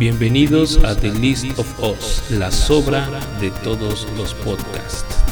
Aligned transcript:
Bienvenidos 0.00 0.82
a 0.82 0.96
The 0.96 1.10
List 1.10 1.58
of 1.58 1.78
Us, 1.78 2.30
la 2.30 2.50
sobra 2.50 3.06
de 3.38 3.50
todos 3.50 4.08
los 4.16 4.32
podcasts. 4.32 5.29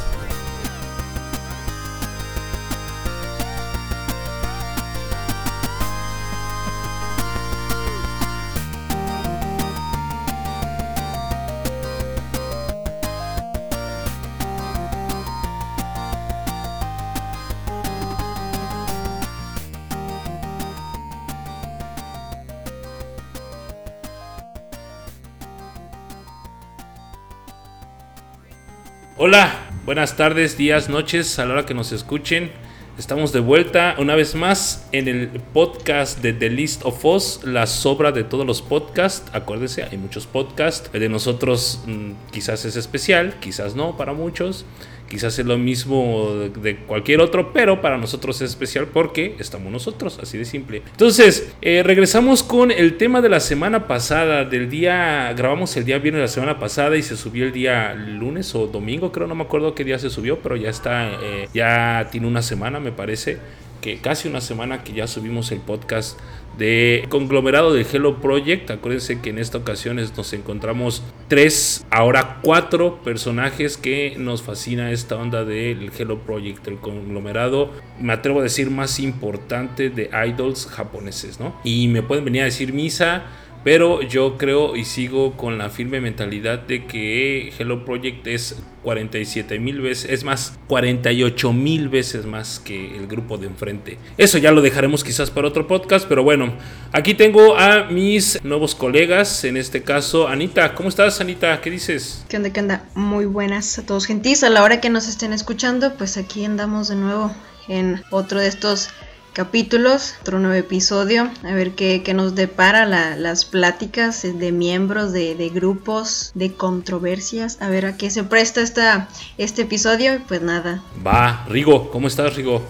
Buenas 29.89 30.17
tardes, 30.17 30.59
días, 30.59 30.91
noches, 30.91 31.39
a 31.39 31.47
la 31.47 31.55
hora 31.55 31.65
que 31.65 31.73
nos 31.73 31.93
escuchen. 31.93 32.51
Estamos 32.98 33.33
de 33.33 33.41
vuelta 33.41 33.95
una 33.98 34.17
vez 34.17 34.34
más 34.34 34.87
en 34.92 35.09
el 35.09 35.28
podcast 35.55 36.20
de 36.20 36.34
The 36.34 36.51
List 36.51 36.84
of 36.84 37.03
Us, 37.06 37.41
la 37.45 37.67
sobra 37.67 38.12
de 38.12 38.23
todos 38.23 38.45
los 38.45 38.61
podcasts. 38.61 39.31
Acuérdense, 39.33 39.84
hay 39.84 39.97
muchos 39.97 40.27
podcasts. 40.27 40.91
El 40.92 41.01
de 41.01 41.09
nosotros 41.09 41.81
mm, 41.87 42.11
quizás 42.31 42.67
es 42.67 42.77
especial, 42.77 43.37
quizás 43.41 43.77
no 43.77 43.97
para 43.97 44.12
muchos. 44.12 44.67
Quizás 45.08 45.39
es 45.39 45.47
lo 45.47 45.58
mismo 45.58 46.34
de 46.62 46.77
cualquier 46.77 47.20
otro, 47.20 47.53
pero 47.53 47.80
para 47.80 47.97
nosotros 47.97 48.41
es 48.42 48.50
especial 48.50 48.89
porque 48.92 49.36
estamos 49.39 49.72
nosotros, 49.72 50.19
así 50.22 50.39
de 50.39 50.44
simple. 50.44 50.83
Entonces, 50.91 51.53
eh, 51.62 51.83
regresamos 51.83 52.42
con 52.42 52.70
el 52.70 52.97
tema 52.97 53.20
de 53.20 53.28
la 53.28 53.41
semana 53.41 53.86
pasada, 53.86 54.44
del 54.44 54.68
día, 54.68 55.33
grabamos 55.36 55.77
el 55.77 55.84
día 55.84 55.98
viernes 55.98 56.18
de 56.20 56.27
la 56.27 56.28
semana 56.28 56.58
pasada 56.58 56.96
y 56.96 57.02
se 57.02 57.16
subió 57.16 57.44
el 57.44 57.52
día 57.52 57.94
lunes 57.94 58.55
o 58.55 58.66
domingo, 58.66 59.12
creo, 59.12 59.27
no 59.27 59.34
me 59.34 59.44
acuerdo 59.44 59.74
qué 59.74 59.84
día 59.84 59.98
se 59.98 60.10
subió, 60.10 60.41
pero 60.41 60.56
ya 60.56 60.70
está, 60.70 61.11
eh, 61.22 61.48
ya 61.55 62.08
tiene 62.11 62.27
una 62.27 62.42
semana, 62.42 62.80
me 62.80 62.92
parece, 62.92 63.38
que 63.80 63.98
casi 63.98 64.28
una 64.28 64.40
semana 64.40 64.84
que 64.84 64.92
ya 64.92 65.06
subimos 65.06 65.52
el 65.52 65.60
podcast 65.60 66.18
de 66.58 67.06
conglomerado 67.08 67.72
del 67.72 67.86
Hello 67.90 68.20
Project. 68.20 68.70
Acuérdense 68.70 69.20
que 69.20 69.30
en 69.30 69.38
esta 69.38 69.58
ocasión 69.58 69.96
nos 69.96 70.32
encontramos 70.32 71.02
tres, 71.28 71.86
ahora 71.90 72.40
cuatro 72.42 73.00
personajes 73.02 73.76
que 73.76 74.16
nos 74.18 74.42
fascina 74.42 74.90
esta 74.90 75.16
onda 75.16 75.44
del 75.44 75.90
Hello 75.96 76.18
Project, 76.18 76.66
el 76.66 76.78
conglomerado, 76.78 77.70
me 78.00 78.12
atrevo 78.12 78.40
a 78.40 78.42
decir, 78.42 78.70
más 78.70 78.98
importante 78.98 79.88
de 79.88 80.10
idols 80.26 80.66
japoneses, 80.66 81.38
¿no? 81.38 81.54
Y 81.62 81.88
me 81.88 82.02
pueden 82.02 82.24
venir 82.24 82.42
a 82.42 82.46
decir 82.46 82.72
misa 82.72 83.26
pero 83.64 84.03
yo 84.03 84.37
creo 84.37 84.77
y 84.77 84.84
sigo 84.84 85.37
con 85.37 85.59
la 85.59 85.70
firme 85.70 86.01
mentalidad 86.01 86.61
de 86.61 86.87
que 86.87 87.53
Hello 87.59 87.84
Project 87.84 88.27
es 88.27 88.56
47 88.83 89.59
mil 89.59 89.81
veces, 89.81 90.11
es 90.11 90.25
más, 90.25 90.59
48 90.69 91.53
mil 91.53 91.89
veces 91.89 92.25
más 92.25 92.61
que 92.61 92.97
el 92.97 93.06
grupo 93.06 93.36
de 93.36 93.47
enfrente. 93.47 93.98
Eso 94.17 94.39
ya 94.39 94.53
lo 94.53 94.62
dejaremos 94.62 95.05
quizás 95.05 95.31
para 95.31 95.48
otro 95.48 95.67
podcast, 95.67 96.06
pero 96.09 96.23
bueno, 96.23 96.55
aquí 96.92 97.14
tengo 97.14 97.56
a 97.59 97.84
mis 97.84 98.42
nuevos 98.45 98.75
colegas, 98.75 99.45
en 99.45 99.56
este 99.56 99.83
caso 99.83 100.29
Anita. 100.29 100.75
¿Cómo 100.75 100.89
estás 100.89 101.20
Anita? 101.20 101.61
¿Qué 101.61 101.70
dices? 101.70 102.25
¿Qué 102.29 102.36
onda? 102.36 102.51
¿Qué 102.51 102.61
onda? 102.61 102.84
Muy 102.95 103.27
buenas 103.27 103.79
a 103.79 103.84
todos 103.84 104.06
gentis. 104.06 104.45
A 104.45 104.51
la 104.51 104.62
hora 104.62 104.81
que 104.81 104.91
nos 104.91 105.09
estén 105.09 105.33
escuchando, 105.33 105.95
pues 105.95 106.17
aquí 106.17 106.45
andamos 106.45 106.89
de 106.89 106.97
nuevo 106.97 107.34
en 107.69 108.03
otro 108.11 108.41
de 108.41 108.48
estos 108.48 108.91
capítulos, 109.39 110.17
otro 110.20 110.41
nuevo 110.41 110.56
episodio, 110.56 111.31
a 111.44 111.53
ver 111.53 111.77
qué, 111.77 112.03
nos 112.12 112.34
depara 112.34 112.86
las 112.86 113.45
pláticas 113.45 114.22
de 114.25 114.50
miembros 114.50 115.12
de, 115.12 115.50
grupos, 115.55 116.33
de 116.34 116.55
controversias, 116.55 117.57
a 117.61 117.68
ver 117.68 117.86
a 117.86 117.96
qué 117.96 118.11
se 118.11 118.24
presta 118.24 118.62
esta, 118.62 119.08
este 119.39 119.62
episodio 119.62 120.17
y 120.17 120.18
pues 120.18 120.42
nada. 120.42 120.83
Va, 121.07 121.46
Rigo, 121.48 121.89
¿cómo 121.92 122.08
estás 122.08 122.35
Rigo? 122.35 122.62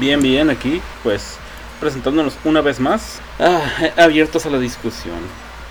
Bien, 0.00 0.18
bien, 0.22 0.48
aquí 0.48 0.80
pues 1.02 1.36
presentándonos 1.80 2.38
una 2.46 2.62
vez 2.62 2.80
más, 2.80 3.20
ah, 3.38 3.60
abiertos 3.98 4.46
a 4.46 4.48
la 4.48 4.58
discusión. 4.58 5.18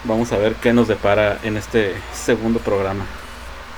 Vamos 0.04 0.32
a 0.32 0.38
ver 0.38 0.54
qué 0.62 0.74
nos 0.74 0.88
depara 0.88 1.40
en 1.42 1.58
este 1.58 1.96
segundo 2.14 2.60
programa. 2.60 3.08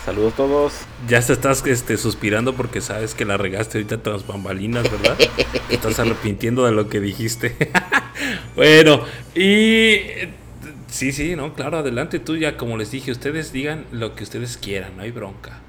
Saludos 0.07 0.31
a 0.31 0.37
todos. 0.37 0.73
Ya 1.09 1.19
te 1.19 1.33
estás 1.33 1.67
este, 1.67 1.97
suspirando 1.97 2.55
porque 2.55 2.79
sabes 2.79 3.13
que 3.13 3.25
la 3.25 3.35
regaste 3.35 3.77
ahorita 3.77 4.03
tras 4.03 4.25
bambalinas, 4.25 4.89
¿verdad? 4.89 5.17
estás 5.69 5.99
arrepintiendo 5.99 6.63
de 6.63 6.71
lo 6.71 6.87
que 6.87 7.01
dijiste. 7.01 7.57
bueno, 8.55 9.01
y 9.35 9.97
sí, 10.87 11.11
sí, 11.11 11.35
no, 11.35 11.53
claro, 11.55 11.79
adelante 11.79 12.19
tú 12.19 12.37
ya, 12.37 12.55
como 12.55 12.77
les 12.77 12.89
dije, 12.89 13.11
ustedes 13.11 13.51
digan 13.51 13.83
lo 13.91 14.15
que 14.15 14.23
ustedes 14.23 14.55
quieran, 14.55 14.95
no 14.95 15.03
hay 15.03 15.11
bronca. 15.11 15.59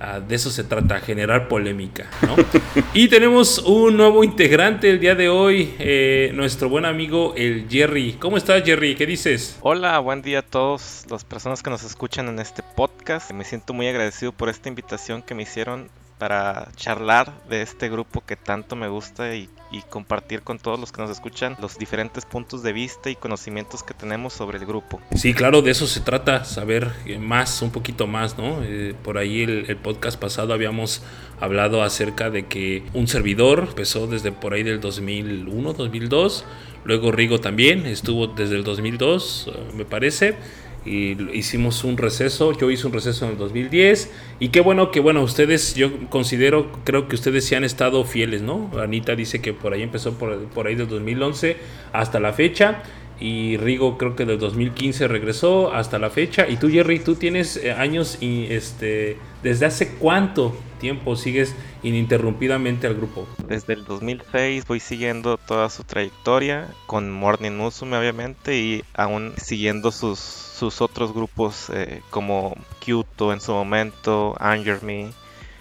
Ah, 0.00 0.20
de 0.20 0.36
eso 0.36 0.50
se 0.50 0.62
trata, 0.62 1.00
generar 1.00 1.48
polémica. 1.48 2.08
¿no? 2.22 2.36
y 2.94 3.08
tenemos 3.08 3.58
un 3.58 3.96
nuevo 3.96 4.22
integrante 4.22 4.90
el 4.90 5.00
día 5.00 5.16
de 5.16 5.28
hoy, 5.28 5.74
eh, 5.80 6.30
nuestro 6.34 6.68
buen 6.68 6.84
amigo 6.84 7.34
el 7.36 7.66
Jerry. 7.68 8.12
¿Cómo 8.12 8.36
estás 8.36 8.62
Jerry? 8.64 8.94
¿Qué 8.94 9.06
dices? 9.06 9.58
Hola, 9.60 9.98
buen 9.98 10.22
día 10.22 10.40
a 10.40 10.42
todos 10.42 11.04
las 11.10 11.24
personas 11.24 11.64
que 11.64 11.70
nos 11.70 11.82
escuchan 11.82 12.28
en 12.28 12.38
este 12.38 12.62
podcast. 12.76 13.32
Me 13.32 13.44
siento 13.44 13.74
muy 13.74 13.88
agradecido 13.88 14.30
por 14.30 14.48
esta 14.48 14.68
invitación 14.68 15.22
que 15.22 15.34
me 15.34 15.42
hicieron 15.42 15.88
para 16.18 16.68
charlar 16.76 17.32
de 17.48 17.62
este 17.62 17.88
grupo 17.88 18.24
que 18.26 18.36
tanto 18.36 18.76
me 18.76 18.88
gusta 18.88 19.34
y, 19.34 19.48
compartir 19.90 20.40
con 20.40 20.58
todos 20.58 20.80
los 20.80 20.92
que 20.92 21.02
nos 21.02 21.10
escuchan 21.10 21.54
los 21.60 21.78
diferentes 21.78 22.24
puntos 22.24 22.62
de 22.62 22.72
vista 22.72 23.10
y 23.10 23.16
conocimientos 23.16 23.82
que 23.82 23.92
tenemos 23.92 24.32
sobre 24.32 24.56
el 24.56 24.64
grupo. 24.64 24.98
Sí, 25.14 25.34
claro, 25.34 25.60
de 25.60 25.72
eso 25.72 25.86
se 25.86 26.00
trata, 26.00 26.46
saber 26.46 26.90
más, 27.20 27.60
un 27.60 27.70
poquito 27.70 28.06
más, 28.06 28.38
¿no? 28.38 28.62
Eh, 28.62 28.94
por 29.04 29.18
ahí 29.18 29.42
el, 29.42 29.76
podcast 29.76 30.18
pasado 30.18 30.54
habíamos 30.54 31.02
hablado 31.38 31.82
acerca 31.82 32.30
de 32.30 32.46
que 32.46 32.82
un 32.94 33.08
servidor 33.08 33.66
empezó 33.68 34.06
desde 34.06 34.32
por 34.32 34.54
ahí 34.54 34.62
del 34.62 34.80
2001, 34.80 35.74
2002, 35.74 36.44
luego 36.84 37.12
Rigo 37.12 37.38
también 37.38 37.84
estuvo 37.84 38.26
desde 38.26 38.56
el 38.56 38.64
2002, 38.64 39.50
eh, 39.52 39.72
me 39.76 39.84
parece 39.84 40.36
y 40.84 41.36
hicimos 41.36 41.84
un 41.84 41.96
receso, 41.96 42.52
yo 42.52 42.70
hice 42.70 42.86
un 42.86 42.92
receso 42.92 43.24
en 43.26 43.32
el 43.32 43.38
2010 43.38 44.10
y 44.40 44.48
qué 44.48 44.60
bueno 44.60 44.90
que 44.90 45.00
bueno, 45.00 45.22
ustedes 45.22 45.74
yo 45.74 45.90
considero, 46.08 46.70
creo 46.84 47.08
que 47.08 47.14
ustedes 47.14 47.44
sí 47.44 47.54
han 47.54 47.64
estado 47.64 48.04
fieles, 48.04 48.42
¿no? 48.42 48.70
Anita 48.80 49.14
dice 49.14 49.40
que 49.40 49.52
por 49.52 49.72
ahí 49.72 49.82
empezó 49.82 50.14
por, 50.14 50.38
por 50.48 50.66
ahí 50.66 50.74
del 50.74 50.88
2011 50.88 51.56
hasta 51.92 52.20
la 52.20 52.32
fecha 52.32 52.82
y 53.20 53.56
Rigo 53.56 53.98
creo 53.98 54.14
que 54.14 54.24
del 54.24 54.38
2015 54.38 55.08
regresó 55.08 55.72
hasta 55.74 55.98
la 55.98 56.10
fecha 56.10 56.48
y 56.48 56.56
tú 56.56 56.70
Jerry, 56.70 57.00
tú 57.00 57.16
tienes 57.16 57.56
eh, 57.56 57.72
años 57.72 58.18
y 58.20 58.46
este 58.50 59.18
desde 59.42 59.66
hace 59.66 59.94
cuánto 59.94 60.56
tiempo 60.78 61.16
sigues 61.16 61.54
ininterrumpidamente 61.82 62.86
al 62.86 62.94
grupo? 62.94 63.26
Desde 63.46 63.74
el 63.74 63.84
2006 63.84 64.66
voy 64.66 64.80
siguiendo 64.80 65.36
toda 65.36 65.68
su 65.70 65.84
trayectoria 65.84 66.68
con 66.86 67.10
Morning 67.10 67.52
Musume 67.52 67.96
obviamente 67.96 68.56
y 68.56 68.84
aún 68.94 69.32
siguiendo 69.36 69.90
sus 69.90 70.47
sus 70.58 70.80
otros 70.80 71.12
grupos 71.12 71.70
eh, 71.72 72.02
como 72.10 72.56
Kyoto 72.80 73.32
en 73.32 73.40
su 73.40 73.52
momento, 73.52 74.34
Anger 74.40 74.82
Me, 74.82 75.10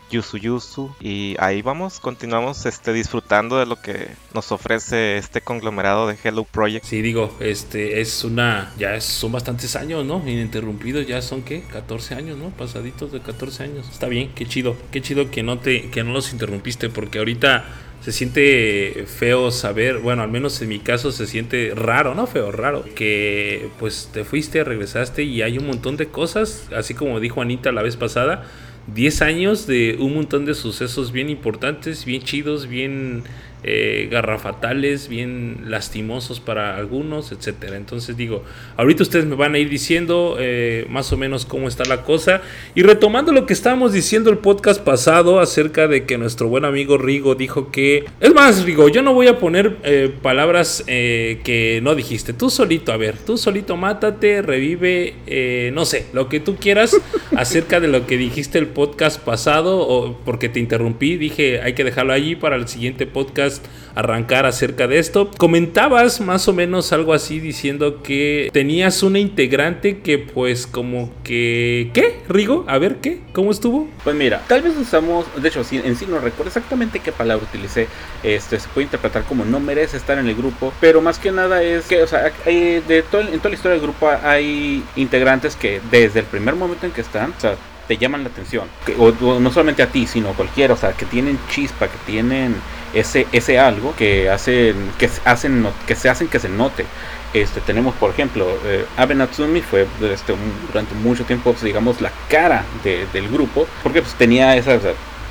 Yusu 0.09 0.37
Yusu. 0.37 0.95
Y 0.99 1.35
ahí 1.39 1.61
vamos, 1.61 1.99
continuamos 1.99 2.65
este, 2.65 2.93
disfrutando 2.93 3.59
de 3.59 3.67
lo 3.67 3.79
que 3.79 4.07
nos 4.33 4.51
ofrece 4.51 5.17
este 5.17 5.41
conglomerado 5.41 6.07
de 6.07 6.17
Hello 6.21 6.45
Project. 6.45 6.85
Sí, 6.85 7.01
digo, 7.01 7.35
este 7.39 8.01
es 8.01 8.23
una, 8.23 8.73
ya 8.79 8.99
son 9.01 9.31
bastantes 9.31 9.75
años, 9.75 10.03
¿no? 10.03 10.17
Ininterrumpidos, 10.27 11.05
ya 11.05 11.21
son 11.21 11.43
qué, 11.43 11.61
14 11.71 12.15
años, 12.15 12.37
¿no? 12.37 12.49
Pasaditos 12.49 13.11
de 13.11 13.21
14 13.21 13.63
años. 13.63 13.87
Está 13.91 14.07
bien, 14.07 14.31
qué 14.33 14.47
chido, 14.47 14.75
qué 14.91 15.01
chido 15.01 15.29
que 15.29 15.43
no 15.43 15.59
te, 15.59 15.91
que 15.91 16.03
no 16.03 16.11
los 16.13 16.31
interrumpiste, 16.31 16.89
porque 16.89 17.19
ahorita 17.19 17.65
se 18.01 18.11
siente 18.11 19.05
feo 19.07 19.51
saber, 19.51 19.97
bueno, 19.99 20.23
al 20.23 20.29
menos 20.29 20.61
en 20.61 20.69
mi 20.69 20.79
caso 20.79 21.11
se 21.11 21.27
siente 21.27 21.73
raro, 21.75 22.15
no 22.15 22.27
feo, 22.27 22.51
raro, 22.51 22.85
que 22.95 23.69
pues 23.79 24.09
te 24.13 24.23
fuiste, 24.23 24.63
regresaste 24.63 25.23
y 25.23 25.41
hay 25.41 25.57
un 25.57 25.67
montón 25.67 25.97
de 25.97 26.07
cosas, 26.07 26.69
así 26.75 26.94
como 26.94 27.19
dijo 27.19 27.41
Anita 27.41 27.71
la 27.71 27.81
vez 27.81 27.97
pasada, 27.97 28.45
10 28.94 29.21
años 29.21 29.67
de 29.67 29.97
un 29.99 30.13
montón 30.13 30.45
de 30.45 30.53
sucesos 30.53 31.11
bien 31.11 31.29
importantes, 31.29 32.05
bien 32.05 32.21
chidos, 32.21 32.67
bien 32.67 33.23
eh, 33.63 34.07
garrafatales, 34.12 35.07
bien 35.09 35.62
lastimosos 35.65 36.39
para 36.39 36.77
algunos, 36.77 37.31
etcétera. 37.31 37.75
Entonces 37.75 38.15
digo, 38.15 38.44
ahorita 38.77 39.01
ustedes 39.01 39.25
me 39.25 39.36
van 39.36 39.56
a 39.56 39.57
ir 39.57 39.68
diciendo 39.68 40.38
eh, 40.39 40.86
más 40.89 41.12
o 41.12 41.18
menos 41.18 41.45
cómo 41.45 41.68
está 41.68 41.83
la 41.86 42.04
cosa. 42.04 42.42
Y 42.75 42.83
retomando 42.83 43.31
lo 43.31 43.48
que 43.48 43.54
estábamos 43.54 43.94
diciendo 43.94 44.30
el 44.30 44.38
podcast 44.38 44.81
pasado 44.81 45.39
acerca 45.39 45.88
de 45.88 46.06
que 46.06 46.19
nuestro 46.19 46.48
buen 46.48 46.65
amigo 46.65 46.98
Rigo 46.98 47.33
dijo 47.33 47.71
que... 47.71 48.06
Es 48.19 48.33
más, 48.33 48.63
Rigo, 48.63 48.89
yo 48.89 49.01
no 49.01 49.13
voy 49.13 49.27
a 49.27 49.39
poner 49.39 49.77
eh, 49.83 50.13
palabras 50.21 50.83
que 50.86 51.80
no 51.81 51.95
dijiste. 51.95 52.33
Tú 52.33 52.50
solito, 52.50 52.92
a 52.92 52.98
ver, 52.98 53.18
tú 53.18 53.38
solito 53.38 53.75
mátate, 53.75 54.42
revive, 54.42 55.71
no 55.74 55.86
sé, 55.86 56.06
lo 56.13 56.30
que 56.30 56.39
tú 56.39 56.57
quieras 56.57 56.95
acerca 57.36 57.80
de 57.80 57.88
lo 57.88 58.06
que 58.06 58.18
dijiste 58.18 58.60
el 58.60 58.68
podcast 58.68 59.19
pasado, 59.19 59.80
o 59.80 60.18
porque 60.24 60.48
te 60.48 60.60
interrumpí, 60.60 61.18
dije 61.18 61.62
hay 61.62 61.74
que 61.74 61.83
dejarlo 61.83 62.13
allí 62.13 62.36
para 62.36 62.56
el 62.56 62.68
siguiente 62.68 63.06
podcast 63.07 63.46
arrancar 63.95 64.45
acerca 64.45 64.88
de 64.88 64.99
esto. 64.99 65.31
Comentabas 65.38 66.21
más 66.21 66.47
o 66.47 66.53
menos 66.53 66.94
algo 66.94 67.13
así 67.13 67.39
diciendo 67.39 68.03
que 68.03 68.49
tenías 68.53 69.01
una 69.01 69.19
integrante 69.19 69.99
que 69.99 70.19
pues 70.19 70.67
como 70.67 71.11
que... 71.23 71.89
¿Qué? 71.94 72.21
Rigo, 72.29 72.63
a 72.67 72.77
ver, 72.77 72.97
¿qué? 72.97 73.21
¿Cómo 73.33 73.51
estuvo? 73.51 73.89
Pues 74.03 74.15
mira, 74.15 74.44
tal 74.47 74.61
vez 74.61 74.77
usamos, 74.77 75.25
de 75.41 75.47
hecho, 75.47 75.61
en 75.71 75.95
sí 75.95 76.05
no 76.07 76.19
recuerdo 76.19 76.49
exactamente 76.49 76.99
qué 76.99 77.11
palabra 77.11 77.45
utilicé, 77.47 77.88
este 78.23 78.59
se 78.59 78.67
puede 78.69 78.85
interpretar 78.85 79.23
como 79.23 79.45
no 79.45 79.59
merece 79.59 79.97
estar 79.97 80.17
en 80.17 80.27
el 80.27 80.35
grupo, 80.35 80.73
pero 80.79 81.01
más 81.01 81.19
que 81.19 81.31
nada 81.31 81.63
es 81.63 81.85
que, 81.85 82.03
o 82.03 82.07
sea, 82.07 82.31
de 82.45 83.03
todo, 83.09 83.21
en 83.21 83.38
toda 83.39 83.50
la 83.50 83.55
historia 83.55 83.73
del 83.73 83.81
grupo 83.81 84.09
hay 84.23 84.83
integrantes 84.95 85.55
que 85.55 85.81
desde 85.91 86.19
el 86.19 86.25
primer 86.25 86.55
momento 86.55 86.85
en 86.85 86.91
que 86.91 87.01
están, 87.01 87.33
o 87.38 87.41
sea, 87.41 87.55
te 87.88 87.98
llaman 87.98 88.24
la 88.24 88.30
atención. 88.30 88.68
o, 88.98 89.12
no 89.39 89.51
solamente 89.51 89.84
a 89.84 89.88
ti, 89.88 90.07
sino 90.07 90.30
a 90.30 90.34
cualquiera, 90.34 90.74
o 90.74 90.78
sea, 90.78 90.94
que 90.94 91.06
tienen 91.06 91.39
chispa, 91.50 91.88
que 91.88 91.98
tienen 92.06 92.56
ese, 92.94 93.28
ese 93.31 93.60
algo 93.60 93.95
que 93.95 94.30
hacen, 94.30 94.75
que 94.98 95.10
hacen, 95.25 95.68
que 95.86 95.95
se 95.95 96.10
hacen 96.10 96.28
que 96.28 96.39
se 96.39 96.50
note. 96.50 96.86
Este, 97.34 97.60
tenemos, 97.62 97.94
por 97.95 98.12
ejemplo, 98.12 98.48
eh, 98.66 98.86
Abe 98.95 99.13
Natsumi 99.16 99.62
fue 99.62 99.86
este, 100.01 100.34
durante 100.68 100.95
mucho 100.95 101.25
tiempo, 101.25 101.51
pues, 101.51 101.63
digamos, 101.63 102.01
la 102.01 102.12
cara 102.30 102.63
del 102.84 103.30
grupo, 103.30 103.68
porque 103.84 104.01
pues 104.01 104.13
tenía 104.16 104.56
esa, 104.56 104.80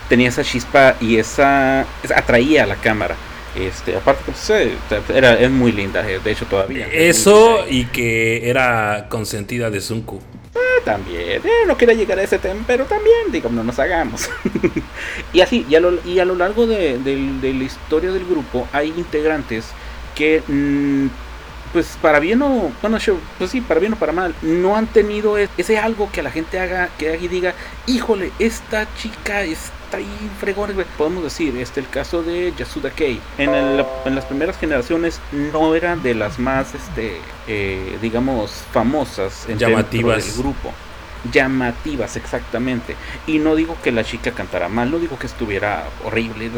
tenía 0.09 0.29
esa 0.29 0.45
chispa 0.45 0.97
y 1.01 1.17
esa, 1.17 1.87
atraía 2.15 2.65
a 2.65 2.67
la 2.67 2.77
cámara. 2.77 3.17
Este, 3.59 3.97
aparte, 3.97 4.23
pues, 4.27 4.51
era, 5.09 5.41
es 5.41 5.51
muy 5.51 5.73
linda, 5.73 6.07
eh, 6.09 6.21
de 6.23 6.31
hecho 6.31 6.45
todavía. 6.45 6.87
Eso 6.93 7.65
y 7.69 7.87
que 7.87 8.51
era 8.51 9.07
consentida 9.09 9.71
de 9.71 9.81
Sunku. 9.81 10.21
También, 10.87 11.43
eh, 11.45 11.65
no 11.67 11.77
quería 11.77 11.97
llegar 11.97 12.17
a 12.21 12.23
ese 12.23 12.39
tema, 12.39 12.63
pero 12.65 12.85
también, 12.85 13.33
digo, 13.33 13.49
no 13.49 13.65
nos 13.65 13.77
hagamos. 13.81 14.31
y 15.33 15.41
así, 15.41 15.67
y 15.69 15.75
a 15.75 15.81
lo, 15.81 15.99
y 16.05 16.21
a 16.21 16.25
lo 16.25 16.37
largo 16.37 16.69
de, 16.69 17.01
la 17.43 17.65
historia 17.65 18.13
del 18.13 18.25
grupo 18.25 18.69
hay 18.73 18.95
integrantes 18.97 19.67
que, 20.15 20.45
mm, 20.47 21.09
pues 21.73 21.99
para 22.01 22.21
bien 22.21 22.43
o, 22.43 22.71
bueno, 22.83 22.99
pues 23.39 23.51
sí, 23.51 23.61
para 23.61 23.81
bien 23.81 23.95
o 23.95 23.97
para 23.97 24.13
mal, 24.13 24.35
no 24.43 24.77
han 24.77 24.87
tenido 24.87 25.39
e, 25.39 25.49
ese 25.57 25.79
algo 25.79 26.11
que 26.13 26.23
la 26.23 26.31
gente 26.31 26.59
haga, 26.59 26.89
que 26.99 27.09
haga 27.09 27.19
y 27.19 27.29
diga, 27.29 27.55
híjole, 27.87 28.33
esta 28.39 28.87
chica 28.97 29.43
es 29.43 29.71
está 29.87 29.99
ahí 29.99 30.31
fregón. 30.41 30.75
Podemos 30.99 31.23
decir, 31.23 31.57
este 31.57 31.81
el 31.81 31.89
caso 31.89 32.23
de 32.23 32.53
Yasuda 32.57 32.91
Kei. 32.91 33.21
En, 33.39 33.55
en 33.55 34.15
las 34.15 34.25
primeras 34.25 34.59
generaciones 34.59 35.21
no 35.33 35.75
era 35.75 35.97
de 35.97 36.15
las 36.15 36.39
más, 36.39 36.75
este, 36.75 37.21
eh, 37.47 37.97
digamos, 38.03 38.51
famosas 38.73 39.49
en 39.49 39.59
llamativas 39.59 40.27
del 40.27 40.43
grupo 40.43 40.73
llamativas 41.31 42.17
exactamente 42.17 42.97
y 43.27 43.39
no 43.39 43.55
digo 43.55 43.77
que 43.83 43.93
la 43.93 44.05
chica 44.05 44.33
cantara 44.33 44.69
mal 44.69 44.91
no 44.91 44.99
digo 44.99 45.19
que 45.19 45.27
estuviera 45.27 45.85
horrible 46.05 46.51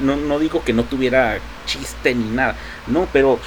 no, 0.00 0.16
no 0.16 0.38
digo 0.38 0.62
que 0.64 0.72
no 0.72 0.84
tuviera 0.84 1.38
chiste 1.68 2.14
ni 2.14 2.24
nada. 2.30 2.56
No, 2.86 3.06
pero 3.12 3.38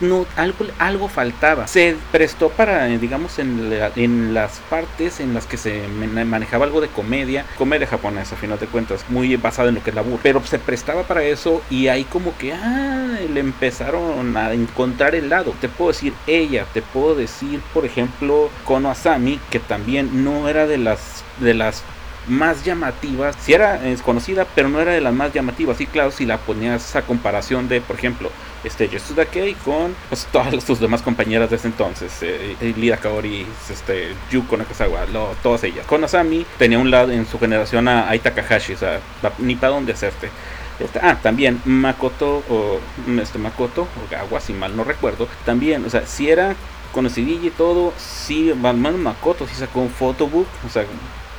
no, 0.00 0.26
algo, 0.36 0.66
algo 0.78 1.08
faltaba. 1.08 1.66
Se 1.66 1.96
prestó 2.12 2.50
para, 2.50 2.86
digamos, 2.86 3.38
en, 3.38 3.72
en 3.96 4.34
las 4.34 4.60
partes 4.70 5.20
en 5.20 5.34
las 5.34 5.46
que 5.46 5.56
se 5.56 5.88
manejaba 5.88 6.66
algo 6.66 6.80
de 6.80 6.88
comedia, 6.88 7.46
comedia 7.56 7.86
japonesa, 7.86 8.34
a 8.34 8.38
final 8.38 8.58
de 8.58 8.66
cuentas, 8.66 9.04
muy 9.08 9.34
basada 9.36 9.70
en 9.70 9.76
lo 9.76 9.82
que 9.82 9.90
es 9.90 9.96
la 9.96 10.02
burla. 10.02 10.20
Pero 10.22 10.44
se 10.44 10.58
prestaba 10.58 11.04
para 11.04 11.24
eso 11.24 11.62
y 11.70 11.88
ahí 11.88 12.04
como 12.04 12.36
que, 12.36 12.52
ah, 12.52 13.16
le 13.32 13.40
empezaron 13.40 14.36
a 14.36 14.52
encontrar 14.52 15.14
el 15.14 15.30
lado. 15.30 15.54
Te 15.60 15.68
puedo 15.68 15.90
decir 15.90 16.12
ella, 16.26 16.66
te 16.74 16.82
puedo 16.82 17.14
decir, 17.14 17.60
por 17.72 17.86
ejemplo, 17.86 18.50
Kono 18.64 18.90
Asami, 18.90 19.40
que 19.50 19.58
también 19.58 20.19
no 20.24 20.48
era 20.48 20.66
de 20.66 20.78
las 20.78 21.24
de 21.40 21.54
las 21.54 21.82
más 22.28 22.64
llamativas. 22.64 23.36
Si 23.40 23.52
era 23.52 23.78
desconocida, 23.78 24.46
pero 24.54 24.68
no 24.68 24.80
era 24.80 24.92
de 24.92 25.00
las 25.00 25.12
más 25.12 25.32
llamativas. 25.32 25.80
Y 25.80 25.86
claro, 25.86 26.10
si 26.10 26.26
la 26.26 26.38
ponías 26.38 26.96
a 26.96 27.02
comparación 27.02 27.68
de, 27.68 27.80
por 27.80 27.96
ejemplo, 27.96 28.30
este 28.62 28.88
Yasuda 28.88 29.24
Kei 29.26 29.54
con 29.54 29.94
pues, 30.08 30.26
todas 30.32 30.62
sus 30.64 30.80
demás 30.80 31.02
compañeras 31.02 31.50
de 31.50 31.56
ese 31.56 31.68
entonces, 31.68 32.12
eh, 32.22 32.56
Lida 32.76 32.98
Kaori, 32.98 33.46
este, 33.70 34.14
Yuko 34.30 34.56
Nakazawa, 34.56 35.06
lo, 35.06 35.34
todas 35.42 35.64
ellas. 35.64 35.86
Con 35.86 36.04
Asami 36.04 36.44
tenía 36.58 36.78
un 36.78 36.90
lado 36.90 37.10
en 37.10 37.26
su 37.26 37.38
generación 37.38 37.88
a 37.88 38.08
Ai 38.08 38.18
Takahashi, 38.18 38.74
o 38.74 38.78
sea, 38.78 39.00
ni 39.38 39.56
para 39.56 39.72
dónde 39.72 39.92
hacerte. 39.92 40.30
Este, 40.78 40.98
ah, 41.02 41.18
también 41.22 41.60
Makoto, 41.64 42.42
o 42.48 42.80
este 43.20 43.38
Makoto, 43.38 43.82
o 43.82 44.10
Gawa, 44.10 44.40
si 44.40 44.52
mal 44.52 44.74
no 44.76 44.84
recuerdo, 44.84 45.28
también, 45.44 45.84
o 45.84 45.90
sea, 45.90 46.06
si 46.06 46.30
era 46.30 46.54
conocidilla 46.92 47.48
y 47.48 47.50
todo, 47.50 47.92
sí, 47.98 48.52
Makoto 48.54 49.46
sí 49.46 49.54
sacó 49.54 49.80
un 49.80 49.90
photobook, 49.90 50.46
o 50.66 50.68
sea, 50.68 50.84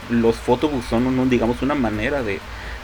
los 0.09 0.36
photobooks 0.36 0.86
son, 0.86 1.30
digamos, 1.30 1.62
una 1.62 1.75
manera 1.75 2.24
de, 2.24 2.39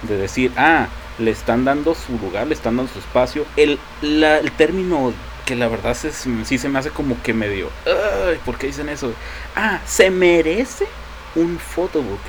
decir, 0.07 0.51
ah, 0.57 0.87
le 1.19 1.31
están 1.31 1.65
dando 1.65 1.95
su 1.95 2.17
lugar, 2.17 2.47
le 2.47 2.53
están 2.53 2.77
dando 2.77 2.91
su 2.91 2.99
espacio. 2.99 3.45
El, 3.55 3.79
el 4.01 4.51
término 4.51 5.13
que 5.45 5.55
la 5.55 5.67
verdad 5.69 5.97
es, 6.03 6.27
sí 6.43 6.57
se 6.57 6.69
me 6.69 6.79
hace 6.79 6.89
como 6.89 7.21
que 7.23 7.33
medio, 7.33 7.69
ay, 7.85 8.37
¿por 8.45 8.57
qué 8.57 8.67
dicen 8.67 8.89
eso? 8.89 9.13
Ah, 9.55 9.79
se 9.85 10.09
merece 10.11 10.87
un 11.35 11.57
photobook. 11.57 12.19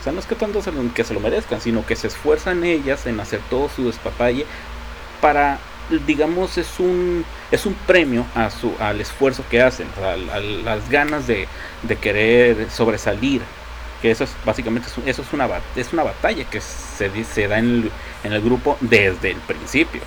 O 0.00 0.02
sea, 0.02 0.12
no 0.12 0.18
es 0.18 0.26
que 0.26 0.34
tanto 0.34 0.60
se 0.60 0.72
lo, 0.72 0.92
que 0.92 1.04
se 1.04 1.14
lo 1.14 1.20
merezcan, 1.20 1.60
sino 1.60 1.86
que 1.86 1.96
se 1.96 2.08
esfuerzan 2.08 2.64
ellas 2.64 3.06
en 3.06 3.20
hacer 3.20 3.40
todo 3.48 3.68
su 3.68 3.86
despapalle 3.86 4.44
para, 5.20 5.58
digamos, 6.06 6.58
es 6.58 6.78
un, 6.78 7.24
es 7.50 7.66
un 7.66 7.74
premio 7.86 8.26
a 8.34 8.50
su, 8.50 8.72
al 8.80 9.00
esfuerzo 9.00 9.44
que 9.50 9.62
hacen, 9.62 9.88
a, 10.02 10.16
las 10.16 10.88
ganas 10.88 11.26
de, 11.26 11.46
de 11.82 11.96
querer 11.96 12.70
sobresalir 12.70 13.42
que 14.04 14.10
eso 14.10 14.24
es 14.24 14.36
básicamente 14.44 14.86
eso 15.06 15.22
es 15.22 15.32
una 15.32 15.48
es 15.76 15.94
una 15.94 16.02
batalla 16.02 16.44
que 16.44 16.60
se, 16.60 17.24
se 17.24 17.48
da 17.48 17.58
en 17.58 17.90
el, 18.22 18.40
grupo 18.42 18.76
desde 18.82 19.30
el 19.30 19.38
principio. 19.38 20.02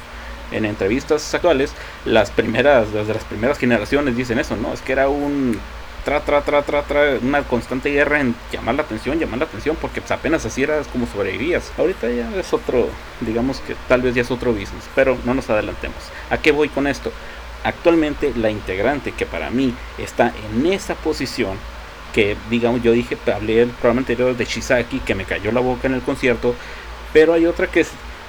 En 0.51 0.65
entrevistas 0.65 1.33
actuales 1.33 1.73
las 2.05 2.29
primeras 2.29 2.93
desde 2.93 3.15
las 3.15 3.23
primeras 3.23 3.57
generaciones 3.57 4.15
dicen 4.15 4.37
eso 4.37 4.55
no 4.55 4.71
es 4.71 4.83
que 4.83 4.91
era 4.91 5.09
un 5.09 5.59
tra 6.07 6.21
tra 6.21 6.41
tra 6.41 6.61
tra 6.61 6.83
tra 6.83 7.17
una 7.21 7.43
constante 7.43 7.89
guerra 7.89 8.21
en 8.21 8.33
llamar 8.49 8.75
la 8.75 8.83
atención 8.83 9.19
llamar 9.19 9.39
la 9.39 9.45
atención 9.45 9.75
porque 9.75 9.99
pues, 9.99 10.11
apenas 10.11 10.45
así 10.45 10.63
eras 10.63 10.87
como 10.87 11.05
sobrevivías. 11.05 11.73
Ahorita 11.77 12.09
ya 12.09 12.33
es 12.39 12.53
otro 12.53 12.87
digamos 13.19 13.59
que 13.59 13.75
tal 13.89 14.03
vez 14.03 14.15
ya 14.15 14.21
es 14.21 14.31
otro 14.31 14.53
business 14.53 14.87
pero 14.95 15.17
no 15.25 15.33
nos 15.33 15.49
adelantemos. 15.49 15.97
A 16.29 16.37
qué 16.37 16.53
voy 16.53 16.69
con 16.69 16.87
esto 16.87 17.11
actualmente 17.65 18.31
la 18.37 18.49
integrante 18.49 19.11
que 19.11 19.25
para 19.25 19.49
mí 19.49 19.73
está 19.97 20.31
en 20.49 20.65
esa 20.67 20.95
posición 20.95 21.57
que 22.13 22.37
digamos 22.49 22.81
yo 22.81 22.93
dije, 22.93 23.17
hablé 23.35 23.63
el 23.63 23.69
programa 23.71 23.99
anterior 23.99 24.37
de 24.37 24.45
Shisaki 24.45 24.99
que 24.99 25.13
me 25.13 25.25
cayó 25.25 25.51
la 25.51 25.59
boca 25.59 25.87
en 25.87 25.93
el 25.93 26.01
concierto, 26.01 26.55
pero 27.11 27.33
hay 27.33 27.45
otra 27.45 27.67
que 27.67 27.85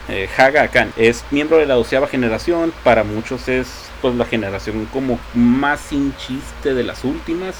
eh, 0.08 0.28
Haga 0.36 0.62
Akan, 0.62 0.92
es 0.96 1.24
miembro 1.30 1.58
de 1.58 1.66
la 1.66 1.74
doceava 1.74 2.06
generación, 2.06 2.72
para 2.84 3.04
muchos 3.04 3.48
es 3.48 3.68
pues 4.00 4.14
la 4.14 4.24
generación 4.24 4.86
como 4.92 5.18
más 5.34 5.80
sin 5.80 6.14
chiste 6.16 6.74
de 6.74 6.84
las 6.84 7.04
últimas. 7.04 7.56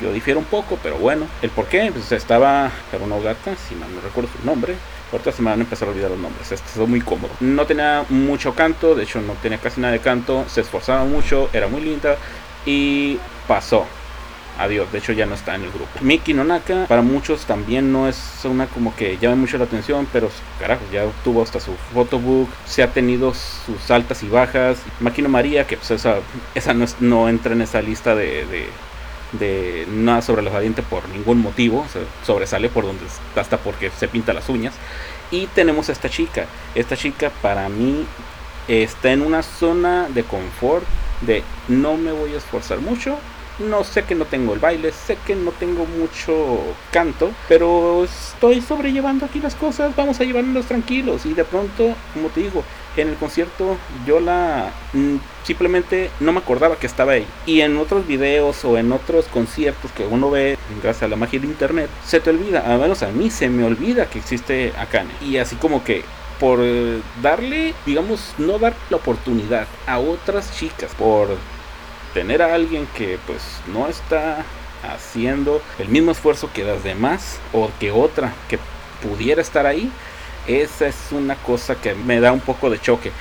Yo 0.00 0.12
difiero 0.12 0.38
un 0.38 0.46
poco, 0.46 0.78
pero 0.82 0.96
bueno, 0.98 1.26
el 1.42 1.50
por 1.50 1.66
qué, 1.66 1.90
pues 1.92 2.12
estaba 2.12 2.70
una 3.04 3.18
Gata, 3.18 3.56
si 3.56 3.74
mal 3.74 3.92
no 3.92 4.00
recuerdo 4.00 4.30
su 4.38 4.46
nombre, 4.46 4.76
Ahorita 5.12 5.32
se 5.32 5.42
me 5.42 5.50
van 5.50 5.58
a 5.58 5.62
empezar 5.64 5.88
a 5.88 5.90
olvidar 5.90 6.10
los 6.10 6.20
nombres. 6.20 6.52
Esto 6.52 6.86
muy 6.86 7.00
cómodo. 7.00 7.30
No 7.40 7.66
tenía 7.66 8.04
mucho 8.10 8.54
canto, 8.54 8.94
de 8.94 9.02
hecho 9.02 9.20
no 9.20 9.32
tenía 9.42 9.58
casi 9.58 9.80
nada 9.80 9.92
de 9.92 9.98
canto. 9.98 10.44
Se 10.48 10.60
esforzaba 10.60 11.04
mucho, 11.04 11.50
era 11.52 11.66
muy 11.66 11.80
linda. 11.80 12.16
Y 12.64 13.18
pasó 13.48 13.86
adiós. 14.60 14.90
De 14.92 14.98
hecho, 14.98 15.12
ya 15.12 15.26
no 15.26 15.34
está 15.34 15.54
en 15.54 15.62
el 15.64 15.70
grupo. 15.70 15.88
Miki 16.00 16.34
Nonaka, 16.34 16.86
para 16.86 17.02
muchos 17.02 17.46
también 17.46 17.92
no 17.92 18.08
es 18.08 18.18
una 18.44 18.66
como 18.66 18.94
que 18.94 19.18
llame 19.18 19.36
mucho 19.36 19.58
la 19.58 19.64
atención, 19.64 20.06
pero 20.12 20.30
carajo, 20.58 20.82
ya 20.92 21.04
tuvo 21.24 21.42
hasta 21.42 21.60
su 21.60 21.72
photobook, 21.94 22.48
se 22.66 22.82
ha 22.82 22.92
tenido 22.92 23.32
sus 23.34 23.90
altas 23.90 24.22
y 24.22 24.28
bajas. 24.28 24.82
Makino 25.00 25.28
María, 25.28 25.66
que 25.66 25.76
pues 25.76 25.90
esa, 25.90 26.16
esa 26.54 26.74
no, 26.74 26.84
no 27.00 27.28
entra 27.28 27.52
en 27.52 27.62
esa 27.62 27.80
lista 27.80 28.14
de, 28.14 28.68
de, 29.32 29.86
nada 29.88 30.22
sobre 30.22 30.42
la 30.42 30.50
valiente 30.50 30.82
por 30.82 31.08
ningún 31.08 31.38
motivo, 31.38 31.86
sobresale 32.26 32.68
por 32.68 32.84
donde 32.84 33.04
hasta 33.36 33.56
porque 33.58 33.90
se 33.90 34.08
pinta 34.08 34.32
las 34.32 34.48
uñas. 34.48 34.74
Y 35.30 35.46
tenemos 35.46 35.88
a 35.88 35.92
esta 35.92 36.08
chica. 36.08 36.46
Esta 36.74 36.96
chica 36.96 37.30
para 37.40 37.68
mí 37.68 38.04
está 38.68 39.12
en 39.12 39.22
una 39.22 39.42
zona 39.42 40.08
de 40.08 40.24
confort, 40.24 40.84
de 41.20 41.42
no 41.68 41.96
me 41.96 42.12
voy 42.12 42.34
a 42.34 42.38
esforzar 42.38 42.80
mucho, 42.80 43.18
no 43.60 43.84
sé 43.84 44.04
que 44.04 44.14
no 44.14 44.24
tengo 44.24 44.54
el 44.54 44.58
baile, 44.58 44.92
sé 44.92 45.16
que 45.26 45.36
no 45.36 45.52
tengo 45.52 45.86
mucho 45.86 46.58
canto, 46.90 47.30
pero 47.48 48.04
estoy 48.04 48.60
sobrellevando 48.60 49.26
aquí 49.26 49.38
las 49.40 49.54
cosas, 49.54 49.94
vamos 49.94 50.20
a 50.20 50.24
llevarnos 50.24 50.66
tranquilos. 50.66 51.26
Y 51.26 51.34
de 51.34 51.44
pronto, 51.44 51.94
como 52.14 52.28
te 52.28 52.40
digo, 52.40 52.64
en 52.96 53.08
el 53.08 53.14
concierto 53.16 53.76
yo 54.06 54.20
la 54.20 54.72
mm, 54.92 55.16
simplemente 55.44 56.10
no 56.20 56.32
me 56.32 56.38
acordaba 56.38 56.76
que 56.76 56.86
estaba 56.86 57.12
ahí. 57.12 57.26
Y 57.46 57.60
en 57.60 57.76
otros 57.76 58.06
videos 58.06 58.64
o 58.64 58.78
en 58.78 58.92
otros 58.92 59.26
conciertos 59.26 59.92
que 59.92 60.06
uno 60.06 60.30
ve 60.30 60.58
gracias 60.82 61.04
a 61.04 61.08
la 61.08 61.16
magia 61.16 61.40
de 61.40 61.46
internet, 61.46 61.90
se 62.04 62.20
te 62.20 62.30
olvida, 62.30 62.60
al 62.60 62.80
menos 62.80 63.02
a 63.02 63.08
mí 63.08 63.30
se 63.30 63.48
me 63.48 63.64
olvida 63.64 64.06
que 64.06 64.18
existe 64.18 64.72
Akane. 64.78 65.10
Y 65.20 65.36
así 65.36 65.56
como 65.56 65.84
que 65.84 66.04
por 66.38 66.58
darle, 67.22 67.74
digamos, 67.84 68.32
no 68.38 68.58
dar 68.58 68.74
la 68.88 68.96
oportunidad 68.96 69.66
a 69.86 69.98
otras 69.98 70.56
chicas, 70.56 70.90
por 70.94 71.28
tener 72.14 72.42
a 72.42 72.54
alguien 72.54 72.86
que 72.96 73.18
pues 73.26 73.42
no 73.72 73.88
está 73.88 74.44
haciendo 74.82 75.62
el 75.78 75.88
mismo 75.88 76.10
esfuerzo 76.10 76.50
que 76.52 76.64
las 76.64 76.82
demás 76.82 77.38
o 77.52 77.70
que 77.78 77.90
otra 77.90 78.32
que 78.48 78.58
pudiera 79.02 79.42
estar 79.42 79.66
ahí, 79.66 79.90
esa 80.46 80.86
es 80.86 80.96
una 81.10 81.34
cosa 81.36 81.74
que 81.74 81.94
me 81.94 82.20
da 82.20 82.32
un 82.32 82.40
poco 82.40 82.70
de 82.70 82.80
choque. 82.80 83.12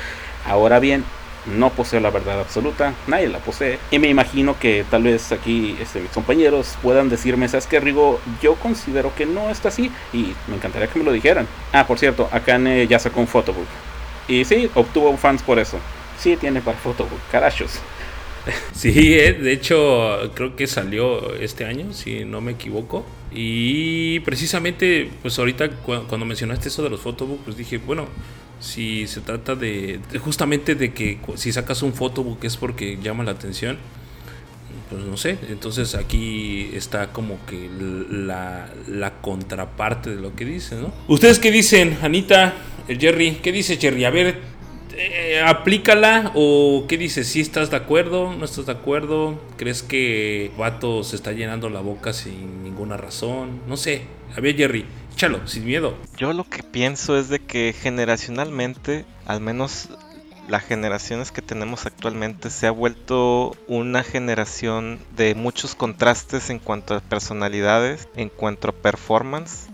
Ahora 0.46 0.79
bien, 0.79 1.03
no 1.46 1.69
poseo 1.69 2.00
la 2.00 2.10
verdad 2.10 2.39
absoluta, 2.39 2.93
nadie 3.08 3.27
la 3.27 3.39
posee. 3.39 3.79
Y 3.91 4.00
me 4.00 4.08
imagino 4.08 4.58
que 4.60 4.86
tal 4.89 5.03
vez 5.03 5.31
aquí 5.31 5.77
este, 5.79 6.00
mis 6.00 6.12
compañeros 6.12 6.77
puedan 6.81 7.10
decirme, 7.10 7.48
¿sabes 7.48 7.67
qué, 7.67 7.79
Rigo? 7.79 8.19
Yo 8.41 8.55
considero 8.55 9.13
que 9.15 9.25
no 9.25 9.50
está 9.50 9.69
así 9.69 9.91
y 10.13 10.34
me 10.48 10.55
encantaría 10.55 10.88
que 10.88 11.00
me 11.00 11.05
lo 11.05 11.12
dijeran. 11.12 11.48
Ah, 11.72 11.86
por 11.88 12.00
cierto, 12.00 12.29
Akane 12.31 12.88
ya 12.88 13.00
sacó 13.00 13.19
un 13.19 13.27
photobook. 13.27 13.67
Y 14.27 14.46
sí, 14.46 14.69
obtuvo 14.75 15.15
fans 15.17 15.41
por 15.41 15.60
eso. 15.60 15.77
Sí, 16.19 16.36
tiene 16.36 16.62
para 16.62 16.77
photobook, 16.77 17.19
carachos. 17.31 17.79
Sí, 18.74 19.13
eh, 19.13 19.34
de 19.34 19.51
hecho 19.51 20.31
creo 20.36 20.55
que 20.55 20.67
salió 20.67 21.36
este 21.36 21.65
año, 21.65 21.93
si 21.93 22.25
no 22.25 22.41
me 22.41 22.53
equivoco. 22.53 23.05
Y 23.31 24.22
precisamente, 24.22 25.10
pues 25.22 25.38
ahorita 25.38 25.69
cuando 25.81 26.25
mencionaste 26.25 26.69
eso 26.69 26.81
de 26.81 26.89
los 26.89 27.01
photobooks, 27.01 27.43
pues 27.43 27.58
dije, 27.58 27.77
bueno, 27.77 28.08
si 28.60 29.08
se 29.08 29.22
trata 29.22 29.55
de, 29.55 30.00
justamente 30.19 30.75
de 30.75 30.93
que 30.93 31.19
si 31.36 31.51
sacas 31.51 31.81
un 31.81 31.93
photobook 31.93 32.43
es 32.43 32.58
porque 32.58 32.98
llama 33.01 33.24
la 33.24 33.31
atención, 33.31 33.77
pues 34.89 35.03
no 35.03 35.17
sé, 35.17 35.38
entonces 35.50 35.96
aquí 35.96 36.72
está 36.74 37.13
como 37.13 37.38
que 37.46 37.69
la, 38.10 39.13
contraparte 39.22 40.15
de 40.15 40.22
lo 40.22 40.36
que 40.36 40.46
dice, 40.46 40.75
¿no? 40.75 40.91
¿Ustedes 41.08 41.39
qué 41.39 41.51
dicen, 41.51 41.98
Anita, 42.01 42.55
el 42.88 43.00
Jerry? 43.00 43.39
¿Qué 43.41 43.51
dice 43.51 43.77
Jerry? 43.77 44.05
A 44.05 44.10
ver, 44.10 44.39
eh, 45.00 45.41
aplícala 45.46 46.32
o 46.36 46.86
qué 46.89 46.98
dices, 46.98 47.27
si 47.27 47.39
estás 47.39 47.70
de 47.72 47.77
acuerdo, 47.77 48.34
no 48.34 48.44
estás 48.44 48.65
de 48.65 48.74
acuerdo, 48.74 49.39
crees 49.56 49.82
que 49.82 50.51
Vato 50.58 51.06
se 51.06 51.15
está 51.15 51.32
llenando 51.32 51.70
la 51.70 51.79
boca 51.79 52.12
sin 52.12 52.63
ninguna 52.63 52.98
razón, 52.98 53.62
no 53.65 53.77
sé, 53.77 54.01
a 54.36 54.41
ver 54.41 54.58
Jerry, 54.58 54.86
échalo, 55.13 55.48
sin 55.48 55.65
miedo. 55.65 55.96
Yo 56.18 56.34
lo 56.34 56.44
que 56.44 56.63
pienso 56.63 57.18
es 57.18 57.29
de 57.29 57.39
que 57.39 57.74
generacionalmente, 57.74 59.06
al 59.25 59.39
menos 59.39 59.88
las 60.50 60.63
generaciones 60.63 61.32
que 61.32 61.41
tenemos 61.41 61.86
actualmente 61.86 62.50
se 62.50 62.68
ha 62.68 62.72
vuelto 62.72 63.56
una 63.68 64.03
generación 64.03 65.00
de 65.15 65.34
muchos 65.34 65.75
contrastes 65.75 66.50
en 66.50 66.60
cuanto 66.60 66.96
a 66.96 67.00
personalidades, 67.00 68.10
en 68.18 68.27
cuanto 68.27 68.70
a 68.70 68.74
performance 68.74 69.70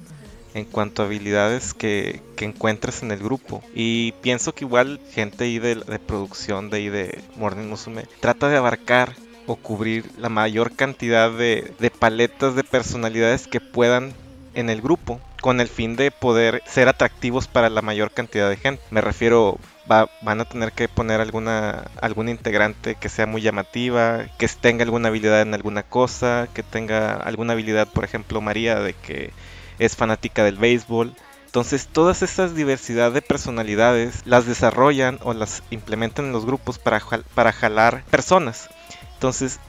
en 0.55 0.65
cuanto 0.65 1.03
a 1.03 1.05
habilidades 1.05 1.73
que, 1.73 2.21
que 2.35 2.45
encuentres 2.45 3.03
en 3.03 3.11
el 3.11 3.19
grupo. 3.19 3.61
Y 3.75 4.13
pienso 4.21 4.55
que 4.55 4.65
igual 4.65 4.99
gente 5.11 5.43
ahí 5.43 5.59
de, 5.59 5.75
de 5.75 5.99
producción 5.99 6.69
de 6.69 6.77
ahí 6.77 6.89
de 6.89 7.19
Morning 7.35 7.67
Musume 7.67 8.05
trata 8.21 8.47
de 8.49 8.57
abarcar 8.57 9.13
o 9.47 9.57
cubrir 9.57 10.09
la 10.17 10.29
mayor 10.29 10.75
cantidad 10.75 11.29
de, 11.29 11.71
de 11.77 11.91
paletas 11.91 12.55
de 12.55 12.63
personalidades 12.63 13.47
que 13.47 13.61
puedan 13.61 14.13
en 14.55 14.69
el 14.69 14.81
grupo 14.81 15.19
con 15.41 15.61
el 15.61 15.67
fin 15.67 15.95
de 15.95 16.09
poder 16.09 16.63
ser 16.65 16.87
atractivos 16.87 17.47
para 17.47 17.69
la 17.69 17.83
mayor 17.83 18.09
cantidad 18.09 18.49
de 18.49 18.57
gente. 18.57 18.81
Me 18.89 19.01
refiero, 19.01 19.59
va, 19.91 20.09
van 20.21 20.41
a 20.41 20.45
tener 20.45 20.71
que 20.71 20.87
poner 20.87 21.21
alguna, 21.21 21.85
alguna 22.01 22.31
integrante 22.31 22.95
que 22.95 23.09
sea 23.09 23.27
muy 23.27 23.41
llamativa, 23.41 24.25
que 24.39 24.47
tenga 24.47 24.83
alguna 24.83 25.09
habilidad 25.09 25.41
en 25.41 25.53
alguna 25.53 25.83
cosa, 25.83 26.47
que 26.53 26.63
tenga 26.63 27.13
alguna 27.13 27.53
habilidad, 27.53 27.87
por 27.87 28.05
ejemplo, 28.05 28.41
María, 28.41 28.79
de 28.79 28.93
que 28.93 29.31
es 29.79 29.95
fanática 29.95 30.43
del 30.43 30.57
béisbol. 30.57 31.15
Entonces 31.45 31.87
todas 31.87 32.21
estas 32.21 32.53
diversidad 32.53 33.11
de 33.11 33.21
personalidades 33.21 34.21
las 34.25 34.45
desarrollan 34.45 35.19
o 35.23 35.33
las 35.33 35.63
implementan 35.69 36.25
en 36.25 36.31
los 36.33 36.45
grupos 36.45 36.79
para, 36.79 37.01
para 37.33 37.53
jalar 37.53 38.03
personas. 38.05 38.69
Entonces 39.13 39.59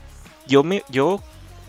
yo, 0.46 0.64
me, 0.64 0.82
yo 0.88 1.22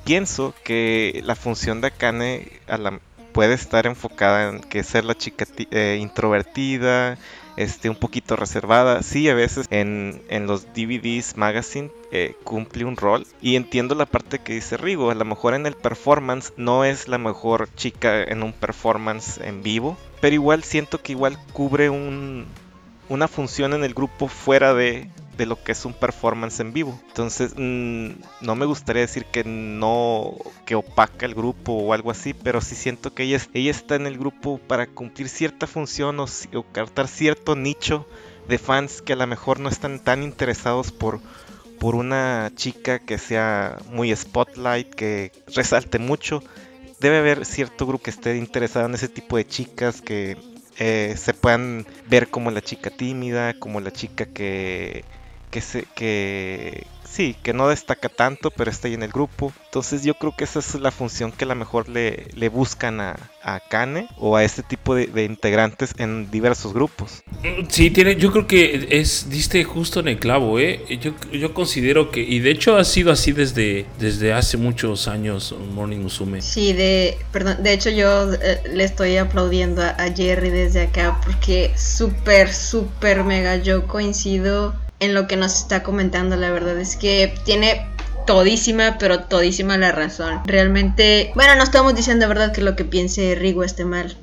pienso 0.04 0.56
que 0.64 1.22
la 1.24 1.36
función 1.36 1.82
de 1.82 1.88
Akane 1.88 2.52
a 2.68 2.78
la, 2.78 3.00
puede 3.34 3.54
estar 3.54 3.86
enfocada 3.86 4.50
en 4.50 4.60
que 4.62 4.84
ser 4.84 5.06
la 5.06 5.16
chica 5.16 5.46
eh, 5.72 5.98
introvertida, 6.02 7.18
este, 7.58 7.90
un 7.90 7.96
poquito 7.96 8.36
reservada. 8.36 9.04
Sí, 9.04 9.30
a 9.30 9.34
veces 9.34 9.68
en, 9.70 10.22
en 10.30 10.48
los 10.48 10.74
DVDs, 10.74 11.36
magazine, 11.38 11.92
eh, 12.12 12.36
cumple 12.44 12.86
un 12.86 12.96
rol. 12.96 13.28
Y 13.42 13.56
entiendo 13.56 13.96
la 13.96 14.06
parte 14.06 14.40
que 14.40 14.54
dice 14.54 14.78
Rigo. 14.78 15.12
A 15.12 15.16
lo 15.16 15.26
mejor 15.26 15.54
en 15.54 15.66
el 15.66 15.74
performance 15.74 16.54
no 16.56 16.86
es 16.86 17.08
la 17.08 17.18
mejor 17.18 17.70
chica 17.76 18.24
en 18.24 18.44
un 18.44 18.54
performance 18.54 19.40
en 19.40 19.64
vivo. 19.64 19.98
Pero 20.22 20.34
igual 20.36 20.64
siento 20.64 21.02
que 21.02 21.12
igual 21.12 21.38
cubre 21.52 21.90
un, 21.90 22.46
una 23.10 23.28
función 23.28 23.74
en 23.74 23.84
el 23.84 23.94
grupo 23.94 24.28
fuera 24.28 24.74
de, 24.74 25.10
de 25.38 25.46
lo 25.46 25.62
que 25.64 25.72
es 25.72 25.86
un 25.86 25.94
performance 25.94 26.60
en 26.60 26.74
vivo. 26.74 27.00
Entonces, 27.08 27.54
mm, 27.56 28.10
no 28.42 28.56
me 28.56 28.66
gustaría 28.66 29.04
decir 29.04 29.26
que 29.26 29.44
no, 29.44 30.36
que 30.66 30.76
opaca 30.76 31.26
el 31.26 31.36
grupo 31.36 31.74
o 31.74 31.94
algo 31.94 32.12
así, 32.12 32.34
pero 32.34 32.62
sí 32.62 32.76
siento 32.76 33.14
que 33.14 33.24
ella, 33.24 33.40
ella 33.54 33.72
está 33.72 33.96
en 33.96 34.08
el 34.08 34.18
grupo 34.18 34.58
para 34.58 34.88
cumplir 34.88 35.30
cierta 35.30 35.68
función 35.68 36.20
o, 36.20 36.26
o 36.26 36.64
captar 36.72 37.08
cierto 37.08 37.56
nicho 37.56 38.08
de 38.48 38.58
fans 38.58 39.02
que 39.02 39.14
a 39.14 39.18
lo 39.18 39.28
mejor 39.28 39.60
no 39.60 39.70
están 39.70 40.00
tan 40.00 40.24
interesados 40.24 40.92
por, 40.92 41.20
por 41.80 41.96
una 41.96 42.52
chica 42.56 43.00
que 43.00 43.18
sea 43.18 43.78
muy 43.92 44.16
spotlight, 44.16 44.94
que 44.94 45.32
resalte 45.54 46.00
mucho. 46.00 46.42
Debe 47.00 47.18
haber 47.18 47.46
cierto 47.46 47.86
grupo 47.86 48.06
que 48.06 48.10
esté 48.10 48.38
interesado 48.38 48.88
en 48.88 48.96
ese 48.96 49.08
tipo 49.08 49.38
de 49.38 49.46
chicas 49.46 50.02
que 50.02 50.38
eh, 50.80 51.16
se 51.18 51.34
puedan 51.34 51.86
ver 52.08 52.30
como 52.30 52.52
la 52.52 52.62
chica 52.62 52.90
tímida, 52.90 53.54
como 53.60 53.80
la 53.80 53.92
chica 53.92 54.26
que 54.26 55.04
que 55.50 55.62
se 55.62 55.84
que 55.96 56.86
sí, 57.18 57.36
que 57.42 57.54
no 57.54 57.68
destaca 57.68 58.10
tanto, 58.10 58.52
pero 58.52 58.70
está 58.70 58.88
ahí 58.88 58.94
en 58.94 59.04
el 59.04 59.12
grupo. 59.12 59.52
Entonces 59.66 60.04
yo 60.04 60.14
creo 60.14 60.36
que 60.36 60.44
esa 60.44 60.60
es 60.60 60.76
la 60.76 60.92
función 60.92 61.32
que 61.32 61.46
a 61.46 61.48
lo 61.48 61.56
mejor 61.56 61.90
le, 61.90 62.28
le 62.36 62.50
buscan 62.50 63.00
a, 63.02 63.16
a 63.42 63.60
Kane 63.60 64.08
o 64.18 64.36
a 64.36 64.44
este 64.44 64.62
tipo 64.62 64.94
de, 64.94 65.24
integrantes 65.24 65.94
en 65.98 66.30
diversos 66.30 66.74
grupos. 66.74 67.24
Sí, 67.70 67.90
tiene, 67.90 68.16
yo 68.18 68.32
creo 68.32 68.46
que 68.46 68.88
es, 68.92 69.30
diste 69.30 69.64
justo 69.64 70.00
en 70.00 70.10
el 70.10 70.20
clavo, 70.20 70.60
¿eh? 70.60 70.84
Yo, 71.02 71.14
yo 71.32 71.54
considero 71.54 72.12
que, 72.12 72.22
y 72.22 72.40
de 72.40 72.52
hecho 72.52 72.78
ha 72.78 72.84
sido 72.84 73.12
así 73.12 73.32
desde, 73.32 73.86
desde 74.00 74.34
hace 74.34 74.58
muchos 74.58 75.08
años 75.08 75.56
Morning 75.74 76.00
Musume. 76.00 76.42
Sí, 76.42 76.74
de, 76.74 77.18
perdón, 77.32 77.64
de 77.64 77.74
hecho 77.74 77.90
yo 77.90 78.34
eh, 78.34 78.62
le 78.72 78.84
estoy 78.84 79.18
aplaudiendo 79.18 79.82
a, 79.82 79.90
a 79.90 80.14
Jerry 80.14 80.50
desde 80.50 80.84
acá 80.84 81.20
porque 81.24 81.72
súper, 81.76 82.54
súper 82.54 83.24
mega 83.24 83.56
yo 83.58 83.88
coincido 83.88 84.76
en 85.00 85.14
lo 85.14 85.28
que 85.28 85.38
nos 85.38 85.56
está 85.56 85.84
comentando. 85.84 86.36
La 86.36 86.52
verdad 86.52 86.78
es 86.80 86.96
que 86.96 87.34
tiene 87.46 87.88
todísima, 88.26 88.98
pero 89.00 89.24
todísima 89.24 89.78
la 89.78 89.92
razón. 89.92 90.42
Realmente, 90.46 91.32
bueno, 91.36 91.56
no 91.56 91.64
estamos 91.64 91.96
diciendo, 91.96 92.28
¿verdad?, 92.28 92.52
que 92.52 92.62
lo 92.62 92.76
que 92.76 92.86
piense 92.86 93.36
Rigo 93.36 93.64
esté 93.64 93.86
mal 93.86 94.18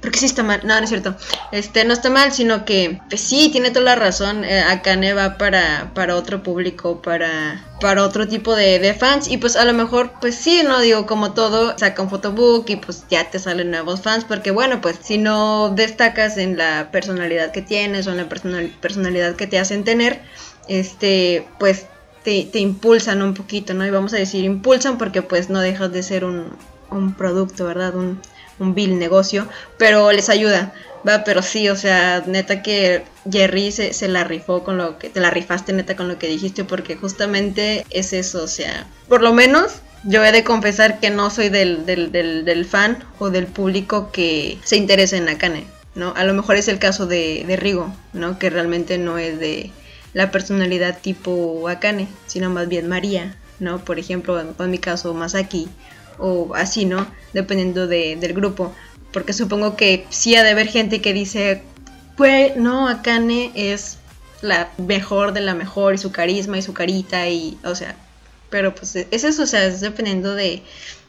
porque 0.00 0.18
sí 0.18 0.26
está 0.26 0.42
mal, 0.42 0.60
no, 0.64 0.76
no 0.76 0.82
es 0.82 0.88
cierto. 0.88 1.16
Este, 1.52 1.84
no 1.84 1.92
está 1.92 2.10
mal, 2.10 2.32
sino 2.32 2.64
que 2.64 3.00
pues 3.08 3.20
sí, 3.20 3.48
tiene 3.50 3.70
toda 3.70 3.84
la 3.84 3.94
razón. 3.94 4.44
Eh, 4.44 4.60
Akane 4.60 5.14
va 5.14 5.38
para, 5.38 5.92
para 5.94 6.16
otro 6.16 6.42
público, 6.42 7.00
para, 7.00 7.64
para 7.80 8.04
otro 8.04 8.28
tipo 8.28 8.54
de, 8.54 8.94
fans. 8.98 9.28
Y 9.28 9.38
pues 9.38 9.56
a 9.56 9.64
lo 9.64 9.72
mejor, 9.72 10.12
pues 10.20 10.34
sí, 10.34 10.62
no 10.64 10.80
digo 10.80 11.06
como 11.06 11.32
todo, 11.32 11.76
saca 11.78 12.02
un 12.02 12.10
photobook 12.10 12.68
y 12.68 12.76
pues 12.76 13.04
ya 13.10 13.30
te 13.30 13.38
salen 13.38 13.70
nuevos 13.70 14.02
fans. 14.02 14.24
Porque 14.24 14.50
bueno, 14.50 14.80
pues 14.80 14.98
si 15.02 15.18
no 15.18 15.70
destacas 15.70 16.36
en 16.36 16.56
la 16.56 16.90
personalidad 16.90 17.52
que 17.52 17.62
tienes 17.62 18.06
o 18.06 18.10
en 18.10 18.18
la 18.18 18.28
personalidad 18.28 19.36
que 19.36 19.46
te 19.46 19.58
hacen 19.58 19.84
tener, 19.84 20.20
este, 20.68 21.46
pues 21.58 21.86
te, 22.22 22.44
te, 22.44 22.58
impulsan 22.58 23.22
un 23.22 23.34
poquito, 23.34 23.74
¿no? 23.74 23.86
Y 23.86 23.90
vamos 23.90 24.14
a 24.14 24.16
decir 24.16 24.44
impulsan 24.44 24.96
porque 24.98 25.20
pues 25.22 25.50
no 25.50 25.60
dejas 25.60 25.92
de 25.92 26.02
ser 26.02 26.24
un, 26.24 26.56
un 26.90 27.14
producto, 27.14 27.66
¿verdad? 27.66 27.94
Un, 27.94 28.20
un 28.58 28.74
vil 28.74 28.98
negocio, 28.98 29.48
pero 29.78 30.12
les 30.12 30.28
ayuda, 30.28 30.72
va, 31.06 31.24
pero 31.24 31.42
sí, 31.42 31.68
o 31.68 31.76
sea, 31.76 32.22
neta 32.26 32.62
que 32.62 33.04
Jerry 33.30 33.72
se, 33.72 33.92
se, 33.92 34.08
la 34.08 34.24
rifó 34.24 34.64
con 34.64 34.78
lo 34.78 34.98
que, 34.98 35.10
te 35.10 35.20
la 35.20 35.30
rifaste 35.30 35.72
neta 35.72 35.96
con 35.96 36.08
lo 36.08 36.18
que 36.18 36.28
dijiste, 36.28 36.64
porque 36.64 36.96
justamente 36.96 37.84
es 37.90 38.12
eso, 38.12 38.44
o 38.44 38.48
sea, 38.48 38.86
por 39.08 39.22
lo 39.22 39.32
menos 39.32 39.80
yo 40.04 40.24
he 40.24 40.32
de 40.32 40.44
confesar 40.44 41.00
que 41.00 41.10
no 41.10 41.30
soy 41.30 41.48
del, 41.48 41.86
del, 41.86 42.12
del, 42.12 42.64
fan 42.66 43.02
o 43.18 43.30
del 43.30 43.46
público 43.46 44.10
que 44.12 44.58
se 44.62 44.76
interesa 44.76 45.16
en 45.16 45.28
Akane, 45.28 45.64
¿no? 45.94 46.12
A 46.16 46.24
lo 46.24 46.34
mejor 46.34 46.56
es 46.56 46.68
el 46.68 46.78
caso 46.78 47.06
de, 47.06 47.44
de 47.46 47.56
Rigo, 47.56 47.94
¿no? 48.12 48.38
Que 48.38 48.50
realmente 48.50 48.98
no 48.98 49.16
es 49.16 49.38
de 49.38 49.70
la 50.12 50.30
personalidad 50.30 50.98
tipo 51.00 51.68
Akane, 51.68 52.06
sino 52.26 52.50
más 52.50 52.68
bien 52.68 52.86
María, 52.86 53.34
¿no? 53.60 53.82
Por 53.82 53.98
ejemplo, 53.98 54.38
en 54.40 54.70
mi 54.70 54.78
caso 54.78 55.14
Masaki 55.14 55.68
o 56.18 56.54
así, 56.54 56.84
¿no? 56.84 57.06
Dependiendo 57.32 57.86
de, 57.86 58.16
del 58.16 58.32
grupo. 58.32 58.74
Porque 59.12 59.32
supongo 59.32 59.76
que 59.76 60.06
sí 60.10 60.34
ha 60.36 60.42
de 60.42 60.50
haber 60.50 60.68
gente 60.68 61.00
que 61.00 61.12
dice, 61.12 61.62
pues 62.16 62.56
no, 62.56 62.88
Akane 62.88 63.52
es 63.54 63.98
la 64.42 64.70
mejor 64.76 65.32
de 65.32 65.40
la 65.40 65.54
mejor 65.54 65.94
y 65.94 65.98
su 65.98 66.12
carisma 66.12 66.58
y 66.58 66.62
su 66.62 66.74
carita 66.74 67.28
y, 67.28 67.58
o 67.64 67.74
sea, 67.74 67.96
pero 68.50 68.74
pues 68.74 68.94
es 68.96 69.24
eso, 69.24 69.44
o 69.44 69.46
sea, 69.46 69.64
es 69.64 69.80
dependiendo 69.80 70.34
de, 70.34 70.62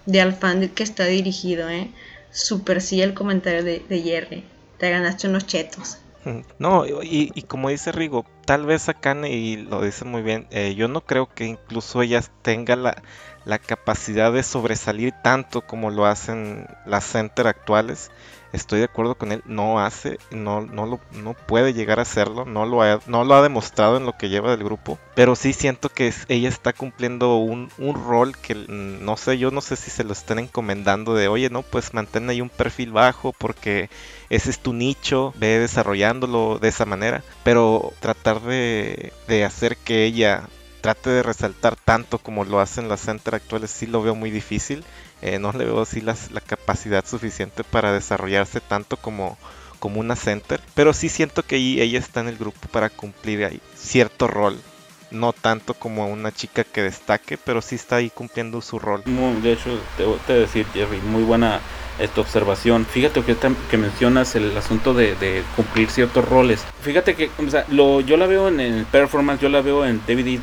de 0.05 0.21
al 0.21 0.33
fan 0.33 0.67
que 0.69 0.83
está 0.83 1.05
dirigido, 1.05 1.69
¿eh? 1.69 1.89
Super 2.31 2.81
sí 2.81 3.01
el 3.01 3.13
comentario 3.13 3.63
de, 3.63 3.83
de 3.87 4.01
Jerry, 4.01 4.43
te 4.77 4.89
ganaste 4.89 5.27
unos 5.27 5.45
chetos. 5.45 5.97
No, 6.57 6.85
y, 6.87 7.31
y, 7.35 7.41
como 7.43 7.69
dice 7.69 7.91
Rigo, 7.91 8.25
tal 8.45 8.65
vez 8.65 8.89
Akane, 8.89 9.31
y 9.31 9.57
lo 9.57 9.81
dice 9.81 10.05
muy 10.05 10.21
bien, 10.21 10.47
eh, 10.51 10.75
yo 10.75 10.87
no 10.87 11.01
creo 11.01 11.27
que 11.33 11.45
incluso 11.45 12.01
ella 12.01 12.21
tenga 12.41 12.75
la, 12.75 13.01
la 13.45 13.59
capacidad 13.59 14.31
de 14.31 14.43
sobresalir 14.43 15.13
tanto 15.23 15.61
como 15.61 15.91
lo 15.91 16.05
hacen 16.05 16.67
las 16.85 17.05
center 17.05 17.47
actuales. 17.47 18.11
Estoy 18.55 18.79
de 18.79 18.85
acuerdo 18.85 19.15
con 19.15 19.31
él, 19.31 19.41
no 19.45 19.79
hace, 19.79 20.17
no, 20.31 20.61
no, 20.61 20.85
lo, 20.85 20.99
no 21.11 21.33
puede 21.33 21.73
llegar 21.73 21.99
a 21.99 22.03
hacerlo, 22.03 22.45
no 22.45 22.65
lo, 22.65 22.81
ha, 22.81 22.99
no 23.07 23.23
lo 23.23 23.35
ha 23.35 23.41
demostrado 23.41 23.97
en 23.97 24.05
lo 24.05 24.17
que 24.17 24.29
lleva 24.29 24.51
del 24.51 24.63
grupo, 24.63 24.97
pero 25.13 25.35
sí 25.35 25.53
siento 25.53 25.89
que 25.89 26.13
ella 26.27 26.49
está 26.49 26.73
cumpliendo 26.73 27.35
un, 27.37 27.69
un, 27.77 27.95
rol 27.95 28.35
que 28.37 28.55
mm, 28.55 29.03
no 29.03 29.17
sé, 29.17 29.37
yo 29.37 29.51
no 29.51 29.61
sé 29.61 29.75
si 29.75 29.91
se 29.91 30.03
lo 30.03 30.13
están 30.13 30.39
encomendando 30.39 31.13
de, 31.13 31.27
oye, 31.27 31.49
no, 31.49 31.61
pues 31.61 31.93
mantén 31.93 32.29
ahí 32.29 32.41
un 32.41 32.49
perfil 32.49 32.91
bajo 32.91 33.33
porque 33.33 33.89
ese 34.29 34.49
es 34.49 34.59
tu 34.59 34.73
nicho, 34.73 35.33
ve 35.37 35.59
desarrollándolo 35.59 36.59
de 36.59 36.69
esa 36.69 36.85
manera, 36.85 37.23
pero 37.43 37.93
tratar 37.99 38.41
de, 38.41 39.13
de 39.27 39.45
hacer 39.45 39.77
que 39.77 40.05
ella 40.05 40.47
trate 40.85 41.09
de 41.09 41.23
resaltar 41.23 41.75
tanto 41.75 42.19
como 42.19 42.43
lo 42.43 42.59
hacen 42.59 42.87
las 42.87 43.01
center 43.01 43.33
actuales 43.33 43.71
sí 43.71 43.87
lo 43.87 44.03
veo 44.03 44.13
muy 44.13 44.29
difícil 44.29 44.85
eh, 45.25 45.39
no 45.39 45.51
le 45.53 45.65
veo 45.65 45.81
así 45.81 46.01
la 46.01 46.15
capacidad 46.45 47.03
suficiente 47.03 47.63
para 47.63 47.91
desarrollarse 47.91 48.61
tanto 48.61 48.95
como, 48.95 49.39
como 49.79 49.99
una 49.99 50.15
center. 50.15 50.61
Pero 50.75 50.93
sí 50.93 51.09
siento 51.09 51.41
que 51.41 51.55
ella 51.55 51.97
está 51.97 52.19
en 52.19 52.27
el 52.27 52.37
grupo 52.37 52.59
para 52.71 52.91
cumplir 52.91 53.59
cierto 53.75 54.27
rol. 54.27 54.59
No 55.09 55.33
tanto 55.33 55.73
como 55.73 56.07
una 56.07 56.31
chica 56.31 56.63
que 56.63 56.83
destaque, 56.83 57.37
pero 57.37 57.63
sí 57.63 57.73
está 57.73 57.95
ahí 57.95 58.11
cumpliendo 58.11 58.61
su 58.61 58.77
rol. 58.77 59.01
de 59.05 59.53
hecho, 59.53 59.79
te 59.97 60.33
a 60.33 60.35
decir, 60.35 60.67
Jerry, 60.73 60.99
muy 61.01 61.23
buena 61.23 61.59
esta 61.97 62.21
observación. 62.21 62.85
Fíjate 62.85 63.23
que, 63.23 63.77
mencionas 63.77 64.35
el 64.35 64.55
asunto 64.55 64.93
de, 64.93 65.43
cumplir 65.55 65.89
ciertos 65.89 66.27
roles. 66.27 66.63
Fíjate 66.81 67.15
que 67.15 67.31
lo, 67.69 68.01
yo 68.01 68.17
la 68.17 68.27
veo 68.27 68.47
en 68.47 68.59
el 68.59 68.85
performance, 68.85 69.41
yo 69.41 69.49
la 69.49 69.61
veo 69.61 69.85
en 69.85 70.01
David 70.07 70.39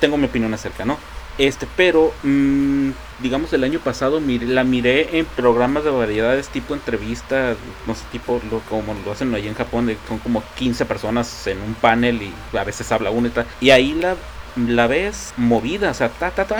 tengo 0.00 0.16
mi 0.16 0.26
opinión 0.26 0.54
acerca, 0.54 0.86
¿no? 0.86 0.96
Este, 1.36 1.66
pero 1.76 2.12
mmm, 2.22 2.90
digamos 3.20 3.52
el 3.52 3.64
año 3.64 3.80
pasado 3.80 4.20
la 4.20 4.64
miré 4.64 5.18
en 5.18 5.26
programas 5.26 5.84
de 5.84 5.90
variedades 5.90 6.48
tipo 6.48 6.74
entrevistas, 6.74 7.56
no 7.86 7.94
sé, 7.94 8.04
tipo 8.12 8.40
lo, 8.50 8.60
como 8.60 8.94
lo 9.04 9.12
hacen 9.12 9.34
allí 9.34 9.48
en 9.48 9.54
Japón, 9.54 9.94
son 10.08 10.18
como 10.18 10.42
15 10.56 10.84
personas 10.84 11.46
en 11.46 11.60
un 11.60 11.74
panel 11.74 12.22
y 12.22 12.56
a 12.56 12.64
veces 12.64 12.90
habla 12.92 13.10
una 13.10 13.28
y 13.28 13.30
tal. 13.30 13.46
Y 13.60 13.70
ahí 13.70 13.94
la, 13.94 14.16
la 14.56 14.86
ves 14.86 15.34
movida, 15.36 15.90
o 15.90 15.94
sea, 15.94 16.08
ta, 16.08 16.30
ta, 16.30 16.44
ta, 16.44 16.56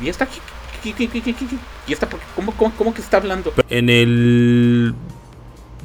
y 0.00 0.08
está 0.08 0.28
y 1.86 1.92
está, 1.92 2.08
¿cómo, 2.36 2.52
cómo, 2.52 2.72
cómo 2.76 2.94
que 2.94 3.00
está 3.00 3.16
hablando? 3.16 3.52
En 3.70 3.88
el 3.88 4.94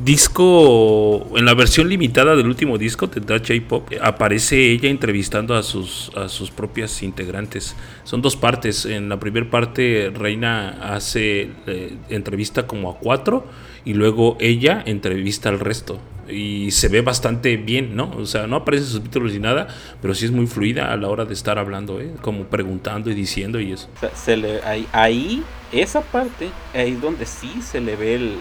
disco, 0.04 1.28
en 1.38 1.46
la 1.46 1.54
versión 1.54 1.90
limitada 1.90 2.36
del 2.36 2.48
último 2.48 2.78
disco 2.78 3.08
de 3.08 3.22
J-Pop, 3.22 3.90
aparece 4.02 4.72
ella 4.72 4.90
entrevistando 4.90 5.56
a 5.56 5.64
sus, 5.64 6.12
a 6.16 6.30
sus 6.30 6.52
propias 6.52 7.04
integrantes. 7.04 7.76
Son 8.04 8.22
dos 8.22 8.36
partes. 8.36 8.86
En 8.86 9.10
la 9.10 9.20
primera 9.20 9.50
parte, 9.50 10.12
Reina 10.16 10.96
hace 10.96 11.50
eh, 11.68 11.96
entrevista 12.10 12.66
como 12.66 12.90
a 12.90 12.98
cuatro 12.98 13.46
y 13.86 13.94
luego 13.94 14.38
ella 14.40 14.82
entrevista 14.86 15.50
al 15.50 15.60
resto. 15.60 16.00
Y 16.30 16.72
se 16.72 16.90
ve 16.90 17.02
bastante 17.02 17.58
bien, 17.58 17.96
¿no? 17.96 18.12
O 18.12 18.26
sea, 18.26 18.46
no 18.46 18.58
aparecen 18.58 18.88
subtítulos 18.88 19.34
ni 19.34 19.40
nada, 19.40 19.68
pero 20.00 20.14
sí 20.14 20.26
es 20.26 20.32
muy 20.32 20.46
fluida 20.46 20.94
a 20.94 20.98
la 20.98 21.08
hora 21.08 21.26
de 21.26 21.34
estar 21.34 21.58
hablando, 21.58 22.00
¿eh? 22.00 22.12
Como 22.22 22.44
preguntando 22.44 23.10
y 23.10 23.16
diciendo 23.16 23.60
y 23.60 23.72
eso. 23.72 23.90
se 24.14 24.38
le, 24.38 24.62
ahí, 24.62 24.88
ahí, 24.92 25.44
esa 25.72 26.02
parte, 26.02 26.50
ahí 26.74 26.94
donde 27.02 27.26
sí 27.26 27.64
se 27.64 27.82
le 27.82 27.96
ve 27.96 28.16
el, 28.16 28.36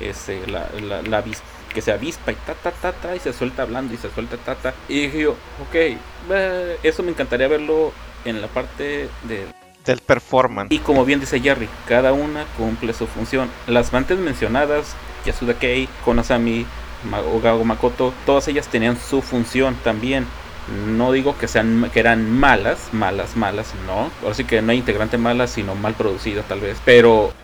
ese, 0.00 0.46
la, 0.46 0.68
la, 1.02 1.24
que 1.72 1.82
se 1.82 1.92
avispa 1.92 2.32
y 2.32 2.36
ta, 2.36 2.54
ta, 2.54 2.70
ta, 2.70 2.92
ta, 2.92 3.16
y 3.16 3.20
se 3.20 3.32
suelta 3.32 3.62
hablando 3.62 3.94
y 3.94 3.96
se 3.96 4.10
suelta 4.10 4.36
ta, 4.36 4.54
ta. 4.54 4.74
Y 4.88 5.02
dije 5.02 5.20
yo, 5.20 5.32
ok, 5.32 5.98
eso 6.82 7.02
me 7.02 7.10
encantaría 7.10 7.48
verlo 7.48 7.92
en 8.24 8.40
la 8.40 8.48
parte 8.48 9.08
de, 9.24 9.46
del 9.84 10.00
performance. 10.00 10.72
Y 10.72 10.78
como 10.78 11.04
bien 11.04 11.20
dice 11.20 11.40
Jerry, 11.40 11.68
cada 11.86 12.12
una 12.12 12.44
cumple 12.56 12.92
su 12.92 13.06
función. 13.06 13.50
Las 13.66 13.92
antes 13.92 14.18
mencionadas, 14.18 14.94
Yasuda 15.24 15.54
Kei, 15.54 15.88
Konasami, 16.04 16.66
Ogago 17.34 17.64
Makoto, 17.64 18.12
todas 18.24 18.48
ellas 18.48 18.68
tenían 18.68 18.98
su 18.98 19.22
función 19.22 19.76
también. 19.84 20.26
No 20.86 21.12
digo 21.12 21.36
que 21.36 21.46
sean 21.46 21.90
que 21.92 22.00
eran 22.00 22.30
malas, 22.30 22.88
malas, 22.92 23.36
malas, 23.36 23.74
no. 23.86 24.10
Ahora 24.22 24.34
sí 24.34 24.44
que 24.44 24.62
no 24.62 24.72
hay 24.72 24.78
integrante 24.78 25.18
mala, 25.18 25.46
sino 25.46 25.74
mal 25.74 25.92
producida 25.92 26.42
tal 26.42 26.60
vez. 26.60 26.78
Pero 26.86 27.34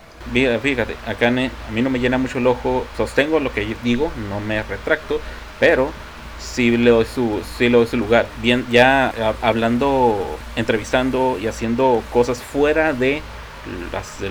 Fíjate, 0.63 0.97
acá 1.07 1.29
a 1.29 1.31
mí 1.31 1.51
no 1.83 1.91
me 1.91 1.99
llena 1.99 2.17
mucho 2.19 2.39
el 2.39 2.47
ojo, 2.47 2.87
sostengo 2.97 3.41
lo 3.41 3.53
que 3.53 3.77
digo, 3.83 4.13
no 4.29 4.39
me 4.41 4.63
retracto, 4.63 5.21
pero 5.59 5.91
sí 6.39 6.77
le 6.77 6.91
doy 6.91 7.05
su, 7.05 7.43
sí 7.59 7.69
le 7.69 7.79
doy 7.79 7.87
su 7.87 7.97
lugar. 7.97 8.27
Bien, 8.41 8.65
ya 8.71 9.13
hablando, 9.43 10.39
entrevistando 10.57 11.39
y 11.41 11.47
haciendo 11.49 12.03
cosas 12.13 12.43
fuera 12.43 12.93
de, 12.93 13.23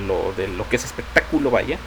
lo, 0.08 0.34
de 0.34 0.48
lo 0.48 0.68
que 0.70 0.78
es 0.78 0.86
espectáculo, 0.86 1.52
vaya, 1.52 1.78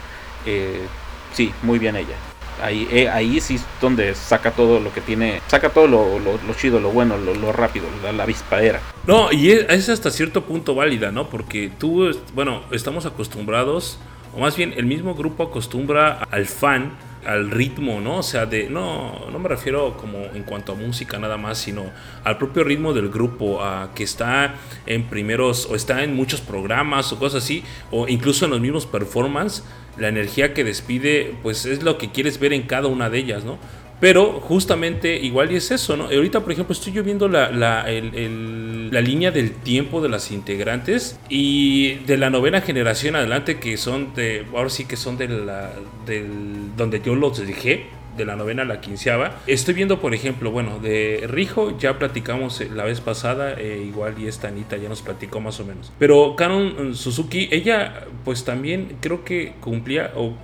eh, 0.45 0.85
sí, 1.33 1.51
muy 1.63 1.79
bien 1.79 1.95
ella. 1.95 2.15
Ahí, 2.61 2.87
eh, 2.91 3.09
ahí 3.09 3.39
sí 3.39 3.55
es 3.55 3.65
donde 3.81 4.15
saca 4.15 4.51
todo 4.51 4.79
lo 4.79 4.93
que 4.93 5.01
tiene, 5.01 5.41
saca 5.47 5.69
todo 5.69 5.87
lo, 5.87 6.19
lo, 6.19 6.53
chido, 6.55 6.79
lo 6.79 6.91
bueno, 6.91 7.17
lo, 7.17 7.51
rápido, 7.51 7.85
la, 8.03 8.11
la 8.11 8.25
vispadera. 8.25 8.79
No, 9.07 9.31
y 9.31 9.51
es, 9.51 9.89
hasta 9.89 10.11
cierto 10.11 10.43
punto 10.43 10.75
válida, 10.75 11.11
¿no? 11.11 11.29
Porque 11.29 11.71
tú, 11.77 12.09
bueno, 12.33 12.63
estamos 12.71 13.05
acostumbrados, 13.05 13.99
o 14.35 14.39
más 14.39 14.55
bien 14.55 14.73
el 14.77 14.85
mismo 14.85 15.15
grupo 15.15 15.43
acostumbra 15.43 16.23
al 16.31 16.45
fan 16.45 16.93
al 17.25 17.51
ritmo, 17.51 18.01
¿no? 18.01 18.17
O 18.17 18.23
sea, 18.23 18.45
de 18.45 18.69
no 18.69 19.27
no 19.31 19.39
me 19.39 19.49
refiero 19.49 19.97
como 19.97 20.19
en 20.33 20.43
cuanto 20.43 20.73
a 20.73 20.75
música 20.75 21.19
nada 21.19 21.37
más, 21.37 21.57
sino 21.57 21.85
al 22.23 22.37
propio 22.37 22.63
ritmo 22.63 22.93
del 22.93 23.09
grupo, 23.09 23.63
a 23.63 23.91
que 23.93 24.03
está 24.03 24.55
en 24.85 25.03
primeros 25.05 25.67
o 25.69 25.75
está 25.75 26.03
en 26.03 26.15
muchos 26.15 26.41
programas 26.41 27.11
o 27.11 27.19
cosas 27.19 27.43
así, 27.43 27.63
o 27.91 28.07
incluso 28.07 28.45
en 28.45 28.51
los 28.51 28.61
mismos 28.61 28.85
performances 28.85 29.63
la 29.97 30.07
energía 30.07 30.53
que 30.53 30.63
despide, 30.63 31.35
pues 31.43 31.65
es 31.65 31.83
lo 31.83 31.97
que 31.97 32.11
quieres 32.11 32.39
ver 32.39 32.53
en 32.53 32.63
cada 32.63 32.87
una 32.87 33.09
de 33.09 33.19
ellas, 33.19 33.43
¿no? 33.43 33.59
Pero 34.03 34.41
justamente 34.41 35.15
igual 35.15 35.53
y 35.53 35.55
es 35.55 35.71
eso, 35.71 35.95
¿no? 35.95 36.07
Ahorita, 36.07 36.41
por 36.41 36.51
ejemplo, 36.51 36.73
estoy 36.73 36.91
yo 36.91 37.05
viendo 37.05 37.29
la, 37.29 37.51
la, 37.51 37.85
la, 37.85 38.99
línea 38.99 39.31
del 39.31 39.51
tiempo 39.53 40.01
de 40.01 40.09
las 40.09 40.29
integrantes 40.29 41.17
y 41.29 41.93
de 42.05 42.17
la 42.17 42.29
novena 42.29 42.59
generación 42.59 43.15
adelante, 43.15 43.61
que 43.61 43.77
son 43.77 44.13
de, 44.13 44.45
ahora 44.53 44.69
sí 44.69 44.83
que 44.83 44.97
son 44.97 45.17
de 45.17 45.29
la, 45.29 45.71
del, 46.05 46.75
donde 46.75 46.99
yo 47.01 47.15
los 47.15 47.37
dejé, 47.47 47.85
de 48.17 48.25
la 48.25 48.35
novena 48.35 48.63
a 48.63 48.65
la 48.65 48.81
quinceava. 48.81 49.37
Estoy 49.47 49.73
viendo, 49.73 50.01
por 50.01 50.13
ejemplo, 50.13 50.51
bueno, 50.51 50.79
de 50.79 51.23
Rijo 51.29 51.77
ya 51.79 51.97
platicamos 51.97 52.59
eh, 52.59 52.69
la 52.75 52.83
vez 52.83 52.99
pasada, 52.99 53.53
eh, 53.57 53.85
igual 53.87 54.15
y 54.19 54.27
esta 54.27 54.49
Anita 54.49 54.75
ya 54.75 54.89
nos 54.89 55.01
platicó 55.01 55.39
más 55.39 55.61
o 55.61 55.65
menos. 55.65 55.93
Pero 55.97 56.35
Canon 56.35 56.89
eh, 56.91 56.93
Suzuki, 56.93 57.47
ella 57.51 58.05
pues 58.25 58.43
también 58.43 58.97
creo 58.99 59.23
que 59.23 59.53
cumplía, 59.61 60.11
o 60.17 60.35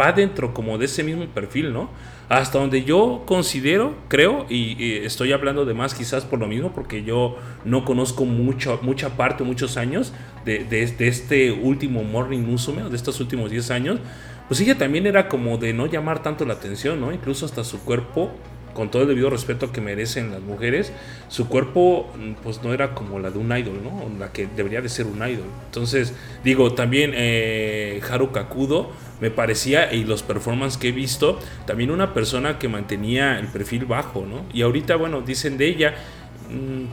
va 0.00 0.12
dentro 0.12 0.54
como 0.54 0.78
de 0.78 0.84
ese 0.84 1.02
mismo 1.02 1.26
perfil, 1.26 1.72
¿no? 1.72 1.90
Hasta 2.30 2.60
donde 2.60 2.84
yo 2.84 3.24
considero, 3.26 3.96
creo, 4.06 4.46
y, 4.48 4.98
estoy 4.98 5.32
hablando 5.32 5.64
de 5.64 5.74
más 5.74 5.94
quizás 5.94 6.24
por 6.24 6.38
lo 6.38 6.46
mismo, 6.46 6.72
porque 6.72 7.02
yo 7.02 7.36
no 7.64 7.84
conozco 7.84 8.24
mucho, 8.24 8.78
mucha 8.82 9.16
parte, 9.16 9.42
muchos 9.42 9.76
años 9.76 10.12
de, 10.44 10.64
este 11.00 11.50
último 11.50 12.04
Morning 12.04 12.38
Musume, 12.38 12.88
de 12.88 12.94
estos 12.94 13.18
últimos 13.18 13.50
10 13.50 13.72
años, 13.72 13.98
pues 14.46 14.60
ella 14.60 14.78
también 14.78 15.08
era 15.08 15.28
como 15.28 15.58
de 15.58 15.72
no 15.72 15.86
llamar 15.86 16.22
tanto 16.22 16.44
la 16.44 16.54
atención, 16.54 17.00
¿no? 17.00 17.12
Incluso 17.12 17.46
hasta 17.46 17.64
su 17.64 17.80
cuerpo, 17.80 18.30
con 18.74 18.90
todo 18.90 19.02
el 19.02 19.08
debido 19.08 19.30
respeto 19.30 19.72
que 19.72 19.80
merecen 19.80 20.30
las 20.30 20.40
mujeres, 20.40 20.92
su 21.28 21.48
cuerpo 21.48 22.08
pues 22.42 22.62
no 22.62 22.72
era 22.72 22.94
como 22.94 23.18
la 23.18 23.30
de 23.30 23.38
un 23.38 23.56
idol, 23.56 23.80
¿no? 23.82 24.08
La 24.18 24.32
que 24.32 24.48
debería 24.56 24.80
de 24.80 24.88
ser 24.88 25.06
un 25.06 25.18
idol. 25.18 25.46
Entonces, 25.66 26.14
digo, 26.44 26.74
también 26.74 27.12
eh, 27.14 28.00
Haru 28.10 28.32
Kakudo 28.32 28.90
me 29.20 29.30
parecía, 29.30 29.92
y 29.92 30.04
los 30.04 30.22
performances 30.22 30.78
que 30.78 30.88
he 30.88 30.92
visto, 30.92 31.38
también 31.66 31.90
una 31.90 32.14
persona 32.14 32.58
que 32.58 32.68
mantenía 32.68 33.38
el 33.38 33.48
perfil 33.48 33.84
bajo, 33.84 34.24
¿no? 34.26 34.46
Y 34.52 34.62
ahorita, 34.62 34.96
bueno, 34.96 35.20
dicen 35.20 35.58
de 35.58 35.68
ella 35.68 35.94
Mm, 35.94 36.19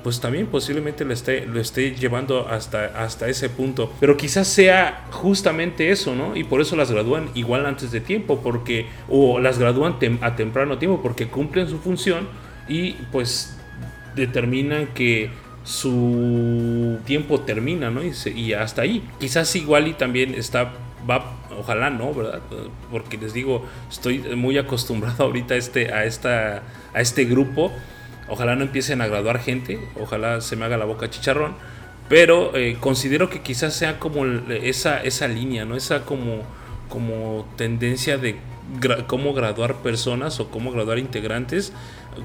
pues 0.03 0.19
también 0.19 0.47
posiblemente 0.47 1.05
lo 1.05 1.13
esté, 1.13 1.45
lo 1.45 1.59
esté 1.59 1.95
llevando 1.95 2.47
hasta, 2.47 2.85
hasta 2.85 3.27
ese 3.27 3.49
punto. 3.49 3.91
Pero 3.99 4.17
quizás 4.17 4.47
sea 4.47 5.05
justamente 5.11 5.91
eso, 5.91 6.15
¿no? 6.15 6.35
Y 6.35 6.43
por 6.43 6.61
eso 6.61 6.75
las 6.75 6.91
gradúan 6.91 7.29
igual 7.33 7.65
antes 7.65 7.91
de 7.91 7.99
tiempo, 8.01 8.41
porque, 8.41 8.87
o 9.09 9.39
las 9.39 9.57
gradúan 9.59 9.95
a 10.21 10.35
temprano 10.35 10.77
tiempo, 10.77 11.01
porque 11.01 11.27
cumplen 11.27 11.67
su 11.67 11.79
función 11.79 12.27
y 12.67 12.93
pues 13.11 13.57
determinan 14.15 14.87
que 14.87 15.29
su 15.63 16.99
tiempo 17.05 17.41
termina, 17.41 17.89
¿no? 17.89 18.01
Y, 18.03 18.13
y 18.35 18.53
hasta 18.53 18.83
ahí. 18.83 19.07
Quizás 19.19 19.55
igual 19.55 19.87
y 19.87 19.93
también 19.93 20.33
está, 20.33 20.73
va, 21.09 21.37
ojalá 21.57 21.89
no, 21.89 22.13
¿verdad? 22.13 22.41
Porque 22.91 23.17
les 23.17 23.33
digo, 23.33 23.65
estoy 23.89 24.19
muy 24.35 24.57
acostumbrado 24.57 25.23
ahorita 25.25 25.55
este, 25.55 25.91
a 25.93 26.05
esta, 26.05 26.63
a 26.93 27.01
este 27.01 27.25
grupo 27.25 27.71
Ojalá 28.29 28.55
no 28.55 28.63
empiecen 28.63 29.01
a 29.01 29.07
graduar 29.07 29.39
gente, 29.39 29.79
ojalá 29.99 30.41
se 30.41 30.55
me 30.55 30.65
haga 30.65 30.77
la 30.77 30.85
boca 30.85 31.09
chicharrón, 31.09 31.55
pero 32.09 32.55
eh, 32.55 32.77
considero 32.79 33.29
que 33.29 33.41
quizás 33.41 33.73
sea 33.73 33.99
como 33.99 34.25
esa, 34.25 35.01
esa 35.01 35.27
línea, 35.27 35.65
¿no? 35.65 35.75
Esa 35.75 36.01
como, 36.01 36.43
como 36.89 37.47
tendencia 37.55 38.17
de 38.17 38.37
cómo 39.07 39.33
graduar 39.33 39.75
personas 39.75 40.39
o 40.39 40.49
cómo 40.49 40.71
graduar 40.71 40.99
integrantes 40.99 41.71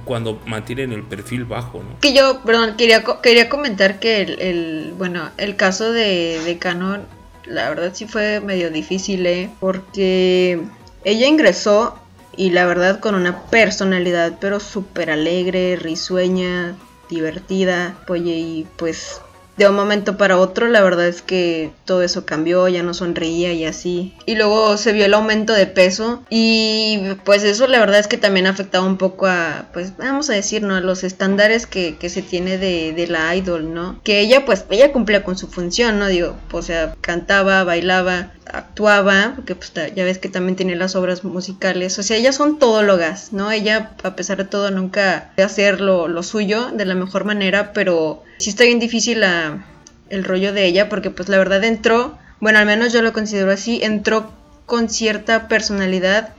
cuando 0.05 0.41
mantienen 0.47 0.93
el 0.93 1.03
perfil 1.03 1.45
bajo, 1.45 1.79
¿no? 1.79 2.01
Que 2.01 2.13
yo, 2.15 2.41
perdón, 2.45 2.77
quería, 2.77 3.05
quería 3.23 3.49
comentar 3.49 4.01
que 4.01 4.23
el, 4.23 4.95
bueno, 4.99 5.31
el 5.37 5.57
caso 5.57 5.93
de, 5.93 6.41
de 6.45 6.59
Canon 6.59 7.07
la 7.47 7.69
verdad 7.69 7.93
sí 7.95 8.07
fue 8.07 8.41
medio 8.41 8.71
difícil, 8.71 9.27
¿eh? 9.27 9.51
Porque 9.61 10.61
ella 11.05 11.27
ingresó 11.27 11.99
y 12.37 12.51
la 12.51 12.67
verdad 12.67 13.01
con 13.01 13.15
una 13.15 13.43
personalidad 13.45 14.35
pero 14.41 14.61
súper 14.61 15.11
alegre, 15.11 15.77
risueña, 15.77 16.75
divertida, 17.09 17.95
oye, 18.09 18.35
y 18.35 18.67
pues 18.77 19.21
de 19.57 19.69
un 19.69 19.75
momento 19.75 20.17
para 20.17 20.39
otro, 20.39 20.67
la 20.69 20.83
verdad 20.83 21.07
es 21.07 21.21
que 21.21 21.73
todo 21.85 22.03
eso 22.03 22.25
cambió, 22.25 22.69
ya 22.69 22.83
no 22.83 22.95
sonreía 22.95 23.53
y 23.53 23.67
así. 23.67 24.15
Y 24.25 24.35
luego 24.35 24.77
se 24.79 24.93
vio 24.93 25.05
el 25.05 25.15
aumento 25.15 25.53
de 25.53 25.67
peso 25.67 26.23
y 26.31 27.01
pues 27.25 27.45
eso 27.45 27.67
la 27.67 27.79
verdad 27.79 28.01
es 28.01 28.09
que 28.09 28.17
también 28.17 28.47
afectaba 28.47 28.87
un 28.87 28.97
poco 28.97 29.27
a, 29.27 29.67
pues 29.73 29.97
vamos 29.99 30.31
a 30.31 30.35
decir, 30.35 30.63
¿no? 30.63 30.77
A 30.77 30.81
los 30.81 31.05
estándares 31.05 31.67
que, 31.67 31.97
que 31.99 32.09
se 32.09 32.23
tiene 32.23 32.57
de, 32.57 32.93
de, 32.93 33.07
la 33.07 33.35
idol, 33.37 33.75
¿no? 33.75 34.01
Que 34.05 34.21
ella 34.21 34.47
pues, 34.47 34.65
ella 34.71 34.93
cumplía 34.93 35.23
con 35.23 35.37
su 35.37 35.49
función, 35.49 35.99
¿no? 35.99 36.07
Digo, 36.07 36.37
o 36.51 36.63
sea, 36.63 36.97
cantaba, 37.03 37.63
bailaba, 37.65 38.33
actuaba, 38.73 39.33
porque 39.37 39.55
pues 39.55 39.71
ya 39.75 40.05
ves 40.05 40.17
que 40.17 40.31
también 40.31 40.57
tiene 40.57 40.77
las 40.77 40.97
obras 40.97 41.25
musicales, 41.25 41.99
o 41.99 42.03
sea, 42.03 42.17
ellas 42.17 42.37
son 42.37 42.59
todólogas, 42.59 43.31
¿no? 43.35 43.53
Ella, 43.53 43.91
a 44.03 44.17
pesar 44.17 44.39
de 44.39 44.47
todo, 44.47 44.71
nunca 44.71 45.31
hacer 45.37 45.83
lo, 45.83 46.09
lo 46.09 46.23
suyo 46.23 46.71
de 46.73 46.87
la 46.87 46.95
mejor 46.95 47.27
manera, 47.27 47.75
pero 47.75 48.23
sí 48.39 48.49
está 48.49 48.65
bien 48.65 48.79
difícil 48.79 49.21
la, 49.21 49.67
el 50.09 50.25
rollo 50.25 50.55
de 50.55 50.65
ella, 50.65 50.89
porque 50.89 51.11
pues 51.11 51.29
la 51.29 51.37
verdad 51.37 51.63
entró, 51.65 52.17
bueno, 52.41 52.61
al 52.61 52.67
menos 52.67 52.95
yo 52.95 53.03
lo 53.03 53.13
considero 53.13 53.53
así, 53.53 53.81
entró 53.83 54.33
con 54.65 54.89
cierta 54.89 55.49
personalidad 55.49 56.31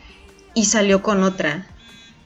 y 0.55 0.65
salió 0.65 1.03
con 1.03 1.21
otra. 1.21 1.67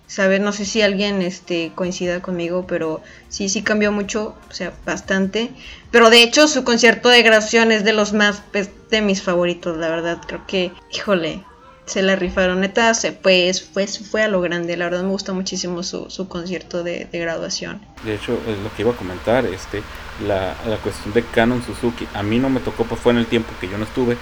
¿Sabes? 0.08 0.40
No 0.40 0.54
sé 0.54 0.64
si 0.64 0.82
alguien 0.82 1.22
este, 1.22 1.74
coincida 1.76 2.22
conmigo, 2.22 2.66
pero 2.66 3.02
sí, 3.28 3.50
sí 3.50 3.62
cambió 3.62 3.92
mucho, 3.92 4.36
o 4.50 4.54
sea, 4.54 4.72
bastante. 4.86 5.52
Pero 5.92 6.10
de 6.10 6.24
hecho 6.24 6.48
su 6.48 6.64
concierto 6.64 7.10
de 7.10 7.24
grabación 7.24 7.74
es 7.74 7.84
de 7.84 7.92
los 7.92 8.14
más 8.14 8.42
pues, 8.54 8.70
de 8.90 9.02
mis 9.02 9.22
favoritos, 9.22 9.78
la 9.78 9.90
verdad. 9.90 10.22
Creo 10.26 10.48
que, 10.48 10.72
híjole, 10.94 11.44
se 11.88 12.02
la 12.02 12.16
rifaron. 12.16 12.62
Neta, 12.62 12.94
se 12.94 13.12
pues, 13.12 13.62
fue, 13.64 13.88
fue 13.88 14.22
a 14.24 14.28
lo 14.28 14.40
grande. 14.40 14.78
La 14.78 14.86
verdad 14.86 15.04
me 15.04 15.10
gustó 15.10 15.34
muchísimo 15.34 15.84
su, 15.84 16.10
su 16.10 16.28
concierto 16.30 16.84
de, 16.84 17.06
de, 17.12 17.20
graduación. 17.20 17.82
De 18.06 18.16
hecho, 18.16 18.40
es 18.48 18.58
lo 18.60 18.74
que 18.76 18.84
iba 18.84 18.92
a 18.92 18.96
comentar, 18.96 19.46
este, 19.46 19.82
la, 20.26 20.56
la 20.66 20.78
cuestión 20.78 21.14
de 21.14 21.24
Canon 21.24 21.64
Suzuki. 21.64 22.08
A 22.14 22.24
mí 22.24 22.40
no 22.40 22.50
me 22.50 22.60
tocó, 22.60 22.86
pues 22.86 23.02
fue 23.02 23.12
en 23.14 23.20
el 23.20 23.26
tiempo 23.26 23.52
que 23.60 23.68
yo 23.68 23.78
no 23.78 23.86
estuve 23.86 24.18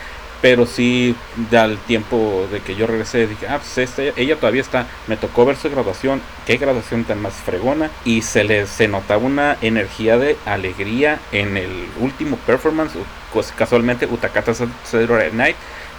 pero 0.46 0.68
sí 0.68 1.16
al 1.58 1.80
tiempo 1.80 2.48
de 2.52 2.60
que 2.60 2.76
yo 2.76 2.86
regresé 2.86 3.26
dije 3.26 3.48
ah 3.48 3.58
pues 3.58 3.80
esta, 3.80 4.04
ella 4.16 4.36
todavía 4.36 4.62
está 4.62 4.86
me 5.08 5.18
tocó 5.18 5.44
ver 5.44 5.56
su 5.56 5.72
graduación 5.72 6.22
qué 6.46 6.58
graduación 6.58 7.04
tan 7.04 7.20
más 7.20 7.34
fregona 7.34 7.90
y 8.04 8.22
se 8.22 8.44
le 8.44 8.68
se 8.68 8.88
notaba 8.88 9.24
una 9.24 9.58
energía 9.64 10.20
de 10.20 10.38
alegría 10.46 11.18
en 11.32 11.58
el 11.58 11.88
último 12.00 12.38
performance 12.46 12.94
casualmente 13.58 14.06
Utakata 14.06 14.54
Saturday 14.54 15.32
Night 15.34 15.56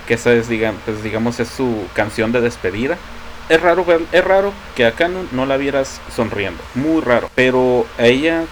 que 0.06 0.14
esa 0.14 0.32
es 0.32 0.48
digamos, 0.48 0.80
pues, 0.84 1.02
digamos 1.02 1.40
es 1.40 1.48
su 1.48 1.88
canción 1.92 2.30
de 2.30 2.40
despedida 2.40 2.98
es 3.48 3.60
raro 3.60 3.84
es 4.12 4.24
raro 4.24 4.52
que 4.74 4.86
acá 4.86 5.08
no, 5.08 5.24
no, 5.32 5.46
la 5.46 5.56
vieras 5.56 6.00
sonriendo, 6.14 6.62
muy 6.74 7.00
raro. 7.00 7.30
Pero 7.34 7.86
a 7.98 8.06
ella, 8.06 8.44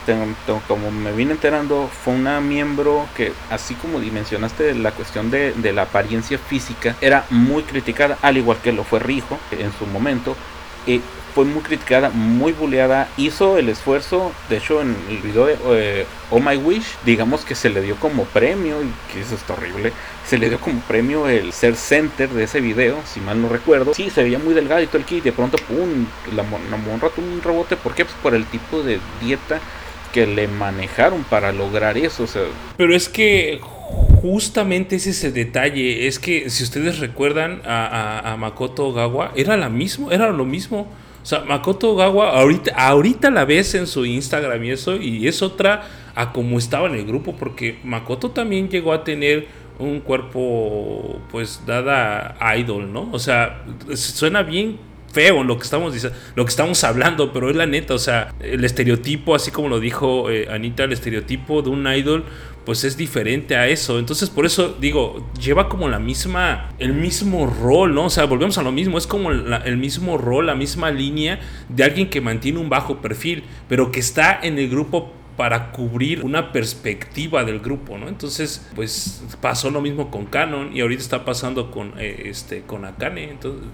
como 0.68 0.90
me 0.90 1.12
vine 1.12 1.33
enterando, 1.33 1.88
fue 2.04 2.14
una 2.14 2.40
miembro 2.40 3.07
que, 3.16 3.33
así 3.50 3.74
como 3.74 4.00
dimensionaste 4.00 4.74
la 4.74 4.92
cuestión 4.92 5.30
de, 5.30 5.52
de 5.52 5.72
la 5.72 5.83
apariencia 5.83 6.38
física, 6.38 6.96
era 7.00 7.24
muy 7.30 7.62
criticada, 7.64 8.18
al 8.22 8.37
igual 8.37 8.59
que 8.62 8.72
lo 8.72 8.85
fue 8.85 9.00
Rijo 9.00 9.38
en 9.50 9.72
su 9.72 9.87
momento. 9.87 10.37
Y 10.87 11.00
fue 11.34 11.44
muy 11.44 11.62
criticada, 11.62 12.10
muy 12.10 12.52
bulleada, 12.52 13.08
hizo 13.16 13.58
el 13.58 13.68
esfuerzo, 13.68 14.32
de 14.48 14.58
hecho 14.58 14.80
en 14.80 14.96
el 15.10 15.18
video 15.18 15.46
de 15.46 15.56
eh, 15.66 16.06
Oh 16.30 16.38
My 16.38 16.56
Wish, 16.56 16.86
digamos 17.04 17.44
que 17.44 17.56
se 17.56 17.70
le 17.70 17.82
dio 17.82 17.96
como 17.96 18.24
premio, 18.24 18.80
y 18.82 19.12
que 19.12 19.20
eso 19.20 19.34
está 19.34 19.54
horrible, 19.54 19.92
se 20.24 20.38
le 20.38 20.48
dio 20.48 20.60
como 20.60 20.80
premio 20.82 21.28
el 21.28 21.52
ser 21.52 21.74
center 21.74 22.28
de 22.28 22.44
ese 22.44 22.60
video, 22.60 22.96
si 23.04 23.20
mal 23.20 23.42
no 23.42 23.48
recuerdo. 23.48 23.94
Sí, 23.94 24.10
se 24.10 24.22
veía 24.22 24.38
muy 24.38 24.54
delgado 24.54 24.80
y 24.80 24.86
todo 24.86 24.98
el 24.98 25.04
kit, 25.04 25.24
de 25.24 25.32
pronto, 25.32 25.58
pum, 25.66 26.06
la, 26.36 26.44
la 26.44 26.76
un 26.76 27.00
rato 27.00 27.20
un 27.20 27.42
rebote, 27.42 27.76
¿por 27.76 27.94
qué? 27.94 28.04
Pues 28.04 28.16
por 28.22 28.34
el 28.34 28.46
tipo 28.46 28.82
de 28.82 29.00
dieta 29.20 29.58
que 30.12 30.28
le 30.28 30.46
manejaron 30.46 31.24
para 31.24 31.52
lograr 31.52 31.98
eso, 31.98 32.22
o 32.22 32.26
sea. 32.28 32.42
Pero 32.76 32.94
es 32.94 33.08
que 33.08 33.60
justamente 34.22 34.96
ese 34.96 35.10
es 35.10 35.24
el 35.24 35.34
detalle, 35.34 36.06
es 36.06 36.20
que 36.20 36.48
si 36.48 36.62
ustedes 36.62 37.00
recuerdan 37.00 37.60
a, 37.64 38.20
a, 38.20 38.32
a 38.32 38.36
Makoto 38.36 38.92
Gawa, 38.92 39.32
era 39.34 39.56
la 39.56 39.68
mismo, 39.68 40.12
era 40.12 40.30
lo 40.30 40.44
mismo. 40.44 40.86
O 41.24 41.26
sea, 41.26 41.40
Makoto 41.40 41.96
Gawa, 41.96 42.38
ahorita, 42.38 42.74
ahorita 42.76 43.30
la 43.30 43.46
ves 43.46 43.74
en 43.74 43.87
su 43.87 44.04
Instagram 44.04 44.62
y 44.62 44.70
eso, 44.72 44.96
y 44.96 45.26
es 45.26 45.40
otra 45.40 45.88
a 46.14 46.32
como 46.34 46.58
estaba 46.58 46.87
en 46.87 46.96
el 46.96 47.06
grupo, 47.06 47.34
porque 47.34 47.78
Makoto 47.82 48.32
también 48.32 48.68
llegó 48.68 48.92
a 48.92 49.04
tener 49.04 49.46
un 49.78 50.00
cuerpo, 50.00 51.22
pues, 51.30 51.62
dada 51.64 52.37
idol, 52.58 52.92
¿no? 52.92 53.08
O 53.10 53.18
sea, 53.18 53.64
suena 53.94 54.42
bien 54.42 54.78
feo 55.14 55.44
lo 55.44 55.56
que 55.56 55.62
estamos 55.62 55.94
diciendo, 55.94 56.18
lo 56.34 56.44
que 56.44 56.50
estamos 56.50 56.84
hablando, 56.84 57.32
pero 57.32 57.48
es 57.48 57.56
la 57.56 57.66
neta, 57.66 57.94
o 57.94 57.98
sea, 57.98 58.34
el 58.40 58.62
estereotipo, 58.62 59.34
así 59.34 59.50
como 59.50 59.70
lo 59.70 59.80
dijo 59.80 60.28
eh, 60.28 60.48
Anita, 60.50 60.84
el 60.84 60.92
estereotipo 60.92 61.62
de 61.62 61.70
un 61.70 61.87
idol, 61.87 62.24
pues 62.64 62.85
es 62.85 62.96
diferente 62.96 63.57
a 63.57 63.66
eso. 63.68 63.98
Entonces, 63.98 64.31
por 64.31 64.46
eso 64.46 64.77
digo, 64.81 65.27
lleva 65.40 65.68
como 65.68 65.88
la 65.88 65.98
misma, 65.98 66.70
el 66.79 66.92
mismo 66.92 67.46
rol, 67.46 67.94
¿no? 67.94 68.07
O 68.07 68.11
sea, 68.11 68.24
volvemos 68.24 68.59
a 68.59 68.62
lo 68.62 68.72
mismo, 68.72 68.98
es 68.98 69.07
como 69.07 69.31
el 69.31 69.77
mismo 69.77 70.18
rol, 70.18 70.46
la 70.46 70.55
misma 70.55 70.90
línea 70.90 71.40
de 71.68 71.85
alguien 71.85 72.11
que 72.11 72.20
mantiene 72.20 72.59
un 72.59 72.68
bajo 72.68 72.98
perfil, 73.00 73.44
pero 73.68 73.90
que 73.90 74.00
está 74.00 74.38
en 74.42 74.59
el 74.59 74.68
grupo 74.68 75.12
para 75.37 75.72
cubrir 75.72 76.24
una 76.24 76.53
perspectiva 76.53 77.44
del 77.44 77.59
grupo, 77.59 77.98
¿no? 77.98 78.09
Entonces, 78.09 78.68
pues 78.74 79.24
pasó 79.40 79.70
lo 79.70 79.81
mismo 79.81 80.11
con 80.11 80.27
Canon 80.27 80.74
y 80.74 80.81
ahorita 80.81 81.03
está 81.03 81.24
pasando 81.24 81.70
con 81.70 81.94
eh, 81.98 82.24
este 82.27 82.62
con 82.62 82.85
Akane, 82.85 83.31
entonces 83.31 83.66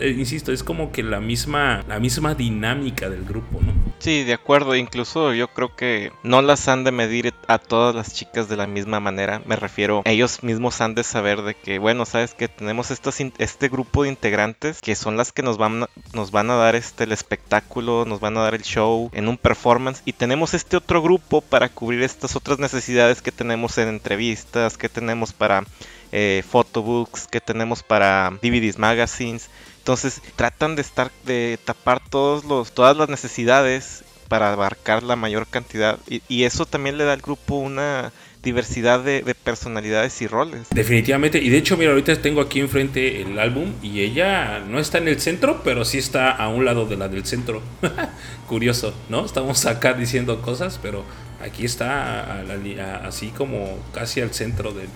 eh, 0.00 0.14
insisto, 0.16 0.52
es 0.52 0.62
como 0.62 0.92
que 0.92 1.02
la 1.02 1.20
misma, 1.20 1.82
la 1.88 1.98
misma 1.98 2.34
dinámica 2.34 3.08
del 3.08 3.24
grupo, 3.24 3.60
¿no? 3.60 3.72
Sí, 3.98 4.24
de 4.24 4.34
acuerdo. 4.34 4.74
Incluso 4.76 5.34
yo 5.34 5.48
creo 5.48 5.74
que 5.76 6.12
no 6.22 6.42
las 6.42 6.68
han 6.68 6.84
de 6.84 6.92
medir 6.92 7.34
a 7.48 7.58
todas 7.58 7.94
las 7.94 8.14
chicas 8.14 8.48
de 8.48 8.56
la 8.56 8.66
misma 8.66 9.00
manera. 9.00 9.42
Me 9.46 9.56
refiero, 9.56 10.02
ellos 10.06 10.42
mismos 10.42 10.80
han 10.80 10.94
de 10.94 11.04
saber 11.04 11.42
de 11.42 11.54
que, 11.54 11.78
bueno, 11.78 12.06
sabes 12.06 12.34
que 12.34 12.48
tenemos 12.48 12.90
este 12.90 13.68
grupo 13.68 14.02
de 14.02 14.08
integrantes 14.08 14.80
que 14.80 14.94
son 14.94 15.16
las 15.16 15.32
que 15.32 15.42
nos 15.42 15.58
van, 15.58 15.86
nos 16.14 16.30
van 16.30 16.50
a 16.50 16.56
dar 16.56 16.76
este, 16.76 17.04
el 17.04 17.12
espectáculo, 17.12 18.04
nos 18.06 18.20
van 18.20 18.36
a 18.36 18.42
dar 18.42 18.54
el 18.54 18.62
show 18.62 19.10
en 19.12 19.28
un 19.28 19.36
performance. 19.36 20.02
Y 20.04 20.14
tenemos 20.14 20.54
este 20.54 20.76
otro 20.76 21.02
grupo 21.02 21.40
para 21.40 21.68
cubrir 21.68 22.02
estas 22.02 22.36
otras 22.36 22.58
necesidades 22.58 23.20
que 23.20 23.32
tenemos 23.32 23.76
en 23.78 23.88
entrevistas, 23.88 24.78
que 24.78 24.88
tenemos 24.88 25.32
para 25.32 25.64
eh, 26.12 26.42
photobooks, 26.48 27.26
que 27.26 27.40
tenemos 27.40 27.82
para 27.82 28.30
DVDs 28.42 28.78
magazines. 28.78 29.48
Entonces 29.78 30.20
tratan 30.36 30.76
de 30.76 30.82
estar 30.82 31.10
de 31.24 31.58
tapar 31.64 32.00
todos 32.08 32.44
los, 32.44 32.72
todas 32.72 32.96
las 32.96 33.08
necesidades 33.08 34.04
para 34.28 34.52
abarcar 34.52 35.02
la 35.02 35.16
mayor 35.16 35.48
cantidad 35.48 35.98
y, 36.08 36.44
eso 36.44 36.64
también 36.64 36.96
le 36.96 37.02
da 37.02 37.14
al 37.14 37.20
grupo 37.20 37.56
una 37.56 38.12
diversidad 38.44 39.00
de, 39.00 39.22
de, 39.22 39.34
personalidades 39.34 40.22
y 40.22 40.28
roles. 40.28 40.68
Definitivamente, 40.70 41.38
y 41.42 41.50
de 41.50 41.58
hecho, 41.58 41.76
mira, 41.76 41.90
ahorita 41.90 42.22
tengo 42.22 42.40
aquí 42.40 42.60
enfrente 42.60 43.22
el 43.22 43.40
álbum 43.40 43.72
y 43.82 44.02
ella 44.02 44.60
no 44.60 44.78
está 44.78 44.98
en 44.98 45.08
el 45.08 45.20
centro, 45.20 45.62
pero 45.64 45.84
sí 45.84 45.98
está 45.98 46.30
a 46.30 46.48
un 46.48 46.64
lado 46.64 46.86
de 46.86 46.96
la 46.96 47.08
del 47.08 47.26
centro. 47.26 47.60
Curioso, 48.46 48.94
¿no? 49.08 49.26
Estamos 49.26 49.66
acá 49.66 49.94
diciendo 49.94 50.40
cosas, 50.42 50.78
pero 50.80 51.04
aquí 51.42 51.64
está 51.64 52.42
así 53.04 53.30
como 53.30 53.78
casi 53.92 54.20
al 54.20 54.32
centro 54.32 54.72
del, 54.72 54.88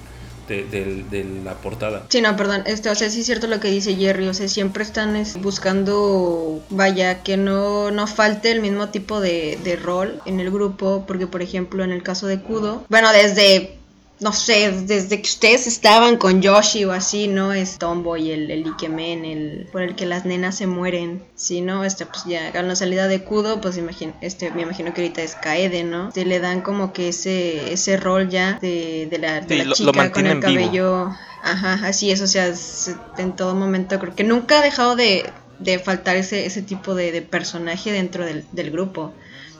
de, 0.48 1.26
la 1.44 1.54
portada. 1.54 2.06
Sí, 2.08 2.20
no, 2.20 2.36
perdón, 2.36 2.62
este, 2.66 2.90
o 2.90 2.94
sea, 2.94 3.10
sí 3.10 3.20
es 3.20 3.26
cierto 3.26 3.46
lo 3.46 3.60
que 3.60 3.68
dice 3.68 3.96
Jerry, 3.96 4.28
o 4.28 4.34
sea, 4.34 4.48
siempre 4.48 4.82
están 4.82 5.16
es, 5.16 5.40
buscando, 5.40 6.62
vaya, 6.70 7.22
que 7.22 7.36
no, 7.36 7.90
no 7.90 8.06
falte 8.06 8.50
el 8.50 8.60
mismo 8.60 8.88
tipo 8.88 9.20
de, 9.20 9.58
de 9.62 9.76
rol 9.76 10.20
en 10.26 10.40
el 10.40 10.50
grupo, 10.50 11.04
porque 11.06 11.26
por 11.26 11.42
ejemplo 11.42 11.84
en 11.84 11.92
el 11.92 12.02
caso 12.02 12.26
de 12.26 12.40
Kudo, 12.40 12.84
bueno, 12.88 13.12
desde 13.12 13.78
no 14.24 14.32
sé, 14.32 14.72
desde 14.72 15.16
que 15.20 15.28
ustedes 15.28 15.66
estaban 15.66 16.16
con 16.16 16.40
Yoshi 16.40 16.84
o 16.86 16.92
así, 16.92 17.28
¿no? 17.28 17.52
Es 17.52 17.78
Tomboy, 17.78 18.30
el, 18.30 18.50
el 18.50 18.66
Ikemen, 18.66 19.24
el 19.26 19.68
por 19.70 19.82
el 19.82 19.94
que 19.94 20.06
las 20.06 20.24
nenas 20.24 20.56
se 20.56 20.66
mueren. 20.66 21.22
Si 21.34 21.60
no, 21.60 21.84
este, 21.84 22.06
pues 22.06 22.24
ya 22.24 22.50
con 22.52 22.66
la 22.66 22.74
salida 22.74 23.06
de 23.06 23.22
Kudo, 23.22 23.60
pues 23.60 23.76
imagino, 23.76 24.14
este, 24.22 24.50
me 24.50 24.62
imagino 24.62 24.94
que 24.94 25.02
ahorita 25.02 25.20
es 25.22 25.34
Kaede, 25.34 25.84
¿no? 25.84 26.08
Te 26.10 26.24
le 26.24 26.40
dan 26.40 26.62
como 26.62 26.92
que 26.94 27.08
ese, 27.10 27.72
ese 27.72 27.98
rol 27.98 28.30
ya 28.30 28.58
de, 28.60 29.06
de 29.10 29.18
la, 29.18 29.40
de 29.42 29.48
Sí, 29.48 29.56
la 29.58 29.64
lo- 29.64 29.74
chica 29.74 30.10
con 30.10 30.26
el 30.26 30.40
vivo. 30.40 30.40
cabello. 30.40 31.10
Ajá, 31.42 31.80
así 31.86 32.10
es, 32.10 32.22
o 32.22 32.26
sea, 32.26 32.46
es- 32.46 32.96
en 33.18 33.36
todo 33.36 33.54
momento 33.54 33.98
creo 34.00 34.14
que 34.16 34.24
nunca 34.24 34.60
ha 34.60 34.62
dejado 34.62 34.96
de, 34.96 35.28
de 35.58 35.78
faltar 35.78 36.16
ese, 36.16 36.46
ese 36.46 36.62
tipo 36.62 36.94
de, 36.94 37.12
de 37.12 37.20
personaje 37.20 37.92
dentro 37.92 38.24
del, 38.24 38.44
del 38.52 38.70
grupo. 38.70 39.12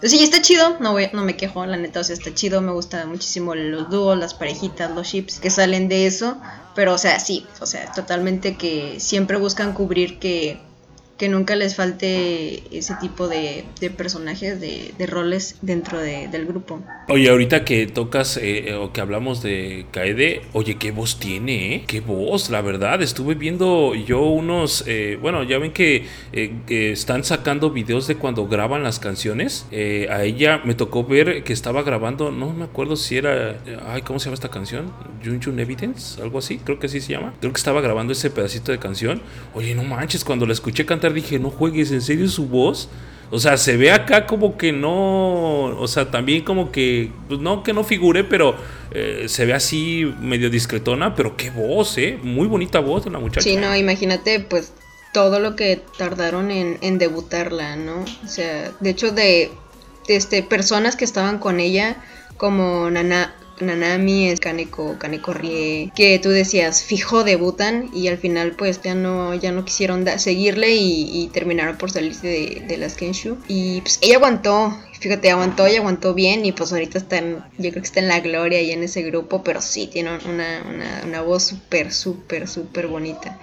Sí, 0.05 0.23
está 0.23 0.43
chido, 0.43 0.77
no, 0.81 0.93
voy, 0.93 1.09
no 1.15 1.25
me 1.25 1.35
quejo, 1.35 1.65
la 1.65 1.79
neta, 1.79 2.01
o 2.01 2.05
sea, 2.05 2.13
está 2.13 2.35
chido, 2.35 2.61
me 2.61 2.73
gustan 2.73 3.09
muchísimo 3.09 3.55
los 3.55 3.89
dúos, 3.89 4.19
las 4.19 4.35
parejitas, 4.35 4.91
los 4.95 5.07
ships 5.07 5.41
que 5.41 5.49
salen 5.49 5.89
de 5.89 6.07
eso, 6.07 6.37
pero 6.75 6.93
o 6.93 6.99
sea, 6.99 7.19
sí, 7.19 7.47
o 7.61 7.65
sea, 7.65 7.91
totalmente 7.93 8.59
que 8.59 9.01
siempre 9.01 9.39
buscan 9.39 9.73
cubrir 9.73 10.19
que 10.19 10.61
que 11.17 11.29
nunca 11.29 11.55
les 11.55 11.77
falte 11.77 12.63
ese 12.77 12.95
tipo 13.01 13.29
de, 13.29 13.65
de 13.81 13.91
personajes, 13.91 14.61
de, 14.61 14.93
roles 15.07 15.57
dentro 15.63 15.99
de, 15.99 16.29
del 16.29 16.47
grupo. 16.47 16.83
Oye, 17.09 17.29
ahorita 17.29 17.65
que 17.65 17.87
tocas 17.87 18.39
eh, 18.41 18.75
o 18.75 18.93
que 18.93 19.01
hablamos 19.01 19.43
de 19.43 19.87
Kaede, 19.93 20.43
oye, 20.55 20.77
qué 20.77 20.91
voz 20.91 21.21
tiene, 21.21 21.75
¿eh? 21.75 21.85
Qué 21.87 22.01
voz, 22.01 22.51
la 22.51 22.63
verdad. 22.63 23.03
Estuve 23.03 23.35
viendo 23.35 23.95
yo 23.95 24.23
unos, 24.23 24.83
eh, 24.87 25.19
bueno, 25.21 25.45
ya 25.45 25.59
ven 25.59 25.73
que 25.73 26.07
eh, 26.33 26.53
están 26.69 27.23
sacando 27.23 27.71
videos 27.71 28.07
de 28.07 28.17
cuando 28.17 28.49
graban 28.49 28.83
las 28.83 28.99
canciones. 28.99 29.67
Eh, 29.71 30.09
a 30.11 30.25
ella 30.25 30.63
me 30.65 30.75
tocó 30.75 31.05
ver 31.05 31.45
que 31.45 31.53
estaba 31.53 31.83
grabando, 31.83 32.31
no 32.33 32.53
me 32.53 32.65
acuerdo 32.65 32.97
si 32.97 33.19
era, 33.19 33.61
ay, 33.87 34.03
¿cómo 34.03 34.19
se 34.19 34.27
llama 34.27 34.35
esta 34.35 34.51
canción? 34.51 34.93
Junjun 35.25 35.61
Evidence, 35.61 36.21
algo 36.21 36.39
así, 36.39 36.59
creo 36.59 36.79
que 36.79 36.87
así 36.87 37.01
se 37.01 37.13
llama. 37.13 37.35
Creo 37.41 37.53
que 37.53 37.59
estaba 37.59 37.81
grabando 37.81 38.13
ese 38.13 38.31
pedacito 38.31 38.73
de 38.73 38.79
canción. 38.79 39.21
Oye, 39.55 39.75
no 39.75 39.85
manches, 39.85 40.25
cuando 40.25 40.47
la 40.47 40.55
escuché 40.55 40.87
cantar 40.87 41.04
dije, 41.13 41.39
no 41.39 41.51
juegues, 41.51 41.91
¿en 41.93 42.01
serio 42.01 42.29
su 42.29 42.47
voz? 42.47 42.89
O 43.31 43.41
sea, 43.41 43.57
se 43.57 43.77
ve 43.77 43.91
acá 43.91 44.27
como 44.27 44.57
que 44.57 44.73
no, 44.73 45.65
o 45.77 45.89
sea, 45.89 46.11
también 46.11 46.45
como 46.45 46.71
que, 46.71 47.11
pues 47.27 47.41
no 47.41 47.63
que 47.63 47.73
no 47.73 47.83
figure, 47.83 48.23
pero 48.23 48.55
eh, 48.93 49.25
se 49.27 49.45
ve 49.45 49.55
así 49.55 50.05
medio 50.21 50.51
discretona, 50.51 51.15
pero 51.15 51.37
qué 51.37 51.51
voz, 51.51 51.99
¿eh? 51.99 52.19
Muy 52.23 52.47
bonita 52.47 52.79
voz 52.79 53.05
de 53.05 53.11
una 53.11 53.19
muchacha. 53.19 53.43
Sí, 53.43 53.57
no, 53.57 53.75
imagínate, 53.75 54.41
pues 54.41 54.73
todo 55.13 55.41
lo 55.41 55.57
que 55.57 55.83
tardaron 55.99 56.51
en, 56.51 56.79
en 56.81 56.99
debutarla, 56.99 57.77
¿no? 57.77 58.05
O 58.25 58.29
sea, 58.29 58.73
de 58.81 58.91
hecho, 58.91 59.11
de, 59.11 59.51
de 60.07 60.17
este, 60.17 60.43
personas 60.43 60.97
que 60.97 61.05
estaban 61.05 61.39
con 61.39 61.61
ella, 61.61 61.97
como 62.37 62.91
Nana, 62.91 63.35
Nanami, 63.61 64.29
es 64.29 64.41
Kaneko, 64.41 64.97
Kaneko 64.99 65.33
Rie, 65.33 65.93
que 65.95 66.19
tú 66.19 66.31
decías, 66.31 66.83
fijo 66.83 67.25
debutan 67.25 67.91
y 67.95 68.09
al 68.09 68.19
final 68.19 68.53
pues 68.53 68.81
ya 68.83 68.95
no, 68.95 69.35
ya 69.35 69.53
no 69.53 69.65
quisieron 69.65 70.07
seguirle 70.19 70.75
y, 70.75 71.31
terminaron 71.33 71.77
por 71.79 71.91
salirse 71.91 72.27
de, 72.27 72.63
de, 72.67 72.77
las 72.77 72.95
Kenshu. 72.95 73.39
Y 73.49 73.81
pues 73.81 73.99
ella 74.03 74.17
aguantó, 74.17 74.77
fíjate, 75.01 75.31
aguantó 75.31 75.67
y 75.69 75.77
aguantó 75.77 76.15
bien 76.15 76.45
y 76.45 76.53
pues 76.53 76.73
ahorita 76.73 76.99
está 76.99 77.19
en, 77.19 77.37
yo 77.59 77.71
creo 77.71 77.83
que 77.83 77.87
está 77.87 78.01
en 78.01 78.09
la 78.09 78.21
gloria 78.21 78.61
y 78.63 78.71
en 78.71 78.83
ese 78.83 79.03
grupo, 79.03 79.43
pero 79.43 79.61
sí, 79.61 79.87
tiene 79.87 80.11
una, 80.27 80.63
una, 80.69 81.03
una 81.05 81.23
voz 81.23 81.45
súper, 81.45 81.93
súper, 81.93 82.49
súper 82.49 82.87
bonita. 82.87 83.39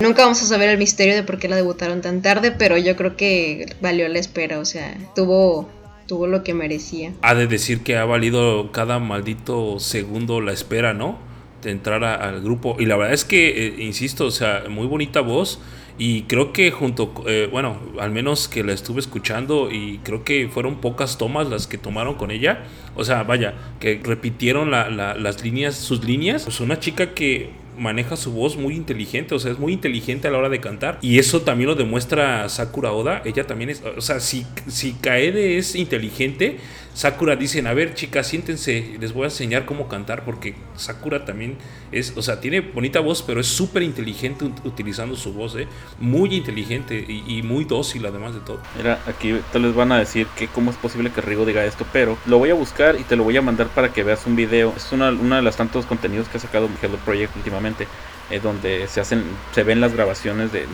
Nunca 0.00 0.22
vamos 0.22 0.42
a 0.42 0.46
saber 0.46 0.68
el 0.68 0.78
misterio 0.78 1.14
de 1.14 1.22
por 1.22 1.38
qué 1.38 1.48
la 1.48 1.56
debutaron 1.56 2.00
tan 2.00 2.22
tarde, 2.22 2.52
pero 2.52 2.76
yo 2.76 2.96
creo 2.96 3.16
que 3.16 3.66
valió 3.80 4.08
la 4.08 4.18
espera, 4.18 4.58
o 4.58 4.64
sea, 4.64 4.96
tuvo 5.14 5.68
tuvo 6.06 6.26
lo 6.26 6.42
que 6.42 6.54
merecía. 6.54 7.12
Ha 7.22 7.34
de 7.34 7.46
decir 7.46 7.82
que 7.82 7.96
ha 7.96 8.04
valido 8.04 8.72
cada 8.72 8.98
maldito 8.98 9.78
segundo 9.78 10.40
la 10.40 10.52
espera, 10.52 10.94
¿no? 10.94 11.18
De 11.62 11.70
entrar 11.70 12.04
a, 12.04 12.14
al 12.14 12.42
grupo. 12.42 12.76
Y 12.78 12.86
la 12.86 12.96
verdad 12.96 13.14
es 13.14 13.24
que, 13.24 13.66
eh, 13.66 13.74
insisto, 13.78 14.26
o 14.26 14.30
sea, 14.30 14.64
muy 14.68 14.86
bonita 14.86 15.20
voz. 15.20 15.60
Y 15.98 16.22
creo 16.22 16.52
que 16.52 16.70
junto, 16.70 17.24
eh, 17.26 17.48
bueno, 17.50 17.78
al 17.98 18.10
menos 18.10 18.48
que 18.48 18.62
la 18.62 18.74
estuve 18.74 19.00
escuchando 19.00 19.70
y 19.70 19.98
creo 20.04 20.24
que 20.24 20.46
fueron 20.48 20.82
pocas 20.82 21.16
tomas 21.16 21.48
las 21.48 21.66
que 21.66 21.78
tomaron 21.78 22.14
con 22.16 22.30
ella. 22.30 22.64
O 22.96 23.04
sea, 23.04 23.22
vaya, 23.22 23.54
que 23.80 24.00
repitieron 24.02 24.70
la, 24.70 24.90
la, 24.90 25.14
las 25.14 25.42
líneas, 25.42 25.74
sus 25.74 26.04
líneas. 26.04 26.44
Pues 26.44 26.60
una 26.60 26.78
chica 26.78 27.14
que 27.14 27.50
maneja 27.76 28.16
su 28.16 28.32
voz 28.32 28.56
muy 28.56 28.74
inteligente, 28.74 29.34
o 29.34 29.38
sea, 29.38 29.52
es 29.52 29.58
muy 29.58 29.72
inteligente 29.72 30.28
a 30.28 30.30
la 30.30 30.38
hora 30.38 30.48
de 30.48 30.60
cantar. 30.60 30.98
Y 31.02 31.18
eso 31.18 31.42
también 31.42 31.68
lo 31.68 31.74
demuestra 31.74 32.48
Sakura 32.48 32.92
Oda. 32.92 33.22
Ella 33.24 33.46
también 33.46 33.70
es, 33.70 33.82
o 33.96 34.00
sea, 34.00 34.20
si, 34.20 34.46
si 34.68 34.92
Kaede 34.92 35.58
es 35.58 35.74
inteligente, 35.74 36.58
Sakura 36.96 37.36
dicen, 37.36 37.66
a 37.66 37.74
ver 37.74 37.92
chicas, 37.92 38.26
siéntense, 38.26 38.96
les 38.98 39.12
voy 39.12 39.24
a 39.24 39.26
enseñar 39.26 39.66
cómo 39.66 39.86
cantar, 39.86 40.24
porque 40.24 40.54
Sakura 40.76 41.26
también 41.26 41.58
es, 41.92 42.14
o 42.16 42.22
sea, 42.22 42.40
tiene 42.40 42.60
bonita 42.62 43.00
voz, 43.00 43.20
pero 43.20 43.38
es 43.38 43.46
súper 43.48 43.82
inteligente 43.82 44.46
utilizando 44.64 45.14
su 45.14 45.34
voz, 45.34 45.56
¿eh? 45.56 45.68
muy 46.00 46.34
inteligente 46.34 47.04
y, 47.06 47.42
muy 47.42 47.66
dócil 47.66 48.06
además 48.06 48.32
de 48.32 48.40
todo. 48.40 48.62
Mira, 48.78 48.98
aquí 49.06 49.38
te 49.52 49.58
les 49.58 49.74
van 49.74 49.92
a 49.92 49.98
decir 49.98 50.26
que 50.38 50.48
cómo 50.48 50.70
es 50.70 50.78
posible 50.78 51.12
que 51.12 51.20
Rigo 51.20 51.44
diga 51.44 51.66
esto, 51.66 51.84
pero 51.92 52.16
lo 52.24 52.38
voy 52.38 52.48
a 52.48 52.54
buscar 52.54 52.98
y 52.98 53.02
te 53.02 53.14
lo 53.14 53.24
voy 53.24 53.36
a 53.36 53.42
mandar 53.42 53.66
para 53.66 53.92
que 53.92 54.02
veas 54.02 54.24
un 54.24 54.34
video. 54.34 54.72
Es 54.74 54.90
una, 54.90 55.12
de 55.12 55.42
las 55.42 55.56
tantos 55.56 55.84
contenidos 55.84 56.28
que 56.28 56.38
ha 56.38 56.40
sacado 56.40 56.66
Hello 56.80 56.96
Project 57.04 57.36
últimamente. 57.36 57.86
Eh, 58.28 58.40
donde 58.40 58.88
se 58.88 59.00
hacen 59.00 59.22
se 59.54 59.62
ven 59.62 59.80
las 59.80 59.92
grabaciones 59.92 60.50
de, 60.50 60.66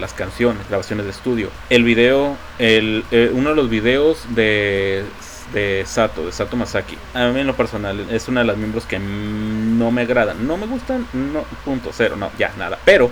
las 0.00 0.12
canciones 0.12 0.66
grabaciones 0.68 1.04
de 1.04 1.12
estudio 1.12 1.48
el 1.70 1.84
video 1.84 2.36
el, 2.58 3.04
eh, 3.12 3.30
uno 3.32 3.50
de 3.50 3.54
los 3.54 3.70
videos 3.70 4.26
de 4.34 5.04
de 5.52 5.84
Sato, 5.86 6.26
de 6.26 6.32
Sato 6.32 6.56
Masaki. 6.56 6.96
A 7.14 7.28
mí 7.28 7.40
en 7.40 7.46
lo 7.46 7.54
personal 7.54 8.06
es 8.10 8.28
una 8.28 8.40
de 8.40 8.46
las 8.46 8.56
miembros 8.56 8.84
que 8.84 8.98
no 8.98 9.90
me 9.90 10.02
agradan. 10.02 10.46
No 10.46 10.56
me 10.56 10.66
gustan, 10.66 11.06
no, 11.12 11.42
punto 11.64 11.90
cero, 11.92 12.16
no, 12.16 12.30
ya 12.38 12.52
nada. 12.58 12.78
Pero 12.84 13.10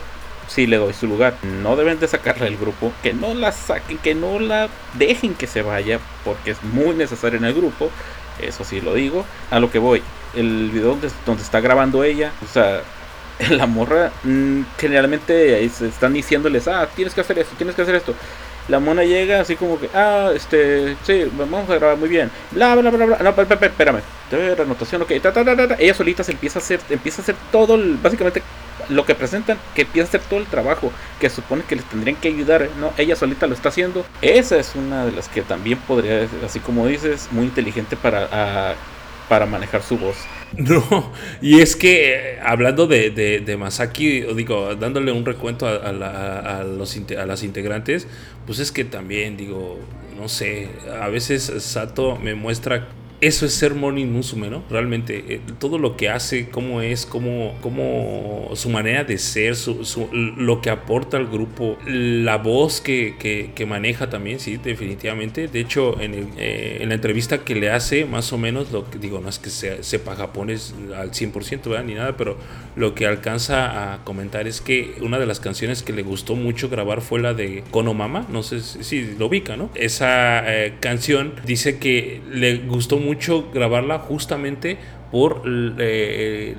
sí 0.49 0.67
le 0.67 0.77
doy 0.77 0.93
su 0.93 1.07
lugar. 1.07 1.35
No 1.43 1.77
deben 1.77 1.99
de 2.01 2.09
sacarla 2.09 2.45
del 2.45 2.57
grupo, 2.57 2.93
que 3.03 3.13
no 3.13 3.35
la 3.35 3.53
saquen, 3.53 3.99
que 3.99 4.15
no 4.15 4.39
la 4.39 4.69
dejen 4.95 5.35
que 5.35 5.47
se 5.47 5.63
vaya, 5.63 5.99
porque 6.25 6.53
es 6.53 6.63
muy 6.63 6.95
necesaria 6.95 7.39
en 7.39 7.45
el 7.45 7.55
grupo. 7.55 7.91
Eso 8.41 8.65
sí 8.65 8.81
lo 8.81 8.95
digo. 8.95 9.25
A 9.51 9.61
lo 9.61 9.71
que 9.71 9.79
voy, 9.79 10.03
el 10.35 10.71
video 10.71 10.91
donde, 10.91 11.11
donde 11.27 11.43
está 11.43 11.61
grabando 11.61 12.05
ella, 12.05 12.33
o 12.43 12.53
sea, 12.53 12.83
la 13.51 13.67
morra 13.67 14.13
mmm, 14.25 14.63
generalmente 14.79 15.65
están 15.65 16.13
diciéndoles, 16.13 16.69
ah, 16.69 16.89
tienes 16.95 17.15
que 17.15 17.21
hacer 17.21 17.39
esto, 17.39 17.55
tienes 17.57 17.75
que 17.75 17.83
hacer 17.83 17.95
esto 17.95 18.15
la 18.69 18.79
mona 18.79 19.05
llega 19.05 19.41
así 19.41 19.57
como 19.57 19.79
que, 19.79 19.89
ah, 19.95 20.31
este, 20.35 20.97
sí, 21.05 21.25
vamos 21.37 21.69
a 21.69 21.75
grabar 21.75 21.97
muy 21.97 22.09
bien, 22.09 22.31
bla, 22.51 22.75
bla, 22.75 22.91
bla, 22.91 23.07
bla, 23.07 23.19
no, 23.19 23.31
espérame, 23.31 23.65
espérame, 23.65 24.03
anotación, 24.61 25.03
ok, 25.03 25.13
ella 25.79 25.95
solita 25.95 26.25
se 26.25 26.33
empieza 26.33 26.59
a 26.59 26.63
hacer, 26.63 26.81
empieza 26.91 27.21
a 27.21 27.23
hacer 27.23 27.37
todo, 27.51 27.75
el, 27.75 27.97
básicamente, 28.03 28.43
lo 28.89 29.05
que 29.05 29.15
presentan, 29.15 29.59
que 29.75 29.83
empieza 29.83 30.07
a 30.07 30.09
hacer 30.09 30.21
todo 30.29 30.41
el 30.41 30.47
trabajo, 30.47 30.93
que 31.21 31.31
supone 31.31 31.63
que 31.65 31.77
les 31.77 31.85
tendrían 31.85 32.17
que 32.17 32.29
ayudar, 32.29 32.69
¿no? 32.79 32.93
Ella 32.97 33.17
solita 33.17 33.47
lo 33.47 33.55
está 33.55 33.69
haciendo, 33.69 34.05
esa 34.21 34.57
es 34.57 34.75
una 34.75 35.05
de 35.05 35.13
las 35.13 35.29
que 35.29 35.43
también 35.43 35.79
podría, 35.79 36.29
así 36.45 36.61
como 36.61 36.87
dices, 36.87 37.29
muy 37.31 37.45
inteligente 37.45 37.97
para, 37.97 38.29
a, 38.33 38.75
para 39.33 39.47
manejar 39.47 39.83
su 39.83 39.97
voz. 39.97 40.17
No, 40.59 41.11
y 41.41 41.61
es 41.61 41.77
que 41.77 42.39
hablando 42.45 42.87
de, 42.87 43.09
de, 43.09 43.41
de 43.41 43.57
Masaki, 43.57 44.21
digo, 44.37 44.75
dándole 44.75 45.11
un 45.11 45.25
recuento 45.25 45.67
a, 45.67 45.77
a, 45.77 45.93
la, 45.93 46.41
a, 46.41 46.65
los, 46.65 46.95
a 47.19 47.25
las 47.25 47.43
integrantes, 47.43 48.07
pues 48.45 48.59
es 48.59 48.71
que 48.71 48.85
también, 48.85 49.39
digo, 49.39 49.79
no 50.21 50.29
sé, 50.29 50.69
a 51.01 51.09
veces 51.09 51.51
Sato 51.61 52.17
me 52.17 52.35
muestra 52.35 52.89
eso 53.23 53.47
es 53.47 53.55
ser 53.55 53.75
Morning 53.77 54.07
Musume, 54.07 54.51
¿no? 54.51 54.65
Realmente, 54.69 55.25
eh, 55.29 55.41
todo 55.61 55.79
lo 55.79 55.97
que 55.97 56.09
hace, 56.09 56.49
cómo 56.49 56.81
es, 56.83 57.07
cómo, 57.07 57.55
cómo 57.61 58.51
su 58.55 58.69
manera 58.69 59.05
de 59.05 59.17
ser, 59.17 59.55
su, 59.55 59.85
su, 59.85 60.09
lo 60.13 60.61
que 60.61 60.71
aporta 60.71 61.19
al 61.19 61.29
grupo, 61.29 61.79
la 61.87 62.39
voz 62.39 62.81
que, 62.81 63.15
que, 63.21 63.53
que 63.55 63.65
maneja 63.65 64.11
también, 64.11 64.41
sí, 64.41 64.57
definitivamente. 64.57 65.47
De 65.47 65.61
hecho, 65.61 66.01
en, 66.01 66.15
el, 66.15 66.27
eh, 66.37 66.79
en, 66.81 66.89
la 66.89 66.97
entrevista 66.97 67.45
que 67.45 67.55
le 67.55 67.71
hace, 67.71 68.07
más 68.07 68.33
o 68.33 68.39
menos, 68.39 68.73
lo 68.73 68.91
que 68.91 68.99
digo, 68.99 69.21
no 69.21 69.29
es 69.29 69.39
que 69.39 69.51
sepa 69.51 70.17
japonés 70.17 70.75
al 70.97 71.13
100%, 71.13 71.71
¿verdad? 71.71 71.85
Ni 71.85 71.95
nada, 71.95 72.17
pero 72.17 72.37
lo 72.75 72.97
que 72.97 73.07
alcanza 73.07 73.93
a 73.93 74.03
comentar 74.03 74.49
es 74.49 74.61
que 74.61 74.97
una 75.01 75.21
de 75.21 75.27
las 75.27 75.39
canciones 75.39 75.85
que 75.85 75.93
le 75.93 76.03
gustó 76.03 76.35
mucho 76.35 76.69
grabar 76.69 77.01
fue 77.03 77.21
la 77.21 77.35
de 77.35 77.63
Konomama, 77.71 78.27
no 78.31 78.43
sé 78.43 78.61
si, 78.61 78.83
si 78.83 79.15
lo 79.17 79.27
ubica, 79.27 79.57
¿no? 79.57 79.71
Esa 79.77 80.43
eh, 80.53 80.75
canción 80.81 81.35
dice 81.47 81.79
que 81.79 82.21
le 82.29 82.57
gustó 82.57 82.97
mucho 82.97 83.12
mucho 83.13 83.51
grabarla 83.53 83.99
justamente 83.99 84.79
por 85.11 85.43
eh, 85.47 86.57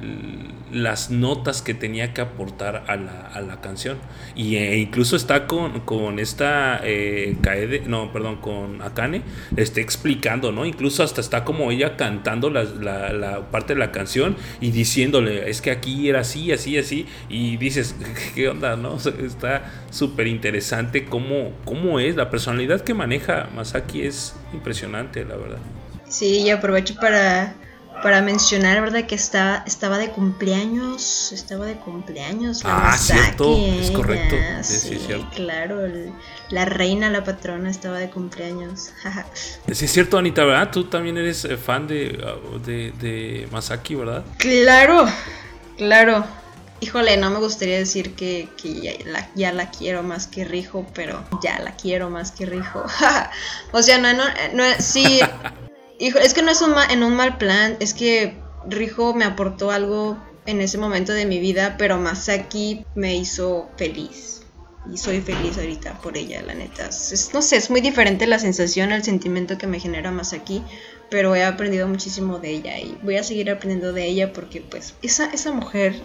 las 0.71 1.09
notas 1.09 1.63
que 1.63 1.73
tenía 1.73 2.13
que 2.13 2.21
aportar 2.21 2.83
a 2.87 2.95
la, 2.95 3.21
a 3.21 3.41
la 3.41 3.61
canción. 3.61 3.97
Y 4.35 4.57
eh, 4.57 4.77
incluso 4.77 5.15
está 5.15 5.47
con, 5.47 5.79
con 5.81 6.19
esta 6.19 6.79
eh, 6.83 7.35
Kaede, 7.41 7.81
no, 7.87 8.13
perdón, 8.13 8.35
con 8.37 8.83
Akane, 8.83 9.23
está 9.57 9.81
explicando, 9.81 10.51
¿no? 10.51 10.67
Incluso 10.67 11.01
hasta 11.01 11.19
está 11.19 11.43
como 11.43 11.71
ella 11.71 11.97
cantando 11.97 12.51
la, 12.51 12.63
la, 12.63 13.11
la, 13.11 13.49
parte 13.49 13.73
de 13.73 13.79
la 13.79 13.91
canción 13.91 14.35
y 14.61 14.69
diciéndole, 14.69 15.49
es 15.49 15.59
que 15.59 15.71
aquí 15.71 16.07
era 16.07 16.19
así, 16.19 16.51
así, 16.51 16.77
así. 16.77 17.07
Y 17.29 17.57
dices, 17.57 17.95
¿qué 18.35 18.49
onda, 18.49 18.75
no? 18.75 18.97
está 19.25 19.71
súper 19.89 20.27
interesante 20.27 21.05
cómo, 21.05 21.53
cómo 21.65 21.99
es, 21.99 22.15
la 22.15 22.29
personalidad 22.29 22.81
que 22.81 22.93
maneja 22.93 23.49
Masaki 23.55 24.03
es 24.03 24.35
impresionante, 24.53 25.25
la 25.25 25.37
verdad. 25.37 25.59
Sí, 26.13 26.41
y 26.41 26.51
aprovecho 26.51 26.93
para, 26.93 27.55
para 28.03 28.21
mencionar, 28.21 28.79
¿verdad? 28.81 29.07
Que 29.07 29.15
está, 29.15 29.63
estaba 29.65 29.97
de 29.97 30.11
cumpleaños, 30.11 31.31
estaba 31.31 31.65
de 31.65 31.75
cumpleaños. 31.77 32.63
La 32.63 32.77
ah, 32.77 32.89
Masaki, 32.91 33.19
cierto, 33.19 33.57
es 33.57 33.89
correcto. 33.89 34.35
Sí, 34.61 34.73
sí, 34.75 34.89
sí 34.89 35.03
cierto. 35.07 35.27
claro, 35.33 35.83
el, 35.83 36.11
la 36.51 36.65
reina, 36.65 37.09
la 37.09 37.23
patrona 37.23 37.71
estaba 37.71 37.97
de 37.97 38.11
cumpleaños. 38.11 38.91
sí, 39.71 39.85
es 39.85 39.91
cierto, 39.91 40.19
Anita, 40.19 40.45
¿verdad? 40.45 40.69
Tú 40.71 40.83
también 40.83 41.17
eres 41.17 41.47
fan 41.65 41.87
de, 41.87 42.23
de, 42.63 42.93
de 43.01 43.47
Masaki, 43.51 43.95
¿verdad? 43.95 44.23
Claro, 44.37 45.07
claro. 45.77 46.23
Híjole, 46.79 47.17
no 47.17 47.31
me 47.31 47.39
gustaría 47.39 47.79
decir 47.79 48.13
que, 48.13 48.49
que 48.61 48.81
ya, 48.81 48.91
la, 49.05 49.29
ya, 49.33 49.51
la, 49.51 49.71
quiero 49.71 50.03
más 50.03 50.27
que 50.27 50.45
Rijo, 50.45 50.85
pero 50.93 51.23
ya 51.41 51.57
la 51.57 51.75
quiero 51.75 52.11
más 52.11 52.31
que 52.31 52.45
Rijo. 52.45 52.83
o 53.71 53.81
sea, 53.81 53.97
no, 53.97 54.13
no, 54.13 54.25
no 54.53 54.63
sí, 54.77 55.19
Hijo, 55.99 56.19
es 56.19 56.33
que 56.33 56.41
no 56.41 56.51
es 56.51 56.61
un 56.61 56.73
en 56.89 57.03
un 57.03 57.15
mal 57.15 57.37
plan, 57.37 57.77
es 57.79 57.93
que 57.93 58.37
Rijo 58.67 59.13
me 59.13 59.25
aportó 59.25 59.71
algo 59.71 60.17
en 60.45 60.61
ese 60.61 60.77
momento 60.77 61.13
de 61.13 61.25
mi 61.25 61.39
vida, 61.39 61.75
pero 61.77 61.97
Masaki 61.97 62.85
me 62.95 63.15
hizo 63.15 63.69
feliz. 63.77 64.41
y 64.91 64.97
soy 64.97 65.21
feliz 65.21 65.57
ahorita 65.57 65.99
por 66.01 66.17
ella, 66.17 66.41
la 66.41 66.53
neta. 66.53 66.89
Es, 66.89 67.31
no 67.33 67.41
sé, 67.41 67.55
es 67.55 67.69
muy 67.69 67.79
diferente 67.79 68.27
la 68.27 68.37
sensación, 68.37 68.91
el 68.91 69.03
sentimiento 69.03 69.57
que 69.57 69.65
me 69.65 69.79
genera 69.79 70.13
aquí, 70.33 70.61
pero 71.09 71.35
he 71.35 71.45
aprendido 71.45 71.87
muchísimo 71.87 72.39
de 72.39 72.49
ella 72.49 72.77
y 72.79 72.97
voy 73.01 73.15
a 73.15 73.23
seguir 73.23 73.49
aprendiendo 73.49 73.93
de 73.93 74.05
ella 74.05 74.33
porque 74.33 74.59
pues 74.59 74.95
esa, 75.01 75.27
esa 75.27 75.53
mujer 75.53 75.95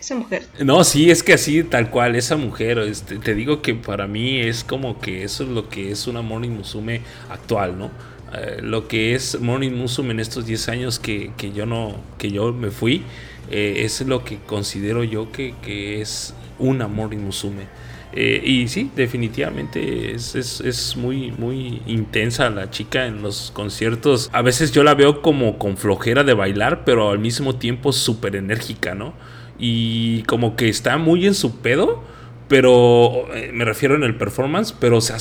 esa 0.00 0.14
mujer. 0.14 0.46
No, 0.64 0.82
sí, 0.82 1.10
es 1.10 1.22
que 1.22 1.34
así, 1.34 1.62
tal 1.62 1.90
cual, 1.90 2.16
esa 2.16 2.36
mujer, 2.36 2.78
este, 2.78 3.18
te 3.18 3.34
digo 3.34 3.60
que 3.60 3.74
para 3.74 4.06
mí 4.06 4.40
es 4.40 4.64
como 4.64 4.98
que 4.98 5.22
eso 5.24 5.44
es 5.44 5.50
lo 5.50 5.68
que 5.68 5.92
es 5.92 6.06
una 6.06 6.22
Morning 6.22 6.50
Musume 6.50 7.02
actual, 7.28 7.78
¿no? 7.78 7.90
Eh, 8.32 8.60
lo 8.62 8.86
que 8.86 9.14
es 9.14 9.40
Morning 9.40 9.72
Musume 9.72 10.12
en 10.12 10.20
estos 10.20 10.46
10 10.46 10.68
años 10.68 10.98
que, 10.98 11.32
que, 11.36 11.52
yo 11.52 11.66
no, 11.66 11.96
que 12.18 12.30
yo 12.30 12.52
me 12.52 12.70
fui, 12.70 13.02
eh, 13.50 13.82
es 13.84 14.00
lo 14.02 14.24
que 14.24 14.38
considero 14.38 15.02
yo 15.02 15.32
que, 15.32 15.54
que 15.62 16.00
es 16.00 16.34
una 16.58 16.86
Morning 16.86 17.18
Musume. 17.18 17.66
Eh, 18.12 18.42
y 18.44 18.68
sí, 18.68 18.90
definitivamente 18.96 20.12
es, 20.12 20.34
es, 20.34 20.60
es, 20.60 20.96
muy, 20.96 21.30
muy 21.30 21.80
intensa 21.86 22.50
la 22.50 22.70
chica 22.70 23.06
en 23.06 23.22
los 23.22 23.52
conciertos. 23.52 24.30
A 24.32 24.42
veces 24.42 24.72
yo 24.72 24.82
la 24.82 24.94
veo 24.94 25.22
como 25.22 25.58
con 25.58 25.76
flojera 25.76 26.24
de 26.24 26.34
bailar, 26.34 26.84
pero 26.84 27.10
al 27.10 27.20
mismo 27.20 27.56
tiempo 27.56 27.92
súper 27.92 28.34
enérgica, 28.34 28.94
¿no? 28.94 29.14
Y 29.60 30.22
como 30.24 30.56
que 30.56 30.68
está 30.68 30.98
muy 30.98 31.26
en 31.26 31.34
su 31.34 31.58
pedo, 31.60 32.02
pero 32.48 33.28
me 33.52 33.64
refiero 33.64 33.94
en 33.94 34.02
el 34.02 34.16
performance, 34.16 34.72
pero 34.72 34.96
o 34.96 35.00
sea, 35.00 35.20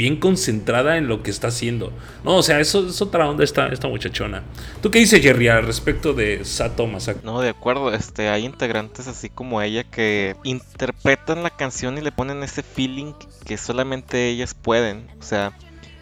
bien 0.00 0.16
concentrada 0.16 0.96
en 0.96 1.08
lo 1.08 1.22
que 1.22 1.30
está 1.30 1.48
haciendo. 1.48 1.92
No, 2.24 2.36
o 2.36 2.42
sea, 2.42 2.58
eso 2.58 2.88
es 2.88 3.02
otra 3.02 3.28
onda 3.28 3.44
esta, 3.44 3.66
esta 3.68 3.86
muchachona. 3.86 4.42
¿Tú 4.80 4.90
qué 4.90 4.98
dices, 4.98 5.20
Jerry, 5.20 5.48
al 5.48 5.66
respecto 5.66 6.14
de 6.14 6.42
Sato 6.46 6.86
Masaki? 6.86 7.20
No, 7.22 7.42
de 7.42 7.50
acuerdo. 7.50 7.92
Este, 7.92 8.30
hay 8.30 8.46
integrantes 8.46 9.08
así 9.08 9.28
como 9.28 9.60
ella 9.60 9.84
que 9.84 10.36
interpretan 10.42 11.42
la 11.42 11.50
canción 11.50 11.98
y 11.98 12.00
le 12.00 12.12
ponen 12.12 12.42
ese 12.42 12.62
feeling 12.62 13.12
que 13.44 13.58
solamente 13.58 14.30
ellas 14.30 14.54
pueden. 14.54 15.06
O 15.20 15.22
sea, 15.22 15.52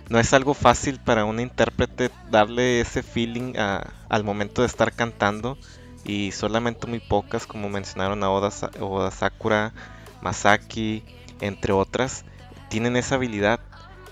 no 0.09 0.21
es 0.21 0.33
algo 0.33 0.55
fácil 0.55 1.01
para 1.01 1.25
un 1.25 1.41
intérprete 1.41 2.13
darle 2.31 2.81
ese 2.81 3.03
feeling 3.03 3.55
al 3.57 4.23
momento 4.23 4.63
de 4.63 4.69
estar 4.69 4.93
cantando. 4.93 5.59
Y 6.05 6.31
solamente 6.31 6.87
muy 6.87 7.01
pocas, 7.01 7.49
como 7.49 7.69
mencionaron 7.69 8.23
a 8.23 8.31
Oda, 8.31 8.51
Oda 8.79 9.11
Sakura, 9.11 9.73
Masaki, 10.23 11.03
entre 11.41 11.73
otras, 11.73 12.25
tienen 12.69 12.97
esa 12.97 13.17
habilidad 13.17 13.59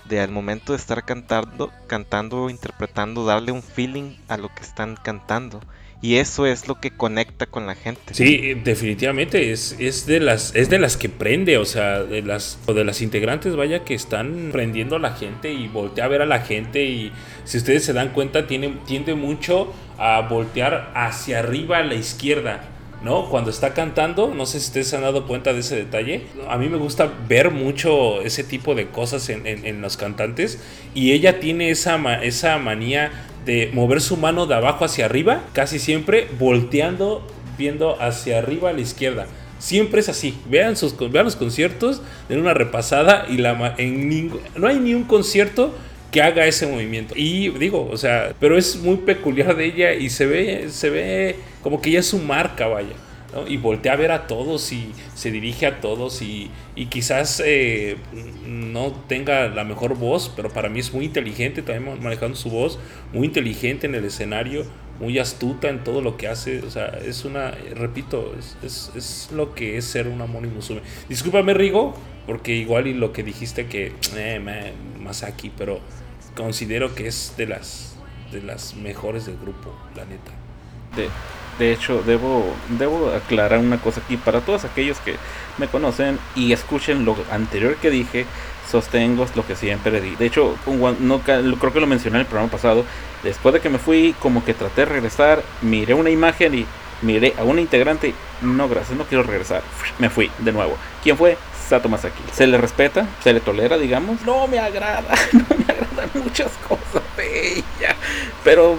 de 0.07 0.19
al 0.19 0.31
momento 0.31 0.73
de 0.73 0.77
estar 0.77 1.03
cantando, 1.05 1.71
cantando 1.87 2.43
o 2.43 2.49
interpretando, 2.49 3.25
darle 3.25 3.51
un 3.51 3.63
feeling 3.63 4.15
a 4.27 4.37
lo 4.37 4.49
que 4.53 4.61
están 4.61 4.97
cantando. 5.01 5.61
Y 5.99 6.17
eso 6.17 6.45
es 6.45 6.67
lo 6.67 6.79
que 6.79 6.91
conecta 6.91 7.47
con 7.47 7.65
la 7.65 7.73
gente. 7.73 8.13
Sí, 8.13 8.53
definitivamente 8.63 9.51
es, 9.51 9.75
es, 9.79 10.05
de 10.05 10.19
las 10.19 10.53
es 10.55 10.69
de 10.69 10.77
las 10.77 10.95
que 10.95 11.09
prende, 11.09 11.57
o 11.57 11.65
sea, 11.65 12.03
de 12.03 12.21
las 12.21 12.59
o 12.67 12.75
de 12.75 12.85
las 12.85 13.01
integrantes, 13.01 13.55
vaya 13.55 13.83
que 13.83 13.95
están 13.95 14.49
prendiendo 14.51 14.97
a 14.97 14.99
la 14.99 15.13
gente 15.13 15.51
y 15.51 15.67
voltea 15.67 16.05
a 16.05 16.07
ver 16.07 16.21
a 16.21 16.27
la 16.27 16.41
gente 16.41 16.85
y 16.85 17.11
si 17.45 17.57
ustedes 17.57 17.83
se 17.83 17.93
dan 17.93 18.09
cuenta 18.09 18.45
tiene, 18.45 18.77
tiende 18.85 19.15
mucho 19.15 19.73
a 19.97 20.21
voltear 20.21 20.91
hacia 20.93 21.39
arriba 21.39 21.79
a 21.79 21.83
la 21.83 21.95
izquierda 21.95 22.76
¿no? 23.03 23.29
Cuando 23.29 23.49
está 23.49 23.73
cantando, 23.73 24.33
no 24.33 24.45
sé 24.45 24.59
si 24.59 24.67
ustedes 24.67 24.87
se 24.87 24.95
han 24.95 25.03
dado 25.03 25.27
cuenta 25.27 25.53
de 25.53 25.59
ese 25.59 25.75
detalle. 25.75 26.23
A 26.49 26.57
mí 26.57 26.69
me 26.69 26.77
gusta 26.77 27.11
ver 27.27 27.51
mucho 27.51 28.21
ese 28.21 28.43
tipo 28.43 28.75
de 28.75 28.87
cosas 28.87 29.29
en, 29.29 29.81
los 29.81 29.97
cantantes. 29.97 30.59
Y 30.93 31.11
ella 31.11 31.39
tiene 31.39 31.69
esa, 31.69 32.21
esa 32.23 32.57
manía 32.57 33.11
de 33.45 33.71
mover 33.73 34.01
su 34.01 34.17
mano 34.17 34.45
de 34.45 34.55
abajo 34.55 34.85
hacia 34.85 35.05
arriba, 35.05 35.43
casi 35.53 35.79
siempre 35.79 36.27
volteando, 36.37 37.25
viendo 37.57 38.01
hacia 38.01 38.39
arriba 38.39 38.71
a 38.71 38.73
la 38.73 38.81
izquierda. 38.81 39.27
Siempre 39.59 40.01
es 40.01 40.09
así. 40.09 40.37
Vean, 40.49 40.75
sus, 40.75 40.97
vean 41.11 41.25
los 41.25 41.35
conciertos, 41.35 42.01
den 42.29 42.39
una 42.39 42.53
repasada 42.53 43.25
y 43.29 43.37
la, 43.37 43.75
en 43.77 44.31
no 44.55 44.67
hay 44.67 44.79
ni 44.79 44.93
un 44.93 45.03
concierto 45.03 45.73
que 46.17 46.23
haga 46.23 46.47
ese 46.47 46.65
movimiento. 46.65 47.13
Y 47.15 47.49
digo, 47.49 47.87
o 47.91 47.95
sea, 47.95 48.33
pero 48.39 48.57
es 48.57 48.77
muy 48.77 48.97
peculiar 48.97 49.55
de 49.55 49.65
ella 49.65 49.93
y 49.93 50.09
se 50.09 50.25
ve, 50.25 50.67
se 50.71 50.89
ve 50.89 51.35
como 51.61 51.79
que 51.79 51.91
ella 51.91 51.99
es 51.99 52.07
su 52.07 52.17
marca, 52.17 52.65
vaya. 52.65 52.95
Y 53.47 53.57
voltea 53.57 53.93
a 53.93 53.97
ver 53.97 54.11
a 54.11 54.25
todos 54.25 54.71
y 54.71 54.93
se 55.13 55.29
dirige 55.29 55.67
a 55.67 55.79
todos 55.79 56.23
y, 56.23 56.49
y 56.75 56.87
quizás 56.87 57.39
eh, 57.45 57.97
no 58.47 58.93
tenga 59.07 59.47
la 59.49 59.63
mejor 59.63 59.95
voz, 59.95 60.33
pero 60.35 60.49
para 60.49 60.69
mí 60.69 60.79
es 60.79 60.91
muy 60.91 61.05
inteligente 61.05 61.61
también 61.61 62.01
manejando 62.01 62.35
su 62.35 62.49
voz, 62.49 62.79
muy 63.13 63.27
inteligente 63.27 63.85
en 63.85 63.93
el 63.93 64.03
escenario, 64.03 64.65
muy 64.99 65.19
astuta 65.19 65.69
en 65.69 65.83
todo 65.83 66.01
lo 66.01 66.17
que 66.17 66.27
hace. 66.27 66.63
O 66.63 66.71
sea, 66.71 66.97
es 67.05 67.25
una, 67.25 67.51
repito, 67.75 68.33
es, 68.39 68.57
es, 68.63 68.91
es 68.95 69.29
lo 69.31 69.53
que 69.53 69.77
es 69.77 69.85
ser 69.85 70.07
una 70.07 70.25
Moni 70.25 70.47
Musume. 70.47 70.81
Discúlpame, 71.09 71.53
Rigo, 71.53 71.93
porque 72.25 72.55
igual 72.55 72.87
y 72.87 72.95
lo 72.95 73.13
que 73.13 73.21
dijiste 73.21 73.67
que 73.67 73.91
eh, 74.15 74.73
Masaki, 74.99 75.51
pero 75.55 75.79
considero 76.37 76.95
que 76.95 77.07
es 77.07 77.33
de 77.35 77.47
las 77.47 77.95
de 78.31 78.41
las 78.41 78.75
mejores 78.75 79.25
del 79.25 79.37
grupo, 79.37 79.73
la 79.95 80.05
neta. 80.05 80.31
De, 80.95 81.09
de 81.59 81.73
hecho, 81.73 82.03
debo, 82.05 82.45
debo 82.77 83.11
aclarar 83.11 83.59
una 83.59 83.77
cosa 83.77 84.01
aquí 84.01 84.17
para 84.17 84.41
todos 84.41 84.65
aquellos 84.65 84.99
que 84.99 85.15
me 85.57 85.67
conocen 85.67 86.19
y 86.35 86.53
escuchen 86.53 87.03
lo 87.03 87.15
anterior 87.31 87.75
que 87.77 87.89
dije. 87.89 88.25
Sostengo 88.69 89.25
lo 89.33 89.47
que 89.47 89.55
siempre 89.55 90.01
di. 90.01 90.15
De 90.17 90.25
hecho, 90.25 90.57
no, 90.99 91.19
creo 91.21 91.73
que 91.73 91.79
lo 91.79 91.87
mencioné 91.87 92.17
en 92.17 92.21
el 92.21 92.27
programa 92.27 92.51
pasado. 92.51 92.83
Después 93.23 93.53
de 93.53 93.61
que 93.61 93.69
me 93.69 93.77
fui, 93.77 94.13
como 94.19 94.43
que 94.43 94.53
traté 94.53 94.81
de 94.81 94.85
regresar, 94.85 95.41
miré 95.61 95.93
una 95.93 96.09
imagen 96.09 96.53
y 96.53 96.65
miré 97.01 97.33
a 97.37 97.45
una 97.45 97.61
integrante. 97.61 98.13
No, 98.41 98.67
gracias, 98.67 98.97
no 98.97 99.05
quiero 99.05 99.23
regresar. 99.23 99.63
Me 99.99 100.09
fui 100.09 100.29
de 100.39 100.51
nuevo. 100.51 100.75
¿Quién 101.01 101.17
fue? 101.17 101.37
Se 102.33 102.47
le 102.47 102.57
respeta, 102.57 103.07
se 103.23 103.33
le 103.33 103.39
tolera, 103.39 103.77
digamos. 103.77 104.21
No 104.21 104.47
me 104.47 104.59
agrada, 104.59 105.13
no 105.33 105.45
me 105.57 105.63
agradan 105.63 106.09
muchas 106.15 106.51
cosas 106.67 107.03
de 107.15 107.59
ella. 107.59 107.95
Pero 108.43 108.77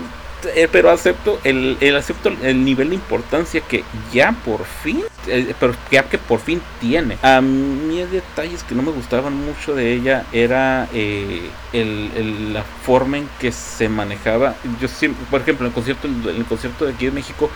eh, 0.55 0.69
pero 0.71 0.91
acepto 0.91 1.41
el, 1.43 1.77
el, 1.81 1.97
acepto 1.97 2.29
el 2.43 2.65
nivel 2.65 2.91
de 2.91 2.95
importancia 2.95 3.61
que 3.61 3.83
ya 4.13 4.31
por 4.45 4.65
fin 4.65 5.03
eh, 5.27 5.53
pero 5.59 5.75
ya 5.91 6.05
que 6.05 6.17
por 6.17 6.39
fin 6.39 6.63
tiene 6.81 7.19
a 7.23 7.41
mí 7.41 7.99
detalles 8.05 8.63
que 8.63 8.77
no 8.77 8.83
me 8.83 8.93
gustaban 8.93 9.35
mucho 9.35 9.75
de 9.75 9.93
ella 9.93 10.27
era 10.31 10.89
eh, 10.93 11.51
el, 11.73 12.55
la 12.55 12.63
forma 12.63 13.19
en 13.19 13.29
que 13.41 13.51
se 13.51 13.89
manejaba 13.89 14.55
yo 14.81 14.87
siempre 14.87 15.27
por 15.29 15.41
ejemplo 15.41 15.67
en 15.67 15.71
el 15.71 15.75
concierto 15.75 16.07
en 16.07 16.37
el 16.37 16.45
concierto 16.45 16.85
de 16.85 16.93
aquí 16.93 17.07
de 17.07 17.13
México 17.13 17.51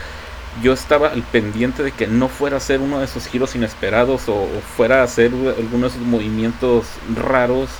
yo 0.60 0.72
estaba 0.72 1.08
al 1.08 1.22
pendiente 1.22 1.82
de 1.82 1.92
que 1.92 2.06
no 2.06 2.28
fuera 2.28 2.58
a 2.58 2.60
ser 2.60 2.80
uno 2.80 2.98
de 2.98 3.06
esos 3.06 3.26
giros 3.26 3.54
inesperados 3.54 4.28
o, 4.28 4.46
fuera 4.76 5.00
a 5.00 5.04
hacer 5.04 5.32
alguno 5.32 5.88
de 5.88 5.94
esos 5.94 6.06
movimientos 6.06 6.86
raros 7.14 7.70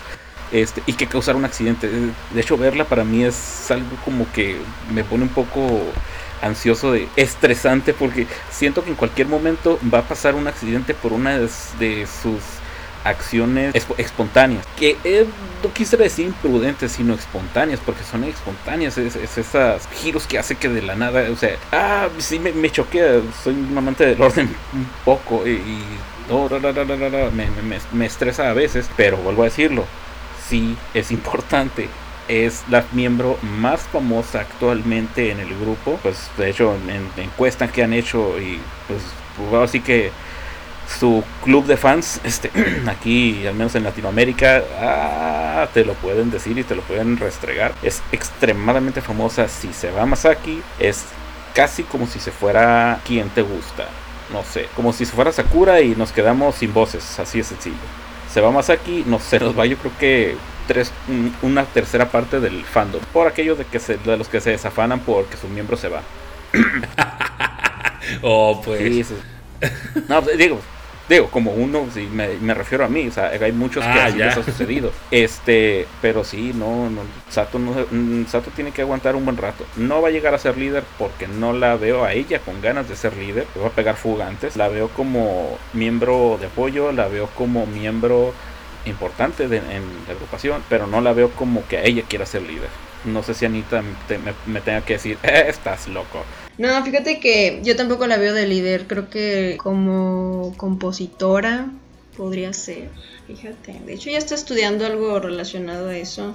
este, 0.53 0.83
y 0.87 0.95
que 0.95 1.07
causara 1.07 1.37
un 1.37 1.45
accidente. 1.45 1.89
De 1.89 2.41
hecho, 2.41 2.57
verla 2.57 2.85
para 2.85 3.05
mí 3.05 3.25
es 3.25 3.71
algo 3.71 3.97
como 4.05 4.31
que 4.33 4.59
me 4.91 5.05
pone 5.05 5.25
un 5.25 5.31
poco 5.31 5.81
ansioso, 6.43 6.93
de 6.93 7.09
estresante, 7.17 7.95
porque 7.95 8.27
siento 8.51 8.83
que 8.85 8.91
en 8.91 8.97
cualquier 8.97 9.29
momento 9.29 9.79
va 9.93 9.99
a 9.99 10.03
pasar 10.03 10.35
un 10.35 10.47
accidente 10.47 10.93
por 10.93 11.13
una 11.13 11.39
de, 11.39 11.49
sus 11.49 12.43
acciones 13.05 13.75
espontáneas. 13.97 14.67
Que 14.77 14.97
eh, 15.05 15.27
no 15.63 15.73
quise 15.73 15.97
decir 15.97 16.27
imprudentes, 16.27 16.93
sino 16.93 17.15
espontáneas, 17.15 17.81
porque 17.85 18.03
son 18.05 18.25
espontáneas. 18.25 18.99
Es, 18.99 19.17
esos 19.17 19.87
giros 20.01 20.27
que 20.27 20.39
hace 20.39 20.57
que 20.57 20.69
de 20.69 20.83
la 20.83 20.95
nada, 20.95 21.31
o 21.31 21.37
sea, 21.37 21.57
ah, 21.73 22.09
sí 22.19 22.39
me, 22.39 22.53
me 22.53 22.71
choquea. 22.71 23.21
Soy 23.43 23.55
un 23.55 23.77
amante 23.77 24.07
del 24.07 24.21
orden 24.21 24.47
un 24.73 24.87
poco 25.05 25.47
y, 25.47 25.61
me, 27.35 27.51
me, 27.63 27.79
me 27.93 28.07
estresa 28.07 28.51
a 28.51 28.53
veces, 28.53 28.89
pero 28.97 29.17
vuelvo 29.19 29.43
a 29.43 29.47
decirlo. 29.47 29.85
Sí, 30.49 30.77
es 30.95 31.11
importante 31.11 31.89
es 32.29 32.63
la 32.71 32.85
miembro 32.93 33.39
más 33.43 33.81
famosa 33.81 34.41
actualmente 34.41 35.31
en 35.31 35.41
el 35.41 35.59
grupo. 35.59 35.99
Pues 36.03 36.31
de 36.37 36.51
hecho 36.51 36.75
en, 36.75 37.23
encuestas 37.23 37.71
que 37.71 37.83
han 37.83 37.93
hecho 37.93 38.41
y 38.41 38.61
pues 38.89 39.03
así 39.63 39.81
que 39.81 40.11
su 40.87 41.25
club 41.45 41.67
de 41.67 41.77
fans, 41.77 42.21
este, 42.25 42.51
aquí, 42.87 43.47
al 43.47 43.55
menos 43.55 43.75
en 43.75 43.85
Latinoamérica, 43.85 44.63
ah, 44.81 45.69
te 45.73 45.85
lo 45.85 45.95
pueden 45.95 46.31
decir 46.31 46.59
y 46.59 46.65
te 46.65 46.75
lo 46.75 46.83
pueden 46.83 47.17
restregar. 47.17 47.75
Es 47.83 48.03
extremadamente 48.13 49.01
famosa. 49.01 49.49
Si 49.49 49.73
se 49.73 49.91
va 49.91 50.07
Masaki, 50.07 50.63
es 50.79 51.05
casi 51.55 51.83
como 51.83 52.07
si 52.07 52.19
se 52.19 52.31
fuera 52.31 53.01
quien 53.07 53.29
te 53.31 53.43
gusta. 53.43 53.89
No 54.33 54.43
sé, 54.45 54.69
como 54.75 54.93
si 54.93 55.05
se 55.05 55.13
fuera 55.13 55.33
Sakura 55.33 55.81
y 55.81 55.95
nos 55.95 56.13
quedamos 56.13 56.57
sin 56.57 56.73
voces. 56.73 57.19
Así 57.19 57.41
es 57.41 57.49
sencillo. 57.49 57.77
Se 58.33 58.41
va 58.41 58.51
Masaki, 58.51 59.05
no 59.07 59.19
se 59.19 59.39
nos 59.41 59.59
va, 59.59 59.67
yo 59.67 59.77
creo 59.77 59.93
que 59.99 60.37
tres, 60.67 60.91
una 61.43 61.65
tercera 61.65 62.11
parte 62.11 62.41
del 62.41 62.65
fandom. 62.65 63.03
Por 63.13 63.27
aquellos 63.27 63.59
de, 63.59 63.65
que 63.65 63.79
se, 63.79 63.99
de 63.99 64.17
los 64.17 64.29
que 64.29 64.41
se 64.41 64.51
desafanan 64.51 65.01
porque 65.01 65.37
su 65.37 65.49
miembro 65.49 65.77
se 65.77 65.89
va. 65.89 66.01
oh, 68.23 68.61
pues. 68.65 69.13
No, 70.09 70.21
digo, 70.23 70.61
Digo, 71.09 71.29
como 71.31 71.53
uno, 71.53 71.89
si 71.93 72.03
me, 72.07 72.29
me 72.41 72.55
refiero 72.55 72.85
a 72.85 72.89
mí, 72.89 73.09
o 73.09 73.11
sea, 73.13 73.27
hay 73.29 73.51
muchos 73.53 73.85
que 73.85 73.91
Ah, 73.91 74.05
así 74.07 74.19
ya. 74.19 74.27
les 74.27 74.37
ha 74.39 74.43
sucedido. 74.45 74.93
Este, 75.11 75.87
pero 76.01 76.23
sí, 76.23 76.53
no, 76.55 76.89
no, 76.89 77.01
Sato, 77.29 77.59
no, 77.59 77.73
mm, 77.91 78.27
Sato 78.29 78.51
tiene 78.53 78.71
que 78.71 78.83
aguantar 78.83 79.17
un 79.17 79.25
buen 79.25 79.37
rato. 79.37 79.67
No 79.77 80.01
va 80.01 80.09
a 80.09 80.11
llegar 80.13 80.33
a 80.33 80.39
ser 80.39 80.57
líder 80.57 80.85
porque 80.99 81.27
no 81.27 81.53
la 81.53 81.75
veo 81.77 82.05
a 82.05 82.13
ella 82.15 82.39
con 82.39 82.63
ganas 82.63 82.89
de 82.89 82.95
ser 82.97 83.17
líder. 83.17 83.47
Le 83.55 83.61
va 83.61 83.67
a 83.67 83.73
pegar 83.73 83.97
fuga 83.97 84.29
antes. 84.29 84.57
La 84.57 84.69
veo 84.69 84.89
como 84.91 85.59
miembro 85.73 86.39
de 86.41 86.47
apoyo, 86.47 86.93
la 86.93 87.09
veo 87.09 87.27
como 87.35 87.67
miembro 87.67 88.33
importante 88.87 89.49
de- 89.49 89.57
en 89.59 89.83
la 90.07 90.15
agrupación, 90.15 90.63
pero 90.69 90.87
no 90.87 91.01
la 91.01 91.13
veo 91.13 91.31
como 91.31 91.67
que 91.67 91.83
ella 91.87 92.05
quiera 92.09 92.27
ser 92.27 92.43
líder. 92.43 92.69
No 93.05 93.23
sé 93.23 93.35
si 93.35 93.45
Anita 93.45 93.83
me 94.47 94.61
tenga 94.61 94.85
que 94.85 94.95
decir, 94.95 95.19
"Eh, 95.23 95.45
estás 95.49 95.89
loco. 95.89 96.25
No, 96.59 96.85
fíjate 96.85 97.19
que 97.19 97.61
yo 97.65 97.77
tampoco 97.77 98.07
la 98.07 98.19
veo 98.19 98.35
de 98.35 98.47
líder. 98.47 98.87
Creo 98.87 99.09
que 99.09 99.57
como 99.59 100.55
compositora 100.57 101.67
podría 102.17 102.53
ser. 102.53 102.91
Fíjate. 103.27 103.81
De 103.87 103.95
hecho, 103.95 104.11
ya 104.11 104.19
está 104.19 104.35
estudiando 104.35 104.85
algo 104.87 105.19
relacionado 105.19 105.89
a 105.89 105.97
eso. 105.97 106.35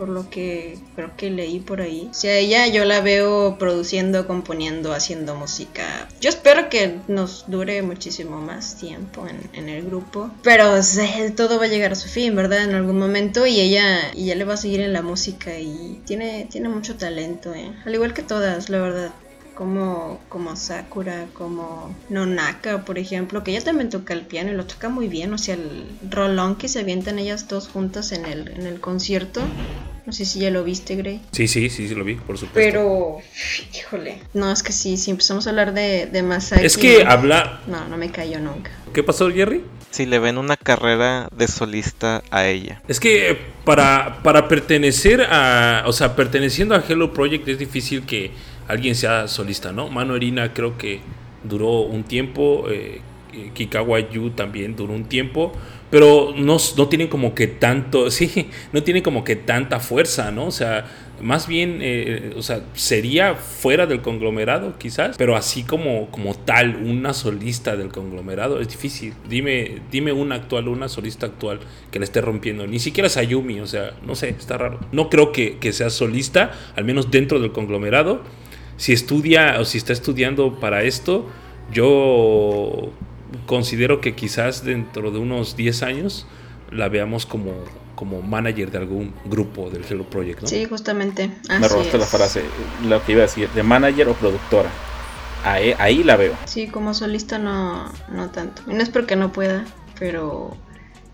Por 0.00 0.08
lo 0.08 0.30
que 0.30 0.78
creo 0.96 1.14
que 1.14 1.28
leí 1.28 1.60
por 1.60 1.82
ahí. 1.82 2.08
O 2.10 2.14
sea, 2.14 2.38
ella 2.38 2.66
yo 2.68 2.86
la 2.86 3.02
veo 3.02 3.58
produciendo, 3.58 4.26
componiendo, 4.26 4.94
haciendo 4.94 5.34
música. 5.34 6.08
Yo 6.22 6.30
espero 6.30 6.70
que 6.70 7.00
nos 7.06 7.44
dure 7.48 7.82
muchísimo 7.82 8.40
más 8.40 8.76
tiempo 8.76 9.26
en, 9.28 9.38
en 9.52 9.68
el 9.68 9.84
grupo. 9.84 10.30
Pero 10.42 10.72
o 10.72 10.82
sea, 10.82 11.34
todo 11.36 11.58
va 11.58 11.66
a 11.66 11.68
llegar 11.68 11.92
a 11.92 11.96
su 11.96 12.08
fin, 12.08 12.34
¿verdad? 12.34 12.64
En 12.64 12.74
algún 12.74 12.98
momento. 12.98 13.44
Y 13.44 13.60
ella, 13.60 14.10
y 14.14 14.24
ella 14.24 14.36
le 14.36 14.44
va 14.44 14.54
a 14.54 14.56
seguir 14.56 14.80
en 14.80 14.94
la 14.94 15.02
música. 15.02 15.58
Y 15.58 16.00
tiene, 16.06 16.48
tiene 16.50 16.70
mucho 16.70 16.96
talento, 16.96 17.52
¿eh? 17.52 17.70
Al 17.84 17.94
igual 17.94 18.14
que 18.14 18.22
todas, 18.22 18.70
la 18.70 18.78
verdad 18.78 19.12
como, 19.60 20.20
como 20.30 20.56
Sakura, 20.56 21.26
como 21.34 21.94
Nonaka, 22.08 22.86
por 22.86 22.98
ejemplo, 22.98 23.44
que 23.44 23.50
ella 23.50 23.62
también 23.62 23.90
toca 23.90 24.14
el 24.14 24.22
piano 24.22 24.50
y 24.50 24.54
lo 24.54 24.64
toca 24.64 24.88
muy 24.88 25.06
bien, 25.06 25.34
o 25.34 25.36
sea, 25.36 25.54
el 25.54 25.84
rolón 26.08 26.56
que 26.56 26.66
se 26.66 26.80
avientan 26.80 27.18
ellas 27.18 27.46
dos 27.46 27.68
juntas 27.68 28.12
en 28.12 28.24
el, 28.24 28.48
en 28.48 28.66
el 28.66 28.80
concierto, 28.80 29.42
no 30.06 30.12
sé 30.12 30.24
si 30.24 30.40
ya 30.40 30.50
lo 30.50 30.64
viste, 30.64 30.96
Grey. 30.96 31.20
Sí, 31.32 31.48
sí, 31.48 31.70
sí, 31.70 31.88
sí 31.88 31.94
lo 31.94 32.04
vi, 32.04 32.14
por 32.14 32.38
supuesto. 32.38 32.54
Pero, 32.54 33.18
híjole, 33.74 34.20
no, 34.34 34.50
es 34.52 34.62
que 34.62 34.72
sí, 34.72 34.96
si 34.96 35.10
empezamos 35.10 35.46
a 35.46 35.50
hablar 35.50 35.74
de, 35.74 36.06
de 36.06 36.22
Masaki... 36.22 36.66
es 36.66 36.76
que 36.76 37.04
habla... 37.04 37.60
No, 37.66 37.88
no 37.88 37.96
me 37.96 38.10
cayó 38.10 38.38
nunca. 38.40 38.70
¿Qué 38.92 39.02
pasó, 39.02 39.30
Jerry? 39.30 39.62
Si 39.90 40.06
le 40.06 40.18
ven 40.18 40.38
una 40.38 40.56
carrera 40.56 41.28
de 41.36 41.48
solista 41.48 42.22
a 42.30 42.46
ella. 42.46 42.80
Es 42.86 43.00
que 43.00 43.36
para, 43.64 44.22
para 44.22 44.46
pertenecer 44.46 45.22
a. 45.22 45.82
O 45.86 45.92
sea, 45.92 46.14
perteneciendo 46.14 46.76
a 46.76 46.84
Hello 46.88 47.12
Project 47.12 47.48
es 47.48 47.58
difícil 47.58 48.06
que 48.06 48.30
alguien 48.68 48.94
sea 48.94 49.26
solista, 49.26 49.72
¿no? 49.72 49.88
Mano 49.88 50.14
Erina 50.14 50.52
creo 50.54 50.78
que 50.78 51.00
duró 51.42 51.80
un 51.80 52.04
tiempo. 52.04 52.66
eh, 52.68 53.00
eh, 53.32 53.50
Kikawa 53.54 54.00
Yu 54.10 54.30
también 54.30 54.76
duró 54.76 54.92
un 54.92 55.04
tiempo. 55.04 55.52
Pero 55.90 56.32
no, 56.36 56.56
no 56.76 56.88
tienen 56.88 57.08
como 57.08 57.34
que 57.34 57.46
tanto. 57.46 58.08
Sí, 58.20 58.48
no 58.72 58.82
tienen 58.82 59.02
como 59.02 59.24
que 59.24 59.36
tanta 59.36 59.80
fuerza, 59.80 60.30
¿no? 60.30 60.46
O 60.46 60.50
sea, 60.50 60.84
más 61.22 61.46
bien. 61.46 61.78
eh, 61.80 62.32
o 62.36 62.42
sea, 62.42 62.62
sería 62.74 63.34
fuera 63.34 63.86
del 63.86 64.02
conglomerado, 64.02 64.78
quizás. 64.78 65.16
Pero 65.16 65.36
así 65.36 65.62
como, 65.62 66.10
como 66.10 66.34
tal, 66.34 66.76
una 66.76 67.14
solista 67.14 67.76
del 67.76 67.88
conglomerado 67.88 68.60
es 68.60 68.68
difícil. 68.68 69.14
Dime, 69.28 69.80
dime 69.90 70.12
una 70.12 70.36
actual, 70.36 70.68
una 70.68 70.88
solista 70.88 71.26
actual 71.26 71.60
que 71.90 71.98
la 71.98 72.04
esté 72.04 72.20
rompiendo. 72.20 72.66
Ni 72.66 72.78
siquiera 72.78 73.08
Sayumi, 73.08 73.60
o 73.60 73.66
sea, 73.66 73.92
no 74.04 74.14
sé, 74.14 74.30
está 74.30 74.58
raro. 74.58 74.80
No 74.92 75.08
creo 75.08 75.32
que, 75.32 75.58
que 75.58 75.72
sea 75.72 75.90
solista, 75.90 76.52
al 76.76 76.84
menos 76.84 77.10
dentro 77.10 77.40
del 77.40 77.52
conglomerado. 77.52 78.22
Si 78.76 78.92
estudia 78.92 79.60
o 79.60 79.64
si 79.64 79.78
está 79.78 79.92
estudiando 79.92 80.58
para 80.58 80.82
esto, 80.84 81.26
yo 81.72 82.90
considero 83.46 84.00
que 84.00 84.14
quizás 84.14 84.64
dentro 84.64 85.10
de 85.10 85.18
unos 85.18 85.56
10 85.56 85.82
años 85.82 86.26
la 86.70 86.88
veamos 86.88 87.26
como, 87.26 87.52
como 87.94 88.22
manager 88.22 88.70
de 88.70 88.78
algún 88.78 89.14
grupo 89.24 89.70
del 89.70 89.84
Hello 89.84 90.04
Project, 90.08 90.42
¿no? 90.42 90.48
Sí, 90.48 90.64
justamente. 90.64 91.30
Me 91.48 91.68
robaste 91.68 91.98
la 91.98 92.04
es. 92.04 92.10
frase, 92.10 92.42
lo 92.86 93.04
que 93.04 93.12
iba 93.12 93.22
a 93.22 93.26
decir, 93.26 93.48
de 93.50 93.62
manager 93.62 94.08
o 94.08 94.14
productora. 94.14 94.70
Ahí, 95.44 95.74
ahí 95.78 96.04
la 96.04 96.16
veo. 96.16 96.34
Sí, 96.44 96.66
como 96.66 96.92
solista 96.94 97.38
no, 97.38 97.90
no 98.10 98.30
tanto. 98.30 98.62
Y 98.66 98.74
no 98.74 98.82
es 98.82 98.90
porque 98.90 99.16
no 99.16 99.32
pueda, 99.32 99.64
pero 99.98 100.56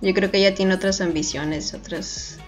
yo 0.01 0.15
creo 0.15 0.31
que 0.31 0.39
ella 0.39 0.55
tiene 0.55 0.75
otras 0.75 1.01
ambiciones, 1.01 1.75
otras... 1.75 2.39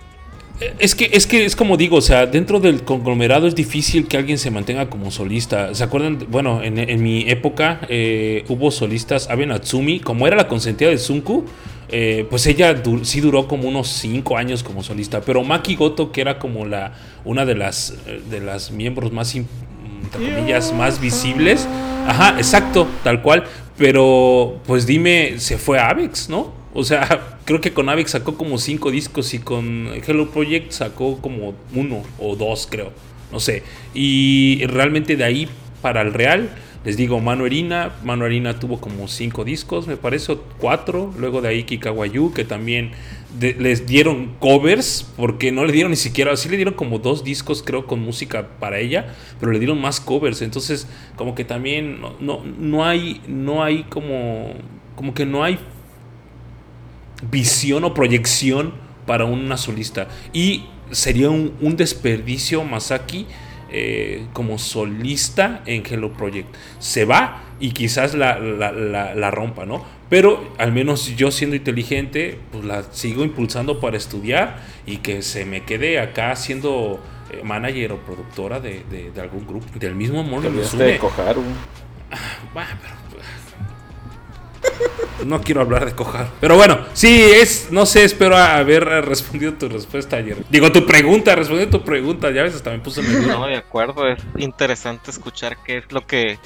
Es 0.80 0.96
que, 0.96 1.10
es 1.12 1.28
que 1.28 1.44
es 1.44 1.54
como 1.54 1.76
digo, 1.76 1.96
o 1.96 2.00
sea, 2.00 2.26
dentro 2.26 2.58
del 2.58 2.82
conglomerado 2.82 3.46
es 3.46 3.54
difícil 3.54 4.08
que 4.08 4.16
alguien 4.16 4.38
se 4.38 4.50
mantenga 4.50 4.90
como 4.90 5.12
solista. 5.12 5.72
¿Se 5.74 5.84
acuerdan? 5.84 6.26
Bueno, 6.28 6.62
en, 6.64 7.02
mi 7.02 7.28
época 7.30 7.80
eh, 7.88 8.44
hubo 8.48 8.72
solistas, 8.72 9.30
Abe 9.30 9.46
Natsumi, 9.46 10.00
como 10.00 10.26
era 10.26 10.36
la 10.36 10.48
consentida 10.48 10.90
de 10.90 10.98
Sunku, 10.98 11.44
eh, 11.90 12.26
pues 12.28 12.46
ella 12.46 12.82
sí 13.02 13.20
duró 13.20 13.46
como 13.46 13.68
unos 13.68 13.88
5 13.88 14.36
años 14.36 14.64
como 14.64 14.82
solista. 14.82 15.20
Pero 15.20 15.44
Maki 15.44 15.76
Goto, 15.76 16.10
que 16.10 16.20
era 16.20 16.40
como 16.40 16.66
la 16.66 16.92
una 17.24 17.44
de 17.44 17.54
las, 17.54 17.94
eh, 18.06 18.20
de 18.28 18.40
las 18.40 18.72
miembros 18.72 19.12
más, 19.12 19.36
entre 19.36 20.34
comillas, 20.34 20.72
más 20.72 21.00
visibles. 21.00 21.68
Ajá, 22.08 22.34
exacto, 22.36 22.88
tal 23.04 23.22
cual. 23.22 23.44
Pero, 23.76 24.58
pues 24.66 24.86
dime, 24.86 25.38
se 25.38 25.56
fue 25.56 25.78
a 25.78 25.90
Avex, 25.90 26.28
¿no? 26.28 26.57
O 26.78 26.84
sea, 26.84 27.38
creo 27.44 27.60
que 27.60 27.72
con 27.72 27.88
Avex 27.88 28.12
sacó 28.12 28.36
como 28.36 28.56
cinco 28.56 28.92
discos 28.92 29.34
y 29.34 29.40
con 29.40 29.88
Hello 30.06 30.30
Project 30.30 30.70
sacó 30.70 31.20
como 31.20 31.54
uno 31.74 32.04
o 32.20 32.36
dos, 32.36 32.68
creo. 32.70 32.92
No 33.32 33.40
sé. 33.40 33.64
Y 33.94 34.64
realmente 34.66 35.16
de 35.16 35.24
ahí 35.24 35.48
para 35.82 36.02
el 36.02 36.14
Real, 36.14 36.50
les 36.84 36.96
digo, 36.96 37.18
Mano 37.18 37.46
Erina. 37.46 37.96
Mano 38.04 38.26
Erina 38.26 38.60
tuvo 38.60 38.80
como 38.80 39.08
cinco 39.08 39.44
discos, 39.44 39.88
me 39.88 39.96
parece, 39.96 40.30
o 40.30 40.40
cuatro. 40.58 41.12
Luego 41.18 41.42
de 41.42 41.48
ahí 41.48 41.64
Kikawayu, 41.64 42.32
que 42.32 42.44
también 42.44 42.92
les 43.40 43.86
dieron 43.86 44.36
covers, 44.38 45.04
porque 45.16 45.50
no 45.50 45.64
le 45.64 45.72
dieron 45.72 45.90
ni 45.90 45.96
siquiera, 45.96 46.36
sí 46.36 46.48
le 46.48 46.56
dieron 46.56 46.74
como 46.74 47.00
dos 47.00 47.24
discos, 47.24 47.64
creo, 47.64 47.86
con 47.86 48.00
música 48.00 48.50
para 48.60 48.78
ella, 48.78 49.16
pero 49.40 49.50
le 49.50 49.58
dieron 49.58 49.80
más 49.80 49.98
covers. 49.98 50.42
Entonces, 50.42 50.86
como 51.16 51.34
que 51.34 51.44
también 51.44 52.00
no, 52.00 52.14
no, 52.20 52.44
no 52.44 52.84
hay, 52.84 53.20
no 53.26 53.64
hay 53.64 53.82
como, 53.82 54.52
como 54.94 55.12
que 55.12 55.26
no 55.26 55.42
hay 55.42 55.58
visión 57.30 57.84
o 57.84 57.94
proyección 57.94 58.72
para 59.06 59.24
una 59.24 59.56
solista. 59.56 60.08
Y 60.32 60.66
sería 60.90 61.30
un, 61.30 61.54
un 61.60 61.76
desperdicio 61.76 62.64
Masaki 62.64 63.26
eh, 63.70 64.26
como 64.32 64.58
solista 64.58 65.62
en 65.66 65.82
Hello 65.84 66.12
Project. 66.12 66.54
Se 66.78 67.04
va 67.04 67.42
y 67.60 67.72
quizás 67.72 68.14
la, 68.14 68.38
la- 68.38 68.72
la- 68.72 69.14
la 69.14 69.30
rompa, 69.30 69.66
¿no? 69.66 69.84
Pero 70.08 70.54
al 70.56 70.72
menos 70.72 71.16
yo 71.16 71.30
siendo 71.30 71.54
inteligente, 71.56 72.38
pues 72.50 72.64
la 72.64 72.82
sigo 72.92 73.24
impulsando 73.24 73.78
para 73.80 73.96
estudiar 73.98 74.58
y 74.86 74.98
que 74.98 75.20
se 75.20 75.44
me 75.44 75.64
quede 75.64 76.00
acá 76.00 76.34
siendo 76.36 76.98
eh, 77.30 77.42
manager 77.44 77.92
o 77.92 77.98
productora 77.98 78.58
de, 78.60 78.84
de- 78.90 79.10
de 79.10 79.20
algún 79.20 79.46
grupo. 79.46 79.66
Del 79.78 79.94
mismo 79.94 80.22
Te 80.24 80.30
Morning 80.30 80.48
olvidaste 80.48 80.76
Musume. 80.76 80.92
de 80.92 80.98
Koharu. 80.98 81.42
Bah, 82.54 82.66
pero- 82.80 83.07
No 85.24 85.40
quiero 85.40 85.60
hablar 85.60 85.84
de 85.84 85.92
cojar. 85.94 86.30
Pero 86.40 86.56
bueno, 86.56 86.78
sí, 86.92 87.20
es. 87.22 87.68
No 87.70 87.86
sé, 87.86 88.04
espero 88.04 88.36
haber 88.36 88.84
respondido 88.84 89.54
tu 89.54 89.68
respuesta 89.68 90.16
ayer. 90.16 90.44
Digo, 90.48 90.70
tu 90.70 90.86
pregunta, 90.86 91.34
respondido 91.34 91.70
tu 91.70 91.84
pregunta. 91.84 92.30
Ya 92.30 92.44
ves, 92.44 92.54
hasta 92.54 92.70
me 92.70 92.78
puse 92.78 93.02
nervioso. 93.02 93.38
No, 93.38 93.46
de 93.46 93.56
acuerdo, 93.56 94.06
es 94.08 94.18
interesante 94.36 95.10
escuchar 95.10 95.56
qué 95.64 95.78
es 95.78 95.90
lo 95.92 96.06
que 96.06 96.38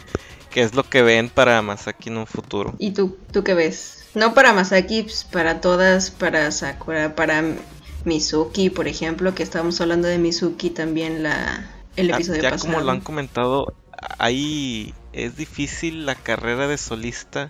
qué 0.51 0.63
es 0.63 0.75
lo 0.75 0.85
que 0.85 1.03
ven 1.03 1.31
para 1.31 1.61
Masaki 1.63 2.11
en 2.11 2.19
un 2.19 2.27
futuro. 2.27 2.75
¿Y 2.79 2.91
tú, 2.93 3.17
tú 3.33 3.43
qué 3.43 3.55
ves? 3.55 4.05
No 4.15 4.35
para 4.35 4.53
Masaki, 4.53 5.03
pues, 5.05 5.25
para 5.25 5.61
todas, 5.63 6.11
para 6.11 6.51
Sakura, 6.51 7.15
para 7.15 7.43
Mizuki, 8.05 8.69
por 8.69 8.87
ejemplo, 8.89 9.35
que 9.35 9.43
estábamos 9.43 9.81
hablando 9.81 10.09
de 10.09 10.19
Mizuki 10.19 10.69
también 10.71 11.23
la, 11.23 11.71
el 11.97 12.11
Ah, 12.13 12.17
episodio 12.17 12.43
ya 12.43 12.51
pasado. 12.51 12.73
como 12.75 12.85
lo 12.85 12.93
han 12.93 13.01
comentado, 13.01 13.73
ahí 14.19 14.93
es 15.15 15.37
difícil 15.37 16.05
la 16.05 16.15
carrera 16.17 16.67
de 16.69 16.77
solista 16.77 17.49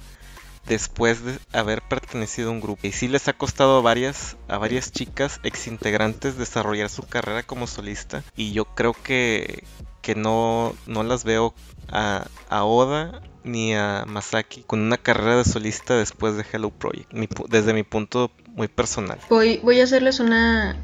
después 0.66 1.24
de 1.24 1.38
haber 1.52 1.82
pertenecido 1.82 2.48
a 2.48 2.52
un 2.52 2.60
grupo. 2.60 2.86
Y 2.86 2.92
sí 2.92 3.08
les 3.08 3.28
ha 3.28 3.32
costado 3.32 3.78
a 3.78 3.82
varias, 3.82 4.36
a 4.48 4.58
varias 4.58 4.92
chicas 4.92 5.40
exintegrantes 5.42 6.38
desarrollar 6.38 6.88
su 6.88 7.02
carrera 7.02 7.42
como 7.42 7.66
solista. 7.66 8.22
Y 8.36 8.52
yo 8.52 8.64
creo 8.64 8.94
que, 8.94 9.64
que 10.00 10.14
no, 10.14 10.74
no 10.86 11.02
las 11.02 11.24
veo 11.24 11.54
a, 11.88 12.26
a 12.48 12.64
Oda 12.64 13.22
ni 13.44 13.74
a 13.74 14.04
Masaki 14.06 14.62
con 14.62 14.80
una 14.80 14.96
carrera 14.96 15.36
de 15.36 15.44
solista 15.44 15.96
después 15.96 16.36
de 16.36 16.44
Hello 16.50 16.70
Project, 16.70 17.12
mi 17.12 17.28
desde 17.48 17.72
mi 17.72 17.82
punto 17.82 18.30
muy 18.48 18.68
personal. 18.68 19.18
Voy, 19.28 19.58
voy 19.62 19.80
a 19.80 19.84
hacerles 19.84 20.20
una, 20.20 20.76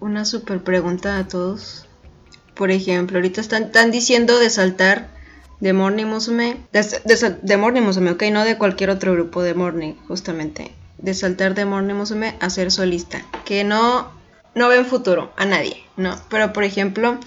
una 0.00 0.24
super 0.24 0.62
pregunta 0.62 1.18
a 1.18 1.28
todos. 1.28 1.86
Por 2.54 2.70
ejemplo, 2.70 3.18
ahorita 3.18 3.40
están, 3.40 3.64
están 3.64 3.90
diciendo 3.90 4.38
de 4.38 4.50
saltar 4.50 5.08
de 5.64 5.72
Morning 5.72 6.04
Musume, 6.04 6.58
de, 6.72 6.82
de 6.82 7.36
de 7.40 7.56
Morning 7.56 7.80
Musume, 7.80 8.10
ok, 8.10 8.24
no 8.30 8.44
de 8.44 8.58
cualquier 8.58 8.90
otro 8.90 9.14
grupo 9.14 9.42
de 9.42 9.54
Morning, 9.54 9.94
justamente. 10.06 10.72
De 10.98 11.14
saltar 11.14 11.54
de 11.54 11.64
Morning 11.64 11.94
Musume 11.94 12.34
a 12.38 12.50
ser 12.50 12.70
solista. 12.70 13.24
Que 13.46 13.64
no, 13.64 14.10
no 14.54 14.68
ven 14.68 14.84
futuro 14.84 15.32
a 15.38 15.46
nadie, 15.46 15.82
no. 15.96 16.20
Pero 16.28 16.52
por 16.52 16.64
ejemplo, 16.64 17.18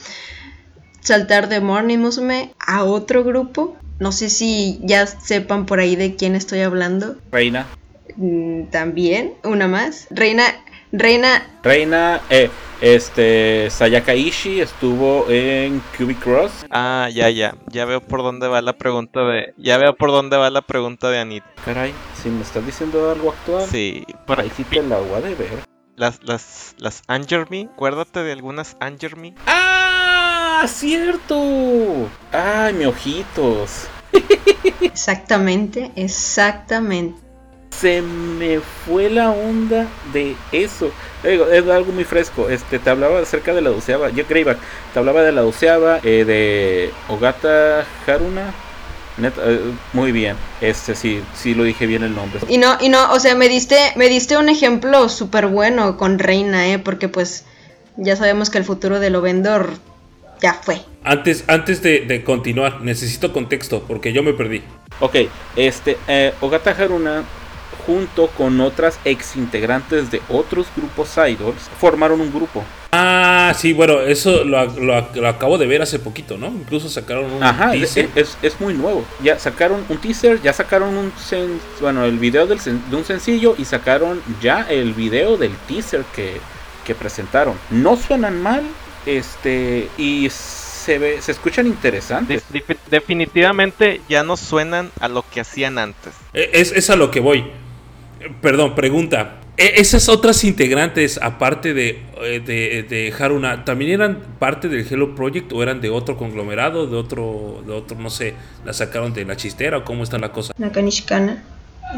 saltar 1.01 1.49
de 1.49 1.61
Morning 1.61 1.97
Musume 1.97 2.53
a 2.59 2.83
otro 2.83 3.23
grupo 3.23 3.75
No 3.99 4.11
sé 4.11 4.29
si 4.29 4.79
ya 4.83 5.07
sepan 5.07 5.65
por 5.65 5.79
ahí 5.79 5.95
de 5.95 6.15
quién 6.15 6.35
estoy 6.35 6.59
hablando. 6.59 7.15
Reina. 7.31 7.65
Mm, 8.17 8.65
También, 8.65 9.33
una 9.43 9.67
más. 9.67 10.05
Reina, 10.11 10.43
Reina, 10.97 11.45
Reina, 11.63 12.21
eh, 12.29 12.49
este, 12.81 13.69
Sayaka 13.69 14.13
Ishii 14.15 14.61
estuvo 14.61 15.25
en 15.29 15.81
Cubic 15.97 16.19
Cross. 16.19 16.65
Ah, 16.69 17.07
ya, 17.13 17.29
ya. 17.29 17.55
Ya 17.67 17.85
veo 17.85 18.01
por 18.01 18.23
dónde 18.23 18.47
va 18.47 18.61
la 18.61 18.73
pregunta 18.73 19.21
de. 19.21 19.53
Ya 19.57 19.77
veo 19.77 19.95
por 19.95 20.11
dónde 20.11 20.37
va 20.37 20.49
la 20.49 20.61
pregunta 20.61 21.09
de 21.09 21.19
Anita. 21.19 21.47
Caray, 21.65 21.93
si 22.21 22.29
me 22.29 22.41
estás 22.41 22.65
diciendo 22.65 23.11
algo 23.11 23.31
actual, 23.31 23.65
Sí, 23.69 24.05
por 24.25 24.39
ahí 24.39 24.51
sí 24.55 24.63
te 24.63 24.81
la 24.81 24.97
voy 24.97 25.13
a 25.17 25.21
deber. 25.21 25.63
las, 25.95 26.21
las, 26.23 26.75
las 26.77 27.03
Angerme. 27.07 27.69
Acuérdate 27.73 28.23
de 28.23 28.31
algunas 28.31 28.75
Angerme. 28.79 29.35
¡Ah! 29.45 30.63
¡Cierto! 30.67 32.09
¡Ay, 32.31 32.73
mi 32.73 32.85
ojitos! 32.85 33.87
exactamente, 34.81 35.91
exactamente. 35.95 37.19
Se 37.71 38.01
me 38.01 38.59
fue 38.59 39.09
la 39.09 39.29
onda 39.29 39.87
de 40.11 40.35
eso. 40.51 40.91
Digo, 41.23 41.47
es 41.47 41.67
algo 41.67 41.91
muy 41.91 42.03
fresco. 42.03 42.49
Este, 42.49 42.79
te 42.79 42.89
hablaba 42.89 43.19
acerca 43.19 43.53
de 43.53 43.61
la 43.61 43.69
doceava. 43.69 44.09
Yo 44.09 44.25
Greyback. 44.27 44.57
Te 44.93 44.99
hablaba 44.99 45.21
de 45.21 45.31
la 45.31 45.41
doceava, 45.41 45.99
eh, 46.03 46.25
de 46.25 46.91
Ogata 47.07 47.85
Haruna. 48.07 48.53
Neta, 49.17 49.41
eh, 49.45 49.59
muy 49.93 50.11
bien. 50.11 50.35
Este, 50.61 50.95
sí, 50.95 51.21
sí 51.35 51.53
lo 51.53 51.63
dije 51.63 51.85
bien 51.85 52.03
el 52.03 52.15
nombre. 52.15 52.39
Y 52.47 52.57
no, 52.57 52.77
y 52.79 52.89
no, 52.89 53.11
o 53.11 53.19
sea, 53.19 53.35
me 53.35 53.49
diste, 53.49 53.77
me 53.95 54.09
diste 54.09 54.37
un 54.37 54.49
ejemplo 54.49 55.09
súper 55.09 55.47
bueno 55.47 55.97
con 55.97 56.19
Reina, 56.19 56.69
¿eh? 56.69 56.79
Porque 56.79 57.09
pues 57.09 57.45
ya 57.97 58.15
sabemos 58.15 58.49
que 58.49 58.59
el 58.59 58.63
futuro 58.63 58.99
de 58.99 59.09
Lovendor 59.09 59.71
ya 60.41 60.53
fue. 60.53 60.81
Antes, 61.03 61.43
antes 61.47 61.81
de, 61.81 62.01
de 62.01 62.23
continuar, 62.23 62.81
necesito 62.81 63.33
contexto 63.33 63.83
porque 63.87 64.13
yo 64.13 64.23
me 64.23 64.33
perdí. 64.33 64.63
Ok, 64.99 65.15
este, 65.55 65.97
eh, 66.07 66.33
Ogata 66.41 66.71
Haruna, 66.71 67.23
junto 67.85 68.27
con 68.27 68.59
otras 68.61 68.99
ex 69.05 69.35
integrantes 69.35 70.11
de 70.11 70.21
otros 70.29 70.67
grupos 70.75 71.09
idols, 71.17 71.69
formaron 71.79 72.21
un 72.21 72.31
grupo. 72.33 72.63
Ah, 72.91 73.53
sí, 73.55 73.73
bueno, 73.73 73.99
eso 74.01 74.43
lo, 74.45 74.65
lo- 74.65 75.09
lo 75.13 75.27
acabo 75.27 75.57
de 75.57 75.67
ver 75.67 75.81
hace 75.81 75.99
poquito, 75.99 76.37
¿no? 76.37 76.47
Incluso 76.47 76.87
sacaron 76.89 77.31
un 77.31 77.43
Ajá, 77.43 77.71
teaser. 77.71 78.09
es- 78.15 78.37
es 78.41 78.59
muy 78.61 78.73
nuevo. 78.73 79.03
Ya 79.21 79.37
sacaron 79.37 79.83
un 79.89 79.97
teaser, 79.97 80.41
ya 80.41 80.53
sacaron 80.53 80.95
un 80.97 81.11
sen- 81.13 81.59
bueno, 81.81 82.05
el 82.05 82.17
video 82.17 82.47
del 82.47 82.59
sen- 82.59 82.81
de 82.89 82.95
un 82.95 83.03
sencillo 83.05 83.55
y 83.57 83.65
sacaron 83.65 84.21
ya 84.41 84.65
el 84.69 84.93
video 84.93 85.37
del 85.37 85.51
teaser 85.67 86.03
que, 86.15 86.37
que 86.85 86.95
presentaron. 86.95 87.55
No 87.69 87.97
suenan 87.97 88.41
mal, 88.41 88.63
este, 89.05 89.89
y 89.97 90.29
se 90.29 90.97
ve, 90.97 91.21
se 91.21 91.33
escuchan 91.33 91.67
interesantes. 91.67 92.43
Def- 92.49 92.65
def- 92.67 92.77
definitivamente 92.89 93.99
ya 94.07 94.23
no 94.23 94.37
suenan 94.37 94.91
a 95.01 95.09
lo 95.09 95.23
que 95.29 95.41
hacían 95.41 95.77
antes. 95.77 96.13
Eh, 96.33 96.49
Es, 96.53 96.71
es 96.71 96.89
a 96.89 96.95
lo 96.95 97.11
que 97.11 97.19
voy. 97.19 97.45
Perdón, 98.41 98.75
pregunta. 98.75 99.41
Eh, 99.57 99.73
¿Esas 99.77 100.07
otras 100.07 100.43
integrantes, 100.43 101.19
aparte 101.21 101.73
de, 101.73 102.01
eh, 102.21 102.41
de, 102.45 102.83
de 102.83 103.13
Haruna, 103.17 103.65
también 103.65 103.91
eran 103.91 104.19
parte 104.37 104.69
del 104.69 104.85
Hello 104.87 105.15
Project 105.15 105.51
o 105.51 105.63
eran 105.63 105.81
de 105.81 105.89
otro 105.89 106.15
conglomerado, 106.15 106.85
de 106.85 106.95
otro, 106.95 107.63
de 107.65 107.73
otro, 107.73 107.97
no 107.97 108.11
sé, 108.11 108.35
la 108.65 108.73
sacaron 108.73 109.13
de 109.13 109.25
la 109.25 109.35
chistera 109.35 109.77
o 109.79 109.83
cómo 109.83 110.03
está 110.03 110.19
la 110.19 110.31
cosa? 110.31 110.53
Nakanishikana 110.57 111.43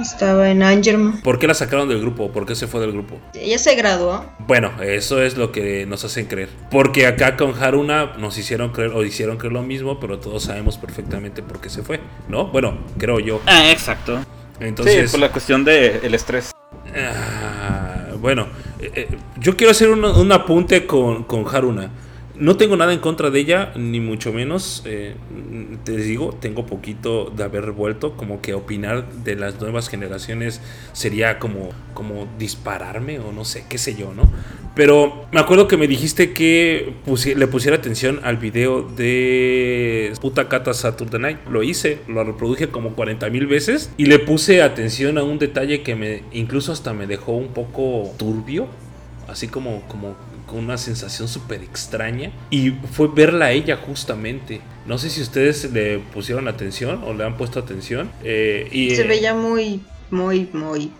estaba 0.01 0.49
en 0.49 0.63
Angerman. 0.63 1.21
¿Por 1.21 1.39
qué 1.39 1.47
la 1.47 1.53
sacaron 1.53 1.89
del 1.89 1.99
grupo? 1.99 2.31
¿Por 2.31 2.45
qué 2.45 2.55
se 2.55 2.67
fue 2.67 2.79
del 2.79 2.91
grupo? 2.91 3.19
Ella 3.33 3.57
se 3.57 3.75
graduó. 3.75 4.23
Bueno, 4.47 4.71
eso 4.81 5.21
es 5.21 5.35
lo 5.35 5.51
que 5.51 5.85
nos 5.85 6.05
hacen 6.05 6.27
creer. 6.27 6.49
Porque 6.69 7.07
acá 7.07 7.35
con 7.35 7.61
Haruna 7.61 8.13
nos 8.17 8.37
hicieron 8.37 8.71
creer 8.71 8.91
o 8.91 9.03
hicieron 9.03 9.37
creer 9.37 9.53
lo 9.53 9.63
mismo, 9.63 9.99
pero 9.99 10.19
todos 10.19 10.43
sabemos 10.43 10.77
perfectamente 10.77 11.41
por 11.41 11.59
qué 11.59 11.69
se 11.69 11.81
fue, 11.81 11.99
¿no? 12.27 12.47
Bueno, 12.47 12.77
creo 12.97 13.19
yo. 13.19 13.41
Ah, 13.45 13.69
exacto. 13.71 14.19
Entonces, 14.59 15.09
sí, 15.09 15.11
por 15.11 15.19
la 15.19 15.31
cuestión 15.31 15.63
del 15.63 15.99
el 16.03 16.13
estrés. 16.13 16.51
Ah, 16.95 18.07
bueno, 18.19 18.47
eh, 18.79 18.91
eh, 18.95 19.07
yo 19.37 19.55
quiero 19.55 19.71
hacer 19.71 19.89
un, 19.89 20.03
un 20.03 20.31
apunte 20.31 20.85
con, 20.85 21.23
con 21.23 21.45
Haruna. 21.47 21.89
No 22.39 22.55
tengo 22.55 22.77
nada 22.77 22.93
en 22.93 22.99
contra 22.99 23.29
de 23.31 23.39
ella, 23.41 23.73
ni 23.75 23.99
mucho 23.99 24.31
menos. 24.31 24.81
eh, 24.85 25.15
te 25.83 25.97
digo, 25.97 26.33
tengo 26.39 26.65
poquito 26.65 27.33
de 27.35 27.43
haber 27.43 27.73
vuelto. 27.73 28.15
Como 28.15 28.41
que 28.41 28.53
opinar 28.53 29.11
de 29.25 29.35
las 29.35 29.59
nuevas 29.59 29.89
generaciones 29.89 30.61
sería 30.93 31.37
como, 31.37 31.71
como 31.93 32.29
dispararme 32.39 33.19
o 33.19 33.33
no 33.33 33.43
sé, 33.43 33.65
qué 33.67 33.77
sé 33.77 33.93
yo, 33.95 34.13
¿no? 34.13 34.31
Pero 34.73 35.25
me 35.33 35.41
acuerdo 35.41 35.67
que 35.67 35.75
me 35.75 35.85
dijiste 35.85 36.31
que 36.31 36.93
le 37.35 37.47
pusiera 37.47 37.75
atención 37.75 38.21
al 38.23 38.37
video 38.37 38.83
de 38.83 40.13
Puta 40.21 40.47
Cata 40.47 40.73
Saturday 40.73 41.19
Night. 41.19 41.39
Lo 41.51 41.61
hice, 41.61 41.97
lo 42.07 42.23
reproduje 42.23 42.69
como 42.69 42.95
40 42.95 43.29
mil 43.31 43.47
veces 43.47 43.91
y 43.97 44.05
le 44.05 44.17
puse 44.17 44.61
atención 44.61 45.17
a 45.17 45.23
un 45.23 45.39
detalle 45.39 45.81
que 45.81 45.95
me 45.95 46.23
incluso 46.31 46.71
hasta 46.71 46.93
me 46.93 47.05
dejó 47.05 47.33
un 47.33 47.49
poco 47.49 48.13
turbio. 48.17 48.67
Así 49.27 49.47
como, 49.47 49.81
como 49.89 50.15
con 50.49 50.59
una 50.59 50.77
sensación 50.77 51.27
súper 51.27 51.61
extraña. 51.63 52.31
Y 52.49 52.71
fue 52.71 53.07
verla 53.07 53.45
a 53.45 53.51
ella 53.51 53.77
justamente. 53.77 54.61
No 54.85 54.97
sé 54.97 55.09
si 55.09 55.21
ustedes 55.21 55.71
le 55.71 55.99
pusieron 55.99 56.47
atención 56.47 57.03
o 57.05 57.13
le 57.13 57.23
han 57.23 57.37
puesto 57.37 57.59
atención. 57.59 58.11
eh, 58.23 58.67
y, 58.71 58.95
Se 58.95 59.03
eh, 59.03 59.07
veía 59.07 59.33
muy, 59.33 59.81
muy, 60.09 60.49
muy. 60.53 60.91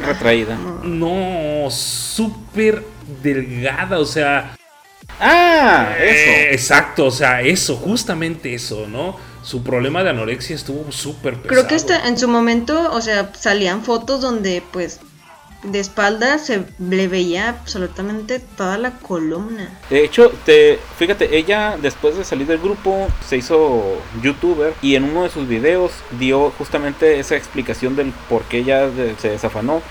Retraída. 0.00 0.56
No, 0.84 1.68
súper 1.70 2.84
delgada, 3.22 3.98
o 3.98 4.04
sea... 4.04 4.56
Ah, 5.20 5.94
eso. 5.98 6.30
Eh, 6.30 6.52
exacto, 6.52 7.06
o 7.06 7.10
sea, 7.10 7.42
eso, 7.42 7.76
justamente 7.76 8.54
eso, 8.54 8.86
¿no? 8.88 9.16
Su 9.42 9.62
problema 9.62 10.02
de 10.02 10.10
anorexia 10.10 10.56
estuvo 10.56 10.90
súper 10.90 11.34
pesado. 11.34 11.48
Creo 11.48 11.66
que 11.66 11.74
esta, 11.74 12.08
en 12.08 12.16
su 12.16 12.28
momento, 12.28 12.90
o 12.92 13.00
sea, 13.00 13.32
salían 13.34 13.84
fotos 13.84 14.20
donde, 14.20 14.62
pues, 14.72 15.00
de 15.62 15.78
espalda 15.78 16.38
se 16.38 16.64
le 16.78 17.08
veía 17.08 17.48
absolutamente 17.48 18.40
toda 18.40 18.78
la 18.78 18.92
columna. 18.98 19.70
De 19.90 20.04
hecho, 20.04 20.32
te, 20.44 20.78
fíjate, 20.98 21.36
ella 21.36 21.76
después 21.80 22.16
de 22.16 22.24
salir 22.24 22.46
del 22.46 22.58
grupo 22.58 23.08
se 23.26 23.36
hizo 23.36 23.98
youtuber 24.22 24.74
y 24.82 24.96
en 24.96 25.04
uno 25.04 25.22
de 25.22 25.30
sus 25.30 25.46
videos 25.46 25.92
dio 26.18 26.50
justamente 26.58 27.20
esa 27.20 27.36
explicación 27.36 27.96
del 27.96 28.12
por 28.28 28.42
qué 28.42 28.58
ella 28.58 28.90
se 29.18 29.30
desafanó. 29.30 29.82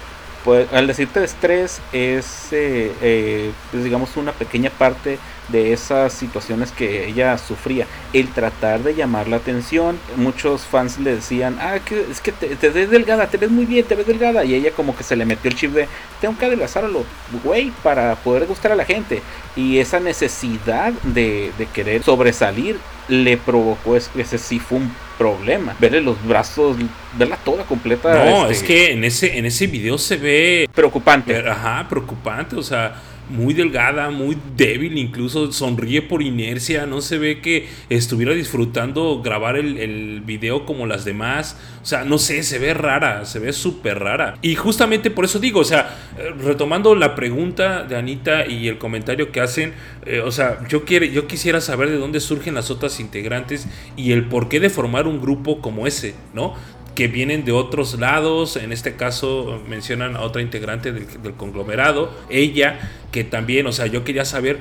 Pues 0.43 0.67
al 0.73 0.87
decirte 0.87 1.23
estrés 1.23 1.81
es, 1.93 2.51
eh, 2.51 2.91
eh, 3.01 3.51
pues, 3.69 3.83
digamos, 3.83 4.17
una 4.17 4.31
pequeña 4.31 4.71
parte 4.71 5.19
de 5.51 5.73
esas 5.73 6.13
situaciones 6.13 6.71
que 6.71 7.07
ella 7.07 7.37
sufría. 7.37 7.85
El 8.13 8.27
tratar 8.29 8.81
de 8.83 8.95
llamar 8.95 9.27
la 9.27 9.37
atención, 9.37 9.97
muchos 10.15 10.61
fans 10.63 10.99
le 10.99 11.15
decían, 11.15 11.57
ah, 11.61 11.79
que, 11.83 12.05
es 12.09 12.21
que 12.21 12.31
te, 12.31 12.55
te 12.55 12.69
ves 12.69 12.89
delgada, 12.89 13.27
te 13.27 13.37
ves 13.37 13.49
muy 13.51 13.65
bien, 13.65 13.85
te 13.85 13.95
ves 13.95 14.07
delgada. 14.07 14.43
Y 14.45 14.55
ella 14.55 14.71
como 14.71 14.95
que 14.95 15.03
se 15.03 15.15
le 15.15 15.25
metió 15.25 15.49
el 15.49 15.55
chip 15.57 15.71
de, 15.73 15.87
tengo 16.19 16.37
que 16.37 16.45
adelgazarlo, 16.45 17.03
güey, 17.43 17.71
para 17.83 18.15
poder 18.15 18.45
gustar 18.47 18.71
a 18.71 18.75
la 18.75 18.85
gente. 18.85 19.21
Y 19.55 19.79
esa 19.79 19.99
necesidad 19.99 20.93
de, 21.03 21.51
de 21.57 21.65
querer 21.67 22.03
sobresalir 22.03 22.77
le 23.07 23.35
provocó, 23.37 23.97
es- 23.97 24.09
ese 24.15 24.37
sí 24.37 24.59
fue 24.59 24.77
un 24.77 24.91
problema. 25.17 25.75
Verle 25.79 26.01
los 26.01 26.23
brazos, 26.25 26.77
verla 27.17 27.35
toda 27.37 27.63
completa. 27.65 28.13
No, 28.25 28.49
este, 28.49 28.53
es 28.53 28.63
que 28.63 28.91
en 28.93 29.03
ese, 29.03 29.37
en 29.37 29.45
ese 29.45 29.67
video 29.67 29.97
se 29.97 30.15
ve 30.17 30.69
Preocupante. 30.73 31.37
Ajá, 31.47 31.85
preocupante, 31.89 32.55
o 32.55 32.63
sea, 32.63 32.95
muy 33.31 33.53
delgada, 33.53 34.09
muy 34.09 34.37
débil, 34.55 34.97
incluso 34.97 35.51
sonríe 35.51 36.01
por 36.01 36.21
inercia, 36.21 36.85
no 36.85 37.01
se 37.01 37.17
ve 37.17 37.41
que 37.41 37.67
estuviera 37.89 38.33
disfrutando 38.33 39.21
grabar 39.23 39.55
el, 39.57 39.77
el 39.77 40.21
video 40.21 40.65
como 40.65 40.85
las 40.85 41.05
demás, 41.05 41.57
o 41.81 41.85
sea, 41.85 42.03
no 42.03 42.17
sé, 42.17 42.43
se 42.43 42.59
ve 42.59 42.73
rara, 42.73 43.25
se 43.25 43.39
ve 43.39 43.53
súper 43.53 43.99
rara. 43.99 44.37
Y 44.41 44.55
justamente 44.55 45.09
por 45.09 45.25
eso 45.25 45.39
digo, 45.39 45.61
o 45.61 45.65
sea, 45.65 45.97
eh, 46.17 46.31
retomando 46.43 46.93
la 46.95 47.15
pregunta 47.15 47.83
de 47.83 47.95
Anita 47.95 48.45
y 48.45 48.67
el 48.67 48.77
comentario 48.77 49.31
que 49.31 49.41
hacen, 49.41 49.73
eh, 50.05 50.19
o 50.19 50.31
sea, 50.31 50.59
yo, 50.67 50.85
quiere, 50.85 51.11
yo 51.11 51.27
quisiera 51.27 51.61
saber 51.61 51.89
de 51.89 51.97
dónde 51.97 52.19
surgen 52.19 52.53
las 52.53 52.69
otras 52.69 52.99
integrantes 52.99 53.67
y 53.95 54.11
el 54.11 54.25
porqué 54.25 54.59
de 54.59 54.69
formar 54.69 55.07
un 55.07 55.21
grupo 55.21 55.61
como 55.61 55.87
ese, 55.87 56.13
¿no? 56.33 56.53
Que 56.95 57.07
vienen 57.07 57.45
de 57.45 57.51
otros 57.51 57.99
lados, 57.99 58.57
en 58.57 58.71
este 58.71 58.95
caso 58.95 59.61
mencionan 59.67 60.15
a 60.15 60.21
otra 60.21 60.41
integrante 60.41 60.91
del, 60.91 61.33
conglomerado, 61.35 62.11
ella, 62.29 62.79
que 63.11 63.23
también, 63.23 63.65
o 63.67 63.71
sea, 63.71 63.87
yo 63.87 64.03
quería 64.03 64.25
saber 64.25 64.59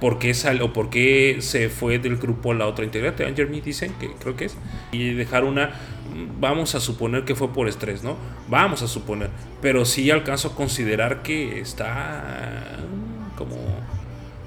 por 0.00 0.18
qué 0.18 0.34
sal, 0.34 0.60
o 0.62 0.72
por 0.72 0.90
qué 0.90 1.38
se 1.40 1.68
fue 1.68 1.98
del 1.98 2.16
grupo 2.16 2.52
la 2.54 2.66
otra 2.66 2.84
integrante, 2.84 3.24
Anger 3.24 3.48
Me 3.48 3.60
dicen, 3.60 3.94
que 3.98 4.10
creo 4.20 4.36
que 4.36 4.46
es, 4.46 4.56
y 4.90 5.14
dejar 5.14 5.44
una, 5.44 5.70
vamos 6.40 6.74
a 6.74 6.80
suponer 6.80 7.24
que 7.24 7.34
fue 7.34 7.52
por 7.52 7.68
estrés, 7.68 8.02
¿no? 8.02 8.16
Vamos 8.48 8.82
a 8.82 8.88
suponer, 8.88 9.30
pero 9.62 9.84
sí 9.84 10.10
alcanzo 10.10 10.48
a 10.48 10.54
considerar 10.54 11.22
que 11.22 11.60
está 11.60 12.78
como 13.36 13.56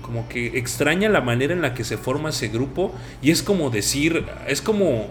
como 0.01 0.29
que 0.29 0.59
extraña 0.59 1.09
la 1.09 1.21
manera 1.21 1.51
en 1.51 1.63
la 1.63 1.73
que 1.73 1.83
se 1.83 1.97
forma 1.97 2.29
ese 2.29 2.49
grupo. 2.49 2.93
Y 3.23 3.31
es 3.31 3.41
como 3.41 3.71
decir, 3.71 4.23
es 4.47 4.61
como 4.61 5.09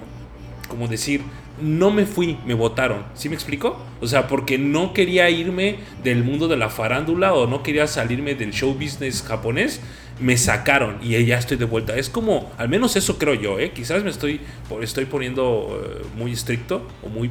como 0.68 0.88
decir, 0.88 1.22
no 1.60 1.90
me 1.90 2.06
fui, 2.06 2.38
me 2.46 2.54
votaron. 2.54 3.04
¿Sí 3.14 3.28
me 3.28 3.34
explico? 3.34 3.78
O 4.00 4.06
sea, 4.06 4.26
porque 4.26 4.58
no 4.58 4.92
quería 4.92 5.30
irme 5.30 5.76
del 6.02 6.24
mundo 6.24 6.48
de 6.48 6.56
la 6.56 6.68
farándula 6.68 7.34
o 7.34 7.46
no 7.46 7.62
quería 7.62 7.86
salirme 7.86 8.34
del 8.34 8.52
show 8.52 8.74
business 8.74 9.22
japonés, 9.22 9.80
me 10.20 10.36
sacaron 10.36 10.98
y 11.02 11.24
ya 11.24 11.38
estoy 11.38 11.56
de 11.56 11.64
vuelta. 11.64 11.96
Es 11.96 12.08
como, 12.08 12.52
al 12.58 12.68
menos 12.68 12.96
eso 12.96 13.18
creo 13.18 13.34
yo, 13.34 13.58
¿eh? 13.58 13.72
Quizás 13.72 14.02
me 14.04 14.10
estoy, 14.10 14.40
estoy 14.80 15.06
poniendo 15.06 15.80
eh, 15.84 16.04
muy 16.16 16.32
estricto 16.32 16.86
o 17.02 17.08
muy 17.08 17.30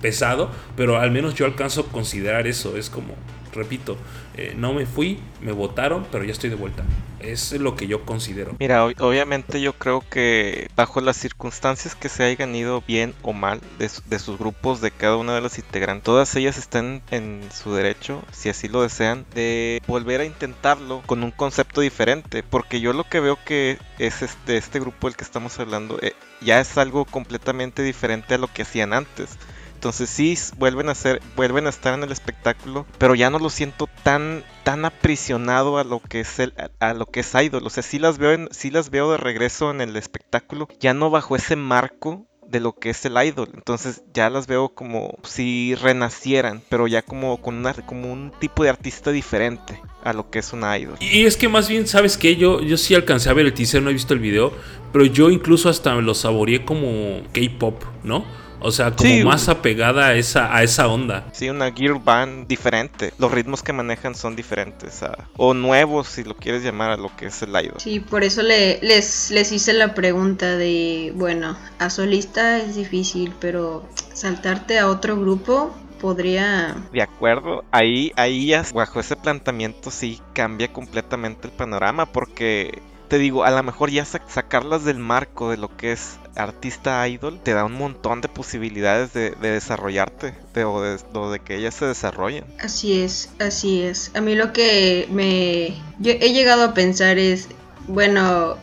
pesado, 0.00 0.50
pero 0.76 0.98
al 0.98 1.10
menos 1.10 1.34
yo 1.34 1.46
alcanzo 1.46 1.82
a 1.82 1.92
considerar 1.92 2.46
eso. 2.46 2.76
Es 2.76 2.90
como, 2.90 3.14
repito, 3.52 3.96
eh, 4.34 4.54
no 4.56 4.72
me 4.72 4.86
fui, 4.86 5.18
me 5.40 5.52
votaron, 5.52 6.06
pero 6.10 6.24
ya 6.24 6.32
estoy 6.32 6.50
de 6.50 6.56
vuelta. 6.56 6.84
Es 7.20 7.52
lo 7.52 7.76
que 7.76 7.86
yo 7.86 8.04
considero. 8.04 8.56
Mira, 8.58 8.84
obviamente 8.84 9.60
yo 9.60 9.74
creo 9.74 10.02
que 10.10 10.68
bajo 10.74 11.00
las 11.00 11.16
circunstancias 11.16 11.94
que 11.94 12.08
se 12.08 12.24
hayan 12.24 12.54
ido 12.54 12.82
bien 12.86 13.14
o 13.22 13.32
mal 13.32 13.60
de, 13.78 14.18
sus 14.18 14.38
grupos, 14.38 14.80
de 14.80 14.90
cada 14.90 15.16
una 15.16 15.34
de 15.34 15.40
las 15.40 15.58
integrantes, 15.58 16.04
todas 16.04 16.34
ellas 16.34 16.58
están 16.58 17.00
en 17.12 17.48
su 17.52 17.74
derecho, 17.74 18.24
si 18.32 18.48
así 18.48 18.66
lo 18.66 18.82
desean, 18.82 19.24
de 19.34 19.80
volver 19.86 20.20
a 20.20 20.24
intentarlo 20.24 21.02
con 21.06 21.22
un 21.22 21.30
concepto 21.30 21.80
diferente. 21.80 22.42
Porque 22.42 22.80
yo 22.80 22.92
lo 22.92 23.04
que 23.04 23.20
veo 23.20 23.38
que 23.44 23.78
es 23.98 24.22
este, 24.22 24.56
este 24.56 24.80
grupo 24.80 25.06
del 25.06 25.16
que 25.16 25.24
estamos 25.24 25.60
hablando, 25.60 25.98
eh, 26.02 26.14
ya 26.40 26.60
es 26.60 26.76
algo 26.76 27.04
completamente 27.04 27.82
diferente 27.82 28.34
a 28.34 28.38
lo 28.38 28.48
que 28.48 28.62
hacían 28.62 28.92
antes. 28.92 29.38
Entonces 29.82 30.10
sí 30.10 30.38
vuelven 30.58 30.88
a 30.90 30.94
ser, 30.94 31.20
vuelven 31.34 31.66
a 31.66 31.70
estar 31.70 31.92
en 31.92 32.04
el 32.04 32.12
espectáculo, 32.12 32.86
pero 32.98 33.16
ya 33.16 33.30
no 33.30 33.40
lo 33.40 33.50
siento 33.50 33.88
tan, 34.04 34.44
tan 34.62 34.84
aprisionado 34.84 35.76
a 35.76 35.82
lo 35.82 35.98
que 35.98 36.20
es 36.20 36.38
el, 36.38 36.54
a, 36.78 36.94
lo 36.94 37.06
que 37.06 37.18
es 37.18 37.34
idol. 37.34 37.66
O 37.66 37.68
sea, 37.68 37.82
sí 37.82 37.98
las 37.98 38.16
veo, 38.16 38.30
en, 38.30 38.48
sí 38.52 38.70
las 38.70 38.90
veo 38.90 39.10
de 39.10 39.16
regreso 39.16 39.72
en 39.72 39.80
el 39.80 39.96
espectáculo, 39.96 40.68
ya 40.78 40.94
no 40.94 41.10
bajo 41.10 41.34
ese 41.34 41.56
marco 41.56 42.28
de 42.46 42.60
lo 42.60 42.74
que 42.74 42.90
es 42.90 43.04
el 43.06 43.16
idol. 43.20 43.48
Entonces 43.54 44.04
ya 44.14 44.30
las 44.30 44.46
veo 44.46 44.68
como 44.68 45.18
si 45.24 45.74
renacieran, 45.74 46.62
pero 46.68 46.86
ya 46.86 47.02
como 47.02 47.42
con 47.42 47.56
una, 47.56 47.74
como 47.74 48.12
un 48.12 48.30
tipo 48.38 48.62
de 48.62 48.70
artista 48.70 49.10
diferente 49.10 49.82
a 50.04 50.12
lo 50.12 50.30
que 50.30 50.38
es 50.38 50.52
un 50.52 50.60
idol. 50.60 50.94
Y 51.00 51.24
es 51.24 51.36
que 51.36 51.48
más 51.48 51.68
bien, 51.68 51.88
¿sabes 51.88 52.16
qué? 52.16 52.36
Yo, 52.36 52.60
yo 52.60 52.76
sí 52.76 52.94
alcancé 52.94 53.30
a 53.30 53.32
ver 53.32 53.46
el 53.46 53.52
teaser, 53.52 53.82
no 53.82 53.90
he 53.90 53.94
visto 53.94 54.14
el 54.14 54.20
video, 54.20 54.52
pero 54.92 55.04
yo 55.06 55.28
incluso 55.28 55.68
hasta 55.68 55.92
me 55.92 56.02
lo 56.02 56.14
saboreé 56.14 56.64
como 56.64 57.22
K-pop, 57.32 57.82
¿no? 58.04 58.24
O 58.62 58.70
sea, 58.70 58.90
como 58.92 59.24
más 59.24 59.48
apegada 59.48 60.08
a 60.08 60.14
esa, 60.14 60.54
a 60.54 60.62
esa 60.62 60.88
onda. 60.88 61.26
Sí, 61.32 61.48
una 61.48 61.70
gear 61.72 62.02
band 62.02 62.46
diferente. 62.46 63.12
Los 63.18 63.32
ritmos 63.32 63.62
que 63.62 63.72
manejan 63.72 64.14
son 64.14 64.36
diferentes. 64.36 65.00
o 65.36 65.54
nuevos, 65.54 66.08
si 66.08 66.24
lo 66.24 66.36
quieres 66.36 66.62
llamar 66.62 66.90
a 66.90 66.96
lo 66.96 67.14
que 67.16 67.26
es 67.26 67.42
el 67.42 67.50
idol. 67.50 67.74
Sí, 67.78 68.00
por 68.00 68.24
eso 68.24 68.42
le, 68.42 68.78
les, 68.82 69.30
les 69.30 69.52
hice 69.52 69.72
la 69.72 69.94
pregunta 69.94 70.56
de, 70.56 71.12
bueno, 71.16 71.56
a 71.78 71.90
solista 71.90 72.58
es 72.58 72.76
difícil, 72.76 73.32
pero 73.40 73.88
saltarte 74.12 74.78
a 74.78 74.88
otro 74.88 75.18
grupo 75.18 75.74
podría... 76.00 76.76
De 76.92 77.00
acuerdo, 77.00 77.64
ahí, 77.70 78.12
ahí 78.16 78.46
ya 78.48 78.64
bajo 78.74 79.00
ese 79.00 79.16
planteamiento 79.16 79.90
sí 79.90 80.20
cambia 80.32 80.72
completamente 80.72 81.46
el 81.46 81.52
panorama 81.52 82.06
porque 82.06 82.82
te 83.12 83.18
digo, 83.18 83.44
a 83.44 83.50
lo 83.50 83.62
mejor 83.62 83.90
ya 83.90 84.06
sacarlas 84.06 84.86
del 84.86 84.98
marco 84.98 85.50
de 85.50 85.58
lo 85.58 85.76
que 85.76 85.92
es 85.92 86.16
artista 86.34 87.06
idol 87.06 87.38
te 87.42 87.52
da 87.52 87.66
un 87.66 87.74
montón 87.74 88.22
de 88.22 88.28
posibilidades 88.28 89.12
de, 89.12 89.32
desarrollarte 89.32 90.32
de, 90.54 90.64
o, 90.64 90.80
de, 90.80 91.40
que 91.40 91.56
ellas 91.56 91.74
se 91.74 91.84
desarrollen. 91.84 92.46
Así 92.58 93.02
es, 93.02 93.28
así 93.38 93.82
es. 93.82 94.12
A 94.14 94.22
mí 94.22 94.34
lo 94.34 94.54
que 94.54 95.08
me 95.10 95.74
yo 95.98 96.12
he 96.12 96.32
llegado 96.32 96.64
a 96.64 96.72
pensar 96.72 97.18
es, 97.18 97.48
bueno, 97.86 98.56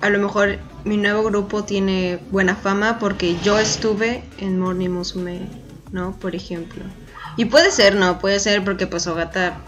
a 0.00 0.10
lo 0.10 0.18
mejor 0.20 0.60
mi 0.84 0.96
nuevo 0.96 1.24
grupo 1.24 1.64
tiene 1.64 2.20
buena 2.30 2.54
fama 2.54 3.00
porque 3.00 3.36
yo 3.42 3.58
estuve 3.58 4.22
en 4.38 4.60
Morning 4.60 4.90
Musume, 4.90 5.40
¿no? 5.90 6.16
Por 6.20 6.36
ejemplo. 6.36 6.84
Y 7.36 7.46
puede 7.46 7.72
ser, 7.72 7.96
¿no? 7.96 8.20
Puede 8.20 8.38
ser 8.38 8.64
porque 8.64 8.86
pues 8.86 9.08
Ogata 9.08 9.58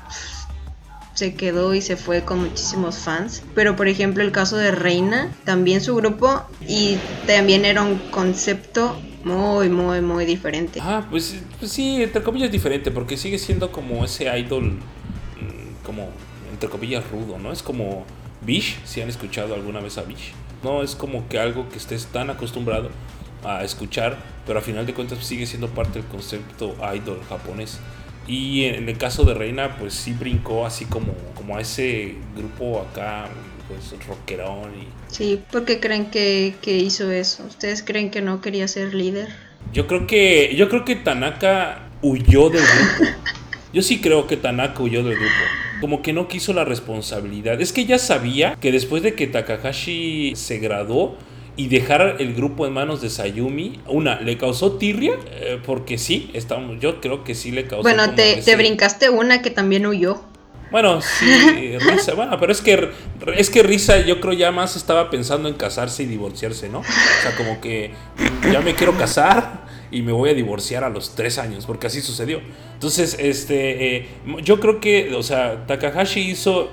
se 1.20 1.34
quedó 1.34 1.74
y 1.74 1.82
se 1.82 1.96
fue 1.96 2.22
con 2.22 2.40
muchísimos 2.40 2.96
fans. 2.96 3.42
Pero 3.54 3.76
por 3.76 3.88
ejemplo 3.88 4.24
el 4.24 4.32
caso 4.32 4.56
de 4.56 4.70
Reina, 4.72 5.30
también 5.44 5.82
su 5.82 5.94
grupo 5.94 6.42
y 6.66 6.96
también 7.26 7.66
era 7.66 7.82
un 7.82 7.98
concepto 8.10 8.98
muy, 9.22 9.68
muy, 9.68 10.00
muy 10.00 10.24
diferente. 10.24 10.80
Ah, 10.82 11.06
pues, 11.10 11.36
pues 11.58 11.70
sí, 11.70 12.02
entre 12.02 12.22
comillas 12.22 12.50
diferente, 12.50 12.90
porque 12.90 13.18
sigue 13.18 13.38
siendo 13.38 13.70
como 13.70 14.02
ese 14.02 14.24
idol, 14.38 14.72
mm, 14.72 15.84
como 15.84 16.08
entre 16.50 16.70
comillas 16.70 17.04
rudo, 17.10 17.38
¿no? 17.38 17.52
Es 17.52 17.62
como 17.62 18.06
Bish, 18.40 18.78
si 18.84 19.02
han 19.02 19.10
escuchado 19.10 19.54
alguna 19.54 19.80
vez 19.80 19.98
a 19.98 20.02
Bish. 20.02 20.32
No, 20.62 20.82
es 20.82 20.96
como 20.96 21.28
que 21.28 21.38
algo 21.38 21.68
que 21.68 21.76
estés 21.76 22.06
tan 22.06 22.30
acostumbrado 22.30 22.88
a 23.44 23.62
escuchar, 23.62 24.16
pero 24.46 24.58
a 24.58 24.62
final 24.62 24.86
de 24.86 24.94
cuentas 24.94 25.18
sigue 25.24 25.46
siendo 25.46 25.68
parte 25.68 26.00
del 26.00 26.08
concepto 26.08 26.76
idol 26.94 27.20
japonés. 27.28 27.78
Y 28.30 28.66
en 28.66 28.88
el 28.88 28.96
caso 28.96 29.24
de 29.24 29.34
Reina, 29.34 29.76
pues 29.76 29.92
sí 29.92 30.12
brincó 30.12 30.64
así 30.64 30.84
como, 30.84 31.14
como 31.34 31.56
a 31.56 31.60
ese 31.60 32.14
grupo 32.36 32.80
acá, 32.80 33.28
pues 33.66 33.92
rockerón. 34.06 34.70
Y... 34.70 34.86
Sí, 35.12 35.42
¿por 35.50 35.64
qué 35.64 35.80
creen 35.80 36.12
que, 36.12 36.54
hizo 36.64 37.10
eso? 37.10 37.44
¿Ustedes 37.44 37.82
creen 37.82 38.12
que 38.12 38.22
no 38.22 38.40
quería 38.40 38.68
ser 38.68 38.94
líder? 38.94 39.30
Yo 39.72 39.88
creo 39.88 40.06
que, 40.06 40.54
yo 40.54 40.68
creo 40.68 40.84
que 40.84 40.94
Tanaka 40.94 41.88
huyó 42.02 42.50
del 42.50 42.62
grupo. 42.62 43.10
Yo 43.72 43.82
sí 43.82 44.00
creo 44.00 44.26
que 44.26 44.36
Tanaka 44.36 44.80
huyó 44.80 45.02
del 45.02 45.16
grupo. 45.16 45.34
Como 45.80 46.02
que 46.02 46.12
no 46.12 46.26
quiso 46.26 46.52
la 46.52 46.64
responsabilidad. 46.64 47.60
Es 47.60 47.72
que 47.72 47.84
ya 47.84 47.98
sabía 47.98 48.56
que 48.60 48.72
después 48.72 49.02
de 49.02 49.14
que 49.14 49.28
Takahashi 49.28 50.34
se 50.34 50.58
graduó, 50.58 51.16
y 51.60 51.68
dejar 51.68 52.16
el 52.20 52.32
grupo 52.32 52.66
en 52.66 52.72
manos 52.72 53.02
de 53.02 53.10
Sayumi, 53.10 53.80
una, 53.86 54.18
¿le 54.18 54.38
causó 54.38 54.78
tirria? 54.78 55.12
Eh, 55.26 55.60
porque 55.62 55.98
sí, 55.98 56.30
estamos, 56.32 56.80
yo 56.80 57.02
creo 57.02 57.22
que 57.22 57.34
sí 57.34 57.50
le 57.50 57.66
causó. 57.66 57.82
Bueno, 57.82 58.14
te, 58.14 58.36
te, 58.36 58.56
brincaste 58.56 59.10
una 59.10 59.42
que 59.42 59.50
también 59.50 59.84
huyó. 59.86 60.22
Bueno, 60.70 61.02
sí, 61.18 61.76
Risa, 61.76 62.14
bueno, 62.14 62.38
pero 62.40 62.50
es 62.50 62.62
que, 62.62 62.88
es 63.36 63.50
que 63.50 63.62
Risa 63.62 64.00
yo 64.00 64.22
creo 64.22 64.32
ya 64.32 64.50
más 64.52 64.74
estaba 64.74 65.10
pensando 65.10 65.50
en 65.50 65.54
casarse 65.54 66.04
y 66.04 66.06
divorciarse, 66.06 66.70
¿no? 66.70 66.78
O 66.78 67.22
sea, 67.22 67.36
como 67.36 67.60
que 67.60 67.90
ya 68.50 68.62
me 68.62 68.74
quiero 68.74 68.96
casar 68.96 69.66
y 69.90 70.00
me 70.00 70.12
voy 70.12 70.30
a 70.30 70.34
divorciar 70.34 70.82
a 70.82 70.88
los 70.88 71.14
tres 71.14 71.36
años, 71.36 71.66
porque 71.66 71.88
así 71.88 72.00
sucedió. 72.00 72.40
Entonces, 72.72 73.18
este, 73.18 73.96
eh, 73.96 74.08
yo 74.42 74.60
creo 74.60 74.80
que, 74.80 75.14
o 75.14 75.22
sea, 75.22 75.66
Takahashi 75.66 76.20
hizo 76.20 76.70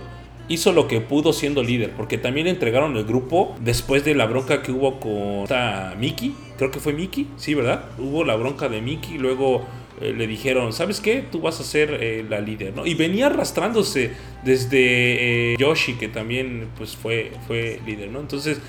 hizo 0.47 0.71
lo 0.71 0.87
que 0.87 1.01
pudo 1.01 1.33
siendo 1.33 1.63
líder, 1.63 1.91
porque 1.91 2.17
también 2.17 2.47
entregaron 2.47 2.95
el 2.95 3.03
grupo 3.03 3.55
después 3.59 4.05
de 4.05 4.15
la 4.15 4.25
bronca 4.25 4.61
que 4.61 4.71
hubo 4.71 4.99
con 4.99 5.43
esta 5.43 5.95
Miki, 5.99 6.33
creo 6.57 6.71
que 6.71 6.79
fue 6.79 6.93
Miki, 6.93 7.27
sí, 7.37 7.53
¿verdad? 7.53 7.85
Hubo 7.97 8.23
la 8.23 8.35
bronca 8.35 8.69
de 8.69 8.81
Miki, 8.81 9.17
luego 9.17 9.65
eh, 9.99 10.13
le 10.15 10.27
dijeron, 10.27 10.73
¿sabes 10.73 11.01
qué? 11.01 11.23
Tú 11.31 11.41
vas 11.41 11.59
a 11.59 11.63
ser 11.63 11.97
eh, 12.01 12.25
la 12.27 12.39
líder, 12.39 12.75
¿no? 12.75 12.85
Y 12.85 12.93
venía 12.93 13.27
arrastrándose 13.27 14.11
desde 14.43 15.53
eh, 15.53 15.55
Yoshi, 15.57 15.93
que 15.93 16.07
también 16.07 16.69
pues 16.77 16.95
fue, 16.95 17.31
fue 17.47 17.79
líder, 17.85 18.11
¿no? 18.11 18.19
Entonces 18.19 18.61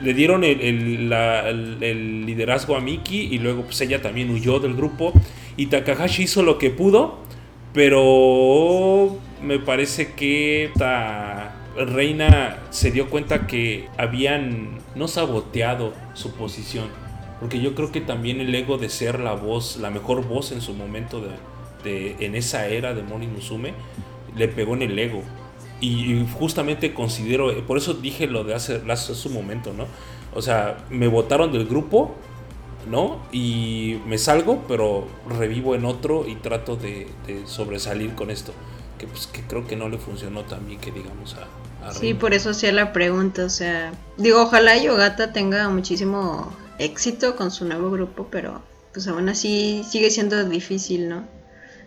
le 0.00 0.14
dieron 0.14 0.44
el, 0.44 0.60
el, 1.10 2.26
liderazgo 2.26 2.76
a 2.76 2.80
Miki 2.80 3.28
y 3.32 3.38
luego 3.38 3.62
pues 3.62 3.80
ella 3.80 4.02
también 4.02 4.30
huyó 4.30 4.60
del 4.60 4.74
grupo 4.74 5.12
y 5.56 5.66
Takahashi 5.66 6.24
hizo 6.24 6.42
lo 6.42 6.58
que 6.58 6.70
pudo, 6.70 7.20
pero 7.72 9.18
me 9.46 9.58
parece 9.58 10.12
que 10.12 10.64
esta 10.64 11.54
reina 11.76 12.58
se 12.70 12.90
dio 12.90 13.08
cuenta 13.08 13.46
que 13.46 13.88
habían 13.96 14.78
no 14.94 15.08
saboteado 15.08 15.92
su 16.14 16.32
posición. 16.32 16.88
Porque 17.38 17.60
yo 17.60 17.74
creo 17.74 17.92
que 17.92 18.00
también 18.00 18.40
el 18.40 18.54
ego 18.54 18.78
de 18.78 18.88
ser 18.88 19.20
la 19.20 19.34
voz, 19.34 19.76
la 19.76 19.90
mejor 19.90 20.26
voz 20.26 20.52
en 20.52 20.60
su 20.60 20.74
momento 20.74 21.20
de, 21.84 22.16
en 22.18 22.34
esa 22.34 22.66
era 22.66 22.94
de 22.94 23.02
Moni 23.02 23.26
Musume, 23.26 23.74
le 24.34 24.48
pegó 24.48 24.74
en 24.74 24.82
el 24.82 24.98
ego. 24.98 25.22
Y, 25.80 26.26
justamente 26.38 26.94
considero, 26.94 27.52
por 27.66 27.78
eso 27.78 27.94
dije 27.94 28.26
lo 28.26 28.42
de 28.42 28.54
hace, 28.54 28.82
hace 28.88 29.14
su 29.14 29.30
momento, 29.30 29.72
¿no? 29.74 29.86
O 30.34 30.42
sea, 30.42 30.78
me 30.90 31.06
votaron 31.06 31.52
del 31.52 31.66
grupo, 31.66 32.14
¿no? 32.90 33.18
Y 33.30 33.98
me 34.06 34.16
salgo, 34.16 34.64
pero 34.66 35.06
revivo 35.28 35.74
en 35.74 35.84
otro 35.84 36.26
y 36.26 36.36
trato 36.36 36.76
de 36.76 37.06
sobresalir 37.44 38.14
con 38.14 38.30
esto 38.30 38.52
que 38.98 39.06
pues 39.06 39.26
que 39.26 39.42
creo 39.42 39.66
que 39.66 39.76
no 39.76 39.88
le 39.88 39.98
funcionó 39.98 40.42
tan 40.44 40.66
bien 40.66 40.80
que 40.80 40.90
digamos 40.90 41.34
a, 41.34 41.92
Sí, 41.92 42.14
por 42.14 42.34
eso 42.34 42.50
hacía 42.50 42.72
la 42.72 42.92
pregunta, 42.92 43.44
o 43.44 43.48
sea, 43.48 43.92
digo, 44.16 44.42
ojalá 44.42 44.76
Yogata 44.76 45.32
tenga 45.32 45.68
muchísimo 45.68 46.52
éxito 46.78 47.36
con 47.36 47.52
su 47.52 47.64
nuevo 47.64 47.90
grupo, 47.90 48.26
pero 48.30 48.60
pues 48.92 49.06
aún 49.06 49.28
así 49.28 49.84
sigue 49.88 50.10
siendo 50.10 50.42
difícil, 50.44 51.08
¿no? 51.08 51.24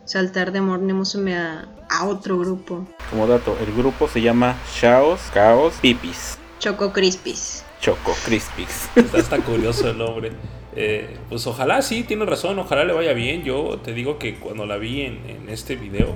Saltar 0.05 0.51
de 0.51 0.62
Morning 0.62 0.93
Musume 0.93 1.38
a, 1.38 1.68
a 1.89 2.05
otro 2.05 2.39
grupo. 2.39 2.88
Como 3.10 3.28
dato, 3.28 3.57
el 3.60 3.76
grupo 3.76 4.07
se 4.07 4.22
llama 4.22 4.55
Chaos, 4.80 5.20
Chaos, 5.34 5.74
Pipis. 5.82 6.38
Choco 6.60 6.93
Crispis. 6.93 7.64
Choco 7.82 8.14
Crispis. 8.26 8.89
Está, 9.14 9.39
curioso 9.39 9.89
el 9.89 9.97
nombre. 9.97 10.32
Eh, 10.76 11.18
pues 11.30 11.45
ojalá 11.47 11.82
sí, 11.82 12.03
tiene 12.03 12.26
razón, 12.26 12.60
ojalá 12.60 12.84
le 12.86 12.93
vaya 12.93 13.14
bien. 13.14 13.43
Yo 13.43 13.80
te 13.84 13.93
digo 13.93 14.20
que 14.20 14.36
cuando 14.36 14.66
la 14.66 14.78
vi 14.78 15.01
en, 15.01 15.30
en 15.30 15.49
este 15.49 15.76
video, 15.76 16.16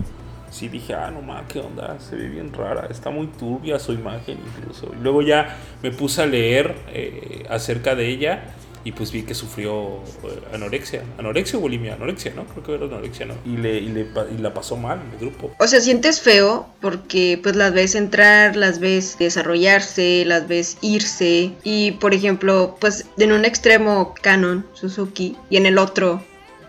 sí 0.53 0.69
dije, 0.69 0.93
ah, 0.93 1.11
no 1.11 1.21
mames, 1.21 1.51
qué 1.51 1.59
onda, 1.59 1.99
se 1.99 2.15
ve 2.15 2.29
bien 2.29 2.53
rara, 2.53 2.87
está 2.89 3.09
muy 3.09 3.27
turbia 3.27 3.79
su 3.79 3.93
imagen 3.93 4.37
incluso. 4.57 4.91
Y 4.97 5.01
luego 5.01 5.21
ya 5.21 5.57
me 5.81 5.91
puse 5.91 6.21
a 6.21 6.25
leer 6.25 6.75
eh, 6.89 7.45
acerca 7.49 7.95
de 7.95 8.07
ella 8.07 8.43
y 8.85 8.91
pues 8.91 9.11
vi 9.11 9.23
que 9.23 9.33
sufrió 9.33 10.03
eh, 10.23 10.53
anorexia, 10.53 11.03
anorexia 11.17 11.57
o 11.57 11.61
bulimia, 11.61 11.93
anorexia, 11.93 12.33
¿no? 12.35 12.45
Creo 12.45 12.63
que 12.63 12.73
era 12.75 12.85
anorexia, 12.85 13.25
¿no? 13.25 13.35
Y, 13.45 13.57
le, 13.57 13.77
y, 13.77 13.89
le, 13.89 14.07
y 14.35 14.41
la 14.41 14.53
pasó 14.53 14.75
mal 14.75 14.99
en 14.99 15.11
el 15.13 15.19
grupo. 15.19 15.51
O 15.59 15.67
sea, 15.67 15.79
sientes 15.79 16.21
feo 16.21 16.67
porque 16.81 17.39
pues 17.41 17.55
las 17.55 17.73
ves 17.73 17.95
entrar, 17.95 18.55
las 18.55 18.79
ves 18.79 19.17
desarrollarse, 19.17 20.25
las 20.25 20.47
ves 20.47 20.77
irse 20.81 21.53
y 21.63 21.91
por 21.93 22.13
ejemplo, 22.13 22.77
pues 22.79 23.05
en 23.17 23.31
un 23.31 23.45
extremo 23.45 24.13
Canon, 24.21 24.65
Suzuki 24.73 25.37
y 25.49 25.57
en 25.57 25.65
el 25.65 25.77
otro 25.77 26.21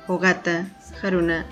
Ogata, 0.07 0.69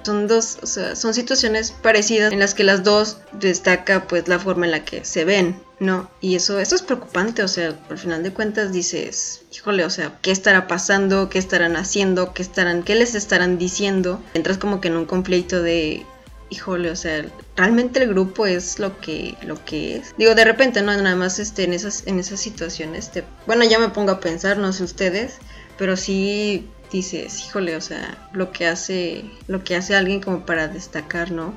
Son 0.03 0.27
dos, 0.29 0.59
o 0.63 0.67
sea, 0.67 0.97
son 0.97 1.13
situaciones 1.13 1.73
parecidas 1.73 2.33
en 2.33 2.39
las 2.39 2.55
que 2.55 2.65
las 2.65 2.85
dos 2.85 3.19
destaca 3.33 4.07
pues 4.07 4.27
la 4.27 4.39
forma 4.39 4.65
en 4.65 4.73
la 4.73 4.85
que 4.85 5.05
se 5.05 5.25
ven, 5.25 5.61
¿no? 5.79 6.11
Y 6.21 6.37
eso, 6.37 6.59
eso 6.59 6.75
es 6.75 6.83
preocupante, 6.83 7.43
o 7.43 7.49
sea, 7.49 7.79
al 7.91 7.99
final 7.99 8.23
de 8.23 8.33
cuentas 8.33 8.73
dices, 8.73 9.43
híjole, 9.53 9.85
o 9.85 9.91
sea, 9.91 10.19
¿qué 10.23 10.31
estará 10.31 10.67
pasando? 10.67 11.29
¿Qué 11.29 11.39
estarán 11.39 11.77
haciendo? 11.77 12.33
¿Qué 12.33 12.43
estarán, 12.43 12.83
qué 12.83 12.95
les 12.95 13.15
estarán 13.15 13.59
diciendo? 13.59 14.23
Entras 14.33 14.57
como 14.57 14.81
que 14.81 14.89
en 14.89 14.97
un 14.97 15.05
conflicto 15.05 15.63
de 15.63 16.07
híjole, 16.53 16.91
o 16.91 16.97
sea, 16.97 17.25
realmente 17.57 18.03
el 18.03 18.11
grupo 18.11 18.47
es 18.47 18.79
lo 18.79 19.01
que, 19.01 19.37
lo 19.43 19.63
que 19.65 19.97
es. 19.97 20.15
Digo, 20.19 20.35
de 20.35 20.45
repente, 20.45 20.83
no, 20.83 20.95
nada 20.95 21.17
más 21.17 21.39
este, 21.39 21.65
en 21.65 21.73
esas, 21.73 22.07
en 22.07 22.19
esas 22.19 22.41
situaciones, 22.41 23.11
te, 23.11 23.25
bueno, 23.47 23.65
ya 23.65 23.79
me 23.79 23.89
pongo 23.89 24.13
a 24.13 24.21
pensar, 24.21 24.59
no 24.59 24.73
sé 24.73 24.85
ustedes, 24.85 25.39
pero 25.79 25.97
sí 25.97 26.69
dices, 26.99 27.45
híjole, 27.47 27.77
o 27.77 27.81
sea, 27.81 28.17
lo 28.33 28.53
que 28.53 28.67
hace, 28.67 29.25
lo 29.49 29.65
que 29.65 29.77
hace 29.77 29.95
alguien 29.95 30.21
como 30.21 30.47
para 30.47 30.69
destacar, 30.69 31.31
¿no? 31.31 31.55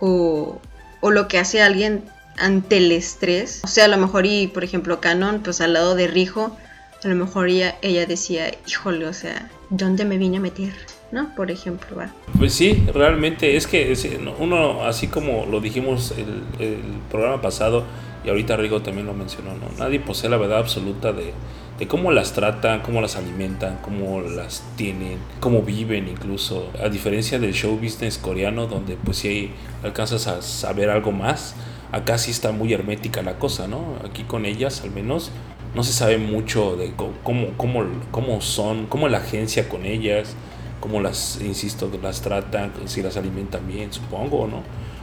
O, 0.00 0.60
o 1.00 1.10
lo 1.10 1.28
que 1.28 1.38
hace 1.38 1.62
alguien 1.62 2.04
ante 2.38 2.78
el 2.78 2.92
estrés. 2.92 3.60
O 3.64 3.68
sea, 3.68 3.84
a 3.84 3.88
lo 3.88 3.98
mejor, 3.98 4.26
y 4.26 4.46
por 4.48 4.64
ejemplo, 4.64 5.00
Canon, 5.00 5.40
pues 5.42 5.60
al 5.60 5.74
lado 5.74 5.94
de 5.94 6.06
Rijo, 6.06 6.56
a 7.04 7.08
lo 7.08 7.14
mejor 7.16 7.48
ella, 7.48 7.76
decía, 8.06 8.50
híjole, 8.66 9.06
o 9.06 9.12
sea, 9.12 9.50
¿dónde 9.70 10.04
me 10.04 10.18
vine 10.18 10.38
a 10.38 10.40
meter? 10.40 10.72
¿no? 11.10 11.34
Por 11.34 11.50
ejemplo, 11.50 11.94
¿va? 11.96 12.10
Pues 12.38 12.54
sí, 12.54 12.86
realmente 12.94 13.56
es 13.56 13.66
que 13.66 13.94
uno, 14.38 14.84
así 14.84 15.08
como 15.08 15.44
lo 15.44 15.60
dijimos 15.60 16.14
el, 16.16 16.42
el 16.58 16.78
programa 17.10 17.42
pasado, 17.42 17.84
y 18.24 18.30
ahorita 18.30 18.56
Rigo 18.56 18.80
también 18.80 19.06
lo 19.06 19.12
mencionó, 19.12 19.50
¿no? 19.54 19.68
Nadie 19.78 20.00
posee 20.00 20.30
la 20.30 20.38
verdad 20.38 20.58
absoluta 20.58 21.12
de, 21.12 21.34
de 21.78 21.88
cómo 21.88 22.12
las 22.12 22.32
tratan, 22.32 22.80
cómo 22.80 23.00
las 23.00 23.16
alimentan, 23.16 23.78
cómo 23.82 24.20
las 24.20 24.62
tienen, 24.76 25.18
cómo 25.40 25.62
viven 25.62 26.08
incluso. 26.08 26.70
A 26.82 26.88
diferencia 26.88 27.38
del 27.38 27.54
show 27.54 27.76
business 27.76 28.18
coreano, 28.18 28.66
donde 28.66 28.96
pues 28.96 29.18
sí 29.18 29.50
alcanzas 29.82 30.26
a 30.26 30.42
saber 30.42 30.90
algo 30.90 31.12
más, 31.12 31.54
acá 31.90 32.18
sí 32.18 32.30
está 32.30 32.52
muy 32.52 32.72
hermética 32.72 33.22
la 33.22 33.38
cosa, 33.38 33.66
¿no? 33.66 33.96
Aquí 34.04 34.24
con 34.24 34.46
ellas 34.46 34.82
al 34.82 34.90
menos 34.90 35.30
no 35.74 35.82
se 35.82 35.92
sabe 35.92 36.18
mucho 36.18 36.76
de 36.76 36.92
cómo, 36.94 37.48
cómo, 37.56 37.84
cómo 38.10 38.40
son, 38.40 38.86
cómo 38.86 39.08
la 39.08 39.18
agencia 39.18 39.68
con 39.68 39.86
ellas, 39.86 40.36
cómo 40.80 41.00
las, 41.00 41.40
insisto, 41.40 41.90
las 42.02 42.20
tratan, 42.20 42.72
si 42.86 43.02
las 43.02 43.16
alimentan 43.16 43.66
bien, 43.66 43.92
supongo, 43.92 44.46
¿no? 44.46 44.62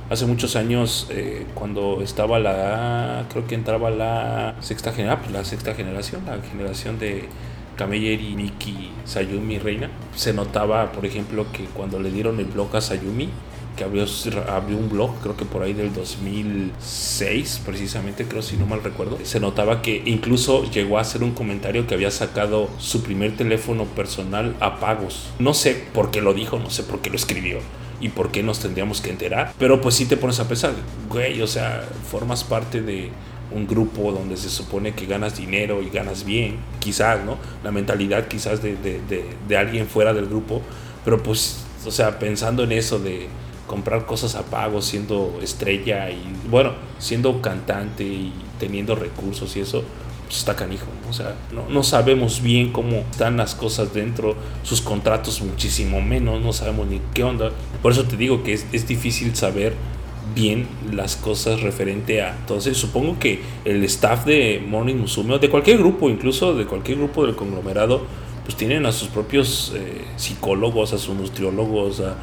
Hace 0.10 0.26
muchos 0.26 0.56
años 0.56 1.08
eh, 1.12 1.46
cuando 1.54 2.02
estaba 2.02 2.40
la 2.40 3.26
creo 3.32 3.46
que 3.48 3.56
entraba 3.56 3.90
la 3.90 4.56
sexta 4.60 4.92
generación 4.92 5.22
pues, 5.24 5.32
la 5.34 5.46
sexta 5.46 5.76
generación 5.76 6.24
la 6.26 6.42
generación 6.42 7.00
de 7.00 7.26
Kameyeri, 7.76 8.36
Miki, 8.36 8.92
Sayumi, 9.06 9.60
Reina 9.60 9.90
se 10.16 10.34
notaba 10.34 10.92
por 10.92 11.06
ejemplo 11.06 11.46
que 11.54 11.66
cuando 11.66 12.00
le 12.00 12.12
dieron 12.12 12.40
el 12.40 12.46
blog 12.46 12.76
a 12.76 12.82
Sayumi 12.82 13.30
que 13.78 13.86
abrió, 13.86 14.06
abrió 14.50 14.78
un 14.78 14.90
blog, 14.90 15.22
creo 15.22 15.38
que 15.38 15.46
por 15.46 15.64
ahí 15.64 15.72
del 15.72 15.94
2006, 15.94 17.62
precisamente, 17.66 18.26
creo 18.26 18.42
si 18.42 18.58
no 18.58 18.66
mal 18.66 18.84
recuerdo, 18.84 19.18
se 19.24 19.40
notaba 19.40 19.82
que 19.82 20.04
incluso 20.06 20.70
llegó 20.70 20.98
a 20.98 21.02
hacer 21.02 21.24
un 21.24 21.32
comentario 21.32 21.88
que 21.88 21.94
había 21.94 22.12
sacado 22.12 22.70
su 22.78 23.04
primer 23.04 23.38
teléfono 23.38 23.86
personal 23.86 24.54
a 24.60 24.82
pagos. 24.82 25.30
No 25.40 25.54
sé 25.54 25.82
por 25.94 26.12
qué 26.12 26.20
lo 26.20 26.34
dijo, 26.34 26.60
no 26.60 26.70
sé 26.70 26.84
por 26.84 27.00
qué 27.00 27.10
lo 27.10 27.16
escribió 27.16 27.60
y 28.02 28.10
por 28.10 28.32
qué 28.32 28.44
nos 28.44 28.60
tendríamos 28.60 29.02
que 29.02 29.10
enterar. 29.10 29.54
Pero 29.58 29.82
pues 29.82 29.96
sí 29.96 30.06
te 30.06 30.18
pones 30.18 30.40
a 30.40 30.48
pensar, 30.48 30.74
güey, 31.10 31.42
o 31.42 31.48
sea, 31.48 31.84
formas 32.10 32.44
parte 32.44 32.82
de 32.82 33.12
un 33.52 33.68
grupo 33.68 34.12
donde 34.12 34.38
se 34.38 34.50
supone 34.50 34.94
que 34.94 35.06
ganas 35.06 35.38
dinero 35.38 35.82
y 35.82 35.90
ganas 35.90 36.24
bien, 36.24 36.58
quizás, 36.80 37.24
¿no? 37.26 37.38
La 37.64 37.72
mentalidad 37.72 38.28
quizás 38.28 38.62
de, 38.62 38.76
de, 38.76 39.00
de, 39.48 39.58
alguien 39.58 39.88
fuera 39.88 40.14
del 40.14 40.28
grupo, 40.28 40.62
pero 41.04 41.22
pues, 41.24 41.64
o 41.86 41.92
sea, 41.92 42.20
pensando 42.20 42.64
en 42.64 42.72
eso 42.72 43.00
de 43.00 43.28
comprar 43.68 44.06
cosas 44.06 44.36
a 44.36 44.44
pago 44.44 44.82
siendo 44.82 45.40
estrella 45.42 46.10
y, 46.10 46.22
bueno, 46.50 46.74
siendo 47.00 47.42
cantante 47.42 48.04
y 48.04 48.34
teniendo 48.60 48.96
recursos 48.96 49.56
y 49.56 49.62
eso, 49.62 49.84
pues 50.30 50.42
está 50.42 50.56
canijo, 50.56 50.86
o 51.10 51.12
sea, 51.14 51.34
no, 51.52 51.68
no, 51.70 51.82
sabemos 51.82 52.44
bien 52.44 52.72
cómo 52.72 52.98
están 52.98 53.38
las 53.38 53.56
cosas 53.56 53.96
dentro, 53.96 54.36
sus 54.62 54.80
contratos 54.80 55.42
muchísimo 55.42 56.02
menos, 56.02 56.40
no 56.40 56.54
sabemos 56.54 56.86
ni 56.86 57.02
qué 57.16 57.24
onda. 57.24 57.50
Por 57.82 57.94
eso 57.94 58.04
te 58.04 58.16
digo 58.16 58.44
que 58.44 58.54
es, 58.54 58.68
es 58.72 58.88
difícil 58.88 59.36
saber 59.36 59.74
bien 60.36 60.68
las 60.92 61.16
cosas 61.16 61.62
referente 61.62 62.22
a. 62.22 62.36
Entonces, 62.36 62.78
supongo 62.78 63.18
que 63.18 63.42
el 63.66 63.84
staff 63.86 64.26
de 64.26 64.64
Morning 64.64 64.98
Musume, 64.98 65.34
o 65.34 65.40
de 65.40 65.50
cualquier 65.50 65.80
grupo, 65.80 66.12
incluso 66.12 66.54
de 66.54 66.66
cualquier 66.66 67.00
grupo 67.00 67.26
del 67.26 67.36
conglomerado, 67.36 68.04
pues 68.46 68.56
tienen 68.56 68.86
a 68.86 68.92
sus 68.92 69.08
propios 69.08 69.74
eh, 69.76 70.06
psicólogos, 70.16 70.94
a 70.94 71.00
sus 71.00 71.16
nutriólogos, 71.16 72.02
a 72.02 72.18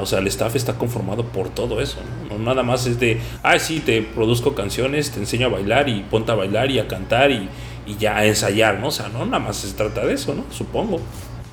o 0.00 0.06
sea, 0.06 0.18
el 0.18 0.26
staff 0.26 0.54
está 0.56 0.74
conformado 0.74 1.24
por 1.24 1.48
todo 1.48 1.80
eso, 1.80 1.98
¿no? 2.28 2.38
nada 2.38 2.62
más 2.62 2.86
es 2.86 2.98
de, 2.98 3.20
ah, 3.42 3.58
sí, 3.58 3.80
te 3.80 4.02
produzco 4.02 4.54
canciones, 4.54 5.10
te 5.10 5.20
enseño 5.20 5.46
a 5.46 5.50
bailar 5.50 5.88
y 5.88 6.02
ponte 6.02 6.32
a 6.32 6.34
bailar 6.34 6.70
y 6.70 6.78
a 6.78 6.88
cantar 6.88 7.30
y, 7.30 7.48
y 7.86 7.96
ya 7.96 8.18
a 8.18 8.26
ensayar, 8.26 8.80
¿no? 8.80 8.88
O 8.88 8.90
sea, 8.90 9.08
no, 9.08 9.24
nada 9.24 9.38
más 9.38 9.56
se 9.56 9.72
trata 9.74 10.04
de 10.04 10.14
eso, 10.14 10.34
¿no? 10.34 10.44
Supongo. 10.50 11.00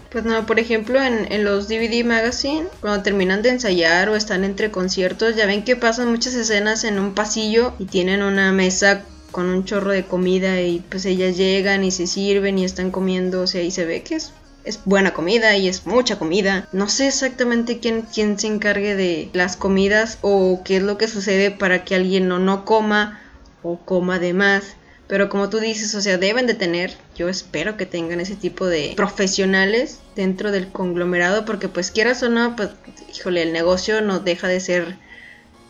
Pues 0.10 0.24
no, 0.26 0.46
por 0.46 0.60
ejemplo, 0.60 1.00
en, 1.02 1.32
en, 1.32 1.44
los 1.44 1.68
DVD 1.68 2.04
Magazine, 2.04 2.66
cuando 2.82 3.04
terminan 3.04 3.44
de 3.44 3.50
ensayar 3.50 4.10
o 4.10 4.16
están 4.16 4.44
entre 4.44 4.72
conciertos, 4.72 5.36
ya 5.36 5.46
ven 5.46 5.64
que 5.64 5.76
pasan 5.76 6.10
muchas 6.10 6.34
escenas 6.34 6.84
en 6.84 6.98
un 6.98 7.14
pasillo 7.14 7.74
y 7.78 7.86
tienen 7.86 8.24
una 8.24 8.52
mesa 8.52 9.04
con 9.32 9.46
un 9.46 9.66
chorro 9.66 9.92
de 9.92 10.06
comida 10.06 10.62
y 10.62 10.80
pues 10.90 11.06
ellas 11.06 11.38
llegan 11.38 11.84
y 11.84 11.92
se 11.92 12.08
sirven 12.08 12.58
y 12.58 12.66
están 12.66 12.90
comiendo, 12.90 13.42
o 13.42 13.48
sea, 13.48 13.62
y 13.62 13.70
se 13.70 13.86
ve 13.86 14.02
que 14.02 14.16
es 14.16 14.34
es 14.70 14.82
buena 14.86 15.14
comida 15.14 15.58
y 15.58 15.68
es 15.68 15.88
mucha 15.88 16.20
comida. 16.20 16.68
No 16.72 16.88
sé 16.90 17.08
exactamente 17.08 17.80
quién, 17.80 18.04
quién 18.04 18.38
se 18.38 18.48
encargue 18.48 18.96
de 18.96 19.30
las 19.34 19.58
comidas 19.58 20.20
o 20.22 20.62
qué 20.64 20.78
es 20.78 20.84
lo 20.84 20.98
que 20.98 21.08
sucede 21.08 21.50
para 21.50 21.84
que 21.84 21.96
alguien 21.96 22.28
no, 22.28 22.38
no 22.38 22.66
coma 22.66 23.20
o 23.64 23.80
coma 23.80 24.20
de 24.20 24.34
más. 24.34 24.76
Pero 25.08 25.28
como 25.28 25.50
tú 25.50 25.60
dices, 25.60 25.96
o 25.96 26.02
sea, 26.02 26.20
deben 26.20 26.46
de 26.46 26.54
tener, 26.54 26.96
yo 27.16 27.30
espero 27.30 27.78
que 27.78 27.88
tengan 27.88 28.20
ese 28.20 28.36
tipo 28.36 28.68
de 28.68 28.94
profesionales 28.96 30.02
dentro 30.16 30.52
del 30.52 30.68
conglomerado, 30.68 31.46
porque 31.46 31.68
pues 31.68 31.90
quieras 31.90 32.22
o 32.22 32.30
no, 32.30 32.56
pues, 32.56 32.70
híjole, 33.16 33.42
el 33.42 33.52
negocio 33.52 34.02
no 34.02 34.20
deja 34.20 34.48
de 34.48 34.60
ser 34.60 34.98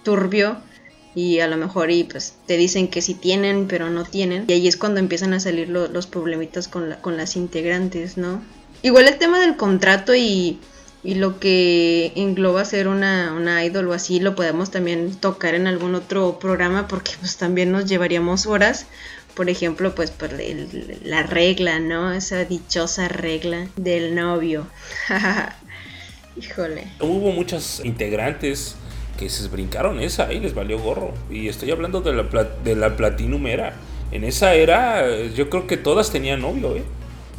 turbio 0.03 0.57
y 1.15 1.39
a 1.39 1.47
lo 1.47 1.55
mejor 1.55 1.89
y 1.89 2.03
pues 2.03 2.33
te 2.47 2.57
dicen 2.57 2.89
que 2.89 3.01
sí 3.01 3.13
tienen, 3.13 3.69
pero 3.69 3.89
no 3.89 4.03
tienen. 4.03 4.43
Y 4.49 4.51
ahí 4.51 4.67
es 4.67 4.75
cuando 4.75 4.99
empiezan 4.99 5.31
a 5.33 5.39
salir 5.39 5.69
los 5.69 6.07
problemitas 6.07 6.67
con, 6.67 6.93
con 6.99 7.15
las 7.15 7.37
integrantes, 7.37 8.17
¿no? 8.17 8.41
Igual 8.81 9.07
el 9.07 9.17
tema 9.17 9.39
del 9.39 9.57
contrato 9.57 10.15
y, 10.15 10.59
lo 11.03 11.39
que 11.39 12.11
engloba 12.15 12.65
ser 12.65 12.87
una, 12.87 13.33
una 13.33 13.63
idol 13.63 13.87
o 13.87 13.93
así 13.93 14.19
lo 14.19 14.35
podemos 14.35 14.69
también 14.69 15.15
tocar 15.15 15.55
en 15.55 15.65
algún 15.65 15.95
otro 15.95 16.39
programa 16.39 16.87
porque 16.87 17.13
pues 17.19 17.37
también 17.37 17.71
nos 17.71 17.85
llevaríamos 17.85 18.45
horas. 18.45 18.85
Por 19.33 19.49
ejemplo, 19.49 19.95
pues 19.95 20.11
por 20.11 20.31
la 21.03 21.23
regla, 21.23 21.79
¿no? 21.79 22.11
Esa 22.11 22.43
dichosa 22.43 23.07
regla 23.07 23.67
del 23.77 24.13
novio. 24.13 24.67
Híjole. 26.37 26.87
Hubo 26.99 27.31
muchas 27.31 27.81
integrantes 27.85 28.75
que 29.17 29.29
se 29.29 29.47
brincaron 29.47 29.99
esa 29.99 30.31
y 30.33 30.39
les 30.39 30.53
valió 30.53 30.79
gorro. 30.79 31.13
Y 31.29 31.47
estoy 31.47 31.71
hablando 31.71 32.01
de 32.01 32.13
la, 32.13 32.23
de 32.63 32.75
la 32.75 32.95
Platinum 32.95 33.47
era. 33.47 33.73
En 34.11 34.23
esa 34.23 34.53
era 34.53 35.25
yo 35.27 35.49
creo 35.49 35.67
que 35.67 35.77
todas 35.77 36.11
tenían 36.11 36.41
novio, 36.41 36.75
¿eh? 36.75 36.83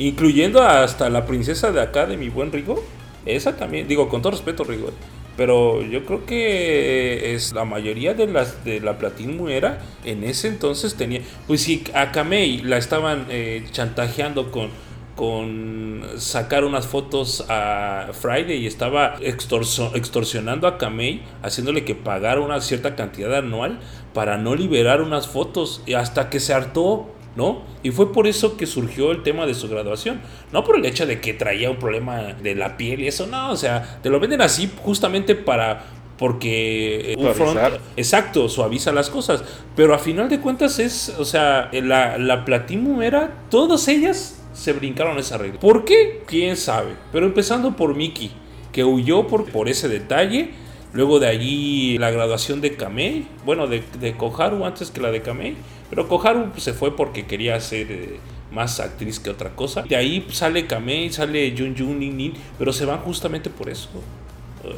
Incluyendo 0.00 0.62
hasta 0.62 1.10
la 1.10 1.26
princesa 1.26 1.72
de 1.72 1.80
acá 1.80 2.06
de 2.06 2.16
mi 2.16 2.30
buen 2.30 2.50
Rigo. 2.50 2.82
Esa 3.26 3.56
también, 3.56 3.86
digo, 3.86 4.08
con 4.08 4.22
todo 4.22 4.32
respeto, 4.32 4.64
Rigo. 4.64 4.88
Eh, 4.88 4.92
pero 5.36 5.82
yo 5.82 6.04
creo 6.04 6.24
que 6.26 7.34
es 7.34 7.52
la 7.52 7.64
mayoría 7.64 8.14
de 8.14 8.26
las 8.26 8.64
de 8.64 8.80
la 8.80 8.98
Platinum 8.98 9.48
era 9.48 9.80
en 10.04 10.24
ese 10.24 10.48
entonces 10.48 10.94
tenía. 10.96 11.20
Pues 11.46 11.62
si 11.62 11.84
a 11.94 12.12
Kamei 12.12 12.62
la 12.62 12.78
estaban 12.78 13.26
eh, 13.30 13.64
chantajeando 13.70 14.50
con 14.50 14.68
con 15.16 16.02
sacar 16.16 16.64
unas 16.64 16.86
fotos 16.86 17.44
a 17.50 18.08
Friday 18.12 18.56
y 18.56 18.66
estaba 18.66 19.16
extorsionando 19.20 20.66
a 20.66 20.78
Kamei, 20.78 21.20
haciéndole 21.42 21.84
que 21.84 21.94
pagara 21.94 22.40
una 22.40 22.58
cierta 22.62 22.96
cantidad 22.96 23.34
anual 23.34 23.80
para 24.14 24.38
no 24.38 24.54
liberar 24.54 25.02
unas 25.02 25.28
fotos, 25.28 25.82
hasta 25.94 26.30
que 26.30 26.40
se 26.40 26.54
hartó 26.54 27.14
¿no? 27.36 27.62
Y 27.82 27.90
fue 27.90 28.12
por 28.12 28.26
eso 28.26 28.56
que 28.56 28.66
surgió 28.66 29.10
el 29.12 29.22
tema 29.22 29.46
de 29.46 29.54
su 29.54 29.68
graduación. 29.68 30.20
No 30.52 30.64
por 30.64 30.76
el 30.76 30.86
hecho 30.86 31.06
de 31.06 31.20
que 31.20 31.34
traía 31.34 31.70
un 31.70 31.78
problema 31.78 32.34
de 32.34 32.54
la 32.54 32.76
piel 32.76 33.00
y 33.00 33.08
eso, 33.08 33.26
no, 33.26 33.50
o 33.50 33.56
sea, 33.56 34.00
te 34.02 34.10
lo 34.10 34.20
venden 34.20 34.42
así 34.42 34.70
justamente 34.82 35.34
para 35.34 35.84
porque 36.18 37.14
un 37.18 37.32
front, 37.34 37.58
exacto, 37.96 38.46
suaviza 38.50 38.92
las 38.92 39.08
cosas, 39.08 39.42
pero 39.74 39.94
a 39.94 39.98
final 39.98 40.28
de 40.28 40.38
cuentas 40.38 40.78
es, 40.78 41.14
o 41.18 41.24
sea, 41.24 41.70
la, 41.72 42.18
la 42.18 42.44
Platinum 42.44 43.00
era, 43.00 43.32
todas 43.48 43.88
ellas 43.88 44.38
se 44.52 44.74
brincaron 44.74 45.18
esa 45.18 45.38
regla. 45.38 45.58
¿Por 45.58 45.86
qué? 45.86 46.22
¿Quién 46.26 46.58
sabe? 46.58 46.90
Pero 47.10 47.24
empezando 47.24 47.74
por 47.74 47.94
Mickey, 47.94 48.30
que 48.70 48.84
huyó 48.84 49.26
por, 49.26 49.50
por 49.50 49.70
ese 49.70 49.88
detalle. 49.88 50.50
Luego 50.92 51.20
de 51.20 51.28
allí 51.28 51.98
la 51.98 52.10
graduación 52.10 52.60
de 52.60 52.74
Kamei, 52.74 53.26
bueno, 53.44 53.68
de, 53.68 53.82
de 54.00 54.16
Koharu 54.16 54.64
antes 54.64 54.90
que 54.90 55.00
la 55.00 55.10
de 55.10 55.22
Kamei. 55.22 55.56
Pero 55.88 56.08
Koharu 56.08 56.50
pues, 56.50 56.64
se 56.64 56.72
fue 56.72 56.96
porque 56.96 57.26
quería 57.26 57.60
ser 57.60 57.90
eh, 57.90 58.20
más 58.50 58.80
actriz 58.80 59.20
que 59.20 59.30
otra 59.30 59.50
cosa. 59.50 59.82
De 59.82 59.96
ahí 59.96 60.26
sale 60.30 60.66
Kamei, 60.66 61.10
sale 61.10 61.54
Jun 61.56 61.76
Jun 61.76 61.98
Nin 61.98 62.16
Nin, 62.16 62.34
pero 62.58 62.72
se 62.72 62.84
van 62.84 62.98
justamente 63.00 63.50
por 63.50 63.68
eso. 63.68 63.88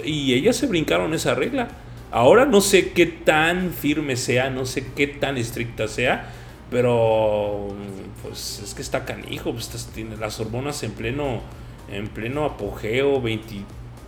Y 0.04 0.34
ellas 0.34 0.56
se 0.56 0.66
brincaron 0.66 1.14
esa 1.14 1.34
regla. 1.34 1.68
Ahora 2.10 2.44
no 2.44 2.60
sé 2.60 2.92
qué 2.92 3.06
tan 3.06 3.72
firme 3.72 4.16
sea, 4.16 4.50
no 4.50 4.66
sé 4.66 4.86
qué 4.94 5.06
tan 5.06 5.38
estricta 5.38 5.88
sea, 5.88 6.30
pero 6.70 7.68
pues 8.22 8.60
es 8.62 8.74
que 8.74 8.82
está 8.82 9.06
canijo, 9.06 9.52
pues 9.52 9.70
tiene 9.94 10.16
las 10.18 10.38
hormonas 10.38 10.82
en 10.82 10.92
pleno 10.92 11.40
en 11.90 12.08
pleno 12.08 12.44
apogeo, 12.44 13.20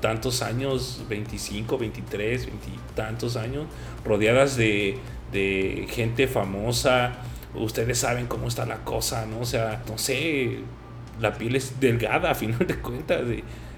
veintitantos 0.05 0.43
años, 0.43 1.03
25, 1.09 1.79
23, 1.79 2.47
veintitantos 2.47 3.37
años, 3.37 3.67
rodeadas 4.05 4.57
de, 4.57 4.99
gente 5.89 6.29
famosa. 6.29 7.15
Ustedes 7.55 7.99
saben 7.99 8.27
cómo 8.27 8.49
está 8.49 8.67
la 8.67 8.85
cosa, 8.85 9.27
¿no? 9.27 9.41
O 9.41 9.45
sea, 9.45 9.83
no 9.89 9.97
sé, 9.97 10.59
la 11.21 11.35
piel 11.35 11.57
es 11.57 11.81
delgada 11.81 12.31
a 12.33 12.35
final 12.35 12.67
de 12.67 12.77
cuentas. 12.77 13.23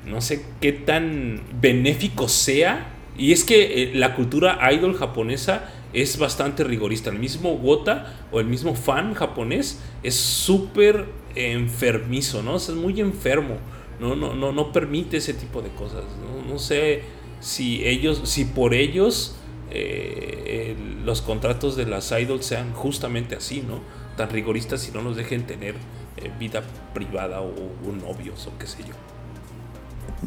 No 0.05 0.21
sé 0.21 0.45
qué 0.61 0.73
tan 0.73 1.43
benéfico 1.61 2.29
sea. 2.29 2.93
Y 3.17 3.33
es 3.33 3.45
que 3.45 3.83
eh, 3.83 3.93
la 3.95 4.15
cultura 4.15 4.59
idol 4.73 4.95
japonesa 4.95 5.71
es 5.93 6.19
bastante 6.19 6.65
rigorista. 6.65 7.11
El 7.11 7.19
mismo 7.19 7.53
Wota 7.53 8.15
o 8.31 8.41
el 8.41 8.47
mismo 8.47 8.75
fan 8.75 9.15
japonés 9.15 9.81
es 10.03 10.17
súper 10.17 11.07
enfermizo, 11.35 12.43
¿no? 12.43 12.57
es 12.57 12.69
muy 12.71 13.01
enfermo. 13.01 13.59
No, 14.01 14.15
no, 14.15 14.35
no, 14.35 14.53
no 14.53 14.73
permite 14.73 15.19
ese 15.19 15.35
tipo 15.35 15.63
de 15.63 15.71
cosas. 15.71 16.05
No, 16.49 16.59
sé 16.59 17.03
si 17.41 17.85
ellos, 17.87 18.23
si 18.25 18.45
por 18.45 18.75
ellos 18.75 19.37
eh, 19.71 20.77
los 21.05 21.23
contratos 21.23 21.77
de 21.77 21.87
las 21.87 22.13
idols 22.13 22.47
sean 22.47 22.73
justamente 22.73 23.37
así, 23.37 23.63
¿no? 23.67 23.81
Tan 24.17 24.31
rigoristas 24.31 24.89
y 24.89 24.93
no 24.93 25.03
nos 25.03 25.17
dejen 25.17 25.47
tener 25.47 25.75
eh, 26.17 26.31
vida 26.39 26.63
privada 26.95 27.41
o, 27.41 27.49
o 27.49 27.93
novios 27.93 28.47
o 28.47 28.59
qué 28.59 28.67
sé 28.67 28.83
yo. 28.83 28.95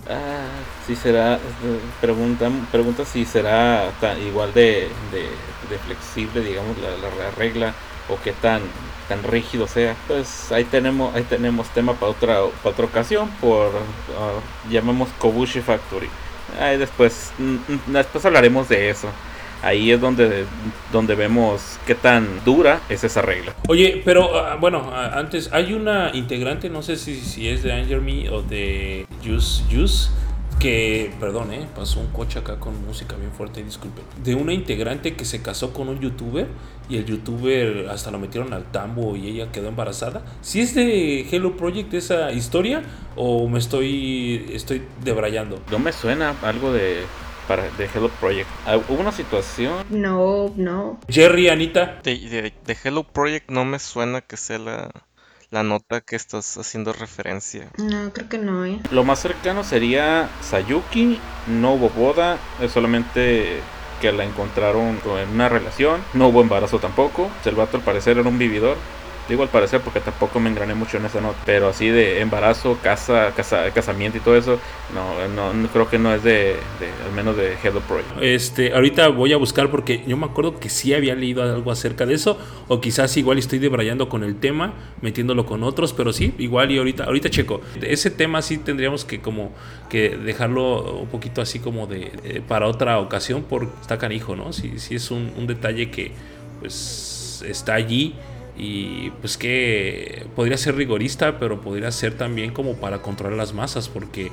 Ah, 0.08 0.48
si 0.86 0.96
será, 0.96 1.40
pregunta, 2.00 2.50
pregunta 2.72 3.06
si 3.06 3.26
será 3.26 3.92
igual 4.26 4.54
de, 4.54 4.88
flexible, 5.86 6.42
digamos, 6.42 6.78
la, 6.78 7.32
regla 7.32 7.74
o 8.08 8.18
qué 8.24 8.32
tan 8.34 8.62
tan 9.10 9.24
rígido 9.24 9.68
sea. 9.68 9.96
Pues 10.08 10.52
ahí 10.54 10.64
tenemos 10.64 11.14
ahí 11.16 11.24
tenemos 11.24 11.68
tema 11.70 11.94
para 11.96 12.12
otra 12.12 12.40
para 12.64 12.74
otra 12.74 12.86
ocasión 12.86 13.30
por 13.42 13.68
uh, 13.68 14.70
llamamos 14.72 15.10
Kobushi 15.20 15.60
Factory. 15.60 16.08
Ahí 16.62 16.78
después 16.78 17.34
mm, 17.38 17.44
mm, 17.54 17.94
después 17.94 18.24
hablaremos 18.26 18.70
de 18.70 18.90
eso 18.90 19.10
ahí 19.62 19.92
es 19.92 20.00
donde, 20.00 20.46
donde 20.92 21.16
vemos 21.16 21.80
qué 21.86 21.96
tan 21.96 22.44
dura 22.46 22.82
es 22.90 23.04
esa 23.04 23.22
regla. 23.22 23.56
Oye, 23.68 24.02
pero 24.06 24.38
ah, 24.38 24.56
bueno, 24.56 24.90
ah, 24.94 25.12
antes 25.16 25.50
hay 25.52 25.74
una 25.74 26.12
integrante, 26.14 26.70
no 26.70 26.82
sé 26.82 26.96
si, 26.96 27.20
si 27.20 27.48
es 27.48 27.64
de 27.64 27.74
Anger 27.74 28.02
Me 28.02 28.30
o 28.30 28.42
de 28.42 29.06
Juice 29.24 29.64
Juice 29.70 30.10
que, 30.60 31.12
perdón, 31.20 31.54
eh, 31.54 31.66
pasó 31.76 32.00
un 32.00 32.08
coche 32.08 32.40
acá 32.40 32.60
con 32.60 32.86
música 32.86 33.16
bien 33.16 33.32
fuerte, 33.32 33.64
disculpen. 33.64 34.04
De 34.24 34.36
una 34.36 34.54
integrante 34.54 35.16
que 35.16 35.26
se 35.26 35.42
casó 35.42 35.74
con 35.74 35.88
un 35.88 36.00
youtuber 36.00 36.48
y 36.90 36.98
el 36.98 37.06
youtuber 37.06 37.88
hasta 37.90 38.12
lo 38.12 38.20
metieron 38.20 38.54
al 38.54 38.66
tambo 38.66 39.16
y 39.16 39.28
ella 39.28 39.52
quedó 39.52 39.70
embarazada. 39.70 40.22
¿Si 40.42 40.60
es 40.60 40.76
de 40.76 41.22
Hello 41.32 41.56
Project 41.56 41.94
esa 41.94 42.32
historia 42.32 42.84
o 43.16 43.48
me 43.48 43.60
estoy 43.60 44.50
estoy 44.54 44.84
debrayando? 45.04 45.62
No 45.72 45.80
me 45.80 45.94
suena 45.94 46.36
algo 46.42 46.74
de 46.74 47.04
para, 47.48 47.64
de 47.72 47.90
Hello 47.94 48.10
Project. 48.20 48.48
¿Hubo 48.90 49.00
una 49.00 49.12
situación? 49.12 49.86
No, 49.90 50.54
no. 50.56 51.00
Jerry, 51.08 51.50
Anita. 51.50 52.00
De, 52.04 52.54
Hello 52.84 53.04
Project 53.04 53.50
no 53.50 53.66
me 53.66 53.80
suena 53.80 54.22
que 54.22 54.38
sea 54.38 54.60
la, 54.60 54.92
la 55.52 55.64
nota 55.64 56.02
que 56.02 56.16
estás 56.16 56.58
haciendo 56.58 56.94
referencia. 56.94 57.70
No, 57.78 58.12
creo 58.14 58.30
que 58.30 58.38
no, 58.38 58.66
¿eh? 58.66 58.80
Lo 58.92 59.04
más 59.04 59.20
cercano 59.20 59.64
sería 59.64 60.30
Sayuki, 60.42 61.20
no 61.48 61.74
hubo 61.74 61.90
boda, 61.90 62.38
es 62.62 62.72
solamente 62.72 63.62
que 64.00 64.12
la 64.12 64.24
encontraron 64.24 65.00
en 65.06 65.30
una 65.30 65.50
relación, 65.50 66.02
no 66.14 66.30
hubo 66.30 66.42
embarazo 66.42 66.80
tampoco, 66.80 67.30
el 67.46 67.56
vato 67.56 67.78
al 67.78 67.84
parecer 67.84 68.18
era 68.18 68.30
un 68.30 68.38
vividor, 68.38 68.78
Digo 69.30 69.44
al 69.44 69.50
parecer 69.50 69.82
porque 69.82 70.00
tampoco 70.00 70.40
me 70.40 70.50
engrané 70.50 70.74
mucho 70.74 70.98
en 70.98 71.06
esa 71.06 71.22
nota. 71.22 71.38
Pero 71.46 71.70
así 71.70 71.88
de 71.88 72.20
embarazo, 72.22 72.80
casa, 72.82 73.32
casa 73.36 73.72
casamiento 73.72 74.18
y 74.18 74.22
todo 74.22 74.36
eso, 74.36 74.60
no, 74.94 75.54
no, 75.54 75.68
creo 75.70 75.88
que 75.88 76.00
no 76.00 76.14
es 76.14 76.24
de, 76.24 76.56
al 77.06 77.14
menos 77.14 77.38
de 77.38 77.56
Hello 77.64 77.80
Project. 77.82 78.10
Este, 78.22 78.74
ahorita 78.74 79.08
voy 79.10 79.32
a 79.34 79.38
buscar 79.38 79.70
porque 79.70 80.04
yo 80.08 80.18
me 80.18 80.26
acuerdo 80.26 80.60
que 80.60 80.70
sí 80.70 80.96
había 80.96 81.14
leído 81.14 81.44
algo 81.44 81.72
acerca 81.72 82.08
de 82.08 82.16
eso. 82.16 82.40
O 82.68 82.82
quizás 82.82 83.16
igual 83.18 83.38
estoy 83.38 83.60
debrayando 83.60 84.10
con 84.10 84.24
el 84.24 84.36
tema, 84.36 84.74
metiéndolo 85.02 85.46
con 85.46 85.64
otros, 85.64 85.94
pero 85.94 86.12
sí, 86.12 86.34
igual 86.40 86.72
y 86.72 86.80
ahorita, 86.80 87.04
ahorita 87.04 87.30
checo. 87.30 87.62
Ese 87.82 88.10
tema 88.10 88.42
sí 88.42 88.58
tendríamos 88.58 89.06
que 89.06 89.22
como 89.22 89.52
que 89.90 90.18
dejarlo 90.18 91.02
un 91.02 91.08
poquito 91.08 91.42
así 91.42 91.60
como 91.60 91.86
de, 91.86 92.42
para 92.48 92.68
otra 92.68 93.00
ocasión 93.00 93.46
porque 93.48 93.72
está 93.82 94.00
canijo, 94.00 94.36
¿no? 94.36 94.54
Si, 94.54 94.80
si 94.80 94.96
es 94.96 95.12
un, 95.12 95.32
un 95.38 95.46
detalle 95.46 95.92
que 95.92 96.12
pues 96.60 97.44
está 97.48 97.76
allí 97.76 98.16
y 98.60 99.12
pues 99.22 99.38
que 99.38 100.28
podría 100.36 100.58
ser 100.58 100.76
rigorista, 100.76 101.40
pero 101.40 101.62
podría 101.62 101.92
ser 101.92 102.18
también 102.18 102.52
como 102.52 102.76
para 102.76 103.02
controlar 103.02 103.38
las 103.38 103.54
masas, 103.54 103.88
porque 103.88 104.32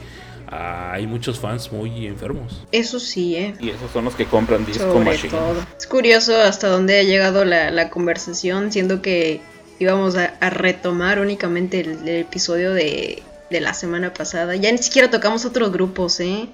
hay 0.48 1.06
muchos 1.06 1.38
fans 1.38 1.72
muy 1.72 2.06
enfermos. 2.06 2.64
Eso 2.72 2.98
sí, 2.98 3.36
¿eh? 3.36 3.54
Y 3.60 3.70
esos 3.70 3.90
son 3.92 4.04
los 4.04 4.16
que 4.16 4.26
compran 4.26 4.66
Disco 4.66 4.98
Machine. 4.98 5.32
Es 5.78 5.86
curioso 5.86 6.36
hasta 6.36 6.68
dónde 6.68 6.98
ha 6.98 7.02
llegado 7.04 7.44
la, 7.44 7.88
conversación, 7.90 8.72
siendo 8.72 9.00
que 9.00 9.40
íbamos 9.78 10.16
a, 10.16 10.50
retomar 10.50 11.20
únicamente 11.20 11.80
el, 11.80 12.08
episodio 12.08 12.74
de, 12.74 13.22
de 13.50 13.60
la 13.60 13.74
semana 13.74 14.12
pasada. 14.12 14.56
Ya 14.56 14.72
ni 14.72 14.78
siquiera 14.78 15.08
tocamos 15.08 15.44
otros 15.44 15.72
grupos, 15.72 16.18
¿eh? 16.18 16.48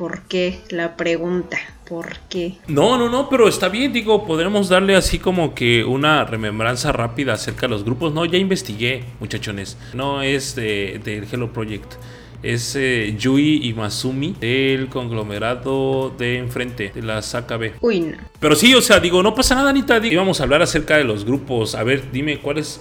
¿Por 0.00 0.22
qué? 0.22 0.60
La 0.70 0.96
pregunta. 0.96 1.58
¿Por 1.86 2.16
qué? 2.30 2.54
No, 2.68 2.96
no, 2.96 3.10
no, 3.10 3.28
pero 3.28 3.46
está 3.46 3.68
bien, 3.68 3.92
digo, 3.92 4.24
podremos 4.24 4.70
darle 4.70 4.96
así 4.96 5.18
como 5.18 5.54
que 5.54 5.84
una 5.84 6.24
remembranza 6.24 6.90
rápida 6.90 7.34
acerca 7.34 7.66
de 7.66 7.72
los 7.72 7.84
grupos. 7.84 8.14
No, 8.14 8.24
ya 8.24 8.38
investigué, 8.38 9.04
muchachones. 9.20 9.76
No 9.92 10.22
es 10.22 10.54
del 10.54 11.02
de 11.02 11.28
Hello 11.30 11.52
Project. 11.52 11.96
Es 12.42 12.76
eh, 12.76 13.14
Yui 13.18 13.60
y 13.62 13.74
Masumi 13.74 14.34
del 14.40 14.88
conglomerado 14.88 16.14
de 16.16 16.38
enfrente, 16.38 16.92
de 16.94 17.02
la 17.02 17.20
SAKB. 17.20 17.72
Uy, 17.82 18.00
no. 18.00 18.16
Pero 18.40 18.56
sí, 18.56 18.74
o 18.74 18.80
sea, 18.80 19.00
digo, 19.00 19.22
no 19.22 19.34
pasa 19.34 19.54
nada, 19.54 19.68
Anita. 19.68 19.98
Íbamos 19.98 20.40
a 20.40 20.44
hablar 20.44 20.62
acerca 20.62 20.96
de 20.96 21.04
los 21.04 21.26
grupos. 21.26 21.74
A 21.74 21.82
ver, 21.82 22.10
dime 22.10 22.38
cuáles. 22.38 22.80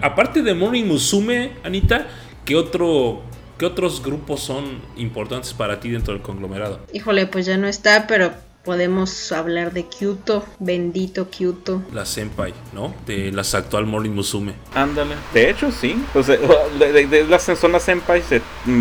Aparte 0.00 0.40
de 0.40 0.54
Mori 0.54 0.82
Musume, 0.82 1.50
Anita, 1.62 2.08
¿qué 2.46 2.56
otro 2.56 3.20
¿Qué 3.58 3.66
otros 3.66 4.02
grupos 4.02 4.40
son 4.40 4.80
importantes 4.96 5.54
para 5.54 5.80
ti 5.80 5.90
dentro 5.90 6.12
del 6.14 6.22
conglomerado? 6.22 6.80
Híjole, 6.92 7.26
pues 7.26 7.46
ya 7.46 7.56
no 7.56 7.68
está, 7.68 8.06
pero 8.06 8.32
podemos 8.64 9.30
hablar 9.30 9.72
de 9.72 9.84
Kyoto, 9.84 10.44
bendito 10.58 11.28
Kyoto. 11.30 11.82
La 11.92 12.06
Senpai, 12.06 12.54
¿no? 12.72 12.94
De 13.06 13.30
las 13.30 13.54
actual 13.54 13.86
Morning 13.86 14.10
Musume. 14.10 14.54
Ándale. 14.74 15.14
De 15.32 15.50
hecho, 15.50 15.70
sí. 15.70 16.02
Pues, 16.12 16.26
de, 16.78 17.06
de, 17.06 17.24
las, 17.24 17.44
son 17.44 17.72
las 17.72 17.82
Senpai 17.82 18.22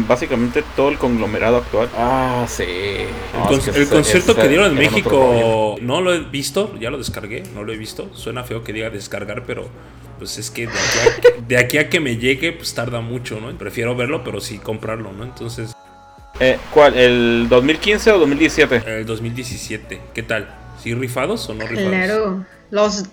básicamente 0.08 0.64
todo 0.76 0.90
el 0.90 0.98
conglomerado 0.98 1.58
actual. 1.58 1.90
Ah, 1.98 2.46
sí. 2.48 2.64
el, 2.64 3.90
concierto 3.90 4.36
que 4.36 4.48
dieron 4.48 4.72
en 4.72 4.76
México, 4.76 5.76
no 5.82 6.02
lo 6.02 6.14
he 6.14 6.20
visto, 6.20 6.74
ya 6.80 6.90
lo 6.90 6.98
descargué, 6.98 7.44
no 7.54 7.64
lo 7.64 7.74
he 7.74 7.78
visto. 7.78 8.10
Suena 8.16 8.44
feo 8.44 8.64
que 8.64 8.74
diga 8.74 8.90
descargar, 8.90 9.44
pero 9.46 9.68
pues 10.24 10.38
es 10.38 10.52
que 10.52 10.70
de 11.50 11.58
aquí, 11.58 11.78
a, 11.78 11.90
que 11.90 12.00
me 12.00 12.16
llegue, 12.16 12.54
pues 12.54 12.74
tarda 12.74 13.02
mucho, 13.02 13.42
¿no? 13.42 13.54
Prefiero 13.58 13.94
verlo, 13.94 14.24
pero 14.24 14.40
sí 14.40 14.58
comprarlo, 14.58 15.12
¿no? 15.12 15.26
Entonces... 15.26 15.76
Eh, 16.40 16.58
¿Cuál? 16.74 16.98
¿El 16.98 17.48
2015 17.50 18.14
o 18.14 18.20
2017? 18.20 19.00
El 19.00 19.06
2017. 19.06 20.02
¿Qué 20.14 20.24
tal? 20.24 20.56
¿Sí 20.82 20.94
rifados 20.94 21.50
o 21.50 21.54
no 21.54 21.68
rifados? 21.68 21.90
Claro, 21.90 22.46
los, 22.72 23.04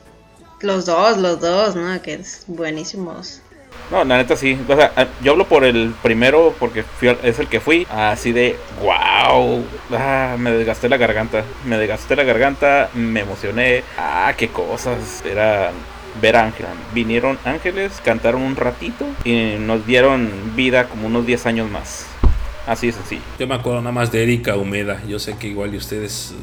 los 0.61 0.87
dos, 0.87 1.19
los 1.19 1.41
dos, 1.41 1.75
¿no? 1.75 2.01
Que 2.01 2.15
es 2.15 2.45
buenísimos. 2.47 3.43
No, 3.91 4.05
la 4.05 4.19
neta 4.19 4.37
sí. 4.37 4.57
O 4.69 4.77
sea, 4.77 4.93
yo 5.21 5.33
hablo 5.33 5.49
por 5.49 5.65
el 5.65 5.93
primero 6.01 6.55
porque 6.61 6.85
es 7.25 7.39
el 7.41 7.49
que 7.49 7.59
fui. 7.59 7.89
Así 7.91 8.31
de, 8.31 8.55
wow. 8.81 9.65
Ah, 9.91 10.37
me 10.39 10.53
desgasté 10.53 10.89
la 10.89 10.97
garganta. 10.97 11.43
Me 11.67 11.77
desgasté 11.77 12.15
la 12.15 12.23
garganta, 12.23 12.89
me 12.95 13.23
emocioné. 13.23 13.83
Ah, 13.99 14.33
qué 14.37 14.47
cosas. 14.47 15.25
Era 15.25 15.73
ver 16.21 16.37
a 16.37 16.45
Ángel. 16.45 16.67
Vinieron 16.95 17.39
ángeles, 17.45 18.01
cantaron 18.05 18.43
un 18.43 18.57
ratito 18.57 19.07
y 19.25 19.57
nos 19.59 19.87
dieron 19.87 20.31
vida 20.57 20.89
como 20.89 21.07
unos 21.07 21.27
10 21.27 21.47
años 21.47 21.71
más. 21.71 22.07
Así 22.67 22.89
es 22.89 22.99
así. 22.99 23.19
Yo 23.39 23.47
me 23.47 23.55
acuerdo 23.55 23.81
nada 23.81 23.93
más 23.93 24.13
de 24.13 24.23
Erika 24.23 24.57
Humeda. 24.57 25.03
Yo 25.09 25.19
sé 25.19 25.37
que 25.37 25.49
igual 25.49 25.75
ustedes 25.75 26.35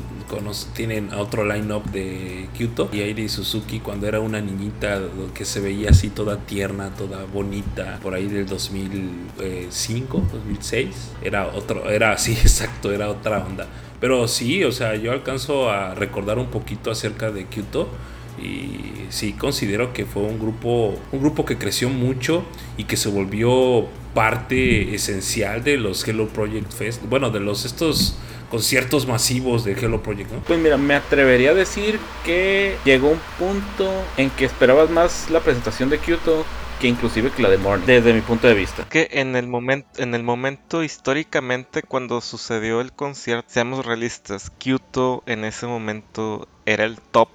tienen 0.74 1.14
otro 1.14 1.46
line-up 1.46 1.84
de 1.92 2.50
Kyoto. 2.58 2.90
Y 2.92 3.02
Airi 3.02 3.30
Suzuki 3.30 3.80
cuando 3.80 4.08
era 4.08 4.20
una 4.20 4.42
niñita 4.42 5.02
que 5.34 5.46
se 5.46 5.60
veía 5.60 5.92
así 5.92 6.10
toda 6.10 6.38
tierna, 6.38 6.90
toda 6.90 7.26
bonita, 7.26 8.00
por 8.02 8.14
ahí 8.14 8.28
del 8.28 8.46
2005, 8.46 10.24
2006. 10.34 11.12
Era 11.22 11.48
otro, 11.48 11.90
era 11.90 12.12
así, 12.12 12.32
exacto, 12.42 12.92
era 12.92 13.10
otra 13.10 13.40
onda. 13.40 13.68
Pero 14.00 14.28
sí, 14.28 14.64
o 14.64 14.72
sea, 14.72 14.96
yo 14.96 15.12
alcanzo 15.12 15.72
a 15.72 15.96
recordar 15.96 16.38
un 16.38 16.48
poquito 16.48 16.92
acerca 16.92 17.32
de 17.32 17.46
Kyoto 17.46 17.90
y 18.38 19.08
sí 19.10 19.34
considero 19.34 19.94
que 19.94 20.06
fue 20.06 20.24
un 20.24 20.40
grupo 20.40 20.96
un 21.12 21.20
grupo 21.20 21.46
que 21.46 21.58
creció 21.58 21.90
mucho 21.90 22.44
y 22.78 22.84
que 22.84 22.98
se 22.98 23.10
volvió 23.10 23.88
parte 24.14 24.94
esencial 24.94 25.64
de 25.64 25.78
los 25.78 26.08
Hello 26.08 26.28
Project 26.28 26.72
Fest 26.72 27.04
bueno 27.10 27.30
de 27.30 27.40
los 27.40 27.66
estos 27.66 28.18
conciertos 28.52 29.08
masivos 29.08 29.64
de 29.66 29.74
Hello 29.74 30.02
Project 30.04 30.32
¿no? 30.32 30.40
pues 30.42 30.60
mira 30.60 30.78
me 30.78 30.96
atrevería 30.96 31.52
a 31.52 31.54
decir 31.54 32.00
que 32.24 32.76
llegó 32.86 33.10
un 33.10 33.22
punto 33.40 33.92
en 34.18 34.30
que 34.32 34.46
esperabas 34.46 34.90
más 34.90 35.30
la 35.30 35.40
presentación 35.40 35.90
de 35.90 36.00
Kyoto 36.00 36.46
que 36.80 36.88
inclusive 36.88 37.32
que 37.32 37.42
la 37.42 37.50
de 37.50 37.58
Morning, 37.58 37.86
desde 37.86 38.14
mi 38.14 38.22
punto 38.22 38.48
de 38.48 38.54
vista. 38.54 38.88
Que 38.88 39.10
en 39.14 39.36
el 39.36 39.48
momento, 39.48 40.02
en 40.02 40.14
el 40.14 40.24
momento 40.24 40.84
históricamente 40.84 41.82
cuando 41.82 42.22
sucedió 42.22 42.82
el 42.82 42.92
concierto, 42.94 43.50
seamos 43.50 43.86
realistas, 43.86 44.52
Kyoto 44.60 45.24
en 45.26 45.44
ese 45.44 45.66
momento 45.66 46.48
era 46.66 46.84
el 46.84 47.00
top 47.00 47.30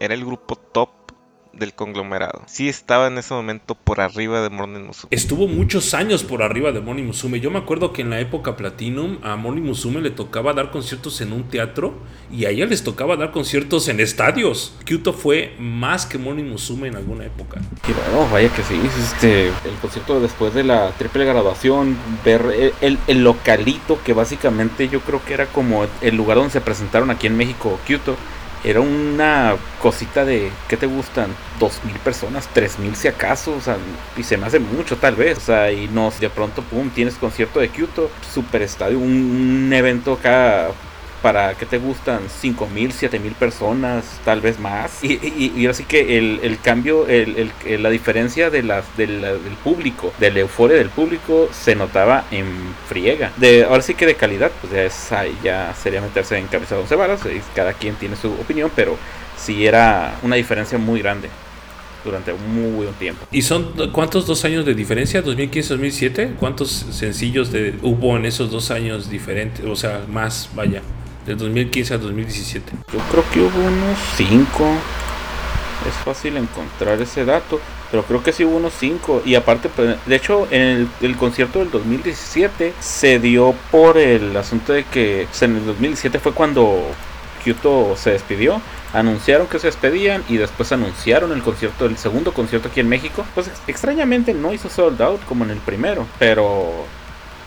era 0.00 0.14
el 0.14 0.24
grupo 0.24 0.56
top 0.56 0.88
del 1.52 1.74
conglomerado. 1.74 2.42
Sí 2.46 2.68
estaba 2.68 3.08
en 3.08 3.18
ese 3.18 3.34
momento 3.34 3.74
por 3.74 4.00
arriba 4.00 4.40
de 4.40 4.50
Morning 4.50 4.82
Musume. 4.82 5.08
Estuvo 5.10 5.48
muchos 5.48 5.94
años 5.94 6.22
por 6.22 6.42
arriba 6.42 6.70
de 6.72 6.80
Morning 6.80 7.04
Musume. 7.04 7.40
Yo 7.40 7.50
me 7.50 7.58
acuerdo 7.58 7.92
que 7.92 8.02
en 8.02 8.10
la 8.10 8.20
época 8.20 8.56
Platinum 8.56 9.18
a 9.22 9.36
Morning 9.36 9.62
Musume 9.62 10.00
le 10.00 10.10
tocaba 10.10 10.52
dar 10.52 10.70
conciertos 10.70 11.20
en 11.20 11.32
un 11.32 11.48
teatro 11.48 11.94
y 12.32 12.44
a 12.44 12.50
ella 12.50 12.66
les 12.66 12.84
tocaba 12.84 13.16
dar 13.16 13.32
conciertos 13.32 13.88
en 13.88 14.00
estadios. 14.00 14.74
Kyoto 14.84 15.12
fue 15.12 15.54
más 15.58 16.06
que 16.06 16.18
Morning 16.18 16.44
Musume 16.44 16.88
en 16.88 16.96
alguna 16.96 17.26
época. 17.26 17.60
Vaya 18.32 18.48
que 18.54 18.62
sí. 18.62 18.80
Este, 18.98 19.48
el 19.48 19.74
concierto 19.82 20.20
después 20.20 20.54
de 20.54 20.62
la 20.62 20.92
triple 20.92 21.24
graduación, 21.24 21.96
ver 22.24 22.74
el, 22.80 22.98
el 23.06 23.24
localito 23.24 23.98
que 24.04 24.12
básicamente 24.12 24.88
yo 24.88 25.00
creo 25.00 25.22
que 25.24 25.34
era 25.34 25.46
como 25.46 25.84
el 26.00 26.16
lugar 26.16 26.36
donde 26.36 26.52
se 26.52 26.60
presentaron 26.60 27.10
aquí 27.10 27.26
en 27.26 27.36
México, 27.36 27.78
Kyoto 27.86 28.16
era 28.64 28.80
una 28.80 29.56
cosita 29.80 30.24
de, 30.24 30.50
¿qué 30.68 30.76
te 30.76 30.86
gustan? 30.86 31.34
Dos 31.58 31.80
mil 31.84 31.96
personas, 31.96 32.48
tres 32.52 32.78
mil 32.78 32.94
si 32.96 33.08
acaso, 33.08 33.54
o 33.54 33.60
sea, 33.60 33.76
y 34.16 34.22
se 34.22 34.36
me 34.36 34.46
hace 34.46 34.58
mucho 34.58 34.96
tal 34.96 35.16
vez, 35.16 35.38
o 35.38 35.40
sea, 35.40 35.72
y 35.72 35.88
nos, 35.88 36.20
de 36.20 36.30
pronto, 36.30 36.62
pum, 36.62 36.90
tienes 36.90 37.14
concierto 37.14 37.60
de 37.60 37.68
Kyoto, 37.70 38.10
super 38.32 38.62
estadio, 38.62 38.98
un, 38.98 39.66
un 39.66 39.72
evento 39.72 40.14
acá 40.14 40.70
para 41.22 41.54
que 41.54 41.66
te 41.66 41.78
gustan 41.78 42.20
5 42.28 42.66
mil, 42.68 42.92
7 42.92 43.18
mil 43.18 43.32
personas, 43.32 44.04
tal 44.24 44.40
vez 44.40 44.58
más. 44.58 45.02
Y, 45.02 45.52
y, 45.56 45.66
así 45.66 45.84
que 45.84 46.18
el, 46.18 46.58
cambio, 46.62 47.06
el, 47.06 47.52
la 47.78 47.90
diferencia 47.90 48.50
de 48.50 48.62
las, 48.62 48.84
del 48.96 49.22
público, 49.62 50.12
de 50.18 50.30
la 50.30 50.40
euforia 50.40 50.76
del 50.76 50.90
público, 50.90 51.48
se 51.52 51.74
notaba 51.74 52.24
en 52.30 52.46
friega. 52.88 53.32
De, 53.36 53.64
ahora 53.64 53.82
sí 53.82 53.94
que 53.94 54.06
de 54.06 54.14
calidad, 54.14 54.50
pues 54.60 54.72
ya, 54.72 54.84
es, 54.84 55.10
ya 55.42 55.74
sería 55.74 56.00
meterse 56.00 56.38
en 56.38 56.46
cabeza 56.46 56.74
de 56.74 56.82
once 56.82 56.94
varas, 56.96 57.20
cada 57.54 57.72
quien 57.72 57.94
tiene 57.96 58.16
su 58.16 58.28
opinión, 58.32 58.70
pero 58.74 58.96
sí 59.36 59.66
era 59.66 60.18
una 60.22 60.36
diferencia 60.36 60.78
muy 60.78 61.00
grande 61.00 61.28
durante 62.04 62.32
muy 62.32 62.84
buen 62.84 62.94
tiempo. 62.94 63.26
¿Y 63.30 63.42
son 63.42 63.72
cuántos 63.92 64.26
dos 64.26 64.44
años 64.44 64.64
de 64.64 64.74
diferencia? 64.74 65.22
¿2015-2007? 65.22 66.36
¿Cuántos 66.36 66.70
sencillos 66.70 67.52
de, 67.52 67.74
hubo 67.82 68.16
en 68.16 68.24
esos 68.24 68.50
dos 68.50 68.70
años 68.70 69.10
diferentes? 69.10 69.64
O 69.66 69.76
sea, 69.76 70.02
más, 70.08 70.50
vaya. 70.54 70.82
Del 71.26 71.36
2015 71.36 71.94
al 71.94 72.00
2017. 72.00 72.72
Yo 72.92 72.98
creo 73.10 73.24
que 73.32 73.40
hubo 73.40 73.66
unos 73.66 73.98
5. 74.16 74.64
Es 75.88 75.94
fácil 76.04 76.36
encontrar 76.36 77.00
ese 77.00 77.24
dato. 77.24 77.60
Pero 77.90 78.04
creo 78.04 78.22
que 78.22 78.32
sí 78.32 78.44
hubo 78.44 78.56
unos 78.56 78.72
5. 78.78 79.22
Y 79.26 79.34
aparte, 79.34 79.68
pues, 79.68 79.96
de 80.06 80.16
hecho, 80.16 80.48
en 80.50 80.88
el, 81.00 81.16
concierto 81.16 81.58
del 81.58 81.70
2017 81.70 82.72
se 82.80 83.18
dio 83.18 83.54
por 83.70 83.98
el 83.98 84.36
asunto 84.36 84.72
de 84.72 84.84
que 84.84 85.26
pues, 85.28 85.42
en 85.42 85.56
el 85.56 85.66
2017 85.66 86.18
fue 86.20 86.32
cuando 86.32 86.82
Kyoto 87.44 87.96
se 87.96 88.12
despidió. 88.12 88.60
Anunciaron 88.92 89.46
que 89.46 89.58
se 89.58 89.66
despedían 89.66 90.24
y 90.28 90.36
después 90.36 90.72
anunciaron 90.72 91.32
el 91.32 91.42
concierto, 91.42 91.86
el 91.86 91.96
segundo 91.96 92.32
concierto 92.32 92.68
aquí 92.68 92.80
en 92.80 92.88
México. 92.88 93.26
Pues 93.34 93.50
extrañamente 93.66 94.32
no 94.32 94.52
hizo 94.52 94.68
sold 94.68 95.00
out 95.02 95.20
como 95.26 95.44
en 95.44 95.50
el 95.50 95.58
primero. 95.58 96.06
Pero 96.18 96.86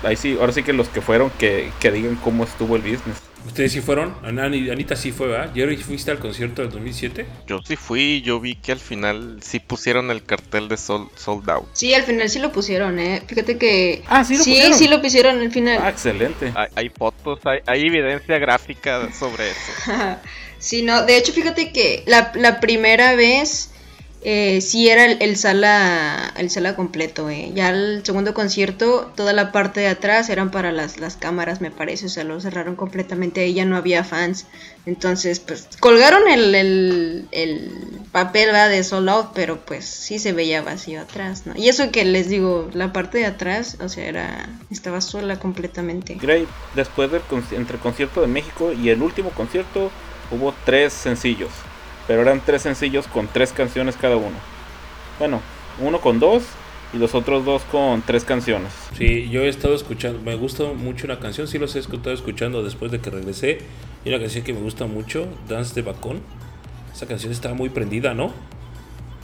ahí 0.03 0.15
sí, 0.15 0.37
ahora 0.39 0.53
sí 0.53 0.63
que 0.63 0.73
los 0.73 0.89
que 0.89 1.01
fueron 1.01 1.29
que, 1.31 1.71
que 1.79 1.91
digan 1.91 2.15
cómo 2.15 2.43
estuvo 2.43 2.75
el 2.75 2.81
business. 2.81 3.21
¿Ustedes 3.45 3.73
sí 3.73 3.81
fueron? 3.81 4.15
Anita 4.23 4.95
sí 4.95 5.11
fue, 5.11 5.27
¿verdad? 5.27 5.51
¿Jerry 5.53 5.75
fuiste 5.77 6.11
al 6.11 6.19
concierto 6.19 6.61
del 6.61 6.71
2007? 6.71 7.25
Yo 7.45 7.59
sí 7.61 7.75
fui, 7.75 8.21
yo 8.21 8.39
vi 8.39 8.55
que 8.55 8.71
al 8.71 8.79
final 8.79 9.39
sí 9.41 9.59
pusieron 9.59 10.11
el 10.11 10.23
cartel 10.23 10.69
de 10.69 10.77
sold, 10.77 11.49
Out. 11.49 11.67
Sí, 11.73 11.93
al 11.93 12.03
final 12.03 12.29
sí 12.29 12.39
lo 12.39 12.51
pusieron, 12.51 12.99
¿eh? 12.99 13.21
Fíjate 13.27 13.57
que... 13.57 14.01
Ah, 14.07 14.23
sí 14.23 14.37
lo 14.37 14.43
sí, 14.43 14.51
pusieron. 14.51 14.77
Sí, 14.77 14.87
lo 14.87 15.01
pusieron 15.01 15.39
al 15.41 15.51
final. 15.51 15.79
Ah, 15.81 15.89
excelente. 15.89 16.53
Hay, 16.75 16.89
fotos, 16.89 17.39
hay, 17.43 17.59
hay, 17.65 17.85
evidencia 17.85 18.37
gráfica 18.39 19.11
sobre 19.11 19.51
eso. 19.51 19.71
sí, 20.59 20.81
no, 20.81 21.05
de 21.05 21.17
hecho 21.17 21.33
fíjate 21.33 21.73
que 21.73 22.03
la, 22.07 22.31
la 22.35 22.61
primera 22.61 23.15
vez 23.15 23.72
eh, 24.25 24.61
sí 24.61 24.89
era 24.89 25.05
el, 25.05 25.35
sala 25.35 26.33
el 26.37 26.49
sala 26.49 26.75
completo. 26.75 27.29
Eh. 27.29 27.51
Ya 27.53 27.69
el 27.69 28.05
segundo 28.05 28.33
concierto, 28.33 29.11
toda 29.15 29.33
la 29.33 29.51
parte 29.51 29.81
de 29.81 29.87
atrás 29.87 30.29
eran 30.29 30.49
para 30.49 30.71
las, 30.71 30.99
las 30.99 31.17
cámaras, 31.17 31.59
me 31.59 31.71
parece. 31.71 32.05
O 32.05 32.09
sea, 32.09 32.23
lo 32.23 32.39
cerraron 32.39 32.75
completamente. 32.75 33.41
Ahí 33.41 33.53
ya 33.53 33.65
no 33.65 33.75
había 33.75 34.03
fans. 34.03 34.45
Entonces, 34.85 35.39
pues 35.39 35.67
colgaron 35.79 36.27
el, 36.29 36.55
el, 37.31 37.71
papel 38.11 38.51
de 38.69 38.83
Sold 38.83 39.09
Out, 39.09 39.27
pero 39.33 39.59
pues 39.65 39.85
sí 39.85 40.19
se 40.19 40.33
veía 40.33 40.61
vacío 40.61 41.01
atrás, 41.01 41.45
¿no? 41.45 41.53
Y 41.55 41.69
eso 41.69 41.91
que 41.91 42.05
les 42.05 42.29
digo, 42.29 42.69
la 42.73 42.93
parte 42.93 43.17
de 43.17 43.25
atrás, 43.25 43.77
o 43.81 43.89
sea, 43.89 44.05
era 44.05 44.49
estaba 44.69 45.01
sola 45.01 45.39
completamente. 45.39 46.15
Great, 46.15 46.47
después 46.75 47.11
del 47.11 47.21
entre 47.51 47.77
el 47.77 47.81
concierto 47.81 48.21
de 48.21 48.27
México 48.27 48.71
y 48.73 48.89
el 48.89 49.01
último 49.01 49.29
concierto, 49.31 49.89
hubo 50.31 50.53
tres 50.65 50.93
sencillos 50.93 51.49
pero 52.07 52.21
eran 52.21 52.41
tres 52.45 52.61
sencillos 52.61 53.07
con 53.07 53.27
tres 53.27 53.53
canciones 53.53 53.95
cada 53.95 54.17
uno. 54.17 54.37
Bueno, 55.19 55.41
uno 55.79 56.01
con 56.01 56.19
dos 56.19 56.43
y 56.93 56.97
los 56.97 57.15
otros 57.15 57.43
dos 57.45 57.63
con 57.63 58.01
tres 58.01 58.23
canciones. 58.23 58.71
Sí, 58.97 59.29
yo 59.29 59.41
he 59.41 59.49
estado 59.49 59.73
escuchando, 59.73 60.19
me 60.21 60.35
gusta 60.35 60.65
mucho 60.65 61.05
una 61.05 61.19
canción, 61.19 61.47
sí 61.47 61.57
los 61.57 61.75
he 61.75 61.79
estado 61.79 62.11
escuchando 62.11 62.63
después 62.63 62.91
de 62.91 62.99
que 62.99 63.09
regresé. 63.09 63.59
Y 64.05 64.09
una 64.09 64.19
canción 64.19 64.43
que 64.43 64.53
me 64.53 64.59
gusta 64.59 64.85
mucho, 64.85 65.27
Dance 65.47 65.73
de 65.73 65.81
Bacón. 65.81 66.21
Esa 66.93 67.07
canción 67.07 67.31
está 67.31 67.53
muy 67.53 67.69
prendida, 67.69 68.13
¿no? 68.13 68.31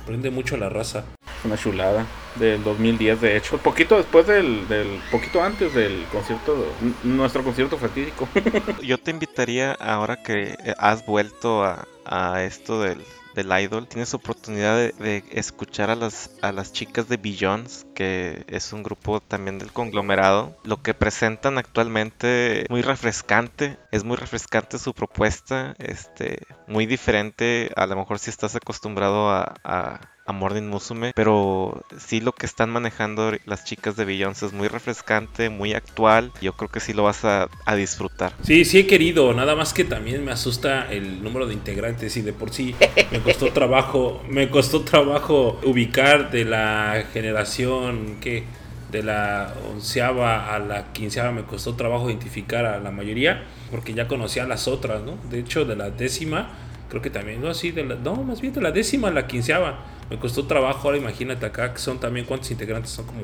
Prende 0.08 0.32
mucho 0.32 0.56
a 0.56 0.58
la 0.58 0.70
raza. 0.70 1.06
Una 1.44 1.56
chulada 1.56 2.06
del 2.36 2.64
2010, 2.64 3.22
de 3.22 3.38
hecho. 3.38 3.58
Poquito 3.60 3.98
después 3.98 4.26
del, 4.26 4.68
del 4.68 4.88
poquito 5.12 5.44
antes 5.44 5.74
del 5.74 6.04
concierto, 6.12 6.66
nuestro 7.04 7.44
concierto 7.44 7.78
fatídico. 7.78 8.28
Yo 8.82 8.98
te 8.98 9.12
invitaría, 9.12 9.74
ahora 9.74 10.24
que 10.24 10.58
has 10.78 11.06
vuelto 11.06 11.64
a, 11.64 11.88
a 12.10 12.44
esto 12.44 12.82
del, 12.82 13.04
del 13.36 13.62
idol, 13.62 13.88
tienes 13.88 14.14
oportunidad 14.14 14.76
de, 14.76 15.24
escuchar 15.32 15.90
a 15.90 15.96
las, 15.96 16.32
a 16.42 16.52
las 16.52 16.74
chicas 16.74 17.08
de 17.08 17.18
Billions, 17.18 17.86
que 17.96 18.44
es 18.48 18.74
un 18.74 18.84
grupo 18.84 19.22
también 19.22 19.60
del 19.60 19.72
conglomerado. 19.72 20.58
Lo 20.64 20.82
que 20.82 20.94
presentan 20.94 21.58
actualmente 21.58 22.66
muy 22.70 22.82
refrescante, 22.82 23.78
es 23.92 24.04
muy 24.04 24.18
refrescante 24.18 24.80
su 24.80 24.94
propuesta, 24.94 25.76
este, 25.78 26.40
muy 26.68 26.86
diferente, 26.86 27.72
a 27.76 27.86
lo 27.86 27.96
mejor 27.96 28.20
si 28.20 28.30
estás 28.30 28.56
acostumbrado 28.56 29.30
a 29.30 29.54
a 29.64 30.00
Morning 30.32 30.64
Musume, 30.64 31.12
pero 31.16 31.84
sí 31.98 32.22
lo 32.22 32.34
que 32.34 32.46
están 32.46 32.70
manejando 32.70 33.32
las 33.46 33.66
chicas 33.66 33.96
de 33.96 34.06
Beyoncé 34.06 34.48
es 34.48 34.54
muy 34.54 34.68
refrescante, 34.68 35.50
muy 35.50 35.74
actual. 35.74 36.32
Yo 36.42 36.54
creo 36.54 36.70
que 36.70 36.80
sí 36.80 36.94
lo 36.94 37.04
vas 37.04 37.26
a, 37.26 37.50
disfrutar. 37.76 38.34
Sí, 38.44 38.66
sí 38.66 38.80
he 38.80 38.88
querido, 38.88 39.34
nada 39.34 39.56
más 39.56 39.74
que 39.74 39.84
también 39.84 40.26
me 40.26 40.32
asusta 40.32 40.92
el 40.92 41.24
número 41.24 41.46
de 41.46 41.54
integrantes 41.54 42.18
y 42.18 42.22
de 42.22 42.34
por 42.34 42.52
sí 42.52 42.76
me 43.12 43.20
costó 43.20 43.48
trabajo, 43.54 44.22
me 44.28 44.50
costó 44.50 44.82
trabajo 44.82 45.60
ubicar 45.64 46.32
de 46.32 46.46
la 46.46 47.04
generación 47.14 48.18
que 48.20 48.44
de 48.92 49.04
la 49.04 49.54
onceava 49.72 50.54
a 50.54 50.60
la 50.60 50.92
quinceava 50.94 51.32
me 51.32 51.44
costó 51.44 51.76
trabajo 51.76 52.10
identificar 52.10 52.66
a 52.66 52.80
la 52.80 52.92
mayoría 52.92 53.44
porque 53.70 53.94
ya 53.94 54.08
conocía 54.08 54.44
a 54.44 54.48
las 54.48 54.68
otras, 54.68 55.04
¿no? 55.04 55.18
De 55.30 55.40
hecho, 55.40 55.64
de 55.64 55.76
la 55.76 55.92
décima 55.92 56.50
creo 56.90 57.02
que 57.02 57.10
también, 57.10 57.42
no 57.42 57.50
así, 57.50 57.72
de 57.72 57.86
la, 57.86 57.96
no, 57.96 58.16
más 58.16 58.42
bien 58.42 58.54
de 58.54 58.62
la 58.62 58.72
décima 58.72 59.08
a 59.08 59.12
la 59.12 59.28
quinceava 59.28 59.86
me 60.10 60.18
costó 60.18 60.46
trabajo, 60.46 60.88
ahora 60.88 60.98
imagínate 60.98 61.46
acá 61.46 61.74
que 61.74 61.80
son 61.80 62.00
también, 62.00 62.26
¿cuántos 62.26 62.50
integrantes? 62.52 62.92
Son 62.92 63.06
como, 63.06 63.22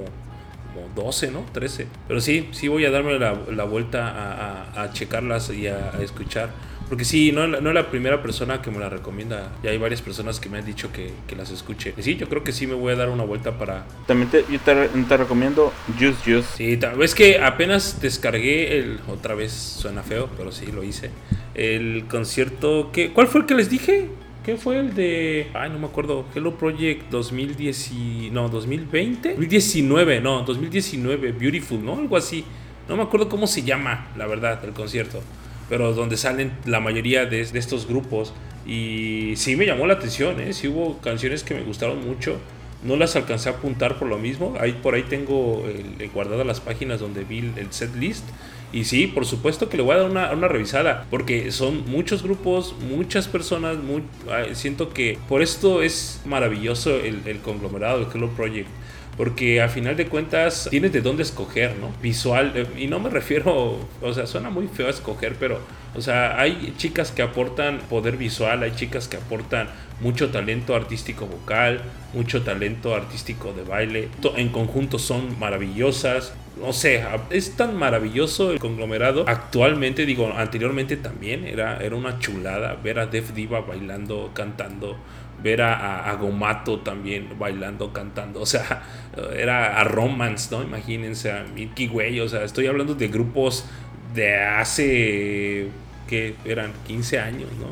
como 0.74 0.88
12, 0.96 1.32
¿no? 1.32 1.46
13. 1.52 1.88
Pero 2.08 2.22
sí, 2.22 2.50
sí 2.52 2.68
voy 2.68 2.86
a 2.86 2.92
darme 2.92 3.18
la, 3.18 3.36
la 3.52 3.64
vuelta 3.64 4.10
a, 4.10 4.84
a, 4.84 4.94
checarlas 4.94 5.50
y 5.50 5.68
a, 5.68 5.92
escuchar. 6.02 6.50
Porque 6.88 7.04
sí, 7.04 7.32
no, 7.32 7.48
no 7.48 7.70
es 7.70 7.74
la 7.74 7.90
primera 7.90 8.22
persona 8.22 8.62
que 8.62 8.70
me 8.70 8.78
la 8.78 8.90
recomienda. 8.90 9.52
Ya 9.64 9.72
hay 9.72 9.80
varias 9.80 10.04
personas 10.04 10.40
que 10.40 10.50
me 10.50 10.60
han 10.60 10.66
dicho 10.66 10.92
que, 10.92 11.12
que 11.26 11.36
las 11.36 11.50
escuche. 11.50 11.96
Y 11.98 12.04
sí, 12.04 12.16
yo 12.16 12.30
creo 12.30 12.44
que 12.44 12.52
sí 12.52 12.68
me 12.68 12.76
voy 12.76 12.94
a 12.94 12.96
dar 12.96 13.10
una 13.10 13.24
vuelta 13.24 13.58
para... 13.58 13.86
También 14.06 14.30
te, 14.30 14.46
yo 14.48 14.60
te, 14.60 14.88
te 14.88 15.18
recomiendo 15.18 15.74
Juice 15.98 16.20
Juice. 16.24 16.48
Sí, 16.56 16.78
tal 16.78 16.96
vez 16.96 17.16
que 17.16 17.40
apenas 17.40 18.00
descargué 18.02 18.78
el... 18.78 19.00
Otra 19.08 19.34
vez 19.34 19.52
suena 19.52 20.04
feo, 20.04 20.30
pero 20.38 20.52
sí 20.52 20.68
lo 20.68 20.84
hice 20.84 21.10
el 21.56 22.06
concierto 22.08 22.92
que 22.92 23.12
¿Cuál 23.12 23.28
fue 23.28 23.42
el 23.42 23.48
que 23.48 23.56
les 23.56 23.70
dije? 23.70 24.10
¿Qué 24.46 24.58
fue 24.58 24.78
el 24.78 24.94
de 24.94 25.48
Ay, 25.56 25.72
no 25.72 25.80
me 25.80 25.88
acuerdo, 25.88 26.24
Hello 26.36 26.56
Project 26.56 27.10
2010 27.10 28.32
no, 28.32 28.48
2020? 28.48 29.30
2019, 29.30 30.22
no, 30.22 30.44
2019, 30.44 31.32
Beautiful, 31.32 31.84
¿no? 31.84 31.98
Algo 31.98 32.16
así. 32.16 32.46
No 32.88 32.96
me 32.96 33.02
acuerdo 33.02 33.28
cómo 33.28 33.48
se 33.48 33.64
llama, 33.64 34.12
la 34.16 34.28
verdad, 34.28 34.64
el 34.64 34.74
concierto. 34.74 35.20
Pero 35.68 35.94
donde 35.94 36.16
salen 36.16 36.52
la 36.66 36.80
mayoría 36.80 37.26
de, 37.26 37.42
estos 37.42 37.88
grupos. 37.88 38.36
Y 38.68 39.34
sí 39.36 39.56
me 39.56 39.66
llamó 39.66 39.88
la 39.88 39.96
atención, 39.96 40.40
¿eh? 40.40 40.54
Sí 40.54 40.68
hubo 40.68 41.00
canciones 41.00 41.44
que 41.44 41.56
me 41.56 41.64
gustaron 41.64 42.06
mucho. 42.06 42.38
No 42.84 42.98
las 42.98 43.16
alcancé 43.16 43.50
a 43.50 43.54
apuntar 43.54 43.98
por 43.98 44.08
lo 44.08 44.20
mismo. 44.20 44.54
Ahí, 44.60 44.74
por 44.74 44.94
ahí 44.94 45.04
tengo 45.10 45.64
guardadas 46.14 46.46
las 46.46 46.60
páginas 46.60 47.00
donde 47.00 47.24
vi 47.24 47.40
el 47.40 47.72
set 47.72 47.96
list. 47.96 48.26
Y 48.76 48.84
sí, 48.84 49.08
por 49.08 49.26
supuesto 49.26 49.70
que 49.70 49.78
le 49.78 49.84
voy 49.84 49.96
a 49.96 50.00
dar 50.00 50.36
una, 50.36 50.48
revisada, 50.50 51.08
porque 51.10 51.50
son 51.54 51.90
muchos 51.90 52.24
grupos, 52.24 52.76
muchas 52.92 53.30
personas, 53.30 53.78
siento 54.52 54.90
que 54.90 55.18
por 55.30 55.42
esto 55.42 55.82
es 55.82 56.22
maravilloso 56.26 56.98
el, 56.98 57.22
el 57.26 57.40
conglomerado, 57.40 58.02
el 58.02 58.08
Hello 58.14 58.30
Project 58.32 58.68
porque 59.16 59.62
a 59.62 59.70
final 59.70 59.96
de 59.96 60.08
cuentas 60.08 60.68
tienes 60.70 60.92
de 60.92 61.00
dónde 61.00 61.24
escoger, 61.24 61.78
¿no? 61.78 61.94
Visual, 62.02 62.52
eh, 62.54 62.68
y 62.78 62.88
no 62.88 63.00
me 63.00 63.10
refiero, 63.10 63.80
o 64.02 64.14
sea, 64.14 64.28
suena 64.28 64.50
muy 64.50 64.68
feo 64.68 64.90
escoger, 64.90 65.38
pero, 65.40 65.62
o 65.96 66.02
sea, 66.02 66.40
hay 66.40 66.74
chicas 66.78 67.12
que 67.12 67.22
aportan 67.22 67.80
poder 67.90 68.18
visual, 68.18 68.64
hay 68.64 68.72
chicas 68.72 69.08
que 69.08 69.18
aportan 69.18 69.68
mucho 70.02 70.30
talento 70.30 70.76
artístico 70.76 71.26
vocal, 71.26 71.82
mucho 72.14 72.44
talento 72.44 72.96
artístico 72.96 73.54
de 73.54 73.64
baile, 73.64 74.10
en 74.36 74.50
conjunto 74.50 75.00
son 75.00 75.40
maravillosas, 75.40 76.34
no 76.58 76.72
sé, 76.74 77.04
es 77.30 77.56
tan 77.56 77.76
maravilloso 77.76 78.52
el 78.52 78.60
conglomerado. 78.60 79.26
Actualmente, 79.28 80.06
digo, 80.06 80.32
anteriormente 80.36 80.98
también 80.98 81.46
era, 81.46 81.78
era 81.78 81.96
una 81.96 82.20
chulada 82.20 82.76
ver 82.76 83.00
a 83.00 83.08
Def 83.08 83.34
Diva 83.34 83.62
bailando, 83.62 84.32
cantando. 84.34 84.98
Ver 85.44 85.62
a, 85.62 86.12
Gomato 86.20 86.80
también 86.80 87.38
bailando, 87.38 87.92
cantando, 87.94 88.42
o 88.42 88.46
sea, 88.46 88.82
era 89.38 89.80
a 89.80 89.84
Romance, 89.84 90.48
¿no? 90.50 90.64
Imagínense 90.64 91.30
a 91.30 91.44
Milky 91.44 91.88
Way, 91.88 92.22
o 92.22 92.30
sea, 92.30 92.46
estoy 92.46 92.66
hablando 92.66 92.96
de 92.96 93.10
grupos 93.10 93.66
de 94.16 94.40
hace, 94.40 95.68
que 96.08 96.36
eran 96.46 96.72
15 96.88 97.20
años, 97.20 97.50
¿no? 97.60 97.68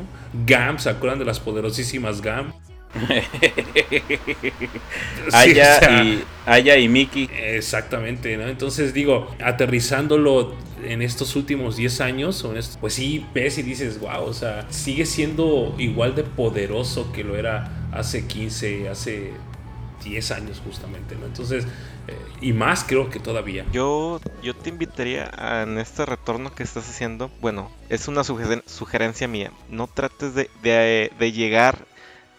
GAM, 0.46 0.80
¿se 0.80 0.90
acuerdan 0.90 1.20
de 1.20 1.26
las 1.26 1.40
poderosísimas 1.40 2.22
GAM? 2.22 2.54
Aya, 5.34 6.04
y, 6.04 6.24
Aya 6.46 6.78
y 6.78 6.88
Mickey. 6.88 7.30
Exactamente, 7.34 8.38
¿no? 8.38 8.48
Entonces 8.48 8.94
digo, 8.94 9.36
aterrizándolo 9.44 10.54
en 10.86 11.02
estos 11.02 11.36
últimos 11.36 11.76
10 11.76 12.02
años, 12.02 12.46
pues 12.80 12.94
sí 12.94 13.26
ves 13.34 13.58
y 13.58 13.64
dices, 13.64 14.00
wow, 14.00 14.26
o 14.26 14.34
sea, 14.34 14.68
sigue 14.70 15.06
siendo 15.06 15.76
igual 15.78 16.16
de 16.16 16.24
poderoso 16.24 17.12
que 17.12 17.24
lo 17.24 17.36
era 17.36 17.90
hace 17.92 18.28
15, 18.28 18.90
hace 18.90 19.32
10 20.04 20.32
años 20.32 20.62
justamente, 20.64 21.16
¿no? 21.16 21.26
Entonces, 21.26 21.66
eh, 22.08 22.18
y 22.42 22.54
más 22.54 22.84
creo 22.84 23.10
que 23.10 23.20
todavía. 23.20 23.66
Yo, 23.72 24.20
yo 24.42 24.56
te 24.56 24.70
invitaría 24.70 25.32
en 25.64 25.78
este 25.78 26.06
retorno 26.06 26.54
que 26.54 26.64
estás 26.64 26.90
haciendo, 26.90 27.32
bueno, 27.42 27.72
es 27.90 28.08
una 28.08 28.24
sugerencia 28.24 29.28
mía, 29.28 29.52
no 29.70 29.88
trates 29.88 30.34
de, 30.36 30.50
llegar 31.32 31.86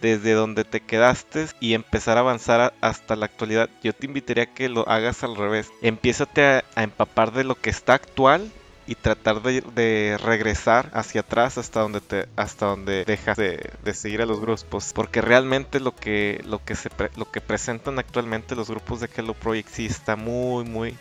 desde 0.00 0.32
donde 0.32 0.64
te 0.64 0.80
quedaste 0.80 1.46
y 1.60 1.74
empezar 1.74 2.18
a 2.18 2.20
avanzar 2.20 2.74
hasta 2.80 3.16
la 3.16 3.26
actualidad. 3.26 3.70
Yo 3.82 3.92
te 3.94 4.06
invitaría 4.06 4.44
a 4.44 4.54
que 4.54 4.68
lo 4.68 4.86
hagas 4.88 5.24
al 5.24 5.36
revés. 5.36 5.70
Empiézate 5.80 6.42
a, 6.42 6.82
empapar 6.82 7.32
de 7.32 7.44
lo 7.44 7.54
que 7.54 7.70
está 7.70 7.94
actual 7.94 8.52
y 8.87 8.95
tratar 8.95 9.43
de, 9.43 10.18
regresar 10.22 10.91
hacia 10.93 11.22
atrás 11.22 11.59
hasta 11.59 11.80
donde 11.80 12.01
te 12.01 12.28
hasta 12.37 12.66
donde 12.66 13.05
dejas 13.05 13.37
de, 13.37 13.70
seguir 13.95 14.22
a 14.22 14.26
los 14.26 14.41
grupos. 14.41 14.93
Porque 14.95 15.20
realmente 15.20 15.80
lo 15.80 15.95
que 15.95 16.43
lo 16.47 16.64
que 16.64 16.74
se 16.74 16.91
lo 17.16 17.30
que 17.30 17.41
presentan 17.41 17.99
actualmente 17.99 18.57
los 18.57 18.68
grupos 18.68 19.01
de 19.01 19.09
Hello 19.14 19.35
Project 19.35 19.68
sí 19.70 19.87
está 19.87 20.16
muy 20.16 20.64
muy 20.64 20.97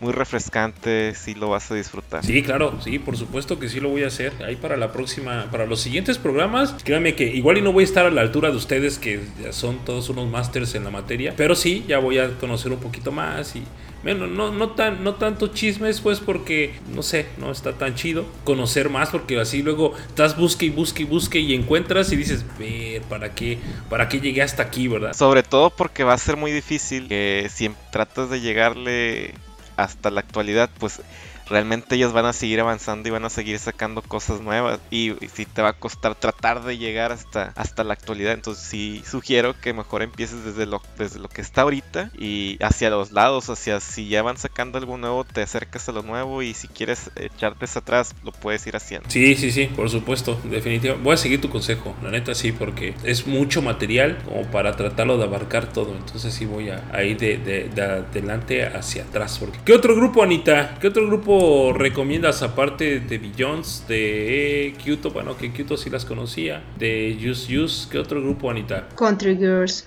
muy 0.00 0.12
refrescante, 0.12 1.14
sí 1.14 1.34
lo 1.34 1.50
vas 1.50 1.70
a 1.70 1.74
disfrutar. 1.74 2.24
Sí, 2.24 2.42
claro, 2.42 2.78
sí, 2.82 2.98
por 2.98 3.16
supuesto 3.16 3.58
que 3.58 3.68
sí 3.68 3.80
lo 3.80 3.90
voy 3.90 4.04
a 4.04 4.08
hacer. 4.08 4.32
Ahí 4.44 4.56
para 4.56 4.76
la 4.76 4.92
próxima, 4.92 5.48
para 5.50 5.66
los 5.66 5.80
siguientes 5.80 6.18
programas, 6.18 6.74
créanme 6.84 7.14
que 7.14 7.24
igual 7.24 7.58
y 7.58 7.62
no 7.62 7.72
voy 7.72 7.82
a 7.82 7.86
estar 7.86 8.06
a 8.06 8.10
la 8.10 8.22
altura 8.22 8.50
de 8.50 8.56
ustedes, 8.56 8.98
que 8.98 9.20
ya 9.42 9.52
son 9.52 9.84
todos 9.84 10.08
unos 10.08 10.28
masters 10.28 10.74
en 10.74 10.84
la 10.84 10.90
materia, 10.90 11.34
pero 11.36 11.54
sí, 11.54 11.84
ya 11.86 11.98
voy 11.98 12.18
a 12.18 12.38
conocer 12.38 12.72
un 12.72 12.80
poquito 12.80 13.12
más 13.12 13.54
y 13.56 13.62
bueno, 14.02 14.26
no, 14.26 14.50
no, 14.50 14.70
tan, 14.70 15.04
no 15.04 15.16
tanto 15.16 15.48
chismes, 15.48 16.00
pues 16.00 16.20
porque, 16.20 16.74
no 16.94 17.02
sé, 17.02 17.26
no 17.36 17.50
está 17.50 17.74
tan 17.74 17.94
chido 17.94 18.24
conocer 18.44 18.88
más, 18.88 19.10
porque 19.10 19.38
así 19.38 19.62
luego 19.62 19.92
estás 20.08 20.38
busque 20.38 20.66
y 20.66 20.70
busque 20.70 21.02
y 21.02 21.06
busque 21.06 21.38
y 21.40 21.54
encuentras 21.54 22.10
y 22.10 22.16
dices, 22.16 22.44
ver, 22.58 23.02
¿para 23.02 23.34
qué, 23.34 23.58
¿para 23.90 24.08
qué 24.08 24.20
llegué 24.20 24.40
hasta 24.40 24.62
aquí, 24.62 24.88
verdad? 24.88 25.12
Sobre 25.12 25.42
todo 25.42 25.68
porque 25.68 26.02
va 26.02 26.14
a 26.14 26.18
ser 26.18 26.36
muy 26.36 26.50
difícil 26.50 27.08
que 27.08 27.50
si 27.52 27.70
tratas 27.92 28.30
de 28.30 28.40
llegarle 28.40 29.34
hasta 29.82 30.10
la 30.10 30.20
actualidad, 30.20 30.70
pues 30.78 31.02
realmente 31.50 31.96
ellos 31.96 32.12
van 32.12 32.26
a 32.26 32.32
seguir 32.32 32.60
avanzando 32.60 33.08
y 33.08 33.12
van 33.12 33.24
a 33.24 33.30
seguir 33.30 33.58
sacando 33.58 34.02
cosas 34.02 34.40
nuevas 34.40 34.78
y, 34.90 35.12
si 35.34 35.44
te 35.44 35.62
va 35.62 35.70
a 35.70 35.72
costar 35.72 36.14
tratar 36.14 36.62
de 36.62 36.78
llegar 36.78 37.10
hasta, 37.12 37.52
hasta 37.56 37.84
la 37.84 37.92
actualidad, 37.94 38.32
entonces 38.32 38.64
sí 38.64 39.02
sugiero 39.04 39.54
que 39.60 39.74
mejor 39.74 40.02
empieces 40.02 40.44
desde 40.44 40.66
lo, 40.66 40.80
desde 40.96 41.18
lo 41.18 41.28
que 41.28 41.40
está 41.40 41.62
ahorita 41.62 42.12
y 42.16 42.56
hacia 42.62 42.88
los 42.90 43.10
lados, 43.10 43.50
hacia 43.50 43.80
si 43.80 44.08
ya 44.08 44.22
van 44.22 44.38
sacando 44.38 44.78
algo 44.78 44.96
nuevo, 44.96 45.24
te 45.24 45.42
acercas 45.42 45.88
a 45.88 45.92
lo 45.92 46.02
nuevo 46.02 46.42
y 46.42 46.54
si 46.54 46.68
quieres 46.68 47.10
echarte 47.16 47.64
hacia 47.64 47.80
atrás, 47.80 48.14
lo 48.22 48.30
puedes 48.30 48.66
ir 48.66 48.76
haciendo. 48.76 49.10
Sí, 49.10 49.34
sí, 49.34 49.50
sí, 49.50 49.66
por 49.66 49.90
supuesto, 49.90 50.40
definitivamente. 50.44 51.02
Voy 51.02 51.14
a 51.14 51.16
seguir 51.16 51.40
tu 51.40 51.50
consejo, 51.50 51.96
la 52.02 52.10
neta 52.10 52.34
sí, 52.34 52.52
porque 52.52 52.94
es 53.02 53.26
mucho 53.26 53.60
material 53.60 54.18
como 54.24 54.44
para 54.44 54.76
tratarlo 54.76 55.18
de 55.18 55.24
abarcar 55.24 55.72
todo, 55.72 55.96
entonces 55.96 56.32
sí 56.32 56.44
voy 56.44 56.70
a, 56.70 57.02
ir 57.02 57.18
de, 57.18 57.38
de, 57.38 57.68
de 57.68 57.82
adelante 57.82 58.64
hacia 58.64 59.02
atrás. 59.02 59.38
Porque... 59.38 59.58
¿Qué 59.64 59.72
otro 59.72 59.96
grupo, 59.96 60.22
Anita? 60.22 60.76
¿Qué 60.80 60.86
otro 60.86 61.06
grupo 61.06 61.39
recomiendas 61.72 62.42
aparte 62.42 63.00
de 63.00 63.18
Billions, 63.18 63.84
de 63.88 64.74
Kyoto? 64.82 65.10
Bueno, 65.10 65.36
que 65.36 65.52
Kyoto 65.52 65.76
sí 65.76 65.90
las 65.90 66.04
conocía, 66.04 66.62
de 66.78 67.16
Use 67.30 67.58
Use, 67.58 67.88
¿qué 67.90 67.98
otro 67.98 68.20
grupo, 68.20 68.50
Anita? 68.50 68.88
Country 68.96 69.36
Girls. 69.36 69.86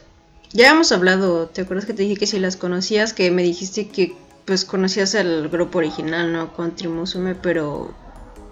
Ya 0.52 0.72
hemos 0.72 0.92
hablado, 0.92 1.48
¿te 1.48 1.62
acuerdas 1.62 1.86
que 1.86 1.94
te 1.94 2.04
dije 2.04 2.16
que 2.16 2.28
si 2.28 2.40
las 2.40 2.58
conocías? 2.58 3.14
Que 3.14 3.32
me 3.32 3.44
dijiste 3.44 3.88
que 3.88 4.14
pues 4.46 4.66
conocías 4.66 5.16
el 5.16 5.50
grupo 5.50 5.80
original, 5.80 6.32
¿no? 6.32 6.54
Country 6.56 6.88
Musume, 6.88 7.36
pero 7.36 7.94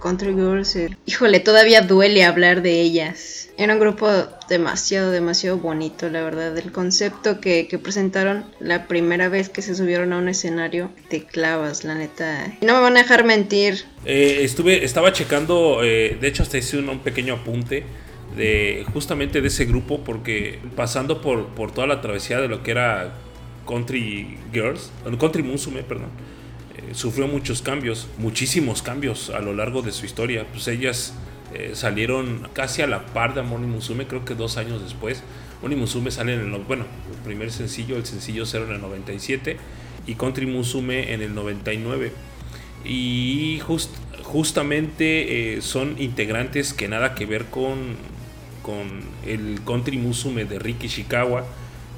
Country 0.01 0.33
Girls, 0.33 0.75
eh, 0.75 0.97
híjole, 1.05 1.39
todavía 1.39 1.81
duele 1.81 2.23
hablar 2.23 2.61
de 2.61 2.81
ellas. 2.81 3.49
Era 3.57 3.73
un 3.73 3.79
grupo 3.79 4.09
demasiado, 4.49 5.11
demasiado 5.11 5.57
bonito, 5.57 6.09
la 6.09 6.23
verdad. 6.23 6.57
El 6.57 6.71
concepto 6.71 7.39
que, 7.39 7.67
presentaron 7.81 8.45
la 8.59 8.87
primera 8.87 9.29
vez 9.29 9.49
que 9.49 9.61
se 9.61 9.75
subieron 9.75 10.11
a 10.13 10.17
un 10.17 10.27
escenario, 10.27 10.89
te 11.09 11.23
clavas, 11.23 11.83
la 11.83 11.95
neta. 11.95 12.57
No 12.61 12.73
me 12.73 12.79
van 12.79 12.97
a 12.97 13.01
dejar 13.03 13.23
mentir. 13.23 13.85
Eh, 14.05 14.39
estuve, 14.41 14.83
estaba 14.83 15.13
checando, 15.13 15.83
eh, 15.83 16.17
de 16.19 16.27
hecho 16.27 16.43
hasta 16.43 16.57
hice 16.57 16.77
un, 16.77 16.99
pequeño 16.99 17.35
apunte 17.35 17.83
de 18.35 18.85
justamente 18.93 19.41
de 19.41 19.47
ese 19.49 19.65
grupo 19.65 20.03
porque 20.03 20.59
pasando 20.75 21.21
por, 21.21 21.47
por 21.49 21.71
toda 21.71 21.85
la 21.85 22.01
travesía 22.01 22.39
de 22.39 22.47
lo 22.47 22.63
que 22.63 22.71
era 22.71 23.13
Country 23.67 24.37
Girls, 24.53 24.91
Country 25.19 25.43
Musume, 25.43 25.83
perdón 25.83 26.09
sufrió 26.93 27.27
muchos 27.27 27.61
cambios, 27.61 28.07
muchísimos 28.17 28.81
cambios 28.81 29.29
a 29.29 29.39
lo 29.39 29.53
largo 29.53 29.81
de 29.81 29.91
su 29.91 30.05
historia. 30.05 30.45
Pues 30.51 30.67
ellas 30.67 31.13
eh, 31.53 31.71
salieron 31.73 32.47
casi 32.53 32.81
a 32.81 32.87
la 32.87 33.05
par 33.07 33.33
de 33.33 33.41
Moni 33.41 33.67
Musume, 33.67 34.07
creo 34.07 34.25
que 34.25 34.35
dos 34.35 34.57
años 34.57 34.81
después. 34.81 35.23
Moni 35.61 35.75
Musume 35.75 36.11
sale 36.11 36.33
en 36.33 36.53
el, 36.53 36.61
bueno, 36.61 36.85
el 37.11 37.17
primer 37.23 37.51
sencillo, 37.51 37.97
el 37.97 38.05
sencillo 38.05 38.45
cero 38.45 38.65
en 38.67 38.75
el 38.75 38.81
97 38.81 39.57
y 40.07 40.15
Country 40.15 40.45
Musume 40.45 41.13
en 41.13 41.21
el 41.21 41.35
99. 41.35 42.11
Y 42.83 43.59
just, 43.59 43.91
justamente 44.23 45.55
eh, 45.55 45.61
son 45.61 46.01
integrantes 46.01 46.73
que 46.73 46.87
nada 46.87 47.13
que 47.15 47.25
ver 47.25 47.45
con, 47.45 47.95
con 48.63 49.01
el 49.25 49.59
Country 49.65 49.97
Musume 49.97 50.45
de 50.45 50.57
Ricky 50.57 50.87
Shikawa 50.87 51.45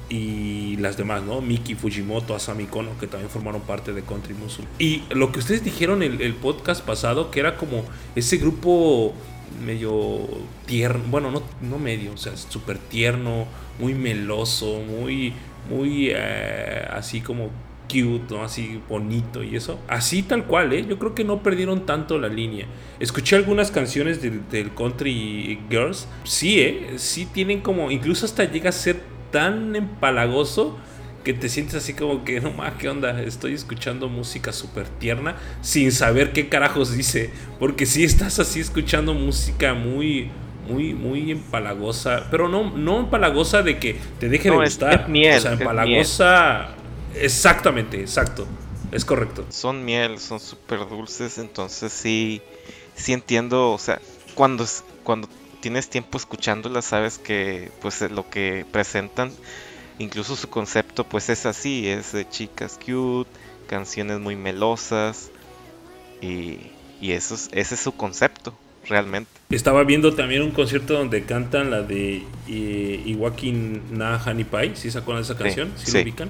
y 0.08 0.76
las 0.78 0.96
demás, 0.96 1.22
¿no? 1.22 1.40
Miki 1.40 1.74
Fujimoto, 1.74 2.34
Asami 2.34 2.64
Kono, 2.64 2.90
que 2.98 3.06
también 3.06 3.30
formaron 3.30 3.62
parte 3.62 3.92
de 3.92 4.02
Country 4.02 4.34
Musume. 4.34 4.68
Y 4.78 5.02
lo 5.10 5.32
que 5.32 5.38
ustedes 5.38 5.64
dijeron 5.64 6.02
en 6.02 6.20
el, 6.20 6.34
podcast 6.34 6.84
pasado, 6.84 7.30
que 7.30 7.40
era 7.40 7.56
como 7.56 7.84
ese 8.14 8.36
grupo 8.36 9.14
medio 9.64 10.20
tierno, 10.66 11.04
bueno, 11.10 11.30
no, 11.30 11.42
no 11.62 11.78
medio, 11.78 12.12
o 12.12 12.16
sea, 12.16 12.36
súper 12.36 12.78
tierno, 12.78 13.46
muy 13.78 13.94
meloso, 13.94 14.80
muy, 14.80 15.32
muy 15.70 16.10
eh, 16.10 16.86
así 16.92 17.20
como 17.20 17.50
cute, 17.88 18.34
¿no? 18.34 18.42
Así 18.42 18.80
bonito 18.88 19.42
y 19.42 19.56
eso. 19.56 19.78
Así 19.88 20.22
tal 20.22 20.44
cual, 20.44 20.72
¿eh? 20.72 20.84
Yo 20.88 20.98
creo 20.98 21.14
que 21.14 21.24
no 21.24 21.42
perdieron 21.42 21.86
tanto 21.86 22.18
la 22.18 22.28
línea. 22.28 22.66
Escuché 23.00 23.36
algunas 23.36 23.70
canciones 23.70 24.20
del 24.22 24.74
Country 24.74 25.60
Girls. 25.70 26.08
Sí, 26.24 26.60
¿eh? 26.60 26.94
Sí 26.96 27.26
tienen 27.26 27.60
como, 27.60 27.90
incluso 27.90 28.26
hasta 28.26 28.44
llega 28.44 28.70
a 28.70 28.72
ser 28.72 29.13
tan 29.34 29.74
empalagoso 29.74 30.78
que 31.24 31.34
te 31.34 31.48
sientes 31.48 31.74
así 31.74 31.92
como 31.92 32.24
que, 32.24 32.40
no 32.40 32.52
más, 32.52 32.74
¿qué 32.74 32.88
onda? 32.88 33.20
Estoy 33.20 33.52
escuchando 33.52 34.08
música 34.08 34.52
súper 34.52 34.86
tierna 34.86 35.34
sin 35.60 35.90
saber 35.90 36.32
qué 36.32 36.48
carajos 36.48 36.96
dice. 36.96 37.32
Porque 37.58 37.84
si 37.84 38.04
estás 38.04 38.38
así 38.38 38.60
escuchando 38.60 39.12
música 39.12 39.74
muy, 39.74 40.30
muy, 40.68 40.94
muy 40.94 41.32
empalagosa. 41.32 42.28
Pero 42.30 42.48
no, 42.48 42.70
no 42.76 43.00
empalagosa 43.00 43.62
de 43.62 43.80
que 43.80 43.96
te 44.20 44.28
deje 44.28 44.50
de 44.50 44.56
gustar. 44.56 45.08
miel, 45.08 45.38
o 45.38 45.40
sea, 45.40 45.52
empalagosa. 45.54 46.68
Exactamente, 47.16 48.00
exacto. 48.00 48.46
Es 48.92 49.04
correcto. 49.04 49.46
Son 49.48 49.84
miel, 49.84 50.20
son 50.20 50.38
súper 50.38 50.88
dulces. 50.88 51.38
Entonces 51.38 51.92
sí, 51.92 52.40
sí 52.94 53.12
entiendo. 53.12 53.72
O 53.72 53.78
sea, 53.78 54.00
cuando, 54.36 54.64
cuando 55.02 55.28
tienes 55.64 55.88
tiempo 55.88 56.18
escuchándola 56.18 56.82
sabes 56.82 57.16
que 57.16 57.70
pues 57.80 58.02
lo 58.10 58.28
que 58.28 58.66
presentan 58.70 59.32
incluso 59.98 60.36
su 60.36 60.50
concepto 60.50 61.04
pues 61.04 61.30
es 61.30 61.46
así 61.46 61.88
es 61.88 62.12
de 62.12 62.28
chicas 62.28 62.78
cute 62.84 63.30
canciones 63.66 64.20
muy 64.20 64.36
melosas 64.36 65.30
y, 66.20 66.58
y 67.00 67.12
eso 67.12 67.34
es, 67.34 67.48
ese 67.52 67.76
es 67.76 67.80
su 67.80 67.96
concepto 67.96 68.52
realmente 68.86 69.30
estaba 69.48 69.84
viendo 69.84 70.14
también 70.14 70.42
un 70.42 70.50
concierto 70.50 70.98
donde 70.98 71.24
cantan 71.24 71.70
la 71.70 71.80
de 71.80 72.24
eh, 72.46 73.02
Iwaki 73.06 73.52
na 73.90 74.22
Honey 74.22 74.44
Pie 74.44 74.76
¿sí 74.76 74.90
se 74.90 74.98
acuerdan 74.98 75.22
de 75.22 75.32
esa 75.32 75.38
canción? 75.38 75.72
¿sí, 75.76 75.92
lo 75.92 76.02
ubican? 76.02 76.28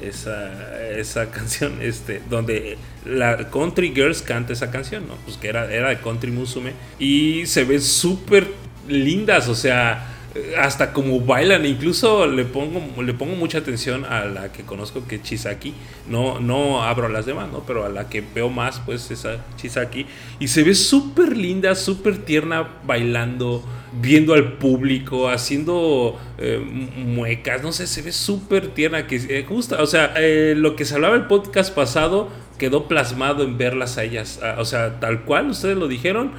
Esa, 0.00 0.80
esa 0.90 1.30
canción, 1.30 1.78
este, 1.80 2.22
donde 2.28 2.78
la 3.04 3.50
Country 3.50 3.92
Girls 3.94 4.22
canta 4.22 4.52
esa 4.52 4.70
canción, 4.70 5.06
¿no? 5.08 5.14
Pues 5.24 5.36
que 5.36 5.48
era, 5.48 5.72
era 5.72 5.88
de 5.88 5.98
Country 5.98 6.30
Musume. 6.30 6.72
Y 6.98 7.46
se 7.46 7.64
ven 7.64 7.82
súper 7.82 8.46
lindas, 8.88 9.48
o 9.48 9.54
sea, 9.54 10.17
hasta 10.58 10.92
como 10.92 11.20
bailan, 11.20 11.64
incluso 11.64 12.26
le 12.26 12.44
pongo, 12.44 13.02
le 13.02 13.14
pongo 13.14 13.34
mucha 13.34 13.58
atención 13.58 14.04
a 14.04 14.24
la 14.26 14.52
que 14.52 14.62
conozco 14.62 15.06
que 15.06 15.16
es 15.16 15.22
Chisaki, 15.22 15.72
no, 16.08 16.38
no 16.38 16.82
abro 16.82 17.06
a 17.06 17.08
las 17.08 17.26
demás, 17.26 17.50
¿no? 17.50 17.64
pero 17.66 17.84
a 17.84 17.88
la 17.88 18.08
que 18.08 18.22
veo 18.34 18.50
más, 18.50 18.80
pues 18.80 19.10
esa 19.10 19.44
Chisaki, 19.56 20.06
y 20.38 20.48
se 20.48 20.62
ve 20.62 20.74
súper 20.74 21.36
linda, 21.36 21.74
súper 21.74 22.18
tierna 22.18 22.68
bailando, 22.84 23.64
viendo 24.00 24.34
al 24.34 24.54
público, 24.54 25.28
haciendo 25.28 26.18
eh, 26.36 26.58
muecas, 26.58 27.62
no 27.62 27.72
sé, 27.72 27.86
se 27.86 28.02
ve 28.02 28.12
súper 28.12 28.68
tierna, 28.68 29.06
que 29.06 29.16
eh, 29.16 29.46
o 29.50 29.86
sea, 29.86 30.12
eh, 30.16 30.54
lo 30.56 30.76
que 30.76 30.84
se 30.84 30.94
hablaba 30.94 31.16
el 31.16 31.26
podcast 31.26 31.74
pasado 31.74 32.28
quedó 32.58 32.86
plasmado 32.86 33.44
en 33.44 33.56
verlas 33.56 33.98
a 33.98 34.04
ellas, 34.04 34.40
o 34.58 34.64
sea, 34.64 35.00
tal 35.00 35.22
cual, 35.22 35.50
ustedes 35.50 35.76
lo 35.76 35.88
dijeron, 35.88 36.32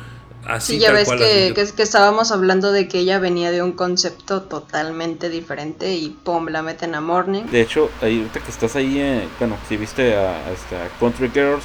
sí, 0.60 0.80
ya 0.80 0.92
ves 0.92 1.10
que, 1.10 1.54
que, 1.54 1.84
estábamos 1.84 2.32
hablando 2.32 2.72
de 2.72 2.88
que 2.88 3.00
ella 3.00 3.20
venía 3.20 3.52
de 3.52 3.62
un 3.62 3.74
concepto 3.74 4.44
totalmente 4.44 5.30
diferente 5.30 5.94
y 5.96 6.10
pum, 6.10 6.48
la 6.48 6.62
meten 6.62 6.96
a 6.96 7.02
Morning. 7.02 7.44
De 7.44 7.62
hecho, 7.62 7.90
ahorita 8.02 8.40
que 8.40 8.52
estás 8.52 8.76
ahí, 8.76 9.00
eh, 9.00 9.28
bueno, 9.40 9.58
si 9.68 9.78
viste 9.78 10.16
a, 10.16 10.32
a 10.32 11.00
Country 11.00 11.30
Girls, 11.30 11.64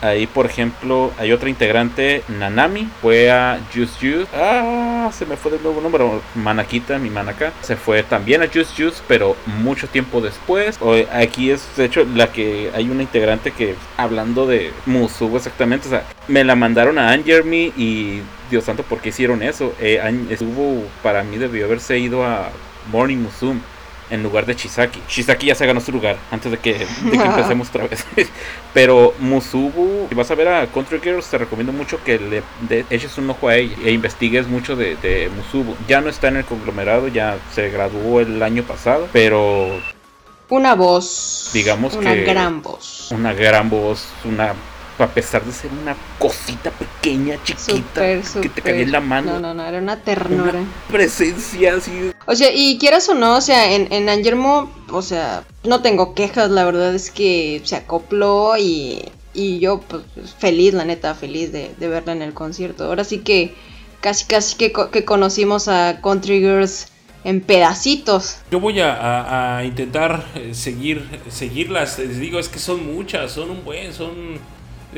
Ahí, 0.00 0.26
por 0.26 0.46
ejemplo, 0.46 1.12
hay 1.18 1.32
otra 1.32 1.48
integrante, 1.48 2.22
Nanami, 2.28 2.88
fue 3.00 3.30
a 3.30 3.58
Juice 3.72 3.94
Juice. 4.00 4.28
Ah, 4.34 5.10
se 5.12 5.26
me 5.26 5.36
fue 5.36 5.52
de 5.52 5.58
nuevo 5.58 5.80
número. 5.80 6.22
Manakita, 6.34 6.98
mi 6.98 7.10
manaka. 7.10 7.52
Se 7.62 7.76
fue 7.76 8.02
también 8.02 8.42
a 8.42 8.46
Juice 8.46 8.72
Juice, 8.76 9.02
pero 9.08 9.36
mucho 9.46 9.88
tiempo 9.88 10.20
después. 10.20 10.78
Aquí 11.12 11.50
es, 11.50 11.66
de 11.76 11.84
hecho, 11.84 12.04
la 12.14 12.32
que 12.32 12.70
hay 12.74 12.90
una 12.90 13.02
integrante 13.02 13.50
que, 13.50 13.74
hablando 13.96 14.46
de 14.46 14.72
Musubo 14.86 15.36
exactamente, 15.36 15.88
o 15.88 15.90
sea, 15.90 16.04
me 16.28 16.44
la 16.44 16.54
mandaron 16.54 16.98
a 16.98 17.10
Angermy 17.10 17.72
y 17.76 18.20
Dios 18.50 18.64
santo, 18.64 18.82
¿por 18.82 19.00
qué 19.00 19.10
hicieron 19.10 19.42
eso? 19.42 19.74
Eh, 19.80 20.00
para 21.02 21.22
mí 21.22 21.36
debió 21.36 21.64
haberse 21.66 21.98
ido 21.98 22.24
a 22.24 22.50
Morning 22.90 23.16
Musume 23.18 23.60
en 24.10 24.22
lugar 24.22 24.46
de 24.46 24.56
Chisaki. 24.56 25.00
Chisaki 25.08 25.46
ya 25.46 25.54
se 25.54 25.66
ganó 25.66 25.80
su 25.80 25.92
lugar 25.92 26.16
antes 26.30 26.50
de 26.50 26.58
que, 26.58 26.74
de 26.74 27.10
que 27.10 27.24
empecemos 27.24 27.68
otra 27.68 27.86
vez. 27.86 28.04
Pero 28.74 29.14
Musubu, 29.18 30.06
si 30.08 30.14
vas 30.14 30.30
a 30.30 30.34
ver 30.34 30.48
a 30.48 30.66
Country 30.66 31.00
Girls, 31.00 31.26
te 31.28 31.38
recomiendo 31.38 31.72
mucho 31.72 32.02
que 32.02 32.18
le 32.18 32.42
eches 32.90 33.18
un 33.18 33.30
ojo 33.30 33.48
a 33.48 33.56
ella 33.56 33.76
e 33.84 33.92
investigues 33.92 34.46
mucho 34.46 34.76
de, 34.76 34.96
de 34.96 35.30
Musubu. 35.36 35.74
Ya 35.86 36.00
no 36.00 36.08
está 36.08 36.28
en 36.28 36.36
el 36.36 36.44
conglomerado, 36.44 37.08
ya 37.08 37.38
se 37.52 37.70
graduó 37.70 38.20
el 38.20 38.42
año 38.42 38.62
pasado, 38.62 39.08
pero 39.12 39.80
una 40.48 40.74
voz. 40.74 41.50
Digamos 41.52 41.94
una 41.94 42.14
gran 42.14 42.62
voz. 42.62 43.08
Una 43.10 43.34
gran 43.34 43.68
voz, 43.68 44.06
una 44.24 44.54
a 45.04 45.08
pesar 45.08 45.44
de 45.44 45.52
ser 45.52 45.70
una 45.72 45.96
cosita 46.18 46.70
pequeña, 46.70 47.38
chiquita, 47.44 48.02
que 48.40 48.48
te 48.48 48.62
caía 48.62 48.82
en 48.82 48.92
la 48.92 49.00
mano. 49.00 49.34
No, 49.34 49.40
no, 49.40 49.54
no, 49.54 49.66
era 49.66 49.78
una 49.78 49.96
ternura. 50.00 50.60
presencia 50.90 51.74
así. 51.74 52.12
O 52.26 52.34
sea, 52.34 52.50
y 52.52 52.78
quieras 52.78 53.08
o 53.08 53.14
no, 53.14 53.36
o 53.36 53.40
sea, 53.40 53.72
en, 53.72 53.92
en 53.92 54.08
Angermo, 54.08 54.70
o 54.90 55.02
sea, 55.02 55.44
no 55.64 55.82
tengo 55.82 56.14
quejas, 56.14 56.50
la 56.50 56.64
verdad 56.64 56.94
es 56.94 57.10
que 57.10 57.60
se 57.64 57.76
acopló 57.76 58.56
y, 58.58 59.04
y 59.34 59.58
yo, 59.60 59.80
pues, 59.80 60.02
feliz, 60.38 60.74
la 60.74 60.84
neta, 60.84 61.14
feliz 61.14 61.52
de, 61.52 61.74
de 61.78 61.88
verla 61.88 62.12
en 62.12 62.22
el 62.22 62.34
concierto. 62.34 62.84
Ahora 62.84 63.04
sí 63.04 63.18
que 63.18 63.54
casi, 64.00 64.26
casi 64.26 64.56
que, 64.56 64.72
que 64.92 65.04
conocimos 65.04 65.68
a 65.68 66.00
Country 66.02 66.40
Girls 66.40 66.88
en 67.24 67.40
pedacitos. 67.40 68.38
Yo 68.50 68.60
voy 68.60 68.80
a, 68.80 69.58
a, 69.58 69.64
intentar 69.64 70.24
eh, 70.34 70.54
seguir, 70.54 71.04
seguirlas. 71.28 71.98
Les 71.98 72.18
digo, 72.18 72.38
es 72.38 72.48
que 72.48 72.58
son 72.58 72.86
muchas, 72.86 73.32
son 73.32 73.50
un 73.50 73.64
buen, 73.64 73.92
son 73.92 74.38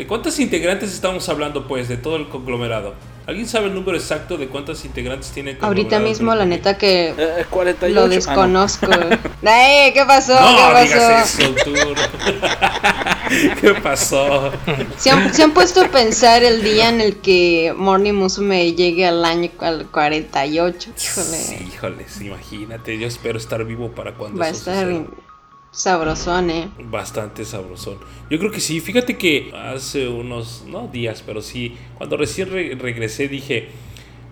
¿De 0.00 0.06
cuántas 0.06 0.40
integrantes 0.40 0.94
estamos 0.94 1.28
hablando, 1.28 1.68
pues, 1.68 1.86
de 1.86 1.98
todo 1.98 2.16
el 2.16 2.30
conglomerado? 2.30 2.94
¿Alguien 3.26 3.46
sabe 3.46 3.66
el 3.66 3.74
número 3.74 3.98
exacto 3.98 4.38
de 4.38 4.48
cuántas 4.48 4.82
integrantes 4.86 5.30
tiene 5.30 5.50
el 5.50 5.58
Ahorita 5.60 5.98
mismo, 5.98 6.34
la 6.34 6.46
neta 6.46 6.78
que 6.78 7.10
eh, 7.10 7.44
48. 7.50 7.94
lo 7.94 8.08
desconozco. 8.08 8.86
Ah, 9.44 9.90
¿Qué 9.92 10.02
pasó? 10.06 10.40
No, 10.40 10.56
¿Qué 10.56 10.94
pasó? 10.94 11.40
eso, 11.42 11.54
tú. 11.64 11.74
¿Qué 13.60 13.74
pasó? 13.74 14.50
¿Se 14.96 15.10
han, 15.10 15.34
¿Se 15.34 15.42
han, 15.42 15.52
puesto 15.52 15.82
a 15.82 15.88
pensar 15.88 16.44
el 16.44 16.62
día 16.62 16.88
en 16.88 17.02
el 17.02 17.16
que 17.16 17.74
Morning 17.76 18.14
Musume 18.14 18.72
llegue 18.72 19.06
al 19.06 19.22
año 19.24 19.50
al 19.58 19.86
48? 19.90 20.92
Híjole. 20.96 21.36
Sí, 21.36 21.68
híjoles, 21.74 22.20
imagínate. 22.22 22.98
Yo 22.98 23.06
espero 23.06 23.36
estar 23.36 23.64
vivo 23.64 23.90
para 23.90 24.14
cuando 24.14 24.40
Va 24.40 24.46
a 24.46 24.50
estar 24.50 24.86
Sabrosón, 25.72 26.50
eh. 26.50 26.68
Bastante 26.78 27.44
sabrosón. 27.44 27.98
Yo 28.28 28.38
creo 28.38 28.50
que 28.50 28.60
sí. 28.60 28.80
Fíjate 28.80 29.16
que 29.16 29.52
hace 29.54 30.08
unos, 30.08 30.64
no 30.66 30.88
días, 30.88 31.22
pero 31.24 31.42
sí, 31.42 31.76
cuando 31.96 32.16
recién 32.16 32.50
regresé 32.50 33.28
dije, 33.28 33.68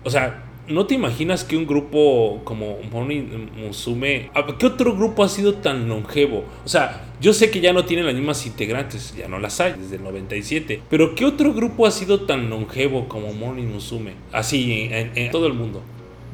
o 0.03 0.09
sea, 0.09 0.43
¿no 0.67 0.85
te 0.85 0.95
imaginas 0.95 1.45
que 1.45 1.55
un 1.55 1.65
grupo 1.65 2.41
como 2.43 2.77
Moni 2.91 3.21
Musume, 3.21 4.29
qué 4.57 4.65
otro 4.65 4.95
grupo 4.95 5.23
ha 5.23 5.29
sido 5.29 5.55
tan 5.55 5.87
longevo? 5.87 6.43
O 6.65 6.67
sea, 6.67 7.05
yo 7.21 7.33
sé 7.33 7.49
que 7.49 7.61
ya 7.61 7.71
no 7.71 7.85
tienen 7.85 8.05
las 8.05 8.15
mismas 8.15 8.45
integrantes, 8.45 9.15
ya 9.15 9.29
no 9.29 9.39
las 9.39 9.61
hay 9.61 9.73
desde 9.73 9.95
el 9.95 10.03
97, 10.03 10.81
pero 10.89 11.15
¿qué 11.15 11.25
otro 11.25 11.53
grupo 11.53 11.85
ha 11.85 11.91
sido 11.91 12.21
tan 12.21 12.49
longevo 12.49 13.07
como 13.07 13.33
Moni 13.33 13.63
Musume? 13.63 14.13
Así, 14.33 14.89
en, 14.91 15.11
en 15.15 15.31
todo 15.31 15.47
el 15.47 15.53
mundo. 15.53 15.81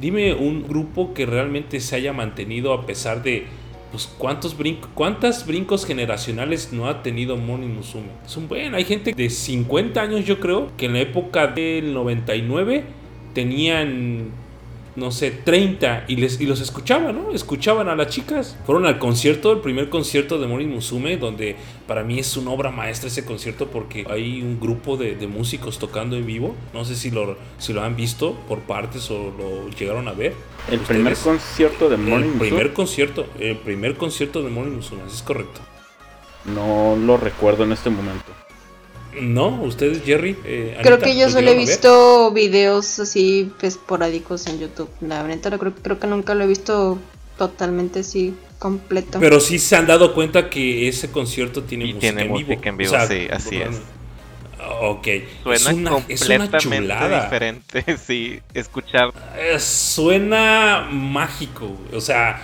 Dime 0.02 0.34
un 0.34 0.68
grupo 0.68 1.14
que 1.14 1.26
realmente 1.26 1.80
se 1.80 1.96
haya 1.96 2.12
mantenido 2.12 2.74
a 2.74 2.86
pesar 2.86 3.24
de 3.24 3.46
pues 3.92 4.08
cuántos 4.18 4.58
brincos, 4.58 4.90
cuántas 4.94 5.46
brincos 5.46 5.86
generacionales 5.86 6.74
no 6.74 6.88
ha 6.88 7.04
tenido 7.04 7.38
Moni 7.38 7.68
Musume. 7.68 8.10
Es 8.26 8.36
un 8.38 8.48
buen, 8.48 8.76
hay 8.76 8.86
gente 8.86 9.14
de 9.14 9.30
50 9.30 10.02
años 10.02 10.26
yo 10.26 10.40
creo 10.40 10.72
que 10.78 10.86
en 10.86 10.94
la 10.94 11.00
época 11.00 11.48
del 11.48 11.94
99 11.94 12.84
tenían 13.34 14.32
no 14.96 15.12
sé, 15.12 15.32
30 15.32 16.06
y, 16.08 16.16
les, 16.16 16.40
y 16.40 16.46
los 16.46 16.62
escuchaban, 16.62 17.16
¿no? 17.16 17.32
Escuchaban 17.32 17.90
a 17.90 17.96
las 17.96 18.08
chicas. 18.08 18.58
Fueron 18.66 18.86
al 18.86 18.98
concierto, 18.98 19.52
el 19.52 19.60
primer 19.60 19.90
concierto 19.90 20.40
de 20.40 20.48
Mori 20.48 20.66
Musume, 20.66 21.18
donde 21.18 21.56
para 21.88 22.04
mí 22.04 22.20
es 22.20 22.38
una 22.38 22.52
obra 22.52 22.72
maestra 22.72 23.10
ese 23.10 23.26
concierto 23.26 23.68
porque 23.68 24.06
hay 24.10 24.42
un 24.42 24.60
grupo 24.60 24.98
de, 24.98 25.16
músicos 25.28 25.80
tocando 25.80 26.16
en 26.16 26.26
vivo. 26.26 26.56
No 26.74 26.86
sé 26.86 26.96
si 26.96 27.12
lo, 27.12 27.38
si 27.58 27.74
lo 27.74 27.84
han 27.84 27.96
visto 27.96 28.36
por 28.48 28.60
partes 28.60 29.10
o 29.12 29.34
lo 29.38 29.70
llegaron 29.70 30.08
a 30.08 30.14
ver. 30.14 30.34
El 30.70 30.80
primer 30.80 31.16
concierto 31.16 31.90
de 31.90 31.98
Mori 31.98 32.24
Musume. 32.24 32.44
El 32.44 32.50
primer 32.50 32.74
concierto, 32.74 33.26
el 33.40 33.58
primer 33.58 33.96
concierto 33.96 34.44
de 34.44 34.50
Mori 34.50 34.70
Musume, 34.70 35.02
es 35.08 35.22
correcto. 35.22 35.62
No 36.46 36.96
lo 36.96 37.18
recuerdo 37.18 37.64
en 37.64 37.72
este 37.72 37.90
momento. 37.90 38.45
No, 39.22 39.62
ustedes, 39.64 40.04
Jerry. 40.04 40.36
Eh, 40.46 40.78
creo 40.82 41.00
que 41.00 41.18
yo 41.18 41.30
solo 41.30 41.52
he 41.52 41.58
visto 41.58 42.32
videos 42.32 43.00
así 43.00 43.52
esporádicos 43.62 44.48
en 44.48 44.60
YouTube. 44.60 44.90
La 45.02 45.24
verdad, 45.24 45.58
creo, 45.60 45.74
creo 45.76 46.00
que 46.00 46.08
nunca 46.08 46.34
lo 46.36 46.44
he 46.44 46.48
visto 46.48 47.00
totalmente 47.38 48.00
así 48.00 48.34
completo. 48.60 49.20
Pero 49.20 49.40
sí 49.40 49.60
se 49.60 49.76
han 49.76 49.88
dado 49.88 50.14
cuenta 50.14 50.50
que 50.50 50.88
ese 50.88 51.12
concierto 51.12 51.64
tiene 51.64 51.86
música 51.86 52.00
tiene 52.00 52.22
en 52.24 52.34
vivo. 52.34 52.50
Música 52.50 52.70
en 52.70 52.78
vivo, 52.78 52.96
sí, 53.08 53.28
así 53.32 53.58
es. 53.58 53.82
Ok. 54.82 55.08
Suena 55.58 55.92
completamente 55.92 57.22
diferente, 57.22 57.98
sí, 58.06 58.40
escuchar. 58.54 59.12
Eh, 59.38 59.60
suena 59.60 60.88
mágico, 60.92 61.78
o 61.94 62.02
sea, 62.02 62.42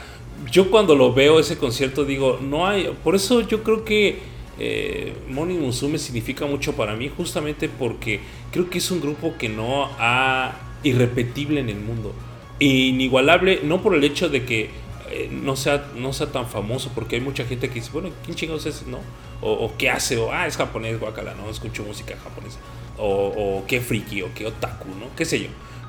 yo 0.52 0.70
cuando 0.70 0.96
lo 0.96 1.14
veo 1.14 1.40
ese 1.40 1.58
concierto 1.58 2.06
digo, 2.06 2.40
no 2.42 2.68
hay, 2.68 2.96
por 3.04 3.16
eso 3.16 3.42
yo 3.42 3.64
creo 3.64 3.84
que 3.86 4.20
eh, 4.60 5.14
Moni 5.30 5.56
Musume 5.56 5.98
significa 5.98 6.46
mucho 6.46 6.74
para 6.74 6.96
mí 6.96 7.10
justamente 7.16 7.70
porque 7.70 8.20
creo 8.52 8.70
que 8.70 8.78
es 8.78 8.92
un 8.92 9.02
grupo 9.02 9.36
que 9.38 9.50
no 9.50 9.90
ha 9.98 10.54
irrepetible 10.84 11.60
en 11.60 11.70
el 11.70 11.80
mundo. 11.80 12.14
Inigualable, 12.60 13.62
no 13.64 13.82
por 13.82 13.96
el 13.96 14.04
hecho 14.04 14.30
de 14.30 14.46
que 14.46 14.70
eh, 15.12 15.30
no, 15.32 15.56
sea, 15.56 15.90
no 15.96 16.14
sea 16.14 16.32
tan 16.32 16.48
famoso, 16.48 16.92
porque 16.94 17.16
hay 17.16 17.22
mucha 17.22 17.44
gente 17.46 17.68
que 17.70 17.76
dice, 17.76 17.90
bueno, 17.92 18.10
¿quién 18.24 18.36
chingados 18.36 18.66
es? 18.66 18.86
¿No? 18.88 19.00
O, 19.44 19.74
qué 19.76 19.90
hace, 19.90 20.18
o 20.18 20.32
ah, 20.32 20.46
es 20.46 20.56
japonés, 20.56 21.00
guacala, 21.00 21.34
no, 21.34 21.50
escucho 21.50 21.84
música 21.84 22.16
japonesa. 22.24 22.60
O, 23.00 23.08
o 23.08 23.66
qué 23.66 23.82
friki, 23.82 24.22
o 24.22 24.30
qué 24.36 24.46
otaku, 24.46 24.88
¿no? 24.90 25.08
¿Qué 25.16 25.26
sé 25.26 25.40
yo? 25.40 25.48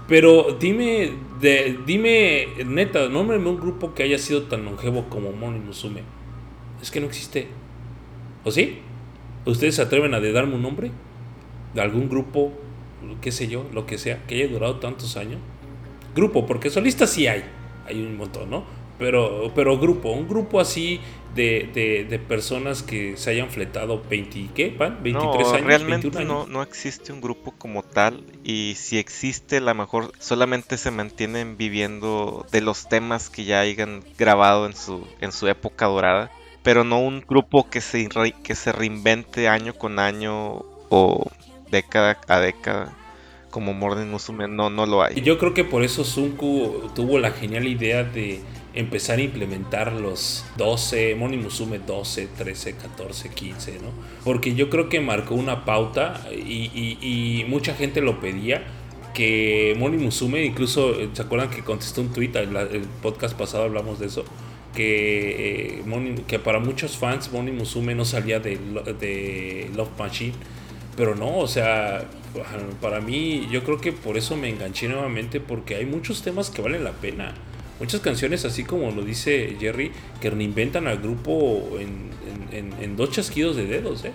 Pero 0.09 0.57
dime, 0.59 1.13
de, 1.41 1.79
dime, 1.87 2.49
neta, 2.65 3.09
nómbrame 3.09 3.49
un 3.49 3.61
grupo 3.61 3.95
que 3.95 4.03
haya 4.03 4.19
sido 4.19 4.45
tan 4.45 4.65
longevo 4.65 5.09
como 5.09 5.33
Moni 5.33 5.61
Musume. 5.61 6.03
Es 6.81 6.91
que 6.91 7.01
no 7.01 7.07
existe. 7.07 7.49
¿O 8.45 8.51
sí? 8.51 8.79
¿Ustedes 9.45 9.77
se 9.77 9.83
atreven 9.83 10.15
a 10.15 10.21
darme 10.21 10.55
un 10.55 10.63
nombre? 10.63 10.91
¿De 11.75 11.81
algún 11.81 12.09
grupo, 12.09 12.53
qué 13.21 13.33
sé 13.33 13.49
yo, 13.49 13.67
lo 13.73 13.87
que 13.87 13.99
sea, 13.99 14.25
que 14.27 14.37
haya 14.37 14.49
durado 14.49 14.77
tantos 14.77 15.17
años? 15.17 15.41
Grupo, 16.15 16.47
porque 16.47 16.71
solistas 16.71 17.11
sí 17.11 17.27
hay. 17.27 17.45
Hay 17.87 18.01
un 18.01 18.17
montón, 18.17 18.51
¿no? 18.51 18.65
Pero, 18.99 19.51
pero 19.55 19.79
grupo, 19.79 20.11
un 20.13 20.29
grupo 20.29 20.61
así 20.61 21.01
de, 21.35 22.07
de, 22.09 22.19
personas 22.19 22.83
que 22.83 23.17
se 23.17 23.31
hayan 23.31 23.51
fletado 23.51 24.03
20, 24.09 24.51
¿qué? 24.55 24.75
¿Van? 24.79 25.03
23 25.03 25.47
no, 25.47 25.55
años. 25.55 25.67
Realmente 25.67 26.25
No, 26.25 26.47
no 26.47 26.63
existe 26.63 27.13
un 27.13 27.21
grupo 27.21 27.53
como 27.53 27.83
tal 27.83 28.25
y 28.45 28.75
si 28.77 28.99
existe, 28.99 29.57
a 29.57 29.61
lo 29.61 29.75
mejor 29.75 30.13
solamente 30.19 30.77
se 30.77 30.91
mantienen 30.91 31.57
viviendo 31.57 32.47
de 32.53 32.61
los 32.61 32.89
temas 32.89 33.31
que 33.31 33.45
ya 33.45 33.61
hayan 33.61 34.05
grabado 34.19 34.67
en 34.67 34.77
su, 34.77 35.07
en 35.21 35.33
su 35.33 35.49
época 35.49 35.87
dorada, 35.87 36.31
pero 36.63 36.85
no 36.85 37.01
un 37.01 37.25
grupo 37.27 37.69
que 37.69 37.81
se, 37.81 38.09
que 38.43 38.55
se 38.55 38.73
reinvente 38.73 39.49
año 39.49 39.75
con 39.75 39.99
año 39.99 40.63
o 40.89 41.31
década 41.71 42.19
a 42.29 42.41
década 42.41 42.97
como 43.53 43.75
Morden 43.75 44.11
Musume, 44.11 44.49
no, 44.49 44.71
no 44.71 44.87
lo 44.87 45.03
hay. 45.03 45.21
Yo 45.21 45.39
creo 45.39 45.53
que 45.53 45.63
por 45.63 45.85
eso 45.85 46.05
Sunku 46.05 46.91
tuvo 46.95 47.19
la 47.19 47.33
genial 47.33 47.69
idea 47.69 48.03
de 48.03 48.41
empezar 48.75 49.19
a 49.19 49.23
implementar 49.23 49.93
los 49.93 50.45
12, 50.57 51.15
Moni 51.17 51.37
Musume 51.37 51.79
12, 51.79 52.29
13, 52.29 52.77
14, 52.77 53.29
15, 53.29 53.73
¿no? 53.75 53.91
Porque 54.25 54.55
yo 54.55 54.71
creo 54.71 54.89
que 54.89 55.01
marcó 55.01 55.35
una 55.35 55.67
pauta 55.67 56.27
y, 56.33 57.45
mucha 57.47 57.75
gente 57.75 58.01
lo 58.01 58.21
pedía. 58.21 58.65
Que 59.13 59.77
Moni 59.79 59.99
Musume, 59.99 60.43
incluso, 60.43 60.95
¿se 61.13 61.21
acuerdan 61.21 61.51
que 61.51 61.63
contestó 61.63 62.01
un 62.01 62.15
tweet? 62.15 62.31
El, 62.35 62.57
el 62.57 62.85
podcast 63.03 63.37
pasado 63.37 63.65
hablamos 63.65 63.99
de 63.99 64.07
eso. 64.07 64.25
Que, 64.75 65.81
eh, 65.81 66.23
que 66.27 66.39
para 66.39 66.59
muchos 66.59 66.97
fans 66.97 67.31
Moni 67.31 67.53
Musume 67.53 67.95
no 67.95 68.05
salía 68.05 68.41
de, 68.41 69.69
Love 69.75 69.99
Machine. 69.99 70.35
Pero 70.97 71.15
no, 71.15 71.39
o 71.39 71.49
sea, 71.49 72.05
para 72.81 73.01
mí, 73.01 73.49
yo 73.51 73.65
creo 73.65 73.81
que 73.81 73.93
por 73.93 74.17
eso 74.17 74.37
me 74.37 74.49
enganché 74.49 74.89
nuevamente, 74.89 75.41
porque 75.41 75.77
hay 75.77 75.87
muchos 75.87 76.23
temas 76.23 76.51
que 76.51 76.63
valen 76.63 76.85
la 76.85 76.93
pena. 76.93 77.35
Muchas 77.81 78.01
canciones, 78.01 78.45
así 78.45 78.65
como 78.65 78.91
lo 78.91 79.03
dice 79.03 79.57
Jerry, 79.59 79.91
que 80.21 80.31
reinventan 80.31 80.87
al 80.87 80.99
grupo 80.99 81.79
en, 81.79 82.97
dos 82.97 83.11
chasquidos 83.11 83.57
de 83.57 83.67
dedos, 83.67 84.05
¿eh? 84.05 84.13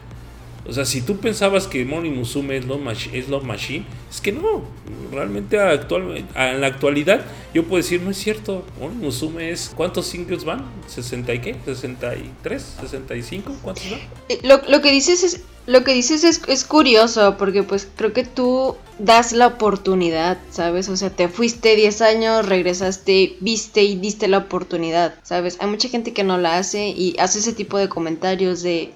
O 0.68 0.74
sea, 0.74 0.86
si 0.86 1.02
tú 1.02 1.18
pensabas 1.18 1.68
que 1.68 1.86
Moni 1.86 2.10
Musume 2.10 2.58
es 2.58 2.66
Love, 2.66 3.44
Machine, 3.44 3.86
es 4.10 4.22
que 4.22 4.32
no. 4.32 4.64
Realmente 5.12 5.60
actual, 5.60 6.26
en 6.36 6.62
la 6.62 6.68
actualidad 6.68 7.22
yo 7.54 7.64
puedo 7.64 7.78
decir, 7.82 8.02
no 8.02 8.12
es 8.12 8.18
cierto. 8.18 8.66
Moni 8.80 8.96
Musume 8.96 9.52
es... 9.52 9.72
¿Cuántos 9.76 10.08
singles 10.08 10.44
van? 10.44 10.66
¿60 10.94 11.36
y 11.36 11.40
qué? 11.40 11.56
¿63? 11.66 12.34
¿65? 12.46 13.44
¿Cuántos 13.62 13.90
van? 13.90 14.00
Eh, 14.30 14.40
lo, 14.44 14.62
lo 14.68 14.82
que 14.82 14.92
dices 14.92 15.24
es 15.24 15.42
lo 15.68 15.84
que 15.84 15.94
dices 15.94 16.24
es, 16.24 16.42
es, 16.48 16.64
curioso 16.64 17.36
porque 17.38 17.62
pues 17.62 17.90
creo 17.98 18.14
que 18.14 18.24
tú 18.24 18.78
das 19.00 19.34
la 19.34 19.48
oportunidad, 19.48 20.38
¿sabes? 20.50 20.88
O 20.88 20.96
sea, 20.96 21.10
te 21.10 21.28
fuiste 21.28 21.76
10 21.76 22.02
años, 22.02 22.46
regresaste, 22.46 23.36
viste 23.42 23.84
y 23.84 23.98
diste 23.98 24.30
la 24.30 24.38
oportunidad, 24.38 25.16
¿sabes? 25.24 25.58
Hay 25.60 25.68
mucha 25.68 25.90
gente 25.90 26.14
que 26.14 26.24
no 26.24 26.38
la 26.38 26.58
hace 26.58 26.88
y 26.88 27.18
hace 27.20 27.40
ese 27.40 27.52
tipo 27.52 27.78
de 27.78 27.90
comentarios 27.90 28.64
de... 28.64 28.94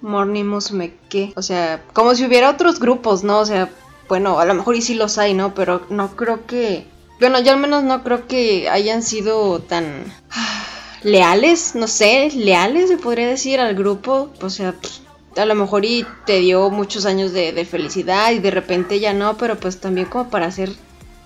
Morning 0.00 0.44
Musume, 0.44 0.94
¿qué? 1.08 1.32
O 1.36 1.42
sea, 1.42 1.82
como 1.92 2.14
si 2.14 2.24
hubiera 2.24 2.50
otros 2.50 2.78
grupos, 2.78 3.24
¿no? 3.24 3.38
O 3.40 3.46
sea, 3.46 3.70
bueno, 4.08 4.38
a 4.38 4.44
lo 4.44 4.54
mejor 4.54 4.76
y 4.76 4.82
sí 4.82 4.94
los 4.94 5.18
hay, 5.18 5.34
¿no? 5.34 5.54
Pero 5.54 5.82
no 5.90 6.14
creo 6.16 6.46
que... 6.46 6.86
Bueno, 7.20 7.40
yo 7.40 7.52
al 7.52 7.58
menos 7.58 7.84
no 7.84 8.02
creo 8.02 8.26
que 8.26 8.68
hayan 8.68 9.02
sido 9.02 9.60
tan 9.60 10.12
leales, 11.02 11.74
no 11.74 11.86
sé, 11.86 12.30
leales 12.34 12.88
se 12.88 12.98
podría 12.98 13.26
decir 13.26 13.60
al 13.60 13.74
grupo, 13.74 14.30
o 14.40 14.50
sea, 14.50 14.74
a 15.36 15.44
lo 15.44 15.54
mejor 15.54 15.84
y 15.84 16.06
te 16.26 16.40
dio 16.40 16.70
muchos 16.70 17.06
años 17.06 17.32
de, 17.32 17.64
felicidad 17.64 18.32
y 18.32 18.38
de 18.38 18.50
repente 18.50 19.00
ya 19.00 19.12
no, 19.12 19.36
pero 19.36 19.58
pues 19.58 19.80
también 19.80 20.06
como 20.06 20.30
para 20.30 20.46
hacer 20.46 20.70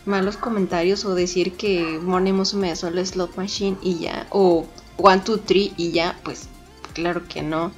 malos 0.04 0.36
comentarios 0.36 1.04
o 1.04 1.14
decir 1.14 1.54
que 1.54 1.98
Morning 2.02 2.32
Musume 2.32 2.74
solo 2.76 3.00
es 3.00 3.10
Slot 3.10 3.36
Machine 3.36 3.76
y 3.82 3.98
ya, 3.98 4.26
o 4.30 4.66
One, 4.96 5.20
Two, 5.20 5.38
Three 5.38 5.74
y 5.76 5.92
ya, 5.92 6.18
pues 6.24 6.48
claro 6.94 7.22
que 7.28 7.42
no. 7.42 7.72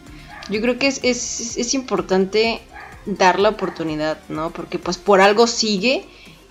Yo 0.51 0.61
creo 0.61 0.79
que 0.79 0.89
es, 0.89 1.01
es, 1.03 1.57
es 1.57 1.75
importante 1.75 2.61
dar 3.07 3.39
la 3.39 3.51
oportunidad, 3.51 4.19
¿no? 4.29 4.51
Porque 4.51 4.79
pues 4.79 4.99
por 4.99 5.21
algo 5.21 5.47
sigue 5.47 6.05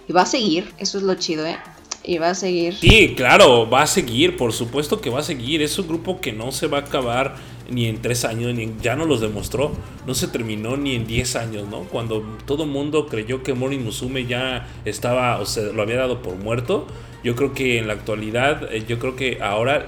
y 0.08 0.14
va 0.14 0.24
a 0.24 0.26
seguir, 0.26 0.74
eso 0.78 0.98
es 0.98 1.04
lo 1.04 1.16
chido, 1.16 1.46
¿eh? 1.46 1.58
Y 2.04 2.18
va 2.18 2.30
a 2.30 2.36
seguir. 2.36 2.76
Sí, 2.76 3.14
claro, 3.16 3.70
va 3.70 3.84
a 3.84 3.88
seguir, 3.88 4.38
por 4.38 4.54
supuesto 4.54 5.02
que 5.02 5.10
va 5.10 5.20
a 5.20 5.24
seguir. 5.24 5.62
Es 5.62 5.78
un 5.78 5.88
grupo 5.88 6.22
que 6.22 6.32
no 6.32 6.52
se 6.52 6.68
va 6.68 6.80
a 6.80 6.82
acabar 6.82 7.36
ni 7.70 7.86
en 7.86 8.02
tres 8.02 8.26
años, 8.26 8.56
ni 8.56 8.72
ya 8.82 8.96
no 8.96 9.06
los 9.06 9.22
demostró, 9.22 9.74
no 10.08 10.16
se 10.16 10.28
terminó 10.28 10.78
ni 10.78 10.96
en 10.96 11.06
diez 11.06 11.36
años, 11.36 11.68
¿no? 11.68 11.82
Cuando 11.82 12.22
todo 12.46 12.66
mundo 12.66 13.06
creyó 13.06 13.44
que 13.44 13.54
Mori 13.54 13.78
Musume 13.78 14.26
ya 14.26 14.68
estaba, 14.86 15.40
o 15.40 15.46
se 15.46 15.72
lo 15.74 15.82
había 15.82 15.98
dado 15.98 16.22
por 16.22 16.36
muerto, 16.36 16.88
yo 17.24 17.36
creo 17.36 17.54
que 17.54 17.78
en 17.78 17.88
la 17.88 17.94
actualidad, 17.94 18.74
eh, 18.74 18.84
yo 18.88 18.98
creo 18.98 19.16
que 19.16 19.40
ahora 19.42 19.88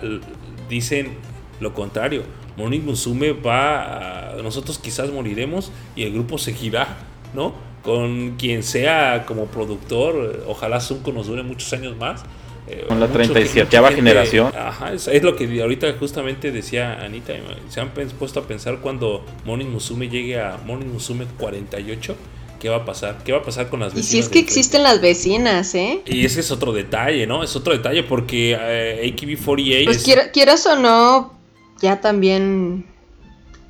dicen 0.70 1.18
lo 1.62 1.74
contrario. 1.74 2.24
Mori 2.58 2.80
Musume 2.80 3.32
va, 3.32 4.34
a, 4.34 4.42
nosotros 4.42 4.78
quizás 4.80 5.10
moriremos 5.12 5.72
y 5.96 6.04
el 6.04 6.12
grupo 6.12 6.38
seguirá, 6.38 6.98
¿no? 7.34 7.54
Con 7.84 8.36
quien 8.38 8.64
sea 8.64 9.26
como 9.26 9.46
productor, 9.46 10.44
ojalá 10.48 10.82
Zunko 10.82 11.14
nos 11.14 11.28
dure 11.28 11.44
muchos 11.44 11.72
años 11.74 11.96
más 11.96 12.24
eh, 12.68 12.86
Con 12.88 13.00
la 13.00 13.08
37 13.08 13.78
generación. 13.96 14.54
Ajá, 14.56 14.94
es, 14.94 15.24
lo 15.24 15.36
que 15.36 15.62
ahorita 15.62 15.94
justamente 16.00 16.52
decía 16.52 17.04
Anita. 17.04 17.34
Se 17.70 17.82
han 17.82 17.90
puesto 17.92 18.40
a 18.40 18.44
pensar 18.44 18.80
cuando 18.80 19.26
Morning 19.46 19.66
Musume 19.66 20.10
llegue 20.10 20.40
a 20.40 20.58
Morning 20.66 20.88
Musume 20.88 21.26
48. 21.38 22.16
¿Qué 22.60 22.70
va 22.70 22.78
a 22.78 22.86
pasar? 22.86 23.24
¿Qué 23.24 23.32
va 23.32 23.40
a 23.40 23.44
pasar 23.44 23.70
con 23.70 23.80
las 23.80 23.96
vecinas? 23.96 24.08
Y 24.08 24.12
si 24.12 24.20
es 24.20 24.30
que 24.30 24.38
existen 24.38 24.84
las 24.84 25.02
vecinas, 25.02 25.74
¿eh? 25.74 26.02
Y 26.06 26.24
ese 26.24 26.42
es 26.42 26.52
otro 26.52 26.72
detalle, 26.72 27.26
¿no? 27.26 27.44
Es 27.44 27.56
otro 27.56 27.74
detalle 27.74 28.04
porque 28.04 28.56
eh, 28.60 29.16
AKB48. 29.16 29.86
Pues 29.86 30.06
quieras 30.32 30.66
o 30.68 30.78
no, 30.78 31.41
ya 31.82 32.02
también 32.02 32.86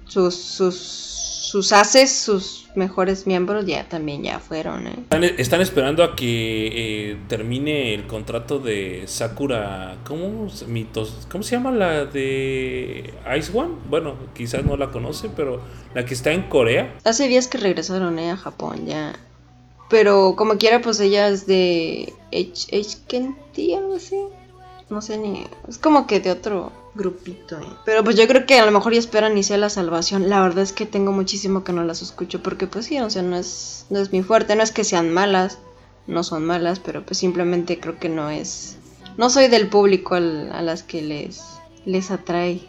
sus, 0.07 0.35
sus, 0.35 0.75
sus 0.75 1.71
haces, 1.71 2.11
sus 2.11 2.67
mejores 2.75 3.27
miembros 3.27 3.65
ya 3.65 3.87
también 3.87 4.23
ya 4.23 4.39
fueron. 4.39 4.87
¿eh? 4.87 5.35
Están, 5.37 5.61
esperando 5.61 6.03
a 6.03 6.15
que 6.15 7.11
eh, 7.11 7.17
termine 7.27 7.93
el 7.93 8.07
contrato 8.07 8.59
de 8.59 9.03
Sakura. 9.05 9.97
¿Cómo, 10.05 10.47
mitos, 10.67 11.27
¿Cómo 11.31 11.43
se 11.43 11.55
llama 11.55 11.71
la 11.71 12.05
de 12.05 13.13
Ice 13.37 13.57
One? 13.57 13.75
Bueno, 13.89 14.15
quizás 14.33 14.63
no 14.63 14.77
la 14.77 14.91
conoce, 14.91 15.29
pero 15.35 15.61
la 15.93 16.05
que 16.05 16.13
está 16.13 16.31
en 16.31 16.43
Corea. 16.43 16.93
Hace 17.03 17.27
días 17.27 17.47
que 17.47 17.57
regresaron 17.57 18.19
¿eh? 18.19 18.31
a 18.31 18.37
Japón 18.37 18.85
ya. 18.85 19.13
Pero 19.89 20.35
como 20.37 20.57
quiera, 20.57 20.81
pues 20.81 20.99
ella 21.01 21.27
es 21.27 21.47
de 21.47 22.13
H. 22.33 22.77
H. 22.77 23.77
algo 23.77 23.95
así. 23.95 24.15
No 24.89 25.01
sé 25.01 25.17
ni. 25.17 25.45
Es 25.67 25.77
como 25.77 26.07
que 26.07 26.21
de 26.21 26.31
otro 26.31 26.71
grupito. 26.95 27.59
¿eh? 27.59 27.67
Pero 27.85 28.03
pues 28.03 28.15
yo 28.15 28.27
creo 28.27 28.45
que 28.45 28.59
a 28.59 28.65
lo 28.65 28.71
mejor 28.71 28.93
ya 28.93 28.99
esperan 28.99 29.37
y 29.37 29.43
sea 29.43 29.57
la 29.57 29.69
salvación. 29.69 30.29
La 30.29 30.41
verdad 30.41 30.63
es 30.63 30.73
que 30.73 30.85
tengo 30.85 31.11
muchísimo 31.11 31.63
que 31.63 31.73
no 31.73 31.83
las 31.83 32.01
escucho 32.01 32.41
porque 32.41 32.67
pues 32.67 32.85
sí, 32.85 32.99
o 32.99 33.09
sea, 33.09 33.21
no 33.21 33.35
es, 33.35 33.85
no 33.89 33.99
es 33.99 34.11
mi 34.11 34.23
fuerte. 34.23 34.55
No 34.55 34.63
es 34.63 34.71
que 34.71 34.83
sean 34.83 35.11
malas, 35.11 35.59
no 36.07 36.23
son 36.23 36.45
malas, 36.45 36.79
pero 36.79 37.05
pues 37.05 37.17
simplemente 37.17 37.79
creo 37.79 37.99
que 37.99 38.09
no 38.09 38.29
es... 38.29 38.77
No 39.17 39.29
soy 39.29 39.47
del 39.49 39.67
público 39.67 40.15
a 40.15 40.19
las 40.61 40.83
que 40.83 41.01
les, 41.01 41.41
les 41.85 42.11
atrae 42.11 42.61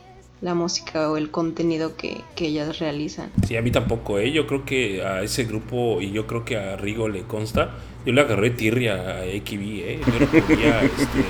la 0.43 0.55
música 0.55 1.11
o 1.11 1.17
el 1.17 1.31
contenido 1.31 1.97
que, 1.97 2.21
que, 2.37 2.49
ellas 2.49 2.79
realizan. 2.79 3.31
Sí, 3.47 3.57
a 3.57 3.63
mí 3.63 3.71
tampoco, 3.71 4.19
¿eh? 4.19 4.33
Yo 4.33 4.47
creo 4.47 4.65
que 4.65 5.03
a 5.03 5.23
ese 5.23 5.45
grupo 5.45 6.03
y 6.03 6.11
yo 6.11 6.27
creo 6.27 6.45
que 6.45 6.57
a 6.57 6.77
Rigo 6.77 7.09
le 7.09 7.23
consta 7.23 7.75
yo 8.05 8.13
le 8.13 8.21
agarré 8.21 8.51
tirria 8.51 8.95
a 8.95 9.21
AKB, 9.21 9.63
¿eh? 9.63 10.01
Yo 10.05 10.19
no 10.19 10.27
podía, 10.27 10.83
este, 10.83 11.25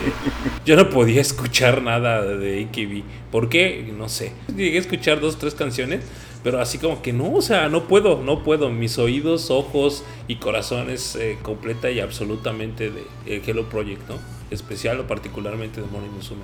yo 0.64 0.76
no 0.76 0.89
podía 0.89 1.20
escuchar 1.20 1.82
nada 1.82 2.22
de 2.22 2.64
AKB. 2.64 3.02
¿Por 3.30 3.48
qué? 3.48 3.93
No 3.97 4.09
sé. 4.09 4.32
Llegué 4.56 4.78
a 4.78 4.80
escuchar 4.80 5.20
dos, 5.20 5.39
tres 5.39 5.55
canciones, 5.55 6.02
pero 6.43 6.60
así 6.60 6.78
como 6.78 7.02
que 7.02 7.12
no, 7.12 7.34
o 7.34 7.43
sea, 7.43 7.68
no 7.68 7.89
puedo, 7.89 8.22
no 8.22 8.43
puedo. 8.43 8.70
Mis 8.70 8.98
oídos, 8.98 9.51
ojos 9.51 10.02
y 10.28 10.36
corazones 10.36 11.14
eh, 11.16 11.39
completa 11.43 11.90
y 11.90 12.01
absolutamente 12.01 12.90
de 12.90 13.05
Hello 13.26 13.68
Project, 13.68 14.09
¿no? 14.09 14.16
Especial 14.51 15.01
o 15.01 15.06
particularmente 15.06 15.82
de 15.82 15.86
Moni 15.89 16.09
Musume. 16.09 16.43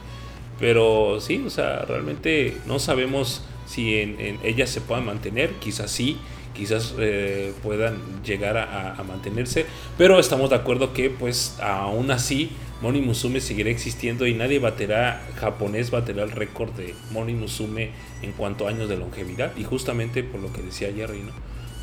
Pero 0.59 1.21
sí, 1.21 1.43
o 1.47 1.51
sea, 1.51 1.83
realmente 1.83 2.57
no 2.67 2.79
sabemos 2.79 3.43
si 3.67 3.99
en, 3.99 4.21
en 4.21 4.39
ellas 4.43 4.71
se 4.71 4.81
puedan 4.81 5.07
mantener, 5.07 5.53
quizás 5.61 5.91
sí 5.91 6.19
quizás 6.59 6.95
eh, 6.99 7.53
puedan 7.63 7.97
llegar 8.25 8.59
a, 8.59 9.03
mantenerse, 9.07 9.65
pero 9.97 10.19
estamos 10.19 10.51
de 10.51 10.57
acuerdo 10.57 10.93
que 10.93 11.09
pues 11.09 11.57
aún 11.63 12.11
así 12.11 12.51
Moni 12.83 13.01
Musume 13.01 13.41
seguirá 13.41 13.71
existiendo 13.71 14.27
y 14.27 14.35
nadie 14.35 14.59
baterá, 14.59 15.25
japonés 15.37 15.91
baterá 15.91 16.25
el 16.25 16.33
récord 16.33 16.73
de 16.73 16.95
Moni 17.13 17.35
Musume 17.35 17.91
en 18.23 18.33
cuanto 18.33 18.67
a 18.67 18.71
años 18.71 18.89
de 18.89 18.97
longevidad. 18.97 19.57
Y 19.57 19.65
justamente 19.65 20.23
por 20.23 20.41
lo 20.41 20.53
que 20.53 20.63
decía 20.63 20.93
Jerry, 20.95 21.21
¿no? 21.21 21.33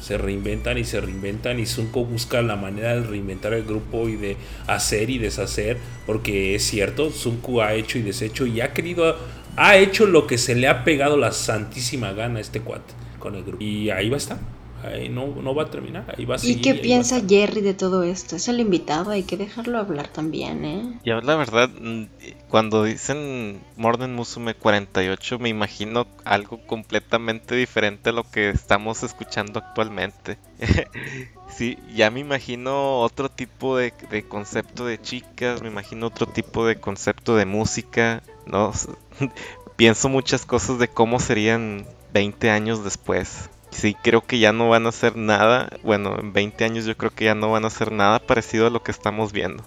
Se 0.06 0.20
reinventan 0.20 0.78
y 0.78 0.84
se 0.84 1.02
reinventan 1.02 1.60
y 1.60 1.66
Sunko 1.66 2.06
busca 2.06 2.44
la 2.44 2.56
manera 2.56 2.94
de 2.94 3.08
reinventar 3.08 3.54
el 3.54 3.64
grupo 3.64 4.08
y 4.08 4.16
de 4.16 4.38
hacer 4.68 5.10
y 5.10 5.18
deshacer, 5.18 5.78
porque 6.06 6.54
es 6.54 6.64
cierto, 6.64 7.10
Sunko 7.10 7.64
ha 7.64 7.74
hecho 7.74 7.98
y 7.98 8.04
deshecho 8.04 8.46
y 8.46 8.62
ha 8.62 8.72
querido, 8.72 9.18
ha 9.56 9.78
hecho 9.78 10.06
lo 10.06 10.28
que 10.28 10.38
se 10.38 10.54
le 10.54 10.68
ha 10.68 10.84
pegado 10.84 11.18
la 11.18 11.32
santísima 11.32 12.14
gana 12.14 12.38
a 12.38 12.42
este 12.42 12.60
cuate 12.60 12.94
con 13.18 13.34
el 13.34 13.44
grupo. 13.44 13.64
Y 13.64 13.90
ahí 13.90 14.10
va 14.10 14.18
a 14.18 14.18
estar 14.18 14.55
no, 15.10 15.28
no 15.28 15.56
va 15.56 15.64
a 15.64 15.70
terminar, 15.70 16.14
ahí 16.18 16.26
va 16.26 16.36
a 16.36 16.40
¿Y 16.44 16.62
qué 16.62 16.76
piensa 16.76 17.22
Jerry 17.28 17.62
de 17.62 17.74
todo 17.74 18.04
esto? 18.04 18.36
Es 18.36 18.48
el 18.48 18.60
invitado, 18.60 19.12
hay 19.12 19.24
que 19.24 19.38
dejarlo 19.38 19.80
hablar 19.80 20.08
también, 20.08 20.66
¿eh? 20.66 21.00
Y 21.04 21.10
la 21.10 21.36
verdad, 21.36 21.70
mm, 21.70 22.04
cuando 22.50 22.84
dicen 22.84 23.62
Morden 23.78 24.14
Musume 24.14 24.54
48, 24.54 25.40
me 25.40 25.50
imagino 25.50 26.08
algo 26.24 26.60
completamente 26.66 27.56
diferente 27.56 28.10
a 28.10 28.14
lo 28.14 28.30
que 28.30 28.50
estamos 28.50 29.04
escuchando 29.04 29.60
actualmente. 29.60 30.38
sí, 31.50 31.78
ya 31.94 32.12
me 32.12 32.20
imagino 32.20 33.00
otro 33.00 33.30
tipo 33.30 33.78
de, 33.78 33.94
de 34.10 34.24
concepto 34.28 34.86
de 34.86 35.02
chicas, 35.02 35.62
me 35.62 35.70
imagino 35.70 36.08
otro 36.08 36.28
tipo 36.28 36.66
de 36.66 36.80
concepto 36.80 37.36
de 37.36 37.46
música, 37.46 38.24
¿no? 38.46 38.72
Pienso 39.76 40.10
muchas 40.10 40.46
cosas 40.46 40.80
de 40.80 40.88
cómo 40.88 41.20
serían 41.20 41.86
20 42.14 42.50
años 42.50 42.84
después 42.84 43.50
sí 43.76 43.96
creo 44.02 44.22
que 44.22 44.40
ya 44.40 44.52
no 44.52 44.70
van 44.70 44.86
a 44.86 44.90
hacer 44.90 45.16
nada, 45.16 45.70
bueno, 45.84 46.18
en 46.20 46.34
20 46.34 46.66
años 46.66 46.86
yo 46.86 46.98
creo 46.98 47.12
que 47.12 47.26
ya 47.26 47.36
no 47.36 47.52
van 47.52 47.66
a 47.66 47.68
hacer 47.68 47.92
nada 47.92 48.20
parecido 48.20 48.68
a 48.68 48.70
lo 48.70 48.82
que 48.82 48.92
estamos 48.92 49.32
viendo. 49.32 49.64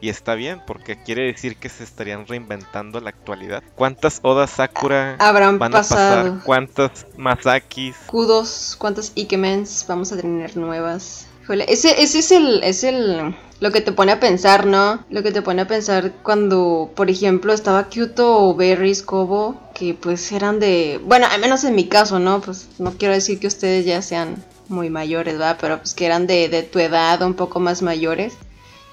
Y 0.00 0.08
está 0.08 0.34
bien, 0.34 0.60
porque 0.66 1.00
quiere 1.00 1.26
decir 1.26 1.56
que 1.56 1.68
se 1.68 1.84
estarían 1.84 2.26
reinventando 2.26 3.00
la 3.00 3.10
actualidad. 3.10 3.62
¿Cuántas 3.76 4.18
Oda 4.22 4.48
Sakura 4.48 5.14
habrán 5.20 5.60
van 5.60 5.72
a 5.72 5.78
pasar? 5.78 6.40
¿Cuántas 6.44 7.06
Masakis? 7.16 7.96
Kudos, 8.06 8.74
¿cuántas 8.78 9.12
Ikemens 9.14 9.84
vamos 9.86 10.10
a 10.10 10.16
tener 10.16 10.56
nuevas? 10.56 11.28
Ese, 11.60 12.02
ese 12.02 12.18
es 12.20 12.32
el, 12.32 12.62
es 12.64 12.84
el, 12.84 13.34
lo 13.60 13.70
que 13.70 13.80
te 13.80 13.92
pone 13.92 14.12
a 14.12 14.20
pensar, 14.20 14.66
¿no? 14.66 15.04
Lo 15.10 15.22
que 15.22 15.32
te 15.32 15.42
pone 15.42 15.62
a 15.62 15.68
pensar 15.68 16.12
cuando, 16.22 16.90
por 16.94 17.10
ejemplo, 17.10 17.52
estaba 17.52 17.88
Kyoto 17.88 18.38
o 18.38 18.54
Berries, 18.54 19.02
Kobo, 19.02 19.60
que 19.74 19.94
pues 19.94 20.32
eran 20.32 20.60
de, 20.60 21.00
bueno, 21.04 21.26
al 21.30 21.40
menos 21.40 21.64
en 21.64 21.74
mi 21.74 21.86
caso, 21.86 22.18
¿no? 22.18 22.40
Pues 22.40 22.68
no 22.78 22.92
quiero 22.92 23.14
decir 23.14 23.38
que 23.38 23.46
ustedes 23.46 23.84
ya 23.84 24.02
sean 24.02 24.42
muy 24.68 24.90
mayores, 24.90 25.34
¿verdad? 25.34 25.58
Pero 25.60 25.78
pues 25.78 25.94
que 25.94 26.06
eran 26.06 26.26
de, 26.26 26.48
de 26.48 26.62
tu 26.62 26.78
edad, 26.78 27.22
un 27.22 27.34
poco 27.34 27.60
más 27.60 27.82
mayores. 27.82 28.34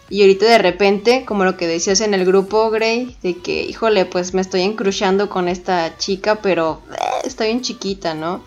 Y 0.10 0.22
ahorita 0.22 0.45
de 0.45 0.57
repente, 0.57 1.23
como 1.26 1.45
lo 1.45 1.56
que 1.56 1.68
decías 1.68 2.02
en 2.02 2.15
el 2.15 2.26
grupo, 2.26 2.72
Grey, 2.72 3.15
de 3.22 3.38
que, 3.38 3.64
híjole, 3.64 4.06
pues 4.06 4.34
me 4.34 4.41
estoy 4.41 4.61
encruchando 4.61 5.30
con 5.30 5.48
esta 5.48 5.98
chica, 5.98 6.41
pero 6.41 6.81
eh, 6.91 6.95
está 7.26 7.45
bien 7.45 7.61
chiquita, 7.61 8.15
¿no? 8.15 8.44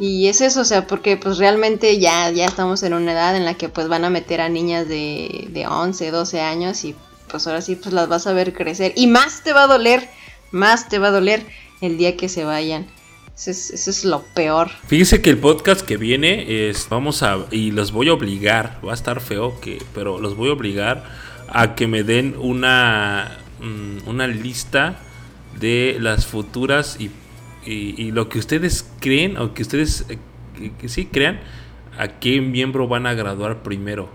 Y 0.00 0.28
es 0.28 0.40
eso, 0.40 0.60
o 0.60 0.64
sea, 0.64 0.86
porque 0.86 1.16
pues 1.16 1.38
realmente 1.38 1.98
ya, 1.98 2.30
ya 2.30 2.46
estamos 2.46 2.82
en 2.84 2.94
una 2.94 3.12
edad 3.12 3.36
en 3.36 3.44
la 3.44 3.54
que 3.54 3.68
pues 3.68 3.88
van 3.88 4.04
a 4.04 4.10
meter 4.10 4.40
a 4.40 4.48
niñas 4.48 4.88
de, 4.88 5.48
de 5.50 5.66
11, 5.66 6.10
12 6.12 6.40
años 6.40 6.84
y 6.84 6.94
pues 7.28 7.46
ahora 7.46 7.60
sí 7.60 7.76
pues 7.76 7.92
las 7.92 8.08
vas 8.08 8.26
a 8.26 8.32
ver 8.32 8.52
crecer. 8.52 8.92
Y 8.94 9.08
más 9.08 9.42
te 9.42 9.52
va 9.52 9.64
a 9.64 9.66
doler, 9.66 10.08
más 10.52 10.88
te 10.88 10.98
va 10.98 11.08
a 11.08 11.10
doler 11.10 11.44
el 11.80 11.98
día 11.98 12.16
que 12.16 12.28
se 12.28 12.44
vayan. 12.44 12.86
Eso 13.36 13.50
es, 13.90 14.04
lo 14.04 14.22
peor. 14.34 14.68
Fíjese 14.88 15.22
que 15.22 15.30
el 15.30 15.38
podcast 15.38 15.82
que 15.82 15.96
viene 15.96 16.68
es, 16.68 16.88
vamos 16.88 17.22
a, 17.22 17.46
y 17.52 17.70
los 17.70 17.92
voy 17.92 18.08
a 18.08 18.14
obligar, 18.14 18.80
va 18.84 18.90
a 18.90 18.94
estar 18.94 19.20
feo, 19.20 19.60
que, 19.60 19.80
pero 19.94 20.18
los 20.18 20.36
voy 20.36 20.48
a 20.48 20.54
obligar 20.54 21.04
a 21.48 21.76
que 21.76 21.86
me 21.86 22.02
den 22.02 22.34
una, 22.36 23.38
mm, 23.60 24.08
una 24.08 24.26
lista 24.26 24.98
de 25.60 25.98
las 26.00 26.26
futuras 26.26 26.96
y 26.98 27.10
y, 27.70 28.10
lo 28.12 28.28
que 28.28 28.38
ustedes 28.38 28.88
creen 29.00 29.36
o 29.36 29.52
que 29.52 29.62
ustedes 29.62 30.06
eh, 30.08 30.18
que, 30.80 30.88
sí 30.88 31.06
crean 31.06 31.40
a 31.98 32.08
qué 32.08 32.40
miembro 32.40 32.88
van 32.88 33.06
a 33.06 33.14
graduar 33.14 33.62
primero. 33.62 34.08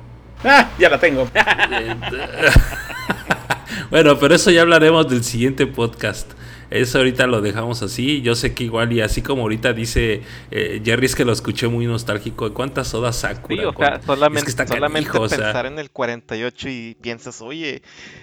Ah, 0.44 0.72
ya 0.80 0.90
la 0.90 1.00
tengo. 1.00 1.30
bueno, 3.92 4.18
pero 4.20 4.36
eso 4.36 4.52
ya 4.52 4.62
hablaremos 4.62 5.08
del 5.08 5.24
siguiente 5.24 5.68
podcast. 5.68 6.32
Eso 6.70 7.00
ahorita 7.00 7.28
lo 7.28 7.42
dejamos 7.42 7.82
así. 7.82 8.22
Yo 8.22 8.36
sé 8.36 8.54
que 8.54 8.64
igual 8.64 8.92
y 8.94 9.02
así 9.02 9.22
como 9.22 9.44
ahorita 9.44 9.74
dice 9.74 10.22
eh, 10.52 10.82
Jerry 10.84 11.06
es 11.06 11.16
que 11.16 11.26
lo 11.26 11.32
escuché 11.32 11.68
muy 11.68 11.86
nostálgico. 11.86 12.54
¿Cuántas 12.54 12.90
sodas 12.90 13.18
Sakura? 13.18 13.74
solamente, 14.06 14.52
pensar 14.54 15.66
en 15.66 15.80
el 15.80 15.92
48 15.92 16.70
y 16.70 16.98
piensas, 17.02 17.42
oye, 17.42 17.82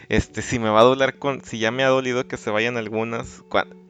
este, 0.09 0.43
si 0.43 0.59
me 0.59 0.71
va 0.71 0.81
a 0.81 0.85
doler 0.85 1.19
con, 1.19 1.45
si 1.45 1.59
ya 1.59 1.71
me 1.71 1.85
ha 1.85 1.89
dolido 1.89 2.27
que 2.27 2.37
se 2.37 2.51
vayan 2.51 2.77
algunas, 2.77 3.43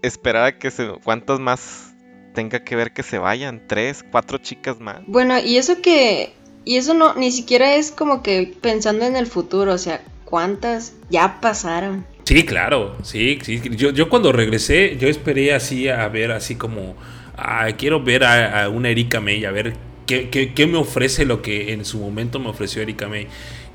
esperar 0.02 0.44
a 0.44 0.58
que 0.58 0.70
se, 0.70 0.88
cuántas 1.04 1.40
más 1.40 1.94
tenga 2.34 2.62
que 2.64 2.76
ver 2.76 2.92
que 2.92 3.02
se 3.02 3.18
vayan, 3.18 3.62
tres, 3.66 4.04
cuatro 4.10 4.38
chicas 4.38 4.80
más. 4.80 5.00
Bueno, 5.06 5.38
y 5.38 5.56
eso 5.56 5.80
que, 5.82 6.32
y 6.64 6.76
eso 6.76 6.94
no, 6.94 7.14
ni 7.14 7.30
siquiera 7.30 7.74
es 7.74 7.90
como 7.90 8.22
que 8.22 8.54
pensando 8.60 9.04
en 9.04 9.16
el 9.16 9.26
futuro, 9.26 9.72
o 9.72 9.78
sea, 9.78 10.02
cuántas 10.24 10.94
ya 11.10 11.40
pasaron. 11.40 12.06
Sí, 12.30 12.44
claro, 12.44 12.94
sí, 13.02 13.40
sí. 13.42 13.60
Yo, 13.74 13.90
yo 13.90 14.08
cuando 14.08 14.30
regresé, 14.30 14.96
yo 15.00 15.08
esperé 15.08 15.52
así 15.52 15.88
a 15.88 16.06
ver, 16.06 16.30
así 16.30 16.54
como, 16.54 16.94
ah, 17.36 17.66
quiero 17.76 18.04
ver 18.04 18.22
a, 18.22 18.68
una 18.68 18.88
Erika 18.88 19.20
May, 19.20 19.44
a 19.44 19.50
ver 19.50 19.74
qué, 20.06 20.30
qué, 20.30 20.66
me 20.68 20.78
ofrece 20.78 21.24
lo 21.24 21.42
que 21.42 21.72
en 21.72 21.84
su 21.84 21.98
momento 21.98 22.38
me 22.38 22.48
ofreció 22.48 22.82
Erika 22.82 23.08
May. 23.08 23.26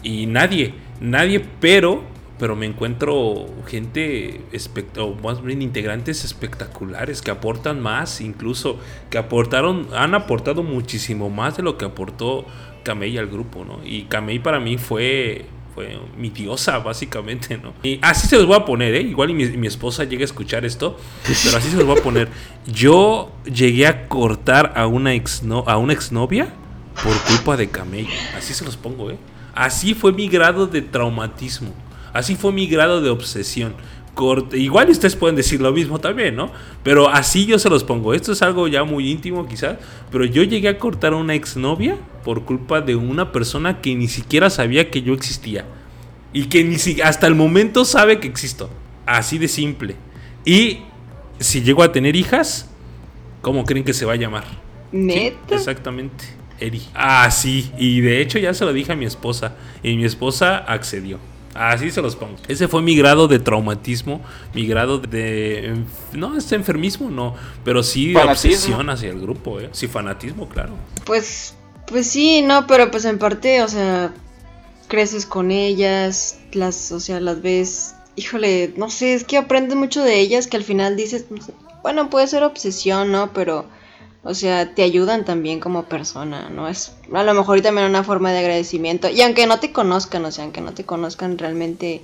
Y 0.04 0.28
nadie, 0.28 0.74
nadie, 1.02 1.42
pero, 1.60 2.06
pero 2.40 2.56
me 2.56 2.66
encuentro 2.66 3.46
gente, 3.68 4.40
o 5.00 5.16
más 5.16 5.44
bien 5.44 5.62
integrantes 5.62 6.24
espectaculares 6.24 7.22
que 7.22 7.32
aportan 7.32 7.82
más, 7.82 8.22
incluso 8.22 8.80
que 9.10 9.18
aportaron, 9.18 9.90
han 9.94 10.16
aportado 10.16 10.64
muchísimo 10.64 11.30
más 11.30 11.58
de 11.58 11.64
lo 11.64 11.78
que 11.78 11.84
aportó 11.84 12.46
Kamei 12.84 13.18
al 13.18 13.28
grupo, 13.28 13.66
¿no? 13.66 13.82
Y 13.84 14.04
Kamei 14.04 14.40
para 14.40 14.62
mí 14.62 14.78
fue 14.78 15.44
fue 15.76 16.00
mi 16.18 16.30
diosa, 16.30 16.80
básicamente, 16.80 17.58
¿no? 17.58 17.74
Y 17.84 18.00
así 18.02 18.28
se 18.28 18.38
los 18.38 18.48
voy 18.48 18.56
a 18.56 18.64
poner, 18.64 18.96
¿eh? 18.96 19.02
Igual 19.02 19.32
y 19.32 19.34
mi, 19.34 19.68
esposa 19.68 20.06
llega 20.06 20.22
a 20.22 20.26
escuchar 20.26 20.64
esto, 20.64 20.98
pero 21.44 21.58
así 21.58 21.70
se 21.70 21.76
los 21.76 21.86
voy 21.86 22.00
a 22.00 22.02
poner. 22.02 22.30
Yo 22.66 23.32
llegué 23.44 23.86
a 23.86 24.08
cortar 24.08 24.72
a 24.78 24.88
una, 24.88 25.14
ex 25.14 25.44
a 25.66 25.78
una 25.78 25.92
exnovia 25.92 26.48
por 27.04 27.14
culpa 27.24 27.58
de 27.58 27.70
Camello. 27.70 28.10
Así 28.38 28.54
se 28.54 28.64
los 28.64 28.78
pongo, 28.78 29.12
¿eh? 29.12 29.18
Así 29.54 29.94
fue 29.94 30.14
mi 30.14 30.30
grado 30.30 30.66
de 30.66 30.82
traumatismo. 30.82 31.74
Así 32.14 32.36
fue 32.36 32.54
mi 32.54 32.68
grado 32.68 33.02
de 33.02 33.10
obsesión. 33.10 33.76
Igual 34.54 34.90
ustedes 34.90 35.16
pueden 35.16 35.36
decir 35.36 35.62
lo 35.62 35.72
mismo 35.72 36.00
también, 36.00 36.36
¿no? 36.36 36.52
Pero 36.84 37.10
así 37.10 37.46
yo 37.46 37.60
se 37.60 37.70
los 37.70 37.84
pongo. 37.84 38.14
Esto 38.14 38.32
es 38.32 38.42
algo 38.42 38.68
ya 38.68 38.84
muy 38.84 39.12
íntimo 39.12 39.46
quizás. 39.48 39.78
Pero 40.12 40.26
yo 40.26 40.44
llegué 40.44 40.70
a 40.70 40.78
cortar 40.78 41.14
a 41.14 41.18
una 41.18 41.34
exnovia 41.34 41.98
por 42.24 42.46
culpa 42.46 42.82
de 42.82 42.96
una 42.96 43.32
persona 43.32 43.82
que 43.82 43.94
ni 43.96 44.08
siquiera 44.08 44.50
sabía 44.50 44.90
que 44.90 45.02
yo 45.02 45.14
existía. 45.14 45.66
Y 46.32 46.46
que 46.46 46.64
ni 46.64 46.78
si 46.78 47.02
hasta 47.02 47.28
el 47.28 47.36
momento 47.36 47.84
sabe 47.84 48.20
que 48.20 48.28
existo. 48.28 48.70
Así 49.06 49.38
de 49.38 49.48
simple. 49.48 49.96
Y 50.46 50.80
si 51.40 51.62
llego 51.62 51.84
a 51.84 51.92
tener 51.92 52.16
hijas, 52.16 52.70
¿cómo 53.42 53.66
creen 53.66 53.84
que 53.84 53.94
se 53.94 54.06
va 54.06 54.14
a 54.14 54.18
llamar? 54.18 54.46
¿Neta? 54.92 55.56
exactamente. 55.56 56.24
Eri. 56.60 56.82
Ah, 56.94 57.30
sí. 57.32 57.72
Y 57.78 58.00
de 58.00 58.22
hecho 58.22 58.40
ya 58.40 58.54
se 58.54 58.64
lo 58.64 58.72
dije 58.72 58.94
a 58.94 58.96
mi 58.96 59.06
esposa. 59.06 59.56
Y 59.84 59.98
mi 59.98 60.06
esposa 60.06 60.58
accedió. 60.58 61.20
Así 61.56 61.90
se 61.90 62.02
los 62.02 62.18
pongo. 62.18 62.36
Ese 62.50 62.68
fue 62.68 62.82
mi 62.82 62.98
grado 62.98 63.30
de 63.30 63.40
traumatismo, 63.40 64.22
mi 64.54 64.68
grado 64.68 65.00
de... 65.00 65.74
No, 66.12 66.38
este 66.38 66.56
enfermismo, 66.56 67.10
no, 67.10 67.34
pero 67.64 67.82
sí 67.82 68.12
de 68.12 68.22
obsesión 68.22 68.90
hacia 68.90 69.10
el 69.10 69.22
grupo, 69.22 69.62
¿eh? 69.62 69.70
Sí, 69.72 69.88
fanatismo, 69.88 70.50
claro. 70.50 70.74
Pues, 71.06 71.56
pues 71.88 72.08
sí, 72.08 72.42
no, 72.42 72.68
pero 72.68 72.92
pues 72.92 73.06
en 73.06 73.18
parte, 73.18 73.64
o 73.64 73.70
sea, 73.70 74.14
creces 74.90 75.26
con 75.26 75.50
ellas, 75.50 76.40
las, 76.52 76.92
o 76.92 77.00
sea, 77.00 77.20
las 77.22 77.42
ves... 77.42 77.96
Híjole, 78.18 78.74
no 78.76 78.90
sé, 78.90 79.14
es 79.14 79.24
que 79.24 79.38
aprendes 79.38 79.78
mucho 79.78 80.04
de 80.04 80.20
ellas 80.20 80.48
que 80.48 80.58
al 80.58 80.64
final 80.64 80.96
dices, 80.96 81.26
bueno, 81.84 82.10
puede 82.10 82.28
ser 82.28 82.44
obsesión, 82.44 83.12
¿no? 83.12 83.32
Pero 83.34 83.66
o 84.28 84.34
sea, 84.34 84.74
te 84.74 84.82
ayudan 84.82 85.24
también 85.24 85.60
como 85.60 85.84
persona, 85.84 86.50
¿no? 86.50 86.68
Es 86.68 86.96
a 87.14 87.24
lo 87.24 87.34
mejor 87.36 87.62
también 87.62 87.88
una 87.88 88.04
forma 88.04 88.32
de 88.32 88.40
agradecimiento. 88.40 89.08
Y 89.08 89.22
aunque 89.22 89.46
no 89.46 89.60
te 89.60 89.72
conozcan, 89.72 90.26
o 90.26 90.32
sea, 90.32 90.46
aunque 90.46 90.62
no 90.62 90.74
te 90.74 90.84
conozcan 90.84 91.38
realmente, 91.38 92.02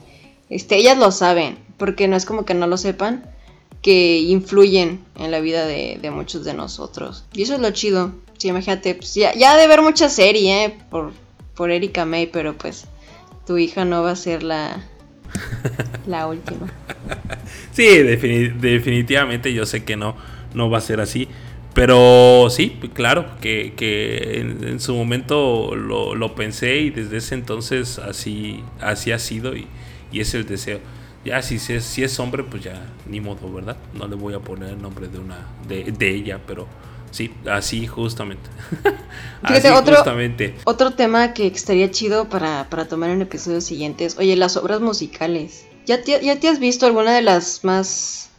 este, 0.47 0.75
ellas 0.75 0.99
lo 0.99 1.11
saben, 1.11 1.57
porque 1.77 2.07
no 2.07 2.15
es 2.15 2.27
como 2.27 2.45
que 2.45 2.53
no 2.53 2.67
lo 2.67 2.77
sepan, 2.77 3.25
que 3.81 4.19
influyen 4.19 5.03
en 5.17 5.31
la 5.31 5.39
vida 5.39 5.65
de, 5.65 5.99
muchos 6.13 6.45
de 6.45 6.53
nosotros. 6.53 7.25
Y 7.33 7.41
eso 7.41 7.55
es 7.55 7.59
lo 7.59 7.71
chido. 7.71 8.11
Sí, 8.37 8.49
imagínate, 8.49 8.93
pues 8.93 9.15
ya, 9.15 9.33
ya 9.33 9.57
de 9.57 9.65
ver 9.65 9.81
mucha 9.81 10.07
serie, 10.07 10.65
¿eh? 10.65 10.77
Por, 10.91 11.13
por 11.55 11.71
Erika 11.71 12.05
May, 12.05 12.27
pero 12.27 12.55
pues 12.55 12.85
tu 13.47 13.57
hija 13.57 13.83
no 13.83 14.03
va 14.03 14.11
a 14.11 14.15
ser 14.15 14.43
la, 14.43 14.83
la 16.05 16.27
última. 16.27 16.71
Sí, 17.73 17.85
definitivamente 17.85 19.53
yo 19.53 19.65
sé 19.65 19.85
que 19.85 19.95
no, 19.95 20.15
no 20.53 20.69
va 20.69 20.77
a 20.79 20.81
ser 20.81 20.99
así. 20.99 21.29
Pero 21.73 22.49
sí, 22.49 22.77
claro, 22.93 23.25
que, 23.39 23.73
en, 24.39 24.79
su 24.79 24.93
momento 24.95 25.73
lo, 25.75 26.35
pensé 26.35 26.79
y 26.79 26.89
desde 26.89 27.17
ese 27.17 27.35
entonces 27.35 27.97
así, 27.99 28.63
así 28.81 29.11
ha 29.11 29.19
sido 29.19 29.55
y, 29.55 29.67
y 30.11 30.19
es 30.19 30.33
el 30.33 30.45
deseo. 30.45 30.79
Ya 31.23 31.41
si 31.43 31.55
es, 31.55 31.83
si 31.83 32.03
es 32.03 32.19
hombre, 32.19 32.43
pues 32.43 32.63
ya 32.63 32.81
ni 33.05 33.21
modo, 33.21 33.51
¿verdad? 33.53 33.77
No 33.93 34.07
le 34.07 34.15
voy 34.15 34.33
a 34.33 34.39
poner 34.39 34.71
el 34.71 34.81
nombre 34.81 35.07
de 35.07 35.19
una 35.19 35.47
de, 35.67 35.83
de 35.83 36.09
ella, 36.09 36.39
pero 36.45 36.67
sí, 37.11 37.31
así 37.49 37.85
justamente. 37.87 38.49
así 39.43 39.67
otro, 39.67 39.95
justamente. 39.95 40.55
Otro 40.65 40.91
tema 40.91 41.33
que 41.33 41.47
estaría 41.47 41.91
chido 41.91 42.27
para, 42.27 42.67
para 42.69 42.85
tomar 42.85 43.11
en 43.11 43.21
episodios 43.21 43.63
siguientes. 43.63 44.17
Oye, 44.17 44.35
las 44.35 44.57
obras 44.57 44.81
musicales. 44.81 45.65
¿Ya 45.85 46.01
te, 46.01 46.19
¿Ya 46.23 46.39
te 46.39 46.49
has 46.49 46.59
visto 46.59 46.85
alguna 46.85 47.13
de 47.13 47.21
las 47.21 47.63
más 47.63 48.30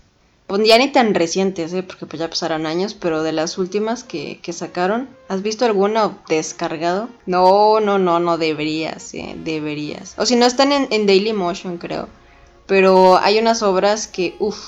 pues 0.46 0.66
ya 0.66 0.76
ni 0.78 0.88
tan 0.88 1.14
recientes, 1.14 1.72
¿eh? 1.72 1.82
porque 1.82 2.06
pues 2.06 2.20
ya 2.20 2.28
pasaron 2.28 2.66
años, 2.66 2.94
pero 2.94 3.22
de 3.22 3.32
las 3.32 3.58
últimas 3.58 4.04
que, 4.04 4.38
que 4.42 4.52
sacaron, 4.52 5.08
¿has 5.28 5.42
visto 5.42 5.64
alguna 5.64 6.18
descargado? 6.28 7.08
No, 7.26 7.80
no, 7.80 7.98
no, 7.98 8.20
no 8.20 8.38
deberías, 8.38 9.14
¿eh? 9.14 9.34
deberías. 9.36 10.14
O 10.18 10.26
si 10.26 10.36
no, 10.36 10.46
están 10.46 10.72
en, 10.72 10.88
en 10.90 11.06
Daily 11.06 11.32
Motion, 11.32 11.78
creo. 11.78 12.08
Pero 12.66 13.18
hay 13.18 13.38
unas 13.38 13.62
obras 13.62 14.06
que, 14.06 14.34
uff, 14.38 14.58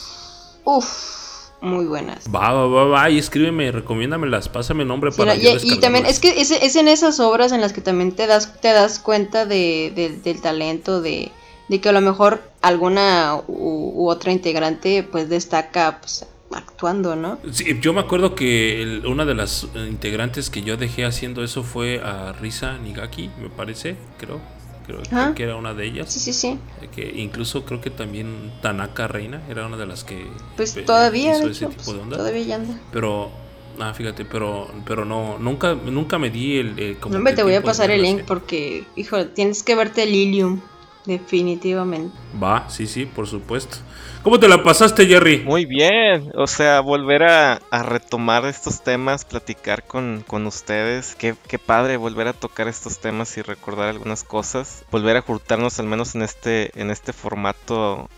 uff, 0.65 1.15
muy 1.61 1.87
buenas. 1.87 2.25
Va, 2.33 2.53
va, 2.53 2.67
va, 2.67 2.85
va, 2.85 3.11
y 3.11 3.19
escríbeme, 3.19 3.73
recomiéndamelas, 3.73 4.49
pásame 4.49 4.85
nombre 4.85 5.11
para 5.11 5.35
y, 5.35 5.49
y, 5.63 5.81
también 5.81 6.07
es 6.07 6.21
que 6.21 6.41
es, 6.41 6.51
es, 6.51 6.77
en 6.77 6.89
esas 6.89 7.21
obras 7.21 7.53
en 7.53 7.61
las 7.61 7.73
que 7.73 7.81
también 7.81 8.13
te 8.13 8.27
das, 8.27 8.61
te 8.61 8.69
das 8.69 8.99
cuenta 8.99 9.47
de, 9.47 10.21
del 10.23 10.41
talento 10.41 11.01
de, 11.01 11.33
de 11.69 11.81
que 11.81 11.89
a 11.89 11.93
lo 11.93 12.01
mejor 12.01 12.43
alguna 12.67 13.41
u, 13.47 14.09
otra 14.09 14.33
integrante 14.33 15.03
pues 15.03 15.29
destaca 15.29 16.01
pues, 16.01 16.27
actuando, 16.53 17.17
¿no? 17.17 17.39
Sí, 17.53 17.79
yo 17.81 17.93
me 17.93 18.01
acuerdo 18.01 18.35
que 18.35 19.03
una 19.07 19.25
de 19.25 19.35
las 19.35 19.67
integrantes 19.75 20.51
que 20.51 20.63
yo 20.63 20.77
dejé 20.77 21.05
haciendo 21.05 21.45
eso 21.45 21.63
fue 21.63 22.01
a 22.01 22.33
Risa 22.33 22.79
Nigaki, 22.79 23.31
me 23.41 23.51
parece, 23.51 23.97
creo 24.19 24.41
creo, 24.87 25.35
que 25.35 25.43
era 25.43 25.57
una 25.57 25.73
de 25.73 25.87
ellas. 25.87 26.13
Sí, 26.13 26.21
sí, 26.21 26.33
sí. 26.33 26.59
Que 26.95 27.15
incluso 27.17 27.65
creo 27.65 27.81
que 27.81 27.91
también 27.91 28.53
Tanaka 28.61 29.09
Reina 29.09 29.43
era 29.49 29.67
una 29.67 29.77
de 29.77 29.87
las 29.87 30.05
que 30.05 30.27
pues 30.57 30.75
todavía 30.85 31.39
hizo 31.39 31.49
ese 31.49 31.67
tipo 31.67 31.95
de 31.95 32.01
onda. 32.01 32.17
Todavía 32.19 32.43
ya 32.43 32.57
anda. 32.57 32.79
Pero 32.93 33.31
Ah, 33.79 33.93
fíjate, 33.93 34.25
pero 34.25 34.69
pero 34.87 35.05
no 35.05 35.37
nunca 35.39 35.75
nunca 35.75 36.19
me 36.19 36.31
di 36.31 36.59
el, 36.59 36.97
No 37.11 37.19
me 37.19 37.33
te 37.33 37.43
voy 37.43 37.55
a 37.55 37.63
pasar 37.63 37.91
el 37.91 38.03
link 38.03 38.23
porque 38.25 38.85
hijo, 38.95 39.27
tienes 39.27 39.63
que 39.63 39.75
verte 39.75 40.07
Lilium 40.07 40.61
definitivamente. 41.05 42.17
Va, 42.43 42.69
sí, 42.69 42.87
sí, 42.87 43.07
por 43.07 43.27
supuesto. 43.27 43.79
¿Cómo 44.23 44.41
te 44.41 44.49
la 44.49 44.63
pasaste, 44.63 45.07
Jerry? 45.07 45.43
Muy 45.45 45.67
bien, 45.67 46.33
o 46.35 46.47
sea, 46.47 46.81
volver 46.81 47.25
a, 47.25 47.61
retomar 47.71 48.47
estos 48.47 48.83
temas, 48.83 49.25
platicar 49.25 49.85
con, 49.85 50.25
ustedes. 50.47 51.15
Qué, 51.15 51.35
qué, 51.47 51.59
padre 51.59 51.99
volver 51.99 52.29
a 52.29 52.33
tocar 52.33 52.67
estos 52.69 53.01
temas 53.01 53.37
y 53.37 53.43
recordar 53.43 53.89
algunas 53.89 54.25
cosas. 54.25 54.85
Volver 54.91 55.19
a 55.19 55.23
juntarnos 55.23 55.79
al 55.79 55.87
menos 55.87 56.15
en 56.15 56.23
este, 56.23 56.71
en 56.81 56.91
este 56.91 57.13
formato 57.13 58.09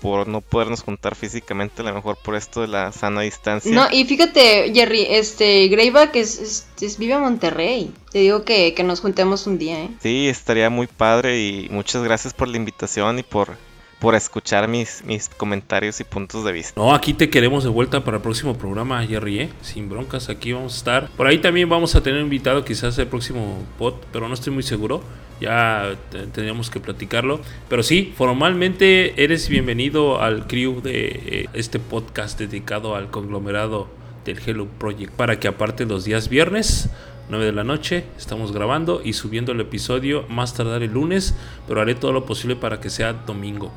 por 0.00 0.28
no 0.28 0.40
podernos 0.40 0.82
juntar 0.82 1.14
físicamente, 1.14 1.82
a 1.82 1.84
lo 1.84 1.94
mejor 1.94 2.16
por 2.22 2.36
esto 2.36 2.60
de 2.60 2.68
la 2.68 2.92
sana 2.92 3.22
distancia. 3.22 3.72
No, 3.72 3.86
y 3.90 4.04
fíjate, 4.04 4.72
Jerry, 4.74 5.06
este, 5.08 5.68
Greyback 5.68 6.16
es, 6.16 6.66
es, 6.80 6.98
vive 6.98 7.14
en 7.14 7.20
Monterrey. 7.20 7.92
Te 8.12 8.20
digo 8.20 8.44
que, 8.44 8.74
que 8.74 8.84
nos 8.84 9.00
juntemos 9.00 9.46
un 9.46 9.58
día, 9.58 9.82
¿eh? 9.82 9.90
Sí, 10.00 10.28
estaría 10.28 10.70
muy 10.70 10.86
padre 10.86 11.40
y 11.40 11.68
muchas 11.70 12.02
gracias 12.02 12.34
por 12.34 12.48
la 12.48 12.56
invitación 12.56 13.18
y 13.18 13.22
por 13.22 13.56
por 13.98 14.14
escuchar 14.14 14.68
mis, 14.68 15.02
mis 15.04 15.28
comentarios 15.28 16.00
y 16.00 16.04
puntos 16.04 16.44
de 16.44 16.52
vista. 16.52 16.80
No, 16.80 16.94
aquí 16.94 17.14
te 17.14 17.30
queremos 17.30 17.64
de 17.64 17.70
vuelta 17.70 18.04
para 18.04 18.18
el 18.18 18.22
próximo 18.22 18.56
programa, 18.56 19.04
Jerry, 19.06 19.40
¿eh? 19.40 19.48
sin 19.62 19.88
broncas, 19.88 20.28
aquí 20.28 20.52
vamos 20.52 20.74
a 20.74 20.76
estar. 20.76 21.08
Por 21.16 21.26
ahí 21.26 21.38
también 21.38 21.68
vamos 21.68 21.94
a 21.94 22.02
tener 22.02 22.20
invitado 22.20 22.64
quizás 22.64 22.98
el 22.98 23.06
próximo 23.06 23.64
pod, 23.78 23.94
pero 24.12 24.28
no 24.28 24.34
estoy 24.34 24.52
muy 24.52 24.62
seguro. 24.62 25.02
Ya 25.40 25.96
tendríamos 26.10 26.70
que 26.70 26.80
platicarlo. 26.80 27.40
Pero 27.68 27.82
sí, 27.82 28.12
formalmente 28.16 29.22
eres 29.22 29.48
bienvenido 29.48 30.20
al 30.20 30.46
crew 30.46 30.80
de 30.80 31.06
eh, 31.08 31.48
este 31.52 31.78
podcast 31.78 32.38
dedicado 32.38 32.94
al 32.94 33.10
conglomerado 33.10 33.88
del 34.24 34.38
Hello 34.44 34.66
Project. 34.78 35.12
Para 35.12 35.38
que 35.38 35.48
aparte 35.48 35.84
los 35.84 36.04
días 36.04 36.28
viernes 36.28 36.90
9 37.28 37.44
de 37.44 37.52
la 37.52 37.64
noche. 37.64 38.04
Estamos 38.16 38.52
grabando 38.52 39.00
y 39.04 39.12
subiendo 39.12 39.52
el 39.52 39.60
episodio 39.60 40.24
más 40.28 40.54
tardar 40.54 40.82
el 40.82 40.92
lunes, 40.92 41.34
pero 41.66 41.80
haré 41.80 41.94
todo 41.94 42.12
lo 42.12 42.24
posible 42.24 42.56
para 42.56 42.80
que 42.80 42.90
sea 42.90 43.12
domingo. 43.12 43.72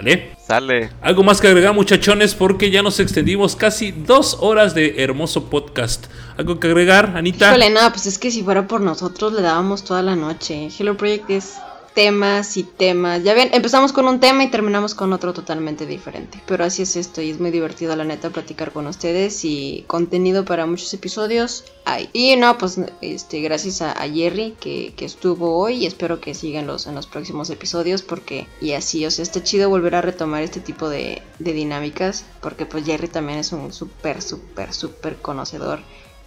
¿Vale? 0.00 0.34
Sale. 0.38 0.88
Algo 1.02 1.22
más 1.22 1.42
que 1.42 1.48
agregar, 1.48 1.74
muchachones, 1.74 2.34
porque 2.34 2.70
ya 2.70 2.82
nos 2.82 2.98
extendimos 3.00 3.54
casi 3.54 3.92
dos 3.92 4.38
horas 4.40 4.74
de 4.74 4.94
hermoso 5.02 5.50
podcast. 5.50 6.06
¿Algo 6.38 6.58
que 6.58 6.68
agregar, 6.68 7.12
Anita? 7.18 7.50
Híjole, 7.50 7.68
nada, 7.68 7.90
pues 7.90 8.06
es 8.06 8.16
que 8.16 8.30
si 8.30 8.42
fuera 8.42 8.66
por 8.66 8.80
nosotros 8.80 9.34
le 9.34 9.42
dábamos 9.42 9.84
toda 9.84 10.00
la 10.00 10.16
noche. 10.16 10.70
Hello 10.78 10.96
Project 10.96 11.28
es 11.28 11.56
temas 11.94 12.56
y 12.56 12.62
temas. 12.62 13.22
Ya 13.24 13.34
ven, 13.34 13.50
empezamos 13.52 13.92
con 13.92 14.06
un 14.06 14.20
tema 14.20 14.44
y 14.44 14.50
terminamos 14.50 14.94
con 14.94 15.12
otro 15.12 15.32
totalmente 15.32 15.86
diferente. 15.86 16.40
Pero 16.46 16.64
así 16.64 16.82
es 16.82 16.96
esto 16.96 17.20
y 17.20 17.30
es 17.30 17.40
muy 17.40 17.50
divertido 17.50 17.96
la 17.96 18.04
neta 18.04 18.30
platicar 18.30 18.72
con 18.72 18.86
ustedes 18.86 19.44
y 19.44 19.84
contenido 19.86 20.44
para 20.44 20.66
muchos 20.66 20.92
episodios 20.94 21.64
hay. 21.84 22.08
Y 22.12 22.36
no, 22.36 22.58
pues 22.58 22.80
este, 23.00 23.40
gracias 23.40 23.82
a, 23.82 23.94
Jerry 24.08 24.54
que, 24.60 24.94
estuvo 25.00 25.56
hoy 25.58 25.76
y 25.76 25.86
espero 25.86 26.20
que 26.20 26.34
sigan 26.34 26.66
los, 26.66 26.86
en 26.86 26.94
los 26.94 27.06
próximos 27.06 27.50
episodios 27.50 28.02
porque 28.02 28.46
y 28.60 28.72
así, 28.72 29.04
o 29.06 29.10
sea, 29.10 29.22
está 29.22 29.42
chido 29.42 29.68
volver 29.68 29.94
a 29.94 30.02
retomar 30.02 30.42
este 30.42 30.60
tipo 30.60 30.88
de, 30.88 31.22
dinámicas 31.38 32.24
porque 32.40 32.66
pues 32.66 32.84
Jerry 32.84 33.08
también 33.08 33.38
es 33.38 33.52
un 33.52 33.72
súper, 33.72 34.22
súper, 34.22 34.72
súper 34.72 35.16
conocedor. 35.16 35.80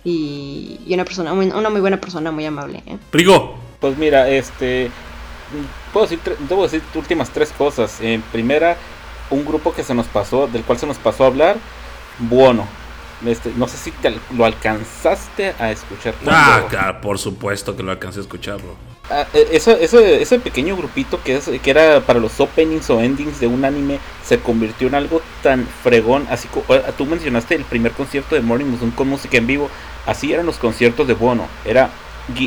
Y, 0.06 0.80
una 0.90 1.06
persona, 1.06 1.32
una 1.32 1.70
muy 1.70 1.80
buena 1.80 2.02
persona, 2.02 2.32
muy 2.32 2.46
amable. 2.46 2.84
¿eh? 2.86 2.98
Prigo. 3.10 3.56
Pues 3.84 3.98
mira, 3.98 4.30
este, 4.30 4.90
puedo 5.92 6.06
decir, 6.06 6.20
debo 6.48 6.64
decir 6.64 6.82
últimas 6.96 7.30
tres 7.30 7.52
cosas. 7.52 8.00
En 8.02 8.22
primera, 8.22 8.78
un 9.30 9.46
grupo 9.46 9.74
que 9.74 9.84
se 9.84 9.94
nos 9.94 10.08
pasó, 10.08 10.48
del 10.48 10.64
cual 10.64 10.80
se 10.80 10.88
nos 10.88 10.98
pasó 10.98 11.24
a 11.24 11.28
hablar, 11.28 11.58
Buono. 12.20 12.68
Este, 13.26 13.54
no 13.56 13.68
sé 13.68 13.78
si 13.78 13.94
lo 14.36 14.46
alcanzaste 14.46 15.56
a 15.58 15.72
escuchar. 15.72 16.14
Ah, 16.28 16.64
claro, 16.70 17.00
por 17.00 17.18
supuesto 17.18 17.76
que 17.76 17.84
lo 17.84 17.92
alcancé 17.92 18.20
a 18.20 18.24
escuchar, 18.24 18.58
bro. 18.58 18.76
Ah, 19.10 19.26
e, 19.34 19.48
ese, 19.52 20.40
pequeño 20.40 20.76
grupito 20.76 21.22
que, 21.24 21.38
es, 21.38 21.50
que 21.62 21.70
era 21.70 22.02
para 22.02 22.20
los 22.20 22.40
openings 22.40 22.90
o 22.90 23.02
endings 23.02 23.40
de 23.40 23.48
un 23.48 23.64
anime 23.64 24.00
se 24.24 24.40
convirtió 24.40 24.88
en 24.88 24.96
algo 24.96 25.22
tan 25.42 25.66
fregón. 25.84 26.28
Así 26.30 26.48
como 26.50 26.66
tú 26.98 27.06
mencionaste 27.06 27.56
el 27.56 27.64
primer 27.64 27.94
concierto 27.94 28.36
de 28.36 28.42
Morning 28.42 28.66
Musume 28.66 28.94
con 28.94 29.08
música 29.08 29.38
en 29.38 29.48
vivo. 29.48 29.70
Así 30.06 30.34
eran 30.34 30.46
los 30.46 30.58
conciertos 30.58 31.08
de 31.08 31.14
Bono. 31.14 31.48
Era 31.64 31.90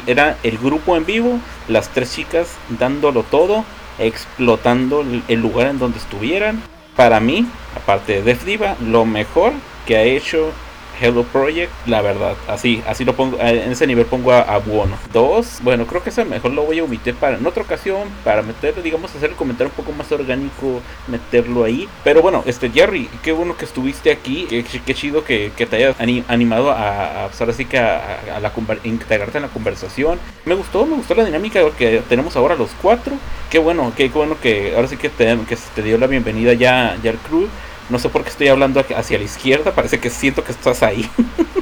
era 0.07 0.37
el 0.43 0.59
grupo 0.59 0.97
en 0.97 1.07
vivo, 1.07 1.41
las 1.69 1.89
tres 1.91 2.15
chicas 2.15 2.49
dándolo 2.79 3.23
todo, 3.23 3.65
explotando 3.99 5.05
el 5.29 5.41
lugar 5.41 5.69
en 5.69 5.79
donde 5.79 5.99
estuvieran. 5.99 6.63
Para 6.95 7.21
mí, 7.21 7.47
aparte 7.77 8.15
de 8.15 8.23
Def 8.23 8.45
Diva, 8.45 8.77
lo 8.81 9.05
mejor 9.05 9.53
que 9.87 9.97
ha 9.97 10.03
hecho 10.03 10.53
Hello 11.01 11.25
Project, 11.25 11.71
la 11.87 12.01
verdad, 12.03 12.37
así, 12.49 12.83
así 12.87 13.05
lo 13.05 13.15
pongo, 13.15 13.37
eh, 13.39 13.65
en 13.65 13.73
ese 13.73 13.87
nivel 13.87 14.07
pongo 14.07 14.33
a, 14.33 14.41
a 14.41 14.59
Buono. 14.59 14.97
Dos, 15.13 15.59
bueno, 15.63 15.87
creo 15.87 16.03
que 16.03 16.11
eso 16.11 16.25
mejor 16.25 16.53
lo 16.53 16.65
voy 16.65 16.79
a 16.79 16.85
omitir 16.85 17.15
para 17.15 17.37
en 17.37 17.47
otra 17.47 17.63
ocasión, 17.63 18.09
para 18.25 18.43
meter, 18.43 18.83
digamos, 18.83 19.15
hacer 19.15 19.31
el 19.31 19.37
comentario 19.37 19.73
un 19.77 19.85
poco 19.85 19.97
más 19.97 20.11
orgánico, 20.13 20.81
meterlo 21.07 21.65
ahí. 21.65 21.89
Pero 22.05 22.23
bueno, 22.23 22.43
este 22.47 22.71
Jerry, 22.71 23.09
qué 23.23 23.33
bueno 23.33 23.57
que 23.57 23.65
estuviste 23.65 24.11
aquí, 24.11 24.47
qué, 24.49 24.95
chido 24.95 25.25
que, 25.25 25.51
te 25.51 25.77
hayas 25.77 25.97
animado 26.01 26.71
a, 26.71 27.27
a, 27.27 27.29
pues 27.29 27.57
que 27.67 27.79
a, 27.79 28.41
la, 28.41 28.53
integrarte 28.85 29.39
en 29.39 29.43
la 29.43 29.49
conversación. 29.49 30.19
Me 30.45 30.55
gustó, 30.55 30.87
me 30.87 30.97
gustó 30.97 31.15
la 31.15 31.25
dinámica 31.25 31.61
que 31.77 32.03
tenemos 32.09 32.37
ahora 32.37 32.55
los 32.55 32.71
cuatro. 32.81 33.15
Qué 33.51 33.59
bueno, 33.59 33.93
qué, 33.97 34.09
bueno 34.09 34.37
que 34.41 34.75
ahora 34.75 34.89
sí 34.89 34.97
que 34.97 35.09
te, 35.09 35.37
que 35.49 35.57
te 35.75 35.83
dio 35.83 35.99
la 35.99 36.07
bienvenida 36.07 36.53
ya, 36.55 36.97
ya 37.03 37.11
al 37.11 37.19
crew. 37.19 37.49
No 37.89 37.99
sé 37.99 38.09
por 38.09 38.23
qué 38.23 38.31
estoy 38.31 38.49
hablando 38.49 38.85
hacia 38.97 39.19
la 39.19 39.25
izquierda, 39.25 39.73
parece 39.73 40.01
que 40.01 40.11
siento 40.11 40.43
que 40.43 40.53
estás 40.53 40.83
ahí. 40.83 41.09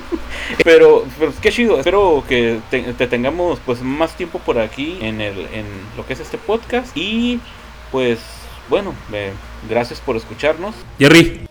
pero, 0.65 1.05
pero 1.19 1.33
qué 1.41 1.51
chido, 1.51 1.79
espero 1.79 2.25
que 2.29 2.61
te, 2.71 3.07
tengamos 3.07 3.59
pues 3.65 3.83
más 3.83 4.17
tiempo 4.17 4.39
por 4.39 4.59
aquí 4.59 4.99
en, 5.01 5.21
el, 5.21 5.47
lo 5.97 6.07
que 6.07 6.15
es 6.15 6.21
este 6.21 6.39
podcast. 6.39 6.97
Y 6.97 7.41
pues 7.93 8.21
bueno, 8.69 8.95
eh, 9.13 9.33
gracias 9.69 10.01
por 10.01 10.17
escucharnos. 10.17 10.75
Jerry. 10.99 11.47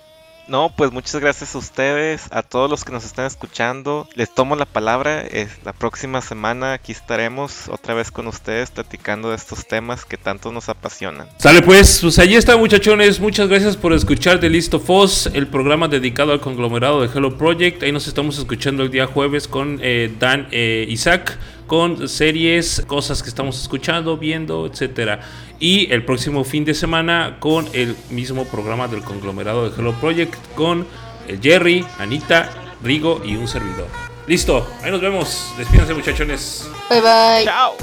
No, 0.48 0.74
pues 0.76 0.92
muchas 0.92 1.22
gracias 1.22 1.56
a 1.56 1.58
ustedes, 1.58 2.28
a 2.32 2.44
todos 2.44 2.70
los 2.70 2.84
que 2.84 2.92
nos 2.92 3.06
están 3.06 3.26
escuchando. 3.26 4.08
Les 4.16 4.34
tomo 4.34 4.56
la 4.56 4.66
palabra. 4.66 5.24
la 5.64 5.74
próxima 5.74 6.22
semana 6.22 6.74
aquí 6.74 6.92
estaremos 6.92 7.70
otra 7.70 7.94
vez 7.94 8.12
con 8.12 8.28
ustedes 8.28 8.72
platicando 8.72 9.30
de 9.30 9.38
estos 9.38 9.66
temas 9.66 10.06
que 10.06 10.18
tanto 10.18 10.52
nos 10.52 10.70
apasionan. 10.70 11.28
Sale 11.38 11.62
pues, 11.62 12.00
pues 12.02 12.20
ahí 12.20 12.36
está 12.36 12.58
muchachones. 12.58 13.20
Muchas 13.20 13.48
gracias 13.48 13.78
por 13.78 13.94
escuchar 13.94 14.40
de 14.40 14.50
Listo 14.50 14.80
Foss, 14.80 15.30
el 15.34 15.48
programa 15.48 15.88
dedicado 15.88 16.34
al 16.34 16.42
conglomerado 16.42 17.02
de 17.02 17.08
Hello 17.08 17.38
Project. 17.38 17.84
Ahí 17.84 17.92
nos 17.92 18.08
estamos 18.08 18.38
escuchando 18.38 18.84
el 18.84 18.92
día 18.92 19.08
jueves 19.08 19.48
con 19.48 19.80
eh, 19.82 20.14
Dan 20.20 20.48
e 20.52 20.86
Isaac 20.90 21.38
con 21.68 22.08
series, 22.08 22.84
cosas 22.88 23.24
que 23.24 23.30
estamos 23.30 23.62
escuchando, 23.62 24.18
viendo, 24.18 24.66
etcétera. 24.66 25.22
Y 25.60 25.92
el 25.92 26.04
próximo 26.06 26.44
fin 26.44 26.66
de 26.66 26.74
semana 26.74 27.38
con 27.40 27.68
el 27.74 27.96
mismo 28.10 28.46
programa 28.46 28.88
del 28.88 29.02
conglomerado 29.02 29.70
de 29.70 29.76
Hello 29.80 29.94
Project 30.00 30.36
con 30.56 30.86
eh, 31.28 31.40
Jerry, 31.42 31.86
Anita, 32.00 32.50
Rigo 32.84 33.22
y 33.24 33.36
un 33.36 33.48
servidor. 33.48 33.88
Listo, 34.28 34.68
ahí 34.82 34.92
nos 34.92 35.02
vemos. 35.02 35.54
Despídense 35.58 35.94
muchachones. 35.94 36.70
Bye 36.90 37.02
bye. 37.02 37.44
Chao. 37.46 37.76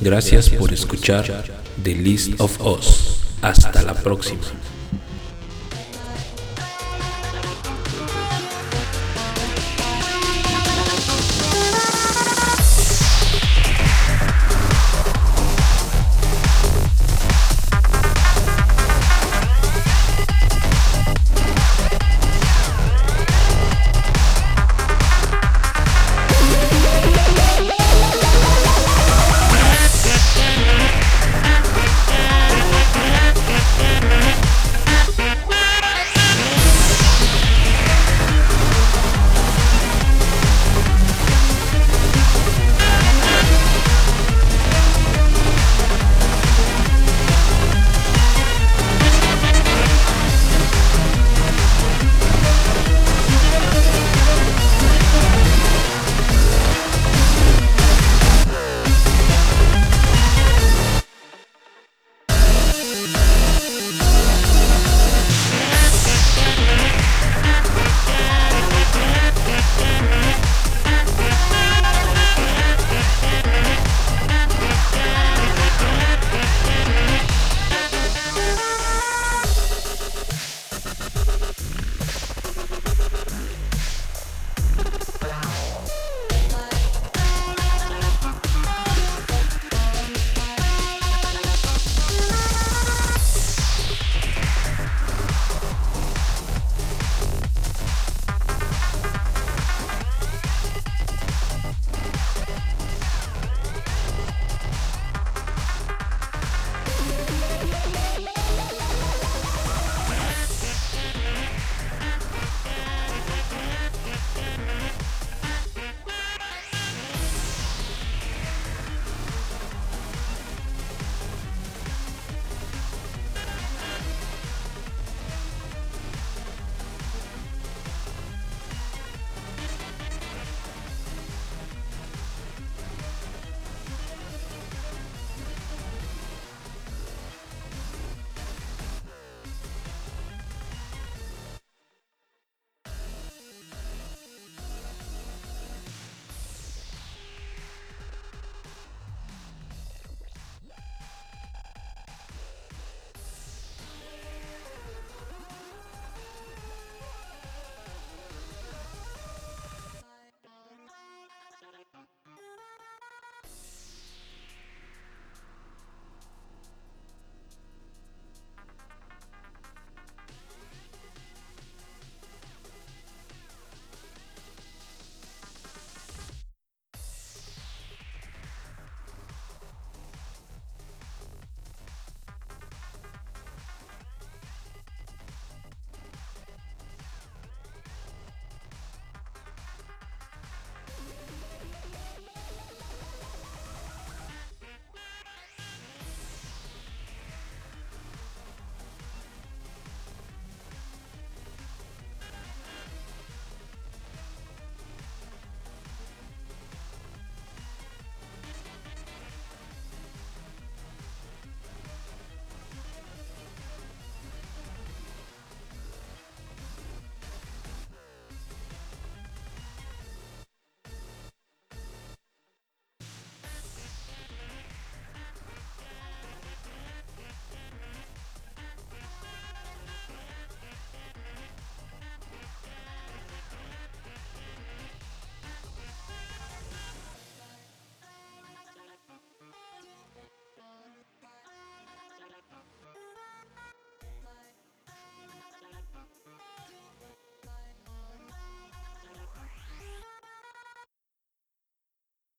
Gracias 0.00 0.50
por 0.50 0.72
escuchar 0.72 1.44
The 1.82 1.94
List 1.94 2.40
of 2.40 2.60
Us. 2.60 3.18
Hasta 3.40 3.82
la 3.82 3.94
próxima. 3.94 4.42